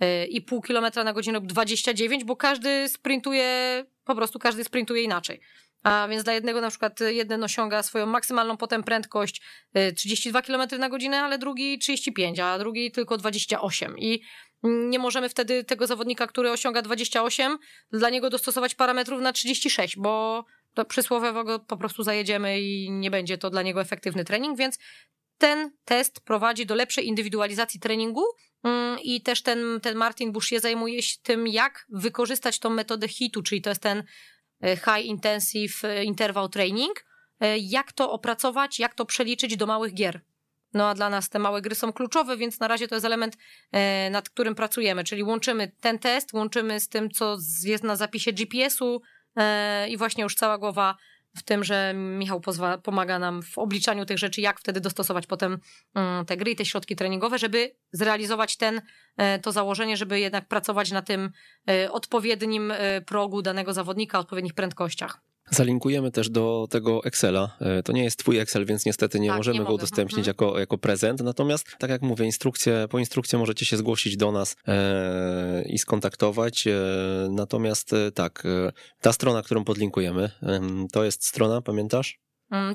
yy, 0.00 0.26
i 0.26 0.42
pół 0.42 0.62
kilometra 0.62 1.04
na 1.04 1.12
godzinę 1.12 1.38
lub 1.38 1.46
29, 1.46 2.24
bo 2.24 2.36
każdy 2.36 2.88
sprintuje, 2.88 3.84
po 4.04 4.14
prostu 4.14 4.38
każdy 4.38 4.64
sprintuje 4.64 5.02
inaczej. 5.02 5.40
A 5.82 6.08
więc 6.10 6.24
dla 6.24 6.32
jednego 6.32 6.60
na 6.60 6.70
przykład 6.70 7.00
jeden 7.00 7.44
osiąga 7.44 7.82
swoją 7.82 8.06
maksymalną 8.06 8.56
potem 8.56 8.82
prędkość 8.82 9.42
32 9.96 10.38
y, 10.38 10.42
km 10.42 10.68
na 10.78 10.88
godzinę, 10.88 11.20
ale 11.22 11.38
drugi 11.38 11.78
35, 11.78 12.40
a 12.40 12.58
drugi 12.58 12.92
tylko 12.92 13.16
28. 13.16 13.98
I 13.98 14.22
nie 14.62 14.98
możemy 14.98 15.28
wtedy 15.28 15.64
tego 15.64 15.86
zawodnika, 15.86 16.26
który 16.26 16.50
osiąga 16.50 16.82
28, 16.82 17.58
dla 17.92 18.10
niego 18.10 18.30
dostosować 18.30 18.74
parametrów 18.74 19.20
na 19.20 19.32
36, 19.32 19.96
bo 19.96 20.44
to 20.74 20.84
przysłowiowo 20.84 21.58
po 21.58 21.76
prostu 21.76 22.02
zajedziemy 22.02 22.60
i 22.60 22.90
nie 22.90 23.10
będzie 23.10 23.38
to 23.38 23.50
dla 23.50 23.62
niego 23.62 23.80
efektywny 23.80 24.24
trening, 24.24 24.58
więc 24.58 24.78
ten 25.38 25.70
test 25.84 26.20
prowadzi 26.20 26.66
do 26.66 26.74
lepszej 26.74 27.06
indywidualizacji 27.06 27.80
treningu 27.80 28.24
mm, 28.62 28.98
i 29.02 29.22
też 29.22 29.42
ten, 29.42 29.80
ten 29.82 29.96
Martin 29.96 30.32
Bouchier 30.32 30.60
zajmuje 30.60 31.02
się 31.02 31.16
tym, 31.22 31.46
jak 31.46 31.86
wykorzystać 31.88 32.58
tą 32.58 32.70
metodę 32.70 33.08
HIT-u, 33.08 33.42
czyli 33.42 33.62
to 33.62 33.70
jest 33.70 33.82
ten 33.82 34.04
e, 34.62 34.76
High 34.76 35.04
Intensive 35.04 35.84
e, 35.84 36.04
Interval 36.04 36.48
Training, 36.48 37.04
e, 37.40 37.58
jak 37.58 37.92
to 37.92 38.12
opracować, 38.12 38.78
jak 38.78 38.94
to 38.94 39.06
przeliczyć 39.06 39.56
do 39.56 39.66
małych 39.66 39.94
gier. 39.94 40.20
No 40.72 40.88
a 40.88 40.94
dla 40.94 41.10
nas 41.10 41.28
te 41.28 41.38
małe 41.38 41.62
gry 41.62 41.74
są 41.74 41.92
kluczowe, 41.92 42.36
więc 42.36 42.60
na 42.60 42.68
razie 42.68 42.88
to 42.88 42.94
jest 42.94 43.04
element, 43.04 43.36
nad 44.10 44.30
którym 44.30 44.54
pracujemy, 44.54 45.04
czyli 45.04 45.22
łączymy 45.22 45.72
ten 45.80 45.98
test, 45.98 46.32
łączymy 46.32 46.80
z 46.80 46.88
tym, 46.88 47.10
co 47.10 47.36
jest 47.64 47.84
na 47.84 47.96
zapisie 47.96 48.32
GPS-u, 48.32 49.02
i 49.88 49.96
właśnie 49.96 50.22
już 50.22 50.34
cała 50.34 50.58
głowa 50.58 50.96
w 51.36 51.42
tym, 51.42 51.64
że 51.64 51.92
Michał 51.94 52.40
pozwa, 52.40 52.78
pomaga 52.78 53.18
nam 53.18 53.42
w 53.42 53.58
obliczaniu 53.58 54.06
tych 54.06 54.18
rzeczy, 54.18 54.40
jak 54.40 54.60
wtedy 54.60 54.80
dostosować 54.80 55.26
potem 55.26 55.58
mm, 55.94 56.24
te 56.24 56.36
gry 56.36 56.50
i 56.50 56.56
te 56.56 56.64
środki 56.64 56.96
treningowe, 56.96 57.38
żeby 57.38 57.76
zrealizować 57.92 58.56
ten, 58.56 58.82
e, 59.16 59.38
to 59.38 59.52
założenie, 59.52 59.96
żeby 59.96 60.20
jednak 60.20 60.48
pracować 60.48 60.90
na 60.90 61.02
tym 61.02 61.30
e, 61.68 61.92
odpowiednim 61.92 62.72
progu 63.06 63.42
danego 63.42 63.72
zawodnika, 63.72 64.18
odpowiednich 64.18 64.54
prędkościach. 64.54 65.20
Zalinkujemy 65.50 66.10
też 66.10 66.30
do 66.30 66.66
tego 66.70 67.04
Excela. 67.04 67.56
E, 67.60 67.82
to 67.82 67.92
nie 67.92 68.04
jest 68.04 68.18
twój 68.18 68.38
Excel, 68.38 68.66
więc 68.66 68.86
niestety 68.86 69.20
nie 69.20 69.28
tak, 69.28 69.36
możemy 69.36 69.58
nie 69.58 69.64
go 69.64 69.74
udostępnić 69.74 70.18
mhm. 70.18 70.26
jako, 70.26 70.58
jako 70.58 70.78
prezent. 70.78 71.20
Natomiast, 71.20 71.66
tak 71.78 71.90
jak 71.90 72.02
mówię, 72.02 72.24
instrukcje, 72.24 72.86
po 72.90 72.98
instrukcję 72.98 73.38
możecie 73.38 73.66
się 73.66 73.76
zgłosić 73.76 74.16
do 74.16 74.32
nas 74.32 74.56
e, 74.68 75.62
i 75.66 75.78
skontaktować. 75.78 76.66
E, 76.66 76.72
natomiast 77.30 77.92
e, 77.92 78.12
tak, 78.12 78.42
e, 78.46 78.72
ta 79.00 79.12
strona, 79.12 79.42
którą 79.42 79.64
podlinkujemy, 79.64 80.30
to 80.92 81.04
jest 81.04 81.26
strona, 81.26 81.62
pamiętasz? 81.62 82.18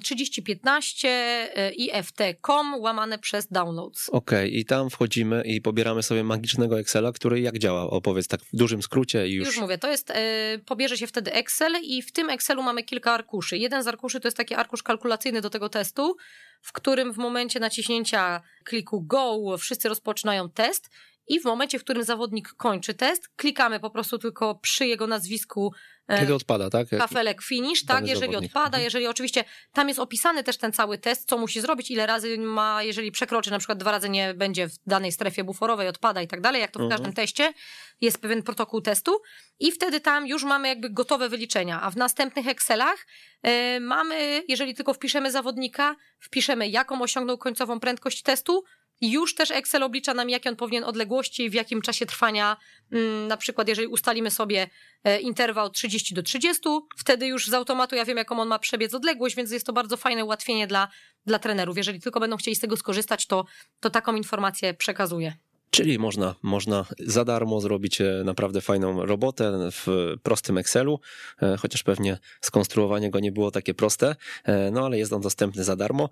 3015 0.04 1.10
mm, 1.10 1.74
ift.com 1.74 2.76
łamane 2.80 3.20
przez 3.20 3.48
downloads. 3.48 4.10
Okej, 4.10 4.38
okay, 4.38 4.48
i 4.48 4.66
tam 4.66 4.90
wchodzimy 4.90 5.44
i 5.46 5.62
pobieramy 5.62 6.04
sobie 6.04 6.24
magicznego 6.24 6.80
Excela, 6.80 7.12
który 7.12 7.42
jak 7.42 7.58
działa? 7.60 7.90
Opowiedz 7.90 8.28
tak 8.28 8.42
w 8.42 8.56
dużym 8.56 8.82
skrócie 8.84 9.28
i 9.28 9.34
już. 9.34 9.48
Już 9.48 9.58
mówię, 9.58 9.78
to 9.78 9.92
jest, 9.92 10.10
yy, 10.10 10.60
pobierze 10.66 10.98
się 10.98 11.08
wtedy 11.08 11.34
Excel 11.34 11.74
i 11.84 12.02
w 12.02 12.12
tym 12.12 12.30
Excelu 12.30 12.64
mamy 12.64 12.84
kilka 12.84 13.14
arkuszy. 13.14 13.58
Jeden 13.58 13.84
z 13.84 13.88
arkuszy 13.88 14.20
to 14.20 14.28
jest 14.28 14.38
taki 14.38 14.56
arkusz 14.56 14.84
kalkulacyjny 14.84 15.42
do 15.42 15.50
tego 15.50 15.70
testu, 15.70 16.16
w 16.62 16.72
którym 16.72 17.14
w 17.14 17.18
momencie 17.18 17.60
naciśnięcia 17.60 18.42
kliku 18.64 19.02
go 19.02 19.58
wszyscy 19.58 19.90
rozpoczynają 19.90 20.50
test 20.50 20.90
i 21.30 21.40
w 21.40 21.46
momencie, 21.46 21.80
w 21.80 21.84
którym 21.84 22.04
zawodnik 22.04 22.50
kończy 22.50 22.94
test, 22.94 23.30
klikamy 23.36 23.80
po 23.80 23.90
prostu 23.90 24.18
tylko 24.18 24.56
przy 24.56 24.88
jego 24.88 25.08
nazwisku 25.08 25.72
E, 26.10 26.20
Kiedy 26.20 26.36
odpada, 26.36 26.70
tak? 26.70 26.88
Kafelek 26.90 27.42
finish, 27.42 27.86
tak, 27.86 28.08
jeżeli 28.08 28.32
zawodnik. 28.32 28.52
odpada, 28.52 28.68
mhm. 28.68 28.84
jeżeli 28.84 29.08
oczywiście 29.08 29.44
tam 29.74 29.88
jest 29.88 30.00
opisany 30.00 30.44
też 30.44 30.58
ten 30.58 30.72
cały 30.72 30.98
test, 30.98 31.30
co 31.30 31.38
musi 31.38 31.62
zrobić, 31.62 31.92
ile 31.92 32.06
razy 32.06 32.38
ma, 32.38 32.84
jeżeli 32.84 33.12
przekroczy, 33.12 33.52
na 33.52 33.60
przykład 33.60 33.78
dwa 33.78 33.92
razy 33.92 34.10
nie 34.10 34.34
będzie 34.34 34.68
w 34.68 34.78
danej 34.88 35.12
strefie 35.12 35.44
buforowej, 35.44 35.88
odpada 35.88 36.22
i 36.22 36.28
tak 36.28 36.42
dalej, 36.42 36.62
jak 36.62 36.72
to 36.72 36.80
w 36.80 36.82
mhm. 36.82 36.98
każdym 36.98 37.14
teście, 37.14 37.54
jest 38.02 38.22
pewien 38.22 38.44
protokół 38.44 38.82
testu 38.82 39.22
i 39.60 39.72
wtedy 39.72 40.00
tam 40.00 40.28
już 40.28 40.44
mamy 40.44 40.68
jakby 40.68 40.90
gotowe 40.90 41.30
wyliczenia, 41.30 41.82
a 41.82 41.92
w 41.92 41.96
następnych 41.96 42.48
Excelach 42.48 43.06
y, 43.48 43.80
mamy, 43.80 44.44
jeżeli 44.48 44.76
tylko 44.76 44.94
wpiszemy 44.94 45.32
zawodnika, 45.32 45.96
wpiszemy 46.20 46.68
jaką 46.68 47.02
osiągnął 47.02 47.38
końcową 47.38 47.80
prędkość 47.80 48.22
testu, 48.22 48.64
już 49.02 49.36
też 49.36 49.52
Excel 49.52 49.84
oblicza 49.84 50.14
nam, 50.14 50.30
jakie 50.30 50.50
on 50.50 50.56
powinien 50.56 50.84
odległości, 50.84 51.50
w 51.50 51.54
jakim 51.54 51.82
czasie 51.82 52.06
trwania, 52.06 52.58
mm, 52.92 53.28
na 53.28 53.38
przykład 53.38 53.68
jeżeli 53.68 53.88
ustalimy 53.88 54.32
sobie 54.32 54.70
e, 55.04 55.20
interwał 55.20 55.70
30 55.70 56.14
do 56.14 56.24
30, 56.24 56.62
wtedy 56.98 57.28
już 57.28 57.48
z 57.48 57.54
automatu 57.54 57.96
ja 57.96 58.06
wiem, 58.06 58.18
jaką 58.18 58.40
on 58.40 58.48
ma 58.48 58.60
przebiec 58.60 58.94
odległość, 58.94 59.36
więc 59.36 59.52
jest 59.52 59.66
to 59.66 59.74
bardzo 59.74 59.98
fajne 59.98 60.26
ułatwienie 60.26 60.68
dla, 60.68 60.88
dla 61.26 61.40
trenerów. 61.40 61.78
Jeżeli 61.78 62.00
tylko 62.00 62.20
będą 62.20 62.38
chcieli 62.38 62.56
z 62.56 62.60
tego 62.60 62.78
skorzystać, 62.78 63.26
to, 63.26 63.46
to 63.80 63.90
taką 63.90 64.16
informację 64.16 64.74
przekazuję. 64.74 65.34
Czyli 65.72 66.00
można, 66.00 66.36
można 66.42 66.86
za 67.00 67.26
darmo 67.26 67.62
zrobić 67.62 68.02
e, 68.02 68.22
naprawdę 68.26 68.62
fajną 68.62 69.06
robotę 69.06 69.70
w 69.72 70.16
prostym 70.24 70.58
Excelu, 70.58 71.00
e, 71.42 71.58
chociaż 71.58 71.84
pewnie 71.84 72.18
skonstruowanie 72.42 73.10
go 73.10 73.20
nie 73.20 73.32
było 73.32 73.52
takie 73.52 73.74
proste, 73.74 74.16
e, 74.44 74.72
no 74.72 74.86
ale 74.86 74.98
jest 74.98 75.14
on 75.14 75.22
dostępny 75.22 75.64
za 75.64 75.76
darmo. 75.76 76.10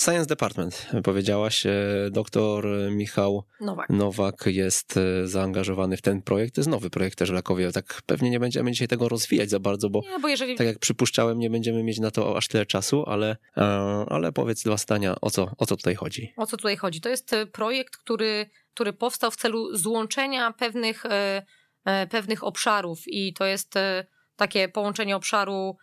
Science 0.00 0.26
Department, 0.26 0.86
powiedziałaś, 1.04 1.64
doktor 2.10 2.66
Michał 2.90 3.44
Nowak. 3.60 3.90
Nowak 3.90 4.44
jest 4.46 4.98
zaangażowany 5.24 5.96
w 5.96 6.02
ten 6.02 6.22
projekt. 6.22 6.54
To 6.54 6.60
jest 6.60 6.70
nowy 6.70 6.90
projekt 6.90 7.18
też 7.18 7.30
Lakowie. 7.30 7.72
Tak 7.72 8.02
pewnie 8.06 8.30
nie 8.30 8.40
będziemy 8.40 8.72
dzisiaj 8.72 8.88
tego 8.88 9.08
rozwijać 9.08 9.50
za 9.50 9.60
bardzo, 9.60 9.90
bo, 9.90 10.02
nie, 10.12 10.18
bo 10.18 10.28
jeżeli... 10.28 10.56
tak 10.56 10.66
jak 10.66 10.78
przypuszczałem, 10.78 11.38
nie 11.38 11.50
będziemy 11.50 11.82
mieć 11.82 12.00
na 12.00 12.10
to 12.10 12.36
aż 12.36 12.48
tyle 12.48 12.66
czasu, 12.66 13.04
ale, 13.06 13.36
ale 14.06 14.32
powiedz 14.32 14.62
dwa 14.62 14.76
zdania, 14.76 15.14
o 15.20 15.30
co, 15.30 15.50
o 15.58 15.66
co 15.66 15.76
tutaj 15.76 15.94
chodzi. 15.94 16.32
O 16.36 16.46
co 16.46 16.56
tutaj 16.56 16.76
chodzi? 16.76 17.00
To 17.00 17.08
jest 17.08 17.34
projekt, 17.52 17.96
który 17.96 18.31
który, 18.74 18.92
powstał 18.92 19.30
w 19.30 19.36
celu 19.36 19.76
złączenia 19.76 20.52
pewnych, 20.52 21.06
e, 21.06 21.42
e, 21.84 22.06
pewnych 22.06 22.44
obszarów 22.44 22.98
i 23.06 23.34
to 23.34 23.44
jest 23.44 23.76
e, 23.76 24.06
takie 24.36 24.68
połączenie 24.68 25.16
obszaru 25.16 25.76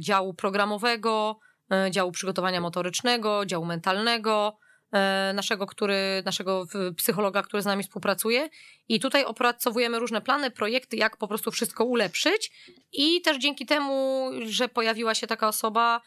działu 0.00 0.34
programowego, 0.34 1.38
działu 1.90 2.12
przygotowania 2.12 2.60
motorycznego, 2.60 3.46
działu 3.46 3.64
mentalnego, 3.64 4.58
naszego, 5.34 5.66
który, 5.66 6.22
naszego 6.24 6.66
psychologa, 6.96 7.42
który 7.42 7.62
z 7.62 7.66
nami 7.66 7.82
współpracuje. 7.82 8.48
I 8.88 9.00
tutaj 9.00 9.24
opracowujemy 9.24 9.98
różne 9.98 10.20
plany, 10.20 10.50
projekty, 10.50 10.96
jak 10.96 11.16
po 11.16 11.28
prostu 11.28 11.50
wszystko 11.50 11.84
ulepszyć. 11.84 12.52
I 12.92 13.20
też 13.20 13.38
dzięki 13.38 13.66
temu, 13.66 14.30
że 14.46 14.68
pojawiła 14.68 15.14
się 15.14 15.26
taka 15.26 15.48
osoba, 15.48 16.00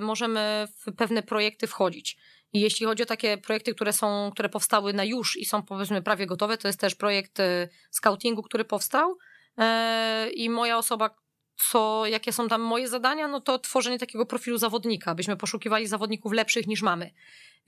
możemy 0.00 0.68
w 0.86 0.92
pewne 0.96 1.22
projekty 1.22 1.66
wchodzić. 1.66 2.16
I 2.52 2.60
jeśli 2.60 2.86
chodzi 2.86 3.02
o 3.02 3.06
takie 3.06 3.38
projekty, 3.38 3.74
które 3.74 3.92
są, 3.92 4.30
które 4.32 4.48
powstały 4.48 4.92
na 4.92 5.04
już 5.04 5.36
i 5.36 5.44
są 5.44 5.62
powiedzmy 5.62 6.02
prawie 6.02 6.26
gotowe, 6.26 6.58
to 6.58 6.68
jest 6.68 6.80
też 6.80 6.94
projekt 6.94 7.40
e, 7.40 7.68
scoutingu, 7.90 8.42
który 8.42 8.64
powstał. 8.64 9.18
E, 9.58 10.30
I 10.30 10.50
moja 10.50 10.78
osoba, 10.78 11.16
co, 11.70 12.06
jakie 12.06 12.32
są 12.32 12.48
tam 12.48 12.60
moje 12.60 12.88
zadania, 12.88 13.28
no 13.28 13.40
to 13.40 13.58
tworzenie 13.58 13.98
takiego 13.98 14.26
profilu 14.26 14.58
zawodnika, 14.58 15.14
byśmy 15.14 15.36
poszukiwali 15.36 15.86
zawodników 15.86 16.32
lepszych 16.32 16.66
niż 16.66 16.82
mamy. 16.82 17.10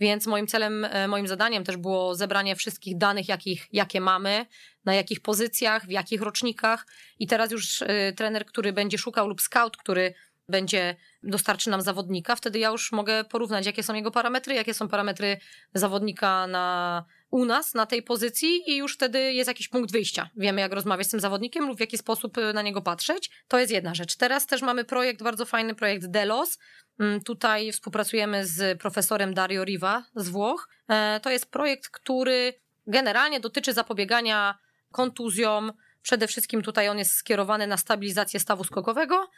Więc 0.01 0.27
moim 0.27 0.47
celem, 0.47 0.85
e, 0.85 1.09
moim 1.09 1.29
zadaniem 1.29 1.65
też 1.65 1.77
było 1.77 2.15
zebranie 2.15 2.57
wszystkich 2.57 2.99
danych, 2.99 3.29
jakich, 3.29 3.67
jakie 3.73 4.01
mamy, 4.01 4.47
na 4.85 4.95
jakich 4.95 5.21
pozycjach, 5.21 5.87
w 5.87 5.91
jakich 5.91 6.23
rocznikach. 6.23 6.87
I 7.19 7.27
teraz 7.27 7.51
już 7.51 7.83
trener, 8.17 8.47
który 8.47 8.73
będzie 8.73 8.99
szukał, 8.99 9.29
lub 9.29 9.41
scout, 9.41 9.77
który 9.77 10.15
będzie 10.51 10.97
dostarczy 11.23 11.71
nam 11.71 11.83
zawodnika, 11.83 12.37
wtedy 12.37 12.59
ja 12.59 12.69
już 12.69 12.93
mogę 12.93 13.25
porównać, 13.25 13.67
jakie 13.67 13.83
są 13.83 13.95
jego 13.95 14.11
parametry, 14.11 14.55
jakie 14.55 14.75
są 14.75 14.89
parametry 14.89 15.37
zawodnika 15.75 16.47
na, 16.47 17.05
u 17.31 17.45
nas 17.45 17.75
na 17.75 17.87
tej 17.87 18.03
pozycji 18.03 18.71
i 18.71 18.77
już 18.77 18.95
wtedy 18.95 19.33
jest 19.33 19.49
jakiś 19.49 19.69
punkt 19.69 19.93
wyjścia. 19.93 20.31
Wiemy, 20.37 20.61
jak 20.61 20.73
rozmawiać 20.73 21.07
z 21.07 21.11
tym 21.11 21.21
zawodnikiem 21.21 21.67
lub 21.67 21.77
w 21.77 21.81
jaki 21.81 21.99
sposób 21.99 22.39
y, 22.39 22.53
na 22.53 22.63
niego 22.63 22.83
patrzeć. 22.83 23.31
To 23.49 23.59
jest 23.59 23.73
jedna 23.73 23.95
rzecz. 23.95 24.17
Teraz 24.17 24.47
też 24.47 24.63
mamy 24.63 24.85
projekt, 24.85 25.23
bardzo 25.23 25.47
fajny 25.47 25.75
projekt 25.75 26.07
Delos. 26.07 26.59
Mm, 27.01 27.21
tutaj 27.21 27.73
współpracujemy 27.73 28.47
z 28.47 28.81
profesorem 28.81 29.35
Dario 29.35 29.65
Riva 29.65 30.05
z 30.17 30.29
Włoch. 30.29 30.69
E, 30.89 31.21
to 31.23 31.31
jest 31.31 31.51
projekt, 31.51 31.89
który 31.89 32.55
generalnie 32.87 33.41
dotyczy 33.41 33.73
zapobiegania 33.73 34.59
kontuzjom. 34.93 35.73
Przede 36.03 36.27
wszystkim 36.27 36.63
tutaj 36.63 36.89
on 36.89 36.99
jest 36.99 37.15
skierowany 37.15 37.67
na 37.67 37.77
stabilizację 37.77 38.41
stawu 38.41 38.65
skokowego 38.65 39.31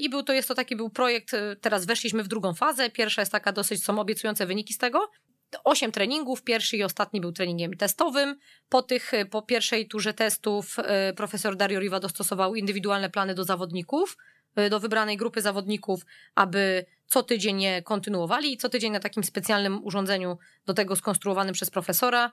I 0.00 0.10
był 0.10 0.22
to, 0.22 0.32
jest 0.32 0.48
to 0.48 0.54
taki 0.54 0.76
był 0.76 0.90
projekt, 0.90 1.34
e, 1.34 1.56
teraz 1.56 1.86
weszliśmy 1.86 2.22
w 2.22 2.28
drugą 2.28 2.54
fazę. 2.54 2.90
Pierwsza 2.90 3.22
jest 3.22 3.32
taka 3.32 3.52
dosyć, 3.52 3.84
są 3.84 3.98
obiecujące 3.98 4.46
wyniki 4.46 4.74
z 4.74 4.78
tego. 4.78 5.10
Osiem 5.64 5.92
treningów, 5.92 6.42
pierwszy 6.42 6.76
i 6.76 6.82
ostatni 6.82 7.20
był 7.20 7.32
treningiem 7.32 7.76
testowym. 7.76 8.38
Po 8.68 8.82
tych, 8.82 9.14
e, 9.14 9.26
po 9.26 9.42
pierwszej 9.42 9.88
turze 9.88 10.14
testów 10.14 10.76
profesor 11.16 11.56
Dario 11.56 11.80
Riva 11.80 12.00
dostosował 12.00 12.54
indywidualne 12.54 13.10
plany 13.10 13.34
do 13.34 13.44
zawodników, 13.44 14.16
do 14.70 14.80
wybranej 14.80 15.16
grupy 15.16 15.42
zawodników, 15.42 16.06
aby 16.34 16.86
co 17.06 17.22
tydzień 17.22 17.62
je 17.62 17.82
kontynuowali 17.82 18.52
i 18.52 18.56
co 18.56 18.68
tydzień 18.68 18.92
na 18.92 19.00
takim 19.00 19.24
specjalnym 19.24 19.84
urządzeniu 19.84 20.38
do 20.66 20.74
tego 20.74 20.96
skonstruowanym 20.96 21.54
przez 21.54 21.70
profesora. 21.70 22.32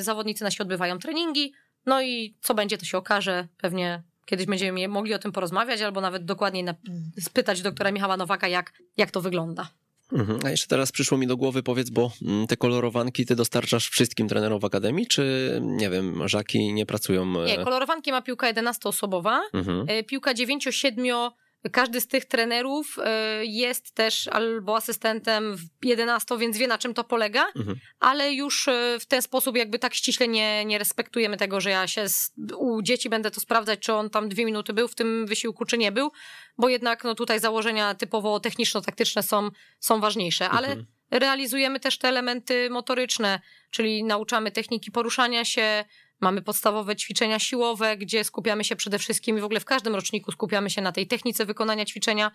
Zawodnicy 0.00 0.44
nasi 0.44 0.62
odbywają 0.62 0.98
treningi, 0.98 1.52
no 1.86 2.02
i 2.02 2.36
co 2.40 2.54
będzie, 2.54 2.78
to 2.78 2.84
się 2.84 2.98
okaże 2.98 3.48
pewnie 3.56 4.02
Kiedyś 4.30 4.46
będziemy 4.46 4.88
mogli 4.88 5.14
o 5.14 5.18
tym 5.18 5.32
porozmawiać, 5.32 5.80
albo 5.80 6.00
nawet 6.00 6.24
dokładniej 6.24 6.64
spytać 7.20 7.62
doktora 7.62 7.92
Michała 7.92 8.16
Nowaka, 8.16 8.48
jak, 8.48 8.72
jak 8.96 9.10
to 9.10 9.20
wygląda. 9.20 9.70
Mhm. 10.12 10.40
A 10.44 10.50
jeszcze 10.50 10.66
teraz 10.66 10.92
przyszło 10.92 11.18
mi 11.18 11.26
do 11.26 11.36
głowy, 11.36 11.62
powiedz, 11.62 11.90
bo 11.90 12.12
mm, 12.22 12.46
te 12.46 12.56
kolorowanki 12.56 13.26
ty 13.26 13.36
dostarczasz 13.36 13.88
wszystkim 13.88 14.28
trenerom 14.28 14.60
w 14.60 14.64
akademii, 14.64 15.06
czy 15.06 15.58
nie 15.62 15.90
wiem, 15.90 16.28
żaki 16.28 16.72
nie 16.72 16.86
pracują? 16.86 17.42
E? 17.42 17.46
Nie, 17.46 17.64
kolorowanki 17.64 18.10
ma 18.10 18.22
piłka 18.22 18.52
11-osobowa, 18.52 19.40
mhm. 19.52 19.84
E, 19.88 20.04
piłka 20.04 20.34
9-7 20.34 21.30
każdy 21.72 22.00
z 22.00 22.06
tych 22.06 22.24
trenerów 22.24 22.96
e, 23.04 23.44
jest 23.44 23.94
też 23.94 24.28
albo 24.28 24.76
asystentem 24.76 25.56
w 25.56 25.86
11, 25.86 26.38
więc 26.38 26.58
wie 26.58 26.66
na 26.66 26.78
czym 26.78 26.94
to 26.94 27.04
polega, 27.04 27.46
mhm. 27.56 27.76
ale 28.00 28.32
już 28.32 28.68
e, 28.68 28.96
w 29.00 29.06
ten 29.06 29.22
sposób 29.22 29.56
jakby 29.56 29.78
tak 29.78 29.94
ściśle 29.94 30.28
nie, 30.28 30.64
nie 30.64 30.78
respektujemy 30.78 31.36
tego, 31.36 31.60
że 31.60 31.70
ja 31.70 31.86
się 31.86 32.08
z, 32.08 32.32
u 32.56 32.82
dzieci 32.82 33.08
będę 33.08 33.30
to 33.30 33.40
sprawdzać, 33.40 33.80
czy 33.80 33.92
on 33.92 34.10
tam 34.10 34.28
dwie 34.28 34.44
minuty 34.44 34.72
był 34.72 34.88
w 34.88 34.94
tym 34.94 35.26
wysiłku, 35.26 35.64
czy 35.64 35.78
nie 35.78 35.92
był, 35.92 36.10
bo 36.58 36.68
jednak 36.68 37.04
no, 37.04 37.14
tutaj 37.14 37.40
założenia 37.40 37.94
typowo 37.94 38.40
techniczno-taktyczne 38.40 39.22
są, 39.22 39.50
są 39.80 40.00
ważniejsze, 40.00 40.48
ale 40.48 40.68
mhm. 40.68 40.86
realizujemy 41.10 41.80
też 41.80 41.98
te 41.98 42.08
elementy 42.08 42.70
motoryczne, 42.70 43.40
czyli 43.70 44.04
nauczamy 44.04 44.50
techniki 44.50 44.90
poruszania 44.90 45.44
się, 45.44 45.84
Mamy 46.20 46.42
podstawowe 46.42 46.96
ćwiczenia 46.96 47.38
siłowe, 47.38 47.96
gdzie 47.96 48.24
skupiamy 48.24 48.64
się 48.64 48.76
przede 48.76 48.98
wszystkim 48.98 49.38
i 49.38 49.40
w 49.40 49.44
ogóle 49.44 49.60
w 49.60 49.64
każdym 49.64 49.94
roczniku 49.94 50.32
skupiamy 50.32 50.70
się 50.70 50.82
na 50.82 50.92
tej 50.92 51.06
technice 51.06 51.46
wykonania 51.46 51.84
ćwiczenia, 51.84 52.30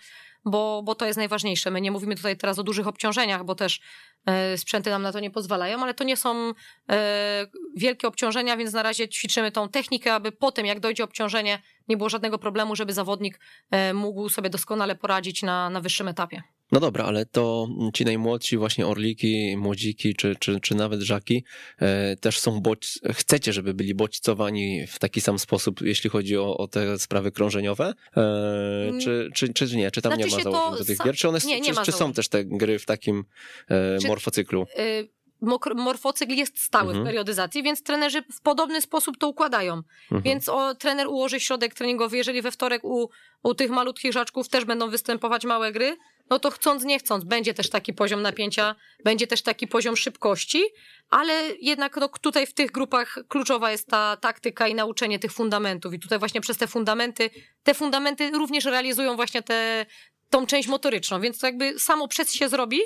bo, 0.46 0.82
bo 0.84 0.96
to 0.96 1.06
jest 1.06 1.18
najważniejsze. 1.18 1.72
My 1.72 1.82
nie 1.82 1.92
mówimy 1.92 2.16
tutaj 2.16 2.38
teraz 2.38 2.60
o 2.60 2.64
dużych 2.64 2.88
obciążeniach, 2.88 3.44
bo 3.44 3.56
też 3.56 3.82
e, 4.26 4.58
sprzęty 4.58 4.90
nam 4.90 5.02
na 5.02 5.12
to 5.12 5.20
nie 5.20 5.32
pozwalają, 5.32 5.84
ale 5.84 5.94
to 5.94 6.04
nie 6.04 6.18
są 6.18 6.54
e, 6.90 7.48
wielkie 7.76 8.08
obciążenia, 8.08 8.58
więc 8.58 8.74
na 8.74 8.84
razie 8.84 9.10
ćwiczymy 9.10 9.52
tą 9.52 9.70
technikę, 9.70 10.14
aby 10.14 10.32
potem, 10.32 10.66
jak 10.66 10.80
dojdzie 10.80 11.04
obciążenie, 11.04 11.62
nie 11.88 11.98
było 11.98 12.10
żadnego 12.10 12.40
problemu, 12.40 12.76
żeby 12.76 12.94
zawodnik 12.94 13.40
e, 13.72 13.94
mógł 13.94 14.30
sobie 14.30 14.50
doskonale 14.50 14.96
poradzić 14.96 15.44
na, 15.44 15.70
na 15.70 15.82
wyższym 15.82 16.08
etapie. 16.08 16.55
No 16.72 16.80
dobra, 16.80 17.06
ale 17.06 17.26
to 17.26 17.68
ci 17.94 18.06
najmłodsi, 18.06 18.58
właśnie 18.58 18.88
orliki, 18.88 19.58
młodziki, 19.58 20.16
czy, 20.16 20.36
czy, 20.40 20.60
czy 20.60 20.76
nawet 20.76 21.02
żaki, 21.02 21.44
e, 21.80 22.16
też 22.16 22.40
są 22.40 22.62
bodź... 22.62 23.00
chcecie, 23.14 23.54
żeby 23.54 23.74
byli 23.74 23.96
bodźcowani 23.96 24.88
w 24.88 25.00
taki 25.00 25.22
sam 25.22 25.40
sposób, 25.40 25.82
jeśli 25.82 26.10
chodzi 26.10 26.38
o, 26.38 26.58
o 26.58 26.68
te 26.68 27.00
sprawy 27.00 27.32
krążeniowe? 27.32 27.94
E, 28.18 28.22
mm. 28.90 29.00
czy, 29.00 29.30
czy, 29.34 29.54
czy 29.54 29.78
nie? 29.78 29.92
Czy 29.92 30.02
tam 30.02 30.14
znaczy 30.14 30.30
nie 30.30 30.38
ma 30.38 30.44
założeń 30.44 30.80
do 30.80 30.86
tych 30.86 30.98
gier? 31.06 31.16
Czy, 31.16 31.30
one, 31.30 31.40
nie, 31.46 31.62
nie 31.62 31.74
czy, 31.74 31.82
czy 31.84 31.92
są 31.92 32.14
też 32.14 32.28
te 32.28 32.46
gry 32.46 32.80
w 32.80 32.86
takim 32.86 33.26
e, 33.70 33.98
czy, 34.02 34.08
morfocyklu? 34.08 34.66
Y 34.80 35.08
morfocykl 35.76 36.34
jest 36.34 36.62
stały 36.62 36.88
mhm. 36.88 37.04
w 37.04 37.08
periodyzacji, 37.08 37.64
więc 37.64 37.84
trenerzy 37.84 38.22
w 38.22 38.42
podobny 38.42 38.82
sposób 38.82 39.18
to 39.18 39.28
układają. 39.28 39.74
Mhm. 39.74 40.22
Więc 40.22 40.50
o, 40.50 40.76
trener 40.76 41.08
ułoży 41.08 41.40
środek 41.40 41.74
treningowy, 41.74 42.18
jeżeli 42.18 42.42
we 42.42 42.52
wtorek 42.52 42.84
u, 42.84 43.10
u 43.44 43.56
tych 43.56 43.72
malutkich 43.72 44.14
żaczków 44.14 44.50
też 44.50 44.66
będą 44.66 44.90
występować 44.90 45.46
małe 45.46 45.72
gry, 45.72 45.98
no 46.30 46.40
to 46.40 46.52
chcąc, 46.52 46.84
nie 46.84 47.00
chcąc, 47.00 47.24
będzie 47.24 47.54
też 47.54 47.70
taki 47.70 47.94
poziom 47.94 48.22
napięcia, 48.22 48.76
będzie 49.04 49.28
też 49.28 49.42
taki 49.42 49.68
poziom 49.68 49.98
szybkości, 49.98 50.64
ale 51.10 51.34
jednak 51.62 51.96
no, 51.98 52.10
tutaj 52.22 52.48
w 52.48 52.54
tych 52.54 52.72
grupach 52.72 53.20
kluczowa 53.28 53.72
jest 53.72 53.88
ta 53.88 54.18
taktyka 54.18 54.68
i 54.68 54.76
nauczenie 54.76 55.20
tych 55.20 55.32
fundamentów. 55.32 55.94
I 55.94 56.00
tutaj 56.00 56.20
właśnie 56.20 56.42
przez 56.42 56.58
te 56.58 56.68
fundamenty, 56.68 57.30
te 57.64 57.74
fundamenty 57.74 58.32
również 58.32 58.66
realizują 58.66 59.16
właśnie 59.16 59.42
te, 59.42 59.86
tą 60.30 60.46
część 60.46 60.68
motoryczną, 60.68 61.22
więc 61.22 61.40
to 61.40 61.48
jakby 61.48 61.80
samo 61.80 62.08
przez 62.08 62.34
się 62.34 62.50
zrobi, 62.50 62.80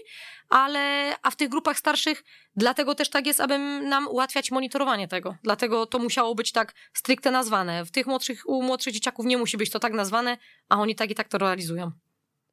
ale 0.49 1.15
a 1.21 1.31
w 1.31 1.35
tych 1.35 1.49
grupach 1.49 1.77
starszych 1.77 2.23
dlatego 2.55 2.95
też 2.95 3.09
tak 3.09 3.27
jest, 3.27 3.39
aby 3.39 3.59
nam 3.59 4.07
ułatwiać 4.07 4.51
monitorowanie 4.51 5.07
tego. 5.07 5.35
Dlatego 5.43 5.85
to 5.85 5.99
musiało 5.99 6.35
być 6.35 6.51
tak 6.51 6.73
stricte 6.93 7.31
nazwane. 7.31 7.85
W 7.85 7.91
tych 7.91 8.07
młodszych, 8.07 8.49
u 8.49 8.63
młodszych 8.63 8.93
dzieciaków 8.93 9.25
nie 9.25 9.37
musi 9.37 9.57
być 9.57 9.69
to 9.69 9.79
tak 9.79 9.93
nazwane, 9.93 10.37
a 10.69 10.79
oni 10.79 10.95
tak 10.95 11.11
i 11.11 11.15
tak 11.15 11.27
to 11.27 11.37
realizują. 11.37 11.91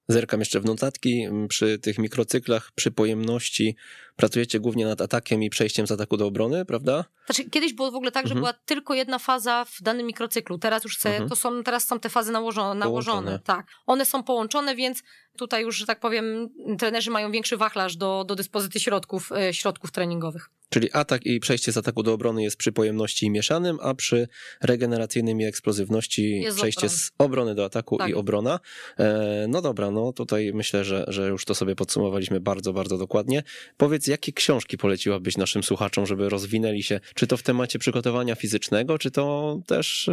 Zerkam 0.09 0.41
jeszcze 0.41 0.61
w 0.61 0.65
notatki 0.65 1.29
przy 1.49 1.79
tych 1.79 1.99
mikrocyklach, 1.99 2.73
przy 2.75 2.91
pojemności 2.91 3.77
pracujecie 4.17 4.61
głównie 4.61 4.87
nad 4.87 5.01
atakiem 5.01 5.43
i 5.43 5.51
przejściem 5.51 5.87
z 5.87 5.91
ataku 5.93 6.17
do 6.17 6.27
obrony, 6.27 6.65
prawda? 6.65 7.05
Znaczy, 7.27 7.51
kiedyś 7.51 7.73
było 7.73 7.91
w 7.91 7.95
ogóle 7.95 8.13
tak, 8.13 8.27
że 8.27 8.35
Mhm. 8.35 8.41
była 8.41 8.53
tylko 8.53 8.95
jedna 8.95 9.19
faza 9.19 9.65
w 9.65 9.83
danym 9.83 10.07
mikrocyklu. 10.07 10.59
Teraz 10.59 10.85
już 10.85 10.99
se, 10.99 11.09
Mhm. 11.11 11.29
to 11.29 11.37
są, 11.37 11.63
teraz 11.63 11.87
są 11.87 12.01
te 12.01 12.09
fazy 12.09 12.33
nałożone, 12.33 12.81
nałożone. 12.81 13.39
Tak. 13.45 13.67
One 13.87 14.07
są 14.07 14.23
połączone, 14.23 14.77
więc 14.77 15.03
tutaj 15.39 15.63
już, 15.63 15.77
że 15.77 15.87
tak 15.87 16.01
powiem, 16.01 16.49
trenerzy 16.79 17.11
mają 17.11 17.33
większy 17.33 17.57
wachlarz 17.57 17.97
do, 17.97 18.25
do 18.29 18.35
dyspozycji 18.35 18.81
środków, 18.81 19.33
e, 19.33 19.55
środków 19.55 19.93
treningowych. 19.93 20.51
Czyli 20.71 20.93
atak 20.93 21.27
i 21.27 21.41
przejście 21.41 21.73
z 21.73 21.77
ataku 21.77 22.03
do 22.03 22.13
obrony 22.13 22.43
jest 22.43 22.57
przy 22.57 22.73
pojemności 22.73 23.31
mieszanym, 23.31 23.79
a 23.83 23.95
przy 23.95 24.29
regeneracyjnym 24.63 25.41
i 25.41 25.45
eksplozywności 25.45 26.41
Jest 26.41 26.57
przejście 26.57 26.89
z 26.89 27.11
obrony 27.19 27.55
do 27.55 27.65
ataku 27.65 27.99
Tak. 27.99 28.09
i 28.11 28.15
obrona. 28.15 28.61
E, 28.99 29.47
no 29.49 29.63
dobra, 29.63 29.91
no 29.91 30.13
tutaj 30.13 30.53
myślę, 30.55 30.85
że, 30.85 31.05
że 31.09 31.29
już 31.29 31.45
to 31.45 31.55
sobie 31.55 31.77
podsumowaliśmy 31.77 32.41
bardzo, 32.41 32.73
bardzo 32.73 32.99
dokładnie. 32.99 33.43
Powiedz, 33.77 34.06
jakie 34.09 34.33
książki 34.33 34.79
poleciłabyś 34.79 35.37
naszym 35.37 35.63
słuchaczom, 35.63 36.07
żeby 36.07 36.29
rozwinęli 36.29 36.83
się, 36.83 37.01
czy 37.15 37.27
to 37.27 37.37
w 37.37 37.43
temacie 37.43 37.79
przygotowania 37.79 38.35
fizycznego, 38.35 38.99
czy 38.99 39.11
to 39.11 39.59
też 39.67 40.09
e, 40.09 40.13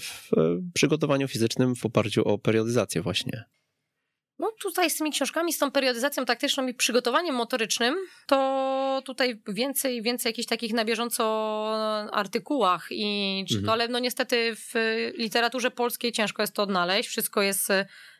w 0.00 0.30
e, 0.36 0.70
przygotowaniu 0.74 1.28
fizycznym 1.28 1.74
w 1.74 1.86
oparciu 1.86 2.28
o 2.28 2.38
periodyzację 2.38 3.02
właśnie? 3.02 3.44
No 4.38 4.52
tutaj 4.62 4.90
z 4.90 4.96
tymi 4.96 5.12
książkami, 5.12 5.52
z 5.52 5.58
tą 5.58 5.70
periodyzacją 5.70 6.24
taktyczną 6.24 6.66
i 6.66 6.74
przygotowaniem 6.74 7.34
motorycznym, 7.34 7.94
to 8.26 9.02
tutaj 9.04 9.42
więcej, 9.48 10.02
więcej 10.02 10.30
jakichś 10.30 10.48
takich 10.48 10.72
na 10.72 10.84
bieżąco 10.84 11.24
artykułach 12.12 12.86
i 12.90 13.44
czy 13.48 13.54
to, 13.54 13.58
Mhm. 13.60 13.72
ale 13.72 13.88
no 13.88 13.98
niestety 13.98 14.56
w 14.56 14.72
literaturze 15.18 15.70
polskiej 15.70 16.12
ciężko 16.12 16.42
jest 16.42 16.54
to 16.54 16.62
odnaleźć. 16.62 17.08
Wszystko 17.08 17.42
jest, 17.42 17.68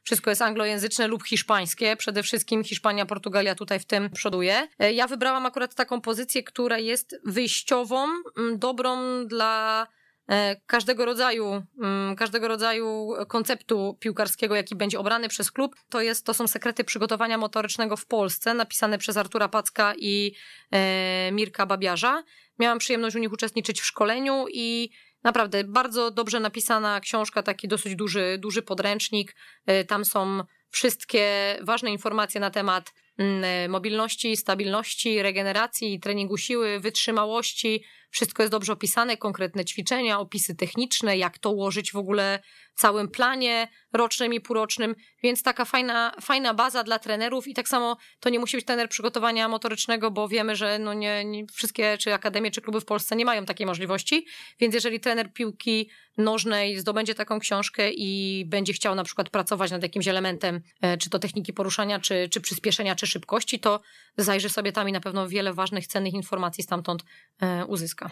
wszystko 0.05 0.31
jest 0.31 0.43
anglojęzyczne 0.43 1.07
lub 1.07 1.27
hiszpańskie. 1.27 1.97
Przede 1.97 2.23
wszystkim 2.23 2.65
Hiszpania, 2.65 3.07
Portugalia 3.07 3.55
tutaj 3.55 3.81
w 3.81 3.85
tym 3.85 4.11
przoduje. 4.11 4.69
E, 4.79 4.93
Ja 4.93 5.07
wybrałam 5.07 5.47
akurat 5.47 5.75
taką 5.75 6.01
pozycję, 6.01 6.43
która 6.43 6.79
jest 6.79 7.17
wyjściową, 7.25 8.07
mm, 8.39 8.59
dobrą 8.59 8.97
dla 9.27 9.87
e, 10.29 10.57
każdego 10.67 11.05
rodzaju, 11.05 11.63
mm, 11.83 12.17
każdego 12.17 12.49
rodzaju 12.49 13.13
konceptu 13.29 13.97
piłkarskiego, 14.01 14.55
jaki 14.55 14.77
będzie 14.77 14.99
obrany 14.99 15.29
przez 15.29 15.51
klub. 15.51 15.77
To, 15.89 16.01
jest, 16.01 16.27
to 16.27 16.35
są 16.35 16.49
sekrety 16.49 16.85
przygotowania 16.85 17.39
motorycznego 17.39 17.97
w 17.97 18.07
Polsce, 18.07 18.55
napisane 18.55 18.99
przez 18.99 19.17
Artura 19.17 19.49
Packa 19.49 19.95
i 19.97 20.35
e, 20.71 21.33
Mirka 21.33 21.67
Babiarza. 21.67 22.23
Miałam 22.59 22.79
przyjemność 22.79 23.17
u 23.17 23.19
nich 23.19 23.33
uczestniczyć 23.33 23.81
w 23.81 23.85
szkoleniu 23.85 24.47
i 24.53 24.91
naprawdę 25.25 25.65
bardzo 25.65 26.11
dobrze 26.11 26.41
napisana 26.41 27.01
książka, 27.01 27.43
taki 27.43 27.69
dosyć 27.69 27.97
duży, 27.97 28.39
duży 28.39 28.63
podręcznik. 28.63 29.37
E, 29.67 29.85
Tam 29.85 30.05
są 30.05 30.41
wszystkie 30.71 31.57
ważne 31.63 31.91
informacje 31.91 32.41
na 32.41 32.51
temat 32.51 32.93
mm, 33.19 33.71
mobilności, 33.71 34.37
stabilności, 34.37 35.23
regeneracji, 35.23 36.01
treningu 36.01 36.37
siły, 36.37 36.81
wytrzymałości. 36.81 37.85
Wszystko 38.15 38.43
jest 38.43 38.51
dobrze 38.51 38.73
opisane, 38.73 39.17
konkretne 39.17 39.65
ćwiczenia, 39.65 40.21
opisy 40.21 40.55
techniczne, 40.55 41.19
jak 41.19 41.39
to 41.39 41.51
ułożyć 41.51 41.93
w 41.93 41.97
ogóle 41.97 42.41
w 42.75 42.81
całym 42.81 43.09
planie 43.09 43.69
rocznym 43.93 44.35
i 44.35 44.41
półrocznym, 44.41 44.95
więc 45.23 45.43
taka 45.43 45.65
fajna, 45.65 46.15
fajna 46.21 46.55
baza 46.55 46.85
dla 46.85 46.99
trenerów 46.99 47.49
i 47.49 47.55
tak 47.55 47.69
samo 47.69 47.97
to 48.21 48.31
nie 48.31 48.39
musi 48.39 48.57
być 48.57 48.67
trener 48.67 48.89
przygotowania 48.89 49.49
motorycznego, 49.49 50.11
bo 50.11 50.29
wiemy, 50.29 50.57
że 50.57 50.79
no 50.79 50.95
nie, 50.95 51.25
nie 51.25 51.47
wszystkie 51.47 51.99
czy 51.99 52.15
akademie, 52.15 52.51
czy 52.51 52.61
kluby 52.61 52.81
w 52.81 52.85
Polsce 52.85 53.17
nie 53.17 53.25
mają 53.25 53.45
takiej 53.45 53.67
możliwości, 53.67 54.27
więc 54.61 54.75
jeżeli 54.75 55.01
trener 55.01 55.33
piłki 55.33 55.91
nożnej 56.19 56.79
zdobędzie 56.79 57.15
taką 57.15 57.39
książkę 57.39 57.91
i 57.91 58.45
będzie 58.47 58.73
chciał 58.73 58.95
na 58.95 59.05
przykład 59.05 59.31
pracować 59.31 59.71
nad 59.71 59.83
jakimś 59.83 60.09
elementem, 60.09 60.61
e, 60.81 60.97
czy 60.97 61.11
to 61.11 61.19
techniki 61.19 61.53
poruszania, 61.53 62.01
czy, 62.01 62.29
czy 62.29 62.41
przyspieszenia, 62.41 62.95
czy 62.95 63.07
szybkości, 63.07 63.61
to 63.61 63.81
zajrzy 64.17 64.49
sobie 64.49 64.73
tam 64.73 64.89
i 64.89 64.93
na 64.93 65.01
pewno 65.01 65.29
wiele 65.29 65.53
ważnych, 65.53 65.87
cennych 65.87 66.15
informacji 66.15 66.65
stamtąd 66.65 67.05
e, 67.41 67.67
uzyska. 67.67 68.04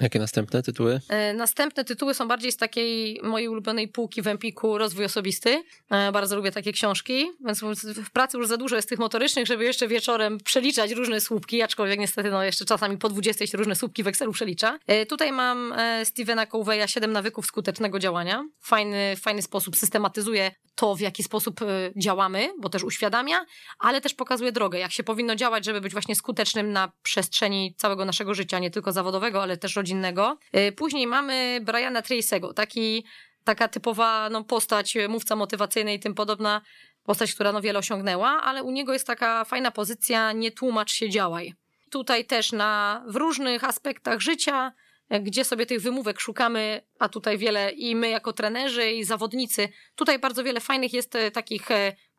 Jakie 0.00 0.18
następne 0.18 0.62
tytuły? 0.62 1.00
E, 1.08 1.34
Następne 1.34 1.84
tytuły 1.84 2.14
są 2.14 2.28
bardziej 2.28 2.52
z 2.52 2.56
takiej 2.56 3.20
mojej 3.22 3.48
ulubionej 3.48 3.88
półki 3.88 4.22
w 4.22 4.26
Empiku 4.26 4.78
Rozwój 4.78 5.04
Osobisty. 5.04 5.62
E, 5.90 6.12
Bardzo 6.12 6.36
lubię 6.36 6.52
takie 6.52 6.72
książki, 6.72 7.30
więc 7.46 7.60
w 7.84 8.10
pracy 8.10 8.38
już 8.38 8.48
za 8.48 8.56
dużo 8.56 8.76
jest 8.76 8.88
tych 8.88 8.98
motorycznych, 8.98 9.46
żeby 9.46 9.64
jeszcze 9.64 9.88
wieczorem 9.88 10.38
przeliczać 10.38 10.90
różne 10.90 11.20
słupki, 11.20 11.62
aczkolwiek 11.62 12.00
niestety 12.00 12.30
no 12.30 12.44
jeszcze 12.44 12.64
czasami 12.64 12.98
po 12.98 13.08
20 13.08 13.46
się 13.46 13.58
różne 13.58 13.74
słupki 13.74 14.02
w 14.02 14.06
Excelu 14.06 14.32
przelicza. 14.32 14.78
E, 14.86 15.06
Tutaj 15.06 15.32
mam 15.32 15.74
Stevena 16.04 16.46
Coveya 16.46 16.88
7 16.88 17.12
nawyków 17.12 17.46
skutecznego 17.46 17.98
działania. 17.98 18.44
Fajny, 18.60 19.16
fajny 19.20 19.42
sposób 19.42 19.76
systematyzuje 19.76 20.50
to, 20.74 20.94
w 20.94 21.00
jaki 21.00 21.22
sposób 21.22 21.60
działamy, 21.96 22.52
bo 22.60 22.68
też 22.68 22.84
uświadamia, 22.84 23.36
ale 23.78 24.00
też 24.00 24.14
pokazuje 24.14 24.52
drogę, 24.52 24.78
jak 24.78 24.92
się 24.92 25.02
powinno 25.02 25.34
działać, 25.36 25.64
żeby 25.64 25.80
być 25.80 25.92
właśnie 25.92 26.14
skutecznym 26.16 26.72
na 26.72 26.92
przestrzeni 27.02 27.74
całego 27.76 28.04
naszego 28.04 28.34
życia, 28.34 28.58
nie 28.58 28.70
tylko 28.70 28.92
zawodowego, 28.92 29.42
ale 29.42 29.56
też 29.56 29.76
rodzinnego. 29.82 30.38
Y, 30.56 30.72
Później 30.72 31.06
mamy 31.06 31.60
Briana 31.62 32.02
Tracy'ego, 32.02 32.54
taki, 32.54 33.04
taka 33.44 33.68
typowa 33.68 34.30
no, 34.30 34.44
postać, 34.44 34.96
y, 34.96 35.08
mówca 35.08 35.36
motywacyjny 35.36 35.94
i 35.94 36.00
tym 36.00 36.14
podobna, 36.14 36.62
postać, 37.04 37.34
która 37.34 37.52
no, 37.52 37.60
wiele 37.60 37.78
osiągnęła, 37.78 38.28
ale 38.28 38.62
u 38.62 38.70
niego 38.70 38.92
jest 38.92 39.06
taka 39.06 39.44
fajna 39.44 39.70
pozycja 39.70 40.32
nie 40.32 40.52
tłumacz 40.52 40.92
się, 40.92 41.08
działaj. 41.10 41.54
Tutaj 41.90 42.24
też 42.24 42.52
na, 42.52 43.02
w 43.08 43.16
różnych 43.16 43.64
aspektach 43.64 44.20
życia, 44.20 44.72
y, 45.14 45.20
gdzie 45.20 45.44
sobie 45.44 45.66
tych 45.66 45.80
wymówek 45.80 46.20
szukamy, 46.20 46.82
a 46.98 47.08
tutaj 47.08 47.38
wiele 47.38 47.70
i 47.72 47.96
my 47.96 48.08
jako 48.08 48.32
trenerzy 48.32 48.90
i 48.90 49.04
zawodnicy, 49.04 49.68
tutaj 49.94 50.18
bardzo 50.18 50.44
wiele 50.44 50.60
fajnych 50.60 50.92
jest 50.92 51.12
takich 51.32 51.68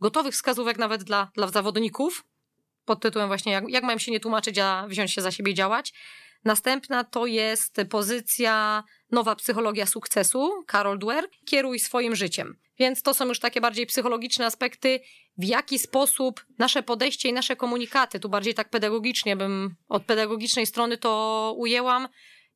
gotowych 0.02 0.34
wskazówek 0.34 0.78
nawet 0.78 1.04
dla, 1.04 1.32
dla 1.36 1.48
zawodników, 1.48 2.24
pod 2.86 3.02
tytułem 3.02 3.28
właśnie 3.28 3.52
jak, 3.52 3.70
jak 3.70 3.84
mają 3.84 3.98
się 3.98 4.12
nie 4.12 4.20
tłumaczyć, 4.20 4.58
a 4.58 4.88
wziąć 4.88 5.12
się 5.12 5.22
za 5.22 5.32
siebie 5.32 5.54
działać. 5.54 5.94
Następna 6.46 7.04
to 7.04 7.26
jest 7.26 7.82
pozycja 7.90 8.84
Nowa 9.12 9.36
Psychologia 9.36 9.86
Sukcesu, 9.86 10.64
Carol 10.72 11.00
Dweck, 11.00 11.28
Kieruj 11.46 11.80
swoim 11.80 12.16
życiem. 12.16 12.58
Więc 12.80 13.02
to 13.02 13.14
są 13.14 13.28
już 13.28 13.40
takie 13.40 13.62
bardziej 13.62 13.86
psychologiczne 13.86 14.46
aspekty, 14.46 15.00
w 15.38 15.44
jaki 15.44 15.80
sposób 15.80 16.46
nasze 16.60 16.84
podejście 16.84 17.30
i 17.30 17.34
nasze 17.34 17.56
komunikaty, 17.56 18.20
tu 18.20 18.30
bardziej 18.30 18.54
tak 18.54 18.70
pedagogicznie 18.70 19.36
bym 19.36 19.76
od 19.90 20.06
pedagogicznej 20.06 20.66
strony 20.66 20.98
to 20.98 21.54
ujęłam, 21.58 22.08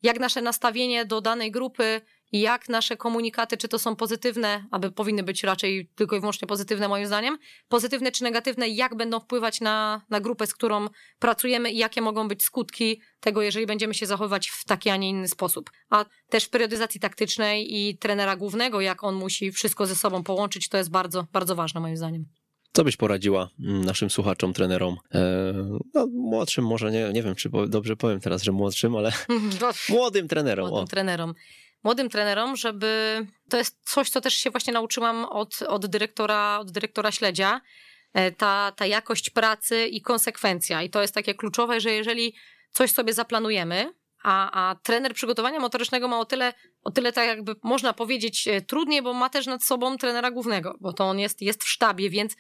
jak 0.03 0.19
nasze 0.19 0.41
nastawienie 0.41 1.05
do 1.05 1.21
danej 1.21 1.51
grupy, 1.51 2.01
jak 2.31 2.69
nasze 2.69 2.97
komunikaty, 2.97 3.57
czy 3.57 3.67
to 3.67 3.79
są 3.79 3.95
pozytywne, 3.95 4.65
aby 4.71 4.91
powinny 4.91 5.23
być 5.23 5.43
raczej 5.43 5.89
tylko 5.95 6.15
i 6.15 6.19
wyłącznie 6.19 6.47
pozytywne 6.47 6.87
moim 6.87 7.07
zdaniem, 7.07 7.37
pozytywne 7.67 8.11
czy 8.11 8.23
negatywne, 8.23 8.69
jak 8.69 8.95
będą 8.95 9.19
wpływać 9.19 9.61
na, 9.61 10.01
na 10.09 10.19
grupę, 10.21 10.47
z 10.47 10.53
którą 10.53 10.87
pracujemy 11.19 11.71
i 11.71 11.77
jakie 11.77 12.01
mogą 12.01 12.27
być 12.27 12.43
skutki 12.43 13.01
tego, 13.19 13.41
jeżeli 13.41 13.65
będziemy 13.65 13.93
się 13.93 14.05
zachowywać 14.05 14.49
w 14.49 14.65
taki, 14.65 14.89
a 14.89 14.97
nie 14.97 15.09
inny 15.09 15.27
sposób. 15.27 15.71
A 15.89 16.05
też 16.29 16.43
w 16.45 16.49
periodyzacji 16.49 16.99
taktycznej 16.99 17.75
i 17.75 17.97
trenera 17.97 18.35
głównego, 18.35 18.81
jak 18.81 19.03
on 19.03 19.15
musi 19.15 19.51
wszystko 19.51 19.85
ze 19.85 19.95
sobą 19.95 20.23
połączyć, 20.23 20.69
to 20.69 20.77
jest 20.77 20.89
bardzo, 20.89 21.27
bardzo 21.33 21.55
ważne 21.55 21.81
moim 21.81 21.97
zdaniem. 21.97 22.25
Co 22.73 22.83
byś 22.83 22.97
poradziła 22.97 23.49
mm, 23.59 23.85
naszym 23.85 24.09
słuchaczom, 24.09 24.53
trenerom? 24.53 24.97
E, 25.13 25.53
no, 25.93 26.07
młodszym 26.07 26.65
może, 26.65 26.91
nie, 26.91 27.09
nie 27.13 27.23
wiem, 27.23 27.35
czy 27.35 27.49
dobrze 27.67 27.95
powiem 27.95 28.19
teraz, 28.19 28.43
że 28.43 28.51
młodszym, 28.51 28.95
ale 28.95 29.11
młodym 29.89 30.27
trenerom. 30.27 30.69
młodym 30.69 30.83
O. 30.83 30.87
trenerom. 30.87 31.33
Młodym 31.83 32.09
trenerom, 32.09 32.55
żeby. 32.55 33.25
To 33.49 33.57
jest 33.57 33.77
coś, 33.83 34.09
co 34.09 34.21
też 34.21 34.33
się 34.33 34.49
właśnie 34.49 34.73
nauczyłam 34.73 35.25
od, 35.25 35.61
od, 35.61 35.85
dyrektora, 35.85 36.59
od 36.59 36.71
dyrektora 36.71 37.11
śledzia. 37.11 37.61
E, 38.13 38.31
Ta, 38.31 38.71
ta 38.71 38.85
jakość 38.85 39.29
pracy 39.29 39.87
i 39.87 40.01
konsekwencja. 40.01 40.83
I 40.83 40.89
to 40.89 41.01
jest 41.01 41.13
takie 41.13 41.35
kluczowe, 41.35 41.79
że 41.79 41.91
jeżeli 41.91 42.35
coś 42.71 42.91
sobie 42.91 43.13
zaplanujemy, 43.13 43.93
a, 44.23 44.69
a 44.69 44.75
trener 44.75 45.13
przygotowania 45.13 45.59
motorycznego 45.59 46.07
ma 46.07 46.19
o 46.19 46.25
tyle, 46.25 46.53
o 46.83 46.91
tyle 46.91 47.13
tak 47.13 47.27
jakby 47.27 47.55
można 47.63 47.93
powiedzieć 47.93 48.47
e, 48.47 48.61
trudniej, 48.61 49.01
bo 49.01 49.13
ma 49.13 49.29
też 49.29 49.45
nad 49.45 49.63
sobą 49.63 49.97
trenera 49.97 50.31
głównego, 50.31 50.75
bo 50.79 50.93
to 50.93 51.03
on 51.03 51.19
jest, 51.19 51.41
jest 51.41 51.63
w 51.63 51.69
sztabie, 51.69 52.09
więc 52.09 52.35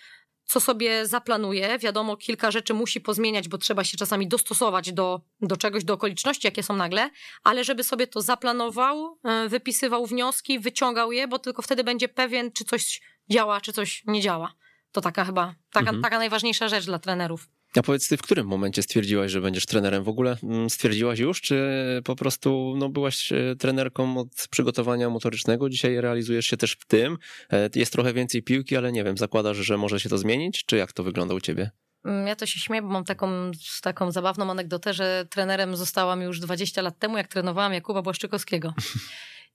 co 0.47 0.59
sobie 0.59 1.05
zaplanuje. 1.05 1.79
Wiadomo, 1.79 2.17
kilka 2.17 2.51
rzeczy 2.51 2.73
musi 2.73 3.01
pozmieniać, 3.01 3.47
bo 3.47 3.57
trzeba 3.57 3.83
się 3.83 3.97
czasami 3.97 4.27
dostosować 4.27 4.93
do, 4.93 5.21
do 5.41 5.57
czegoś, 5.57 5.83
do 5.83 5.93
okoliczności, 5.93 6.47
jakie 6.47 6.63
są 6.63 6.75
nagle, 6.75 7.09
ale 7.43 7.63
żeby 7.63 7.83
sobie 7.83 8.07
to 8.07 8.21
zaplanował, 8.21 9.19
e, 9.23 9.49
wypisywał 9.49 10.05
wnioski, 10.05 10.59
wyciągał 10.59 11.11
je, 11.11 11.27
bo 11.27 11.39
tylko 11.39 11.61
wtedy 11.61 11.83
będzie 11.83 12.07
pewien, 12.09 12.51
czy 12.51 12.65
coś 12.65 13.01
działa, 13.29 13.61
czy 13.61 13.73
coś 13.73 14.03
nie 14.05 14.21
działa. 14.21 14.53
To 14.91 15.01
taka 15.01 15.25
chyba, 15.25 15.55
taka, 15.71 15.89
Mhm. 15.89 16.01
taka 16.03 16.17
najważniejsza 16.17 16.67
rzecz 16.67 16.85
dla 16.85 16.99
trenerów. 16.99 17.49
A 17.75 17.81
powiedz 17.81 18.07
ty, 18.07 18.17
w 18.17 18.21
którym 18.21 18.47
momencie 18.47 18.83
stwierdziłaś, 18.83 19.31
że 19.31 19.41
będziesz 19.41 19.65
trenerem? 19.65 20.03
W 20.03 20.09
ogóle 20.09 20.37
mm, 20.43 20.69
stwierdziłaś 20.69 21.19
już, 21.19 21.41
czy 21.41 21.65
po 22.05 22.15
prostu 22.15 22.73
no, 22.77 22.89
byłaś 22.89 23.31
e, 23.31 23.55
trenerką 23.59 24.17
od 24.17 24.47
przygotowania 24.49 25.09
motorycznego? 25.09 25.69
Dzisiaj 25.69 26.01
realizujesz 26.01 26.45
się 26.45 26.57
też 26.57 26.71
w 26.71 26.85
tym. 26.85 27.17
E, 27.51 27.69
Jest 27.75 27.91
trochę 27.93 28.13
więcej 28.13 28.43
piłki, 28.43 28.77
ale 28.77 28.91
nie 28.91 29.03
wiem, 29.03 29.17
zakładasz, 29.17 29.57
że 29.57 29.77
może 29.77 29.99
się 29.99 30.09
to 30.09 30.17
zmienić? 30.17 30.65
Czy 30.65 30.77
jak 30.77 30.93
to 30.93 31.03
wygląda 31.03 31.33
u 31.33 31.39
ciebie? 31.39 31.71
Mm, 32.05 32.27
Ja 32.27 32.35
to 32.35 32.45
się 32.45 32.59
śmieję, 32.59 32.81
bo 32.81 32.87
mam 32.87 33.05
taką, 33.05 33.51
taką 33.81 34.11
zabawną 34.11 34.51
anegdotę, 34.51 34.93
że 34.93 35.25
trenerem 35.29 35.75
zostałam 35.75 36.21
już 36.21 36.39
20 36.39 36.81
lat 36.81 36.99
temu, 36.99 37.17
jak 37.17 37.27
trenowałam 37.27 37.73
Jakuba 37.73 38.01
Błaszczykowskiego. 38.01 38.73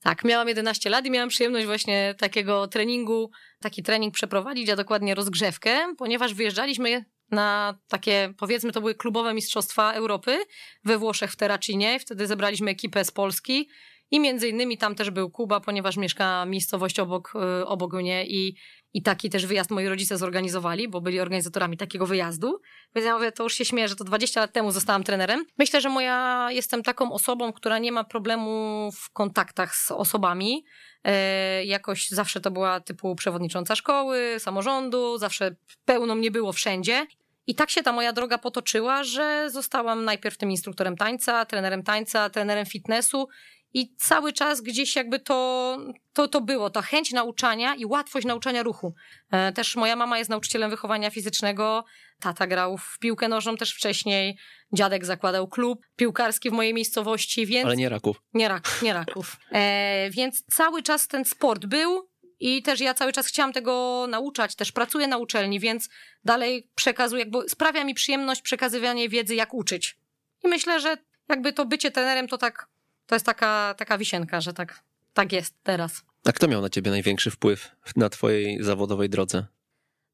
Tak, 0.05 0.25
miałam 0.25 0.49
11 0.49 0.91
lat 0.91 1.07
i 1.07 1.11
miałam 1.11 1.29
przyjemność 1.29 1.67
właśnie 1.67 2.15
takiego 2.19 2.69
treningu, 2.69 3.31
taki 3.61 3.83
trening 3.83 4.15
przeprowadzić, 4.15 4.69
a 4.71 4.77
dokładnie 4.77 5.15
rozgrzewkę, 5.15 5.95
ponieważ 5.99 6.35
wyjeżdżaliśmy 6.35 7.05
na 7.33 7.79
takie, 7.89 8.35
powiedzmy, 8.39 8.73
to 8.73 8.81
były 8.81 8.95
klubowe 8.95 9.35
Mistrzostwa 9.35 9.93
Europy 9.93 10.39
we 10.85 10.99
Włoszech 10.99 11.33
w 11.33 11.37
Terracinie. 11.37 12.01
Wtedy 12.01 12.27
zebraliśmy 12.27 12.71
ekipę 12.71 13.05
z 13.05 13.11
Polski 13.11 13.69
i 14.13 14.21
między 14.21 14.49
innymi 14.49 14.79
tam 14.79 14.95
też 14.95 15.11
był 15.11 15.31
Kuba, 15.31 15.61
ponieważ 15.61 15.97
mieszka 15.97 16.45
miejscowość 16.47 17.01
obok, 17.01 17.33
y, 17.61 17.67
obok 17.67 17.93
mnie 17.93 18.27
i, 18.27 18.57
i 18.95 19.03
taki 19.03 19.31
też 19.31 19.47
wyjazd 19.47 19.71
moi 19.71 19.89
rodzice 19.89 20.19
zorganizowali, 20.19 20.89
bo 20.89 21.01
byli 21.01 21.21
organizatorami 21.21 21.77
takiego 21.77 22.07
wyjazdu. 22.07 22.61
Więc 22.95 23.07
ja 23.07 23.15
mówię, 23.15 23.33
to 23.33 23.43
już 23.43 23.55
się 23.55 23.65
śmieję, 23.65 23.89
że 23.89 23.97
to 23.97 24.05
20 24.05 24.41
lat 24.41 24.53
temu 24.53 24.73
zostałam 24.73 25.05
trenerem. 25.05 25.45
Myślę, 25.59 25.81
że 25.81 25.89
moja, 25.89 26.49
jestem 26.51 26.83
taką 26.83 27.13
osobą, 27.13 27.53
która 27.53 27.79
nie 27.79 27.93
ma 27.93 28.05
problemu 28.05 28.89
w 28.93 29.11
kontaktach 29.11 29.77
z 29.77 29.91
osobami. 29.91 30.65
E, 31.05 31.65
jakoś 31.65 32.09
zawsze 32.09 32.41
to 32.41 32.51
była 32.51 32.81
typu 32.81 33.15
przewodnicząca 33.15 33.77
szkoły, 33.77 34.35
samorządu, 34.39 35.19
zawsze 35.19 35.57
pełno 35.85 36.15
mnie 36.15 36.31
było 36.31 36.53
wszędzie. 36.53 37.07
I 37.47 37.55
tak 37.55 37.71
się 37.71 37.83
ta 37.83 37.93
moja 37.93 38.13
droga 38.13 38.39
potoczyła, 38.39 39.05
że 39.05 39.51
zostałam 39.51 40.05
najpierw 40.05 40.37
tym 40.37 40.51
instruktorem 40.51 40.97
tańca, 40.97 41.45
trenerem 41.45 41.83
tańca, 41.83 42.31
trenerem 42.31 42.67
fitnessu 42.67 43.29
i 43.75 43.97
cały 43.97 44.33
czas 44.33 44.61
gdzieś 44.61 44.97
jakby 44.97 45.21
to, 45.21 45.79
to, 46.13 46.29
to 46.29 46.41
było, 46.41 46.71
ta 46.71 46.83
chęć 46.83 47.13
nauczania 47.13 47.75
i 47.75 47.85
łatwość 47.85 48.27
nauczania 48.27 48.63
ruchu. 48.63 48.95
E, 49.31 49.53
też 49.53 49.77
moja 49.77 49.97
mama 49.97 50.19
jest 50.19 50.31
nauczycielem 50.31 50.71
wychowania 50.71 51.11
fizycznego, 51.11 51.85
tata 52.21 52.47
grał 52.47 52.79
w 52.79 52.99
piłkę 52.99 53.29
nożną 53.29 53.57
też 53.57 53.75
wcześniej, 53.75 54.39
dziadek 54.73 55.05
zakładał 55.05 55.49
klub 55.49 55.79
piłkarski 55.97 56.51
w 56.51 56.53
mojej 56.53 56.75
miejscowości, 56.75 57.47
więc... 57.47 57.67
Ale 57.67 57.77
nie 57.77 57.89
raków. 57.89 58.23
Nie, 58.35 58.49
rak, 58.49 58.79
nie 58.83 58.93
raków. 58.93 59.37
E, 59.53 60.11
więc 60.11 60.45
cały 60.45 60.83
czas 60.83 61.09
ten 61.09 61.25
sport 61.25 61.67
był 61.67 62.12
i 62.43 62.63
też 62.63 62.81
ja 62.81 62.95
cały 62.95 63.13
czas 63.13 63.27
chciałam 63.27 63.53
tego 63.53 64.07
nauczać, 64.09 64.55
też 64.55 64.73
pracuję 64.73 65.07
na 65.07 65.19
uczelni, 65.19 65.61
więc 65.61 65.89
dalej 66.25 66.69
przekazuję, 66.75 67.21
jakby 67.23 67.49
sprawia 67.49 67.85
mi 67.85 67.95
przyjemność 67.95 68.43
przekazywanie 68.43 69.09
wiedzy, 69.09 69.35
jak 69.35 69.55
uczyć. 69.55 69.97
I 70.45 70.49
myślę, 70.49 70.81
że 70.81 70.97
jakby 71.29 71.53
to 71.53 71.67
bycie 71.67 71.91
trenerem 71.91 72.29
to 72.29 72.39
tak 72.39 72.69
to 73.07 73.15
jest 73.17 73.27
taka, 73.27 73.75
taka 73.79 73.99
wisienka, 73.99 74.41
że 74.41 74.53
tak, 74.53 74.83
tak 75.15 75.33
jest 75.33 75.55
teraz. 75.63 76.03
A 76.25 76.33
kto 76.33 76.49
miał 76.49 76.63
na 76.63 76.71
ciebie 76.71 76.91
największy 76.91 77.31
wpływ 77.31 77.71
na 77.97 78.09
twojej 78.09 78.63
zawodowej 78.63 79.09
drodze? 79.09 79.47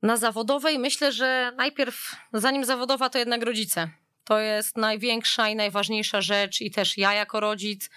Na 0.02 0.16
zawodowej 0.16 0.78
myślę, 0.78 1.12
że 1.12 1.52
najpierw, 1.56 2.16
zanim 2.32 2.64
zawodowa, 2.64 3.10
to 3.10 3.18
jednak 3.18 3.42
rodzice. 3.42 3.90
To 4.24 4.38
jest 4.38 4.76
największa 4.76 5.48
i 5.48 5.56
najważniejsza 5.56 6.20
rzecz 6.20 6.60
i 6.60 6.70
też 6.70 6.98
ja 6.98 7.12
jako 7.14 7.40
rodzic 7.40 7.90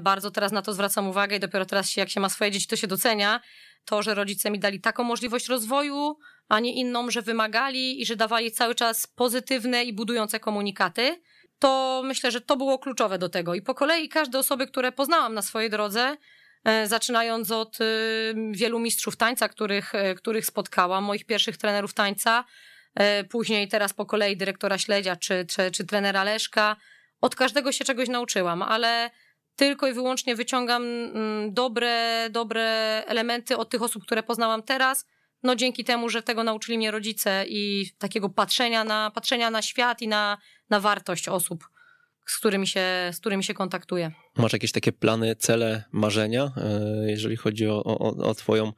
bardzo 0.00 0.30
teraz 0.30 0.52
na 0.52 0.62
to 0.62 0.72
zwracam 0.72 1.08
uwagę 1.08 1.36
i 1.36 1.40
dopiero 1.40 1.66
teraz 1.66 1.90
się, 1.90 2.00
jak 2.00 2.10
się 2.10 2.20
ma 2.20 2.28
swoje 2.28 2.50
dzieci, 2.50 2.66
to 2.66 2.76
się 2.76 2.86
docenia. 2.86 3.40
To, 3.84 4.02
że 4.02 4.14
rodzice 4.14 4.50
mi 4.50 4.58
dali 4.58 4.80
taką 4.80 5.04
możliwość 5.04 5.48
rozwoju, 5.48 6.18
a 6.48 6.60
nie 6.60 6.74
inną, 6.74 7.10
że 7.10 7.22
wymagali 7.22 8.02
i 8.02 8.06
że 8.06 8.16
dawali 8.16 8.52
cały 8.52 8.74
czas 8.74 9.06
pozytywne 9.06 9.84
i 9.84 9.92
budujące 9.92 10.40
komunikaty 10.40 11.20
to 11.64 12.02
myślę, 12.04 12.30
że 12.30 12.40
to 12.40 12.56
było 12.56 12.78
kluczowe 12.78 13.18
do 13.18 13.28
tego. 13.28 13.54
I 13.54 13.62
po 13.62 13.74
kolei 13.74 14.08
każde 14.08 14.38
osoby, 14.38 14.66
które 14.66 14.92
poznałam 14.92 15.34
na 15.34 15.42
swojej 15.42 15.70
drodze, 15.70 16.16
e, 16.64 16.86
zaczynając 16.86 17.50
od 17.50 17.78
e, 17.80 17.84
wielu 18.52 18.78
mistrzów 18.78 19.16
tańca, 19.16 19.48
których, 19.48 19.94
e, 19.94 20.14
których 20.14 20.46
spotkałam, 20.46 21.04
moich 21.04 21.26
pierwszych 21.26 21.56
trenerów 21.56 21.94
tańca, 21.94 22.44
później 23.30 23.68
teraz 23.68 23.92
po 23.92 24.06
kolei 24.06 24.36
dyrektora 24.36 24.78
Śledzia 24.78 25.16
czy, 25.16 25.46
czy, 25.46 25.70
czy 25.70 25.86
trenera 25.86 26.24
Leszka. 26.24 26.76
Od 27.20 27.36
każdego 27.36 27.72
się 27.72 27.84
czegoś 27.84 28.08
nauczyłam, 28.08 28.62
ale 28.62 29.10
tylko 29.56 29.88
i 29.88 29.92
wyłącznie 29.92 30.36
wyciągam 30.36 30.82
mm, 30.82 31.54
dobre, 31.54 32.26
dobre 32.30 32.62
elementy 33.06 33.56
od 33.56 33.70
tych 33.70 33.82
osób, 33.82 34.02
które 34.02 34.22
poznałam 34.22 34.62
teraz, 34.62 35.06
no 35.42 35.56
dzięki 35.56 35.84
temu, 35.84 36.08
że 36.08 36.22
tego 36.22 36.44
nauczyli 36.44 36.78
mnie 36.78 36.90
rodzice 36.90 37.44
i 37.48 37.90
takiego 37.98 38.28
patrzenia 38.28 38.84
na, 38.84 39.10
patrzenia 39.14 39.50
na 39.50 39.62
świat 39.62 40.02
i 40.02 40.08
na, 40.08 40.38
na 40.70 40.80
wartość 40.80 41.28
osób, 41.28 41.68
z 42.26 42.38
którymi, 42.38 42.66
się, 42.66 43.10
z 43.12 43.20
którymi 43.20 43.44
się 43.44 43.54
kontaktuję. 43.54 44.12
Masz 44.36 44.52
jakieś 44.52 44.72
takie 44.72 44.92
plany, 44.92 45.36
cele, 45.36 45.84
marzenia, 45.92 46.52
e, 46.56 47.10
jeżeli 47.10 47.36
chodzi 47.36 47.68
o, 47.68 47.84
o, 47.84 48.16
o 48.16 48.34
twoją 48.34 48.72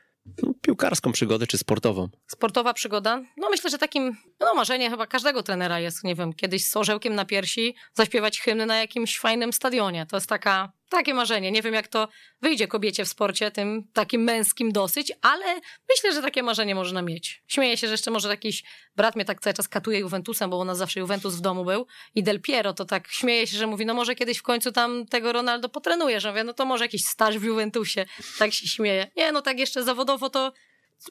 piłkarską 0.60 1.12
przygodę 1.12 1.46
czy 1.46 1.58
sportową? 1.58 2.08
Sportowa 2.26 2.74
przygoda? 2.74 3.22
No 3.36 3.50
myślę, 3.50 3.70
że 3.70 3.78
takim 3.78 4.16
no, 4.40 4.54
marzenie 4.54 4.90
chyba 4.90 5.06
każdego 5.06 5.42
trenera 5.42 5.80
jest, 5.80 6.04
nie 6.04 6.14
wiem, 6.14 6.32
kiedyś 6.32 6.66
z 6.66 6.76
orzełkiem 6.76 7.14
na 7.14 7.24
piersi 7.24 7.74
zaśpiewać 7.94 8.40
hymny 8.40 8.66
na 8.66 8.76
jakimś 8.76 9.18
fajnym 9.18 9.52
stadionie. 9.52 10.06
To 10.06 10.16
jest 10.16 10.28
taka 10.28 10.72
takie 10.88 11.14
marzenie. 11.14 11.52
Nie 11.52 11.62
wiem, 11.62 11.74
jak 11.74 11.88
to 11.88 12.08
wyjdzie 12.42 12.68
kobiecie 12.68 13.04
w 13.04 13.08
sporcie, 13.08 13.50
tym 13.50 13.84
takim 13.92 14.22
męskim 14.22 14.72
dosyć, 14.72 15.12
ale 15.22 15.60
myślę, 15.88 16.12
że 16.12 16.22
takie 16.22 16.42
marzenie 16.42 16.74
można 16.74 17.02
mieć. 17.02 17.42
Śmieję 17.46 17.76
się, 17.76 17.86
że 17.86 17.92
jeszcze 17.94 18.10
może 18.10 18.28
jakiś 18.28 18.64
brat 18.96 19.16
mnie 19.16 19.24
tak 19.24 19.40
cały 19.40 19.54
czas 19.54 19.68
katuje 19.68 19.98
Juventusem, 19.98 20.50
bo 20.50 20.58
u 20.58 20.64
nas 20.64 20.78
zawsze 20.78 21.00
Juventus 21.00 21.34
w 21.34 21.40
domu 21.40 21.64
był 21.64 21.86
i 22.14 22.22
Del 22.22 22.40
Piero 22.40 22.74
to 22.74 22.84
tak 22.84 23.08
śmieje 23.08 23.46
się, 23.46 23.56
że 23.58 23.66
mówi, 23.66 23.86
no 23.86 23.94
może 23.94 24.14
kiedyś 24.14 24.38
w 24.38 24.42
końcu 24.42 24.72
tam 24.72 25.06
tego 25.06 25.32
Ronaldo 25.32 25.68
potrenujesz. 25.68 26.24
Ja 26.24 26.30
mówię, 26.30 26.44
no 26.44 26.54
to 26.54 26.64
może 26.64 26.84
jakiś 26.84 27.04
staż 27.04 27.38
w 27.38 27.42
Juventusie. 27.42 28.06
Tak 28.38 28.52
się 28.52 28.66
śmieje. 28.66 29.10
Nie, 29.16 29.32
no 29.32 29.42
tak 29.42 29.58
jeszcze 29.58 29.82
zawodowo 29.82 30.30
to 30.30 30.52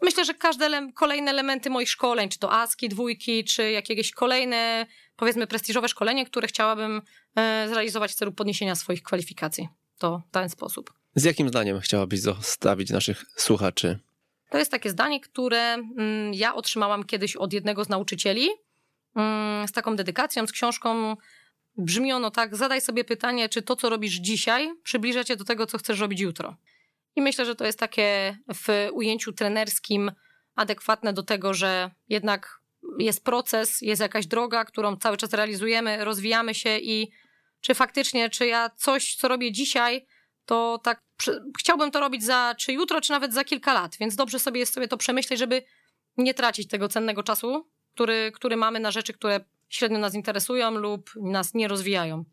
myślę, 0.01 0.25
że 0.25 0.33
każde 0.33 0.91
kolejne 0.93 1.31
elementy 1.31 1.69
moich 1.69 1.89
szkoleń, 1.89 2.29
czy 2.29 2.39
to 2.39 2.51
ASKI, 2.51 2.89
dwójki, 2.89 3.43
czy 3.43 3.71
jakieś 3.71 4.11
kolejne, 4.11 4.85
powiedzmy, 5.15 5.47
prestiżowe 5.47 5.89
szkolenie, 5.89 6.25
które 6.25 6.47
chciałabym 6.47 7.01
e, 7.35 7.65
zrealizować 7.69 8.11
w 8.11 8.15
celu 8.15 8.31
podniesienia 8.31 8.75
swoich 8.75 9.03
kwalifikacji. 9.03 9.69
To 9.97 10.21
w 10.29 10.31
ten 10.31 10.49
sposób. 10.49 10.93
Z 11.15 11.23
jakim 11.23 11.49
zdaniem 11.49 11.79
chciałabyś 11.79 12.21
zostawić 12.21 12.89
naszych 12.89 13.25
słuchaczy? 13.35 13.99
To 14.49 14.57
jest 14.57 14.71
takie 14.71 14.89
zdanie, 14.89 15.21
które 15.21 15.73
mm, 15.73 16.33
ja 16.33 16.55
otrzymałam 16.55 17.03
kiedyś 17.03 17.35
od 17.35 17.53
jednego 17.53 17.83
z 17.83 17.89
nauczycieli 17.89 18.49
mm, 19.15 19.67
z 19.67 19.71
taką 19.71 19.95
dedykacją, 19.95 20.47
z 20.47 20.51
książką. 20.51 21.17
Brzmi 21.77 22.13
ono 22.13 22.31
tak: 22.31 22.55
zadaj 22.55 22.81
sobie 22.81 23.03
pytanie, 23.03 23.49
czy 23.49 23.61
to, 23.61 23.75
co 23.75 23.89
robisz 23.89 24.13
dzisiaj, 24.13 24.73
przybliża 24.83 25.23
cię 25.23 25.35
do 25.35 25.43
tego, 25.43 25.65
co 25.65 25.77
chcesz 25.77 25.99
robić 25.99 26.19
jutro. 26.19 26.55
I 27.15 27.21
myślę, 27.21 27.45
że 27.45 27.55
to 27.55 27.65
jest 27.65 27.79
takie 27.79 28.37
w 28.53 28.89
ujęciu 28.91 29.33
trenerskim 29.33 30.11
adekwatne 30.55 31.13
do 31.13 31.23
tego, 31.23 31.53
że 31.53 31.91
jednak 32.09 32.59
jest 32.99 33.23
proces, 33.23 33.81
jest 33.81 34.01
jakaś 34.01 34.27
droga, 34.27 34.65
którą 34.65 34.97
cały 34.97 35.17
czas 35.17 35.33
realizujemy, 35.33 36.05
rozwijamy 36.05 36.53
się 36.53 36.77
i 36.77 37.11
czy 37.61 37.73
faktycznie, 37.73 38.29
czy 38.29 38.47
ja 38.47 38.69
coś, 38.69 39.15
co 39.15 39.27
robię 39.27 39.51
dzisiaj, 39.51 40.05
to 40.45 40.79
tak 40.83 41.03
chciałbym 41.59 41.91
to 41.91 41.99
robić 41.99 42.23
za, 42.23 42.55
czy 42.59 42.73
jutro, 42.73 43.01
czy 43.01 43.11
nawet 43.11 43.33
za 43.33 43.43
kilka 43.43 43.73
lat, 43.73 43.97
więc 43.99 44.15
dobrze 44.15 44.39
sobie 44.39 44.59
jest 44.59 44.73
sobie 44.73 44.87
to 44.87 44.97
przemyśleć, 44.97 45.39
żeby 45.39 45.63
nie 46.17 46.33
tracić 46.33 46.67
tego 46.67 46.87
cennego 46.87 47.23
czasu, 47.23 47.69
który, 47.93 48.31
który 48.35 48.57
mamy 48.57 48.79
na 48.79 48.91
rzeczy, 48.91 49.13
które 49.13 49.39
średnio 49.69 49.99
nas 49.99 50.13
interesują 50.13 50.71
lub 50.71 51.09
nas 51.15 51.53
nie 51.53 51.67
rozwijają. 51.67 52.25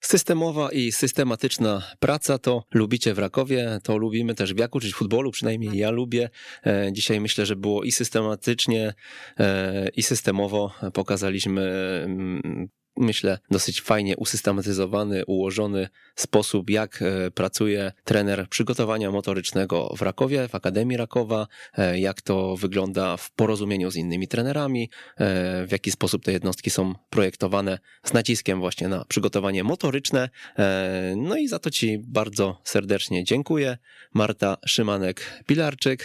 Systemowa 0.00 0.72
i 0.72 0.92
systematyczna 0.92 1.82
praca 1.98 2.38
to 2.38 2.64
lubicie 2.74 3.14
w 3.14 3.18
Rakowie, 3.18 3.78
to 3.82 3.96
lubimy 3.96 4.34
też 4.34 4.54
w 4.54 4.58
jak 4.58 4.74
uczyć 4.74 4.94
futbolu, 4.94 5.30
przynajmniej 5.30 5.78
ja 5.78 5.90
lubię. 5.90 6.30
E, 6.66 6.92
dzisiaj 6.92 7.20
myślę, 7.20 7.46
że 7.46 7.56
było 7.56 7.84
i 7.84 7.92
systematycznie, 7.92 8.94
e, 9.38 9.88
i 9.96 10.02
systemowo 10.02 10.72
pokazaliśmy 10.92 11.62
mm, 12.04 12.68
myślę, 13.00 13.38
dosyć 13.50 13.80
fajnie 13.80 14.16
usystematyzowany, 14.16 15.26
ułożony 15.26 15.88
sposób, 16.14 16.70
jak 16.70 17.02
e, 17.02 17.30
pracuje 17.30 17.92
trener 18.04 18.48
przygotowania 18.48 19.10
motorycznego 19.10 19.94
w 19.96 20.02
Rakowie, 20.02 20.48
w 20.48 20.54
Akademii 20.54 20.96
Rakowa, 20.96 21.46
e, 21.78 22.00
jak 22.00 22.22
to 22.22 22.56
wygląda 22.56 23.16
w 23.16 23.32
porozumieniu 23.32 23.90
z 23.90 23.96
innymi 23.96 24.28
trenerami, 24.28 24.90
e, 25.16 25.66
w 25.66 25.72
jaki 25.72 25.90
sposób 25.90 26.24
te 26.24 26.32
jednostki 26.32 26.70
są 26.70 26.94
projektowane 27.10 27.78
z 28.04 28.12
naciskiem 28.12 28.60
właśnie 28.60 28.88
na 28.88 29.04
przygotowanie 29.04 29.64
motoryczne. 29.64 30.28
No 31.16 31.36
i 31.36 31.48
za 31.48 31.58
to 31.58 31.70
Ci 31.70 31.98
bardzo 31.98 32.60
serdecznie 32.64 33.24
dziękuję. 33.24 33.78
Marta 34.14 34.56
Szymanek-Pilarczyk. 34.66 35.98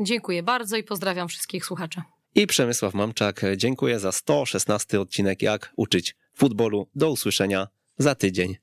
Dziękuję 0.00 0.42
bardzo 0.42 0.76
i 0.76 0.84
pozdrawiam 0.84 1.28
wszystkich 1.28 1.64
słuchaczy. 1.64 2.02
I 2.34 2.46
Przemysław 2.46 2.94
Mamczak, 2.94 3.42
dziękuję 3.56 4.00
za 4.00 4.12
116 4.12 5.00
odcinek 5.00 5.42
Jak 5.42 5.72
uczyć 5.76 6.16
futbolu. 6.34 6.86
Do 6.94 7.10
usłyszenia 7.10 7.68
za 7.98 8.14
tydzień. 8.14 8.54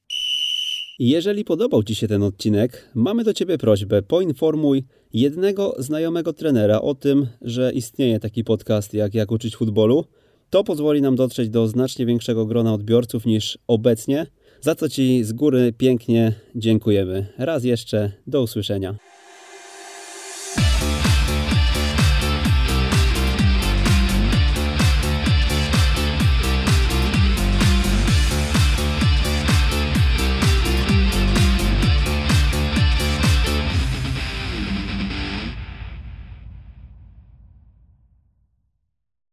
Jeżeli 0.99 1.43
podobał 1.43 1.83
Ci 1.83 1.95
się 1.95 2.07
ten 2.07 2.23
odcinek, 2.23 2.89
mamy 2.95 3.23
do 3.23 3.33
Ciebie 3.33 3.57
prośbę: 3.57 4.01
poinformuj 4.01 4.83
jednego 5.13 5.75
znajomego 5.79 6.33
trenera 6.33 6.81
o 6.81 6.95
tym, 6.95 7.27
że 7.41 7.71
istnieje 7.73 8.19
taki 8.19 8.43
podcast 8.43 8.93
jak 8.93 9.13
Jak 9.13 9.31
uczyć 9.31 9.55
futbolu. 9.55 10.05
To 10.49 10.63
pozwoli 10.63 11.01
nam 11.01 11.15
dotrzeć 11.15 11.49
do 11.49 11.67
znacznie 11.67 12.05
większego 12.05 12.45
grona 12.45 12.73
odbiorców 12.73 13.25
niż 13.25 13.57
obecnie, 13.67 14.27
za 14.61 14.75
co 14.75 14.89
Ci 14.89 15.23
z 15.23 15.33
góry 15.33 15.73
pięknie 15.77 16.33
dziękujemy. 16.55 17.33
Raz 17.37 17.63
jeszcze, 17.63 18.11
do 18.27 18.41
usłyszenia. 18.41 18.95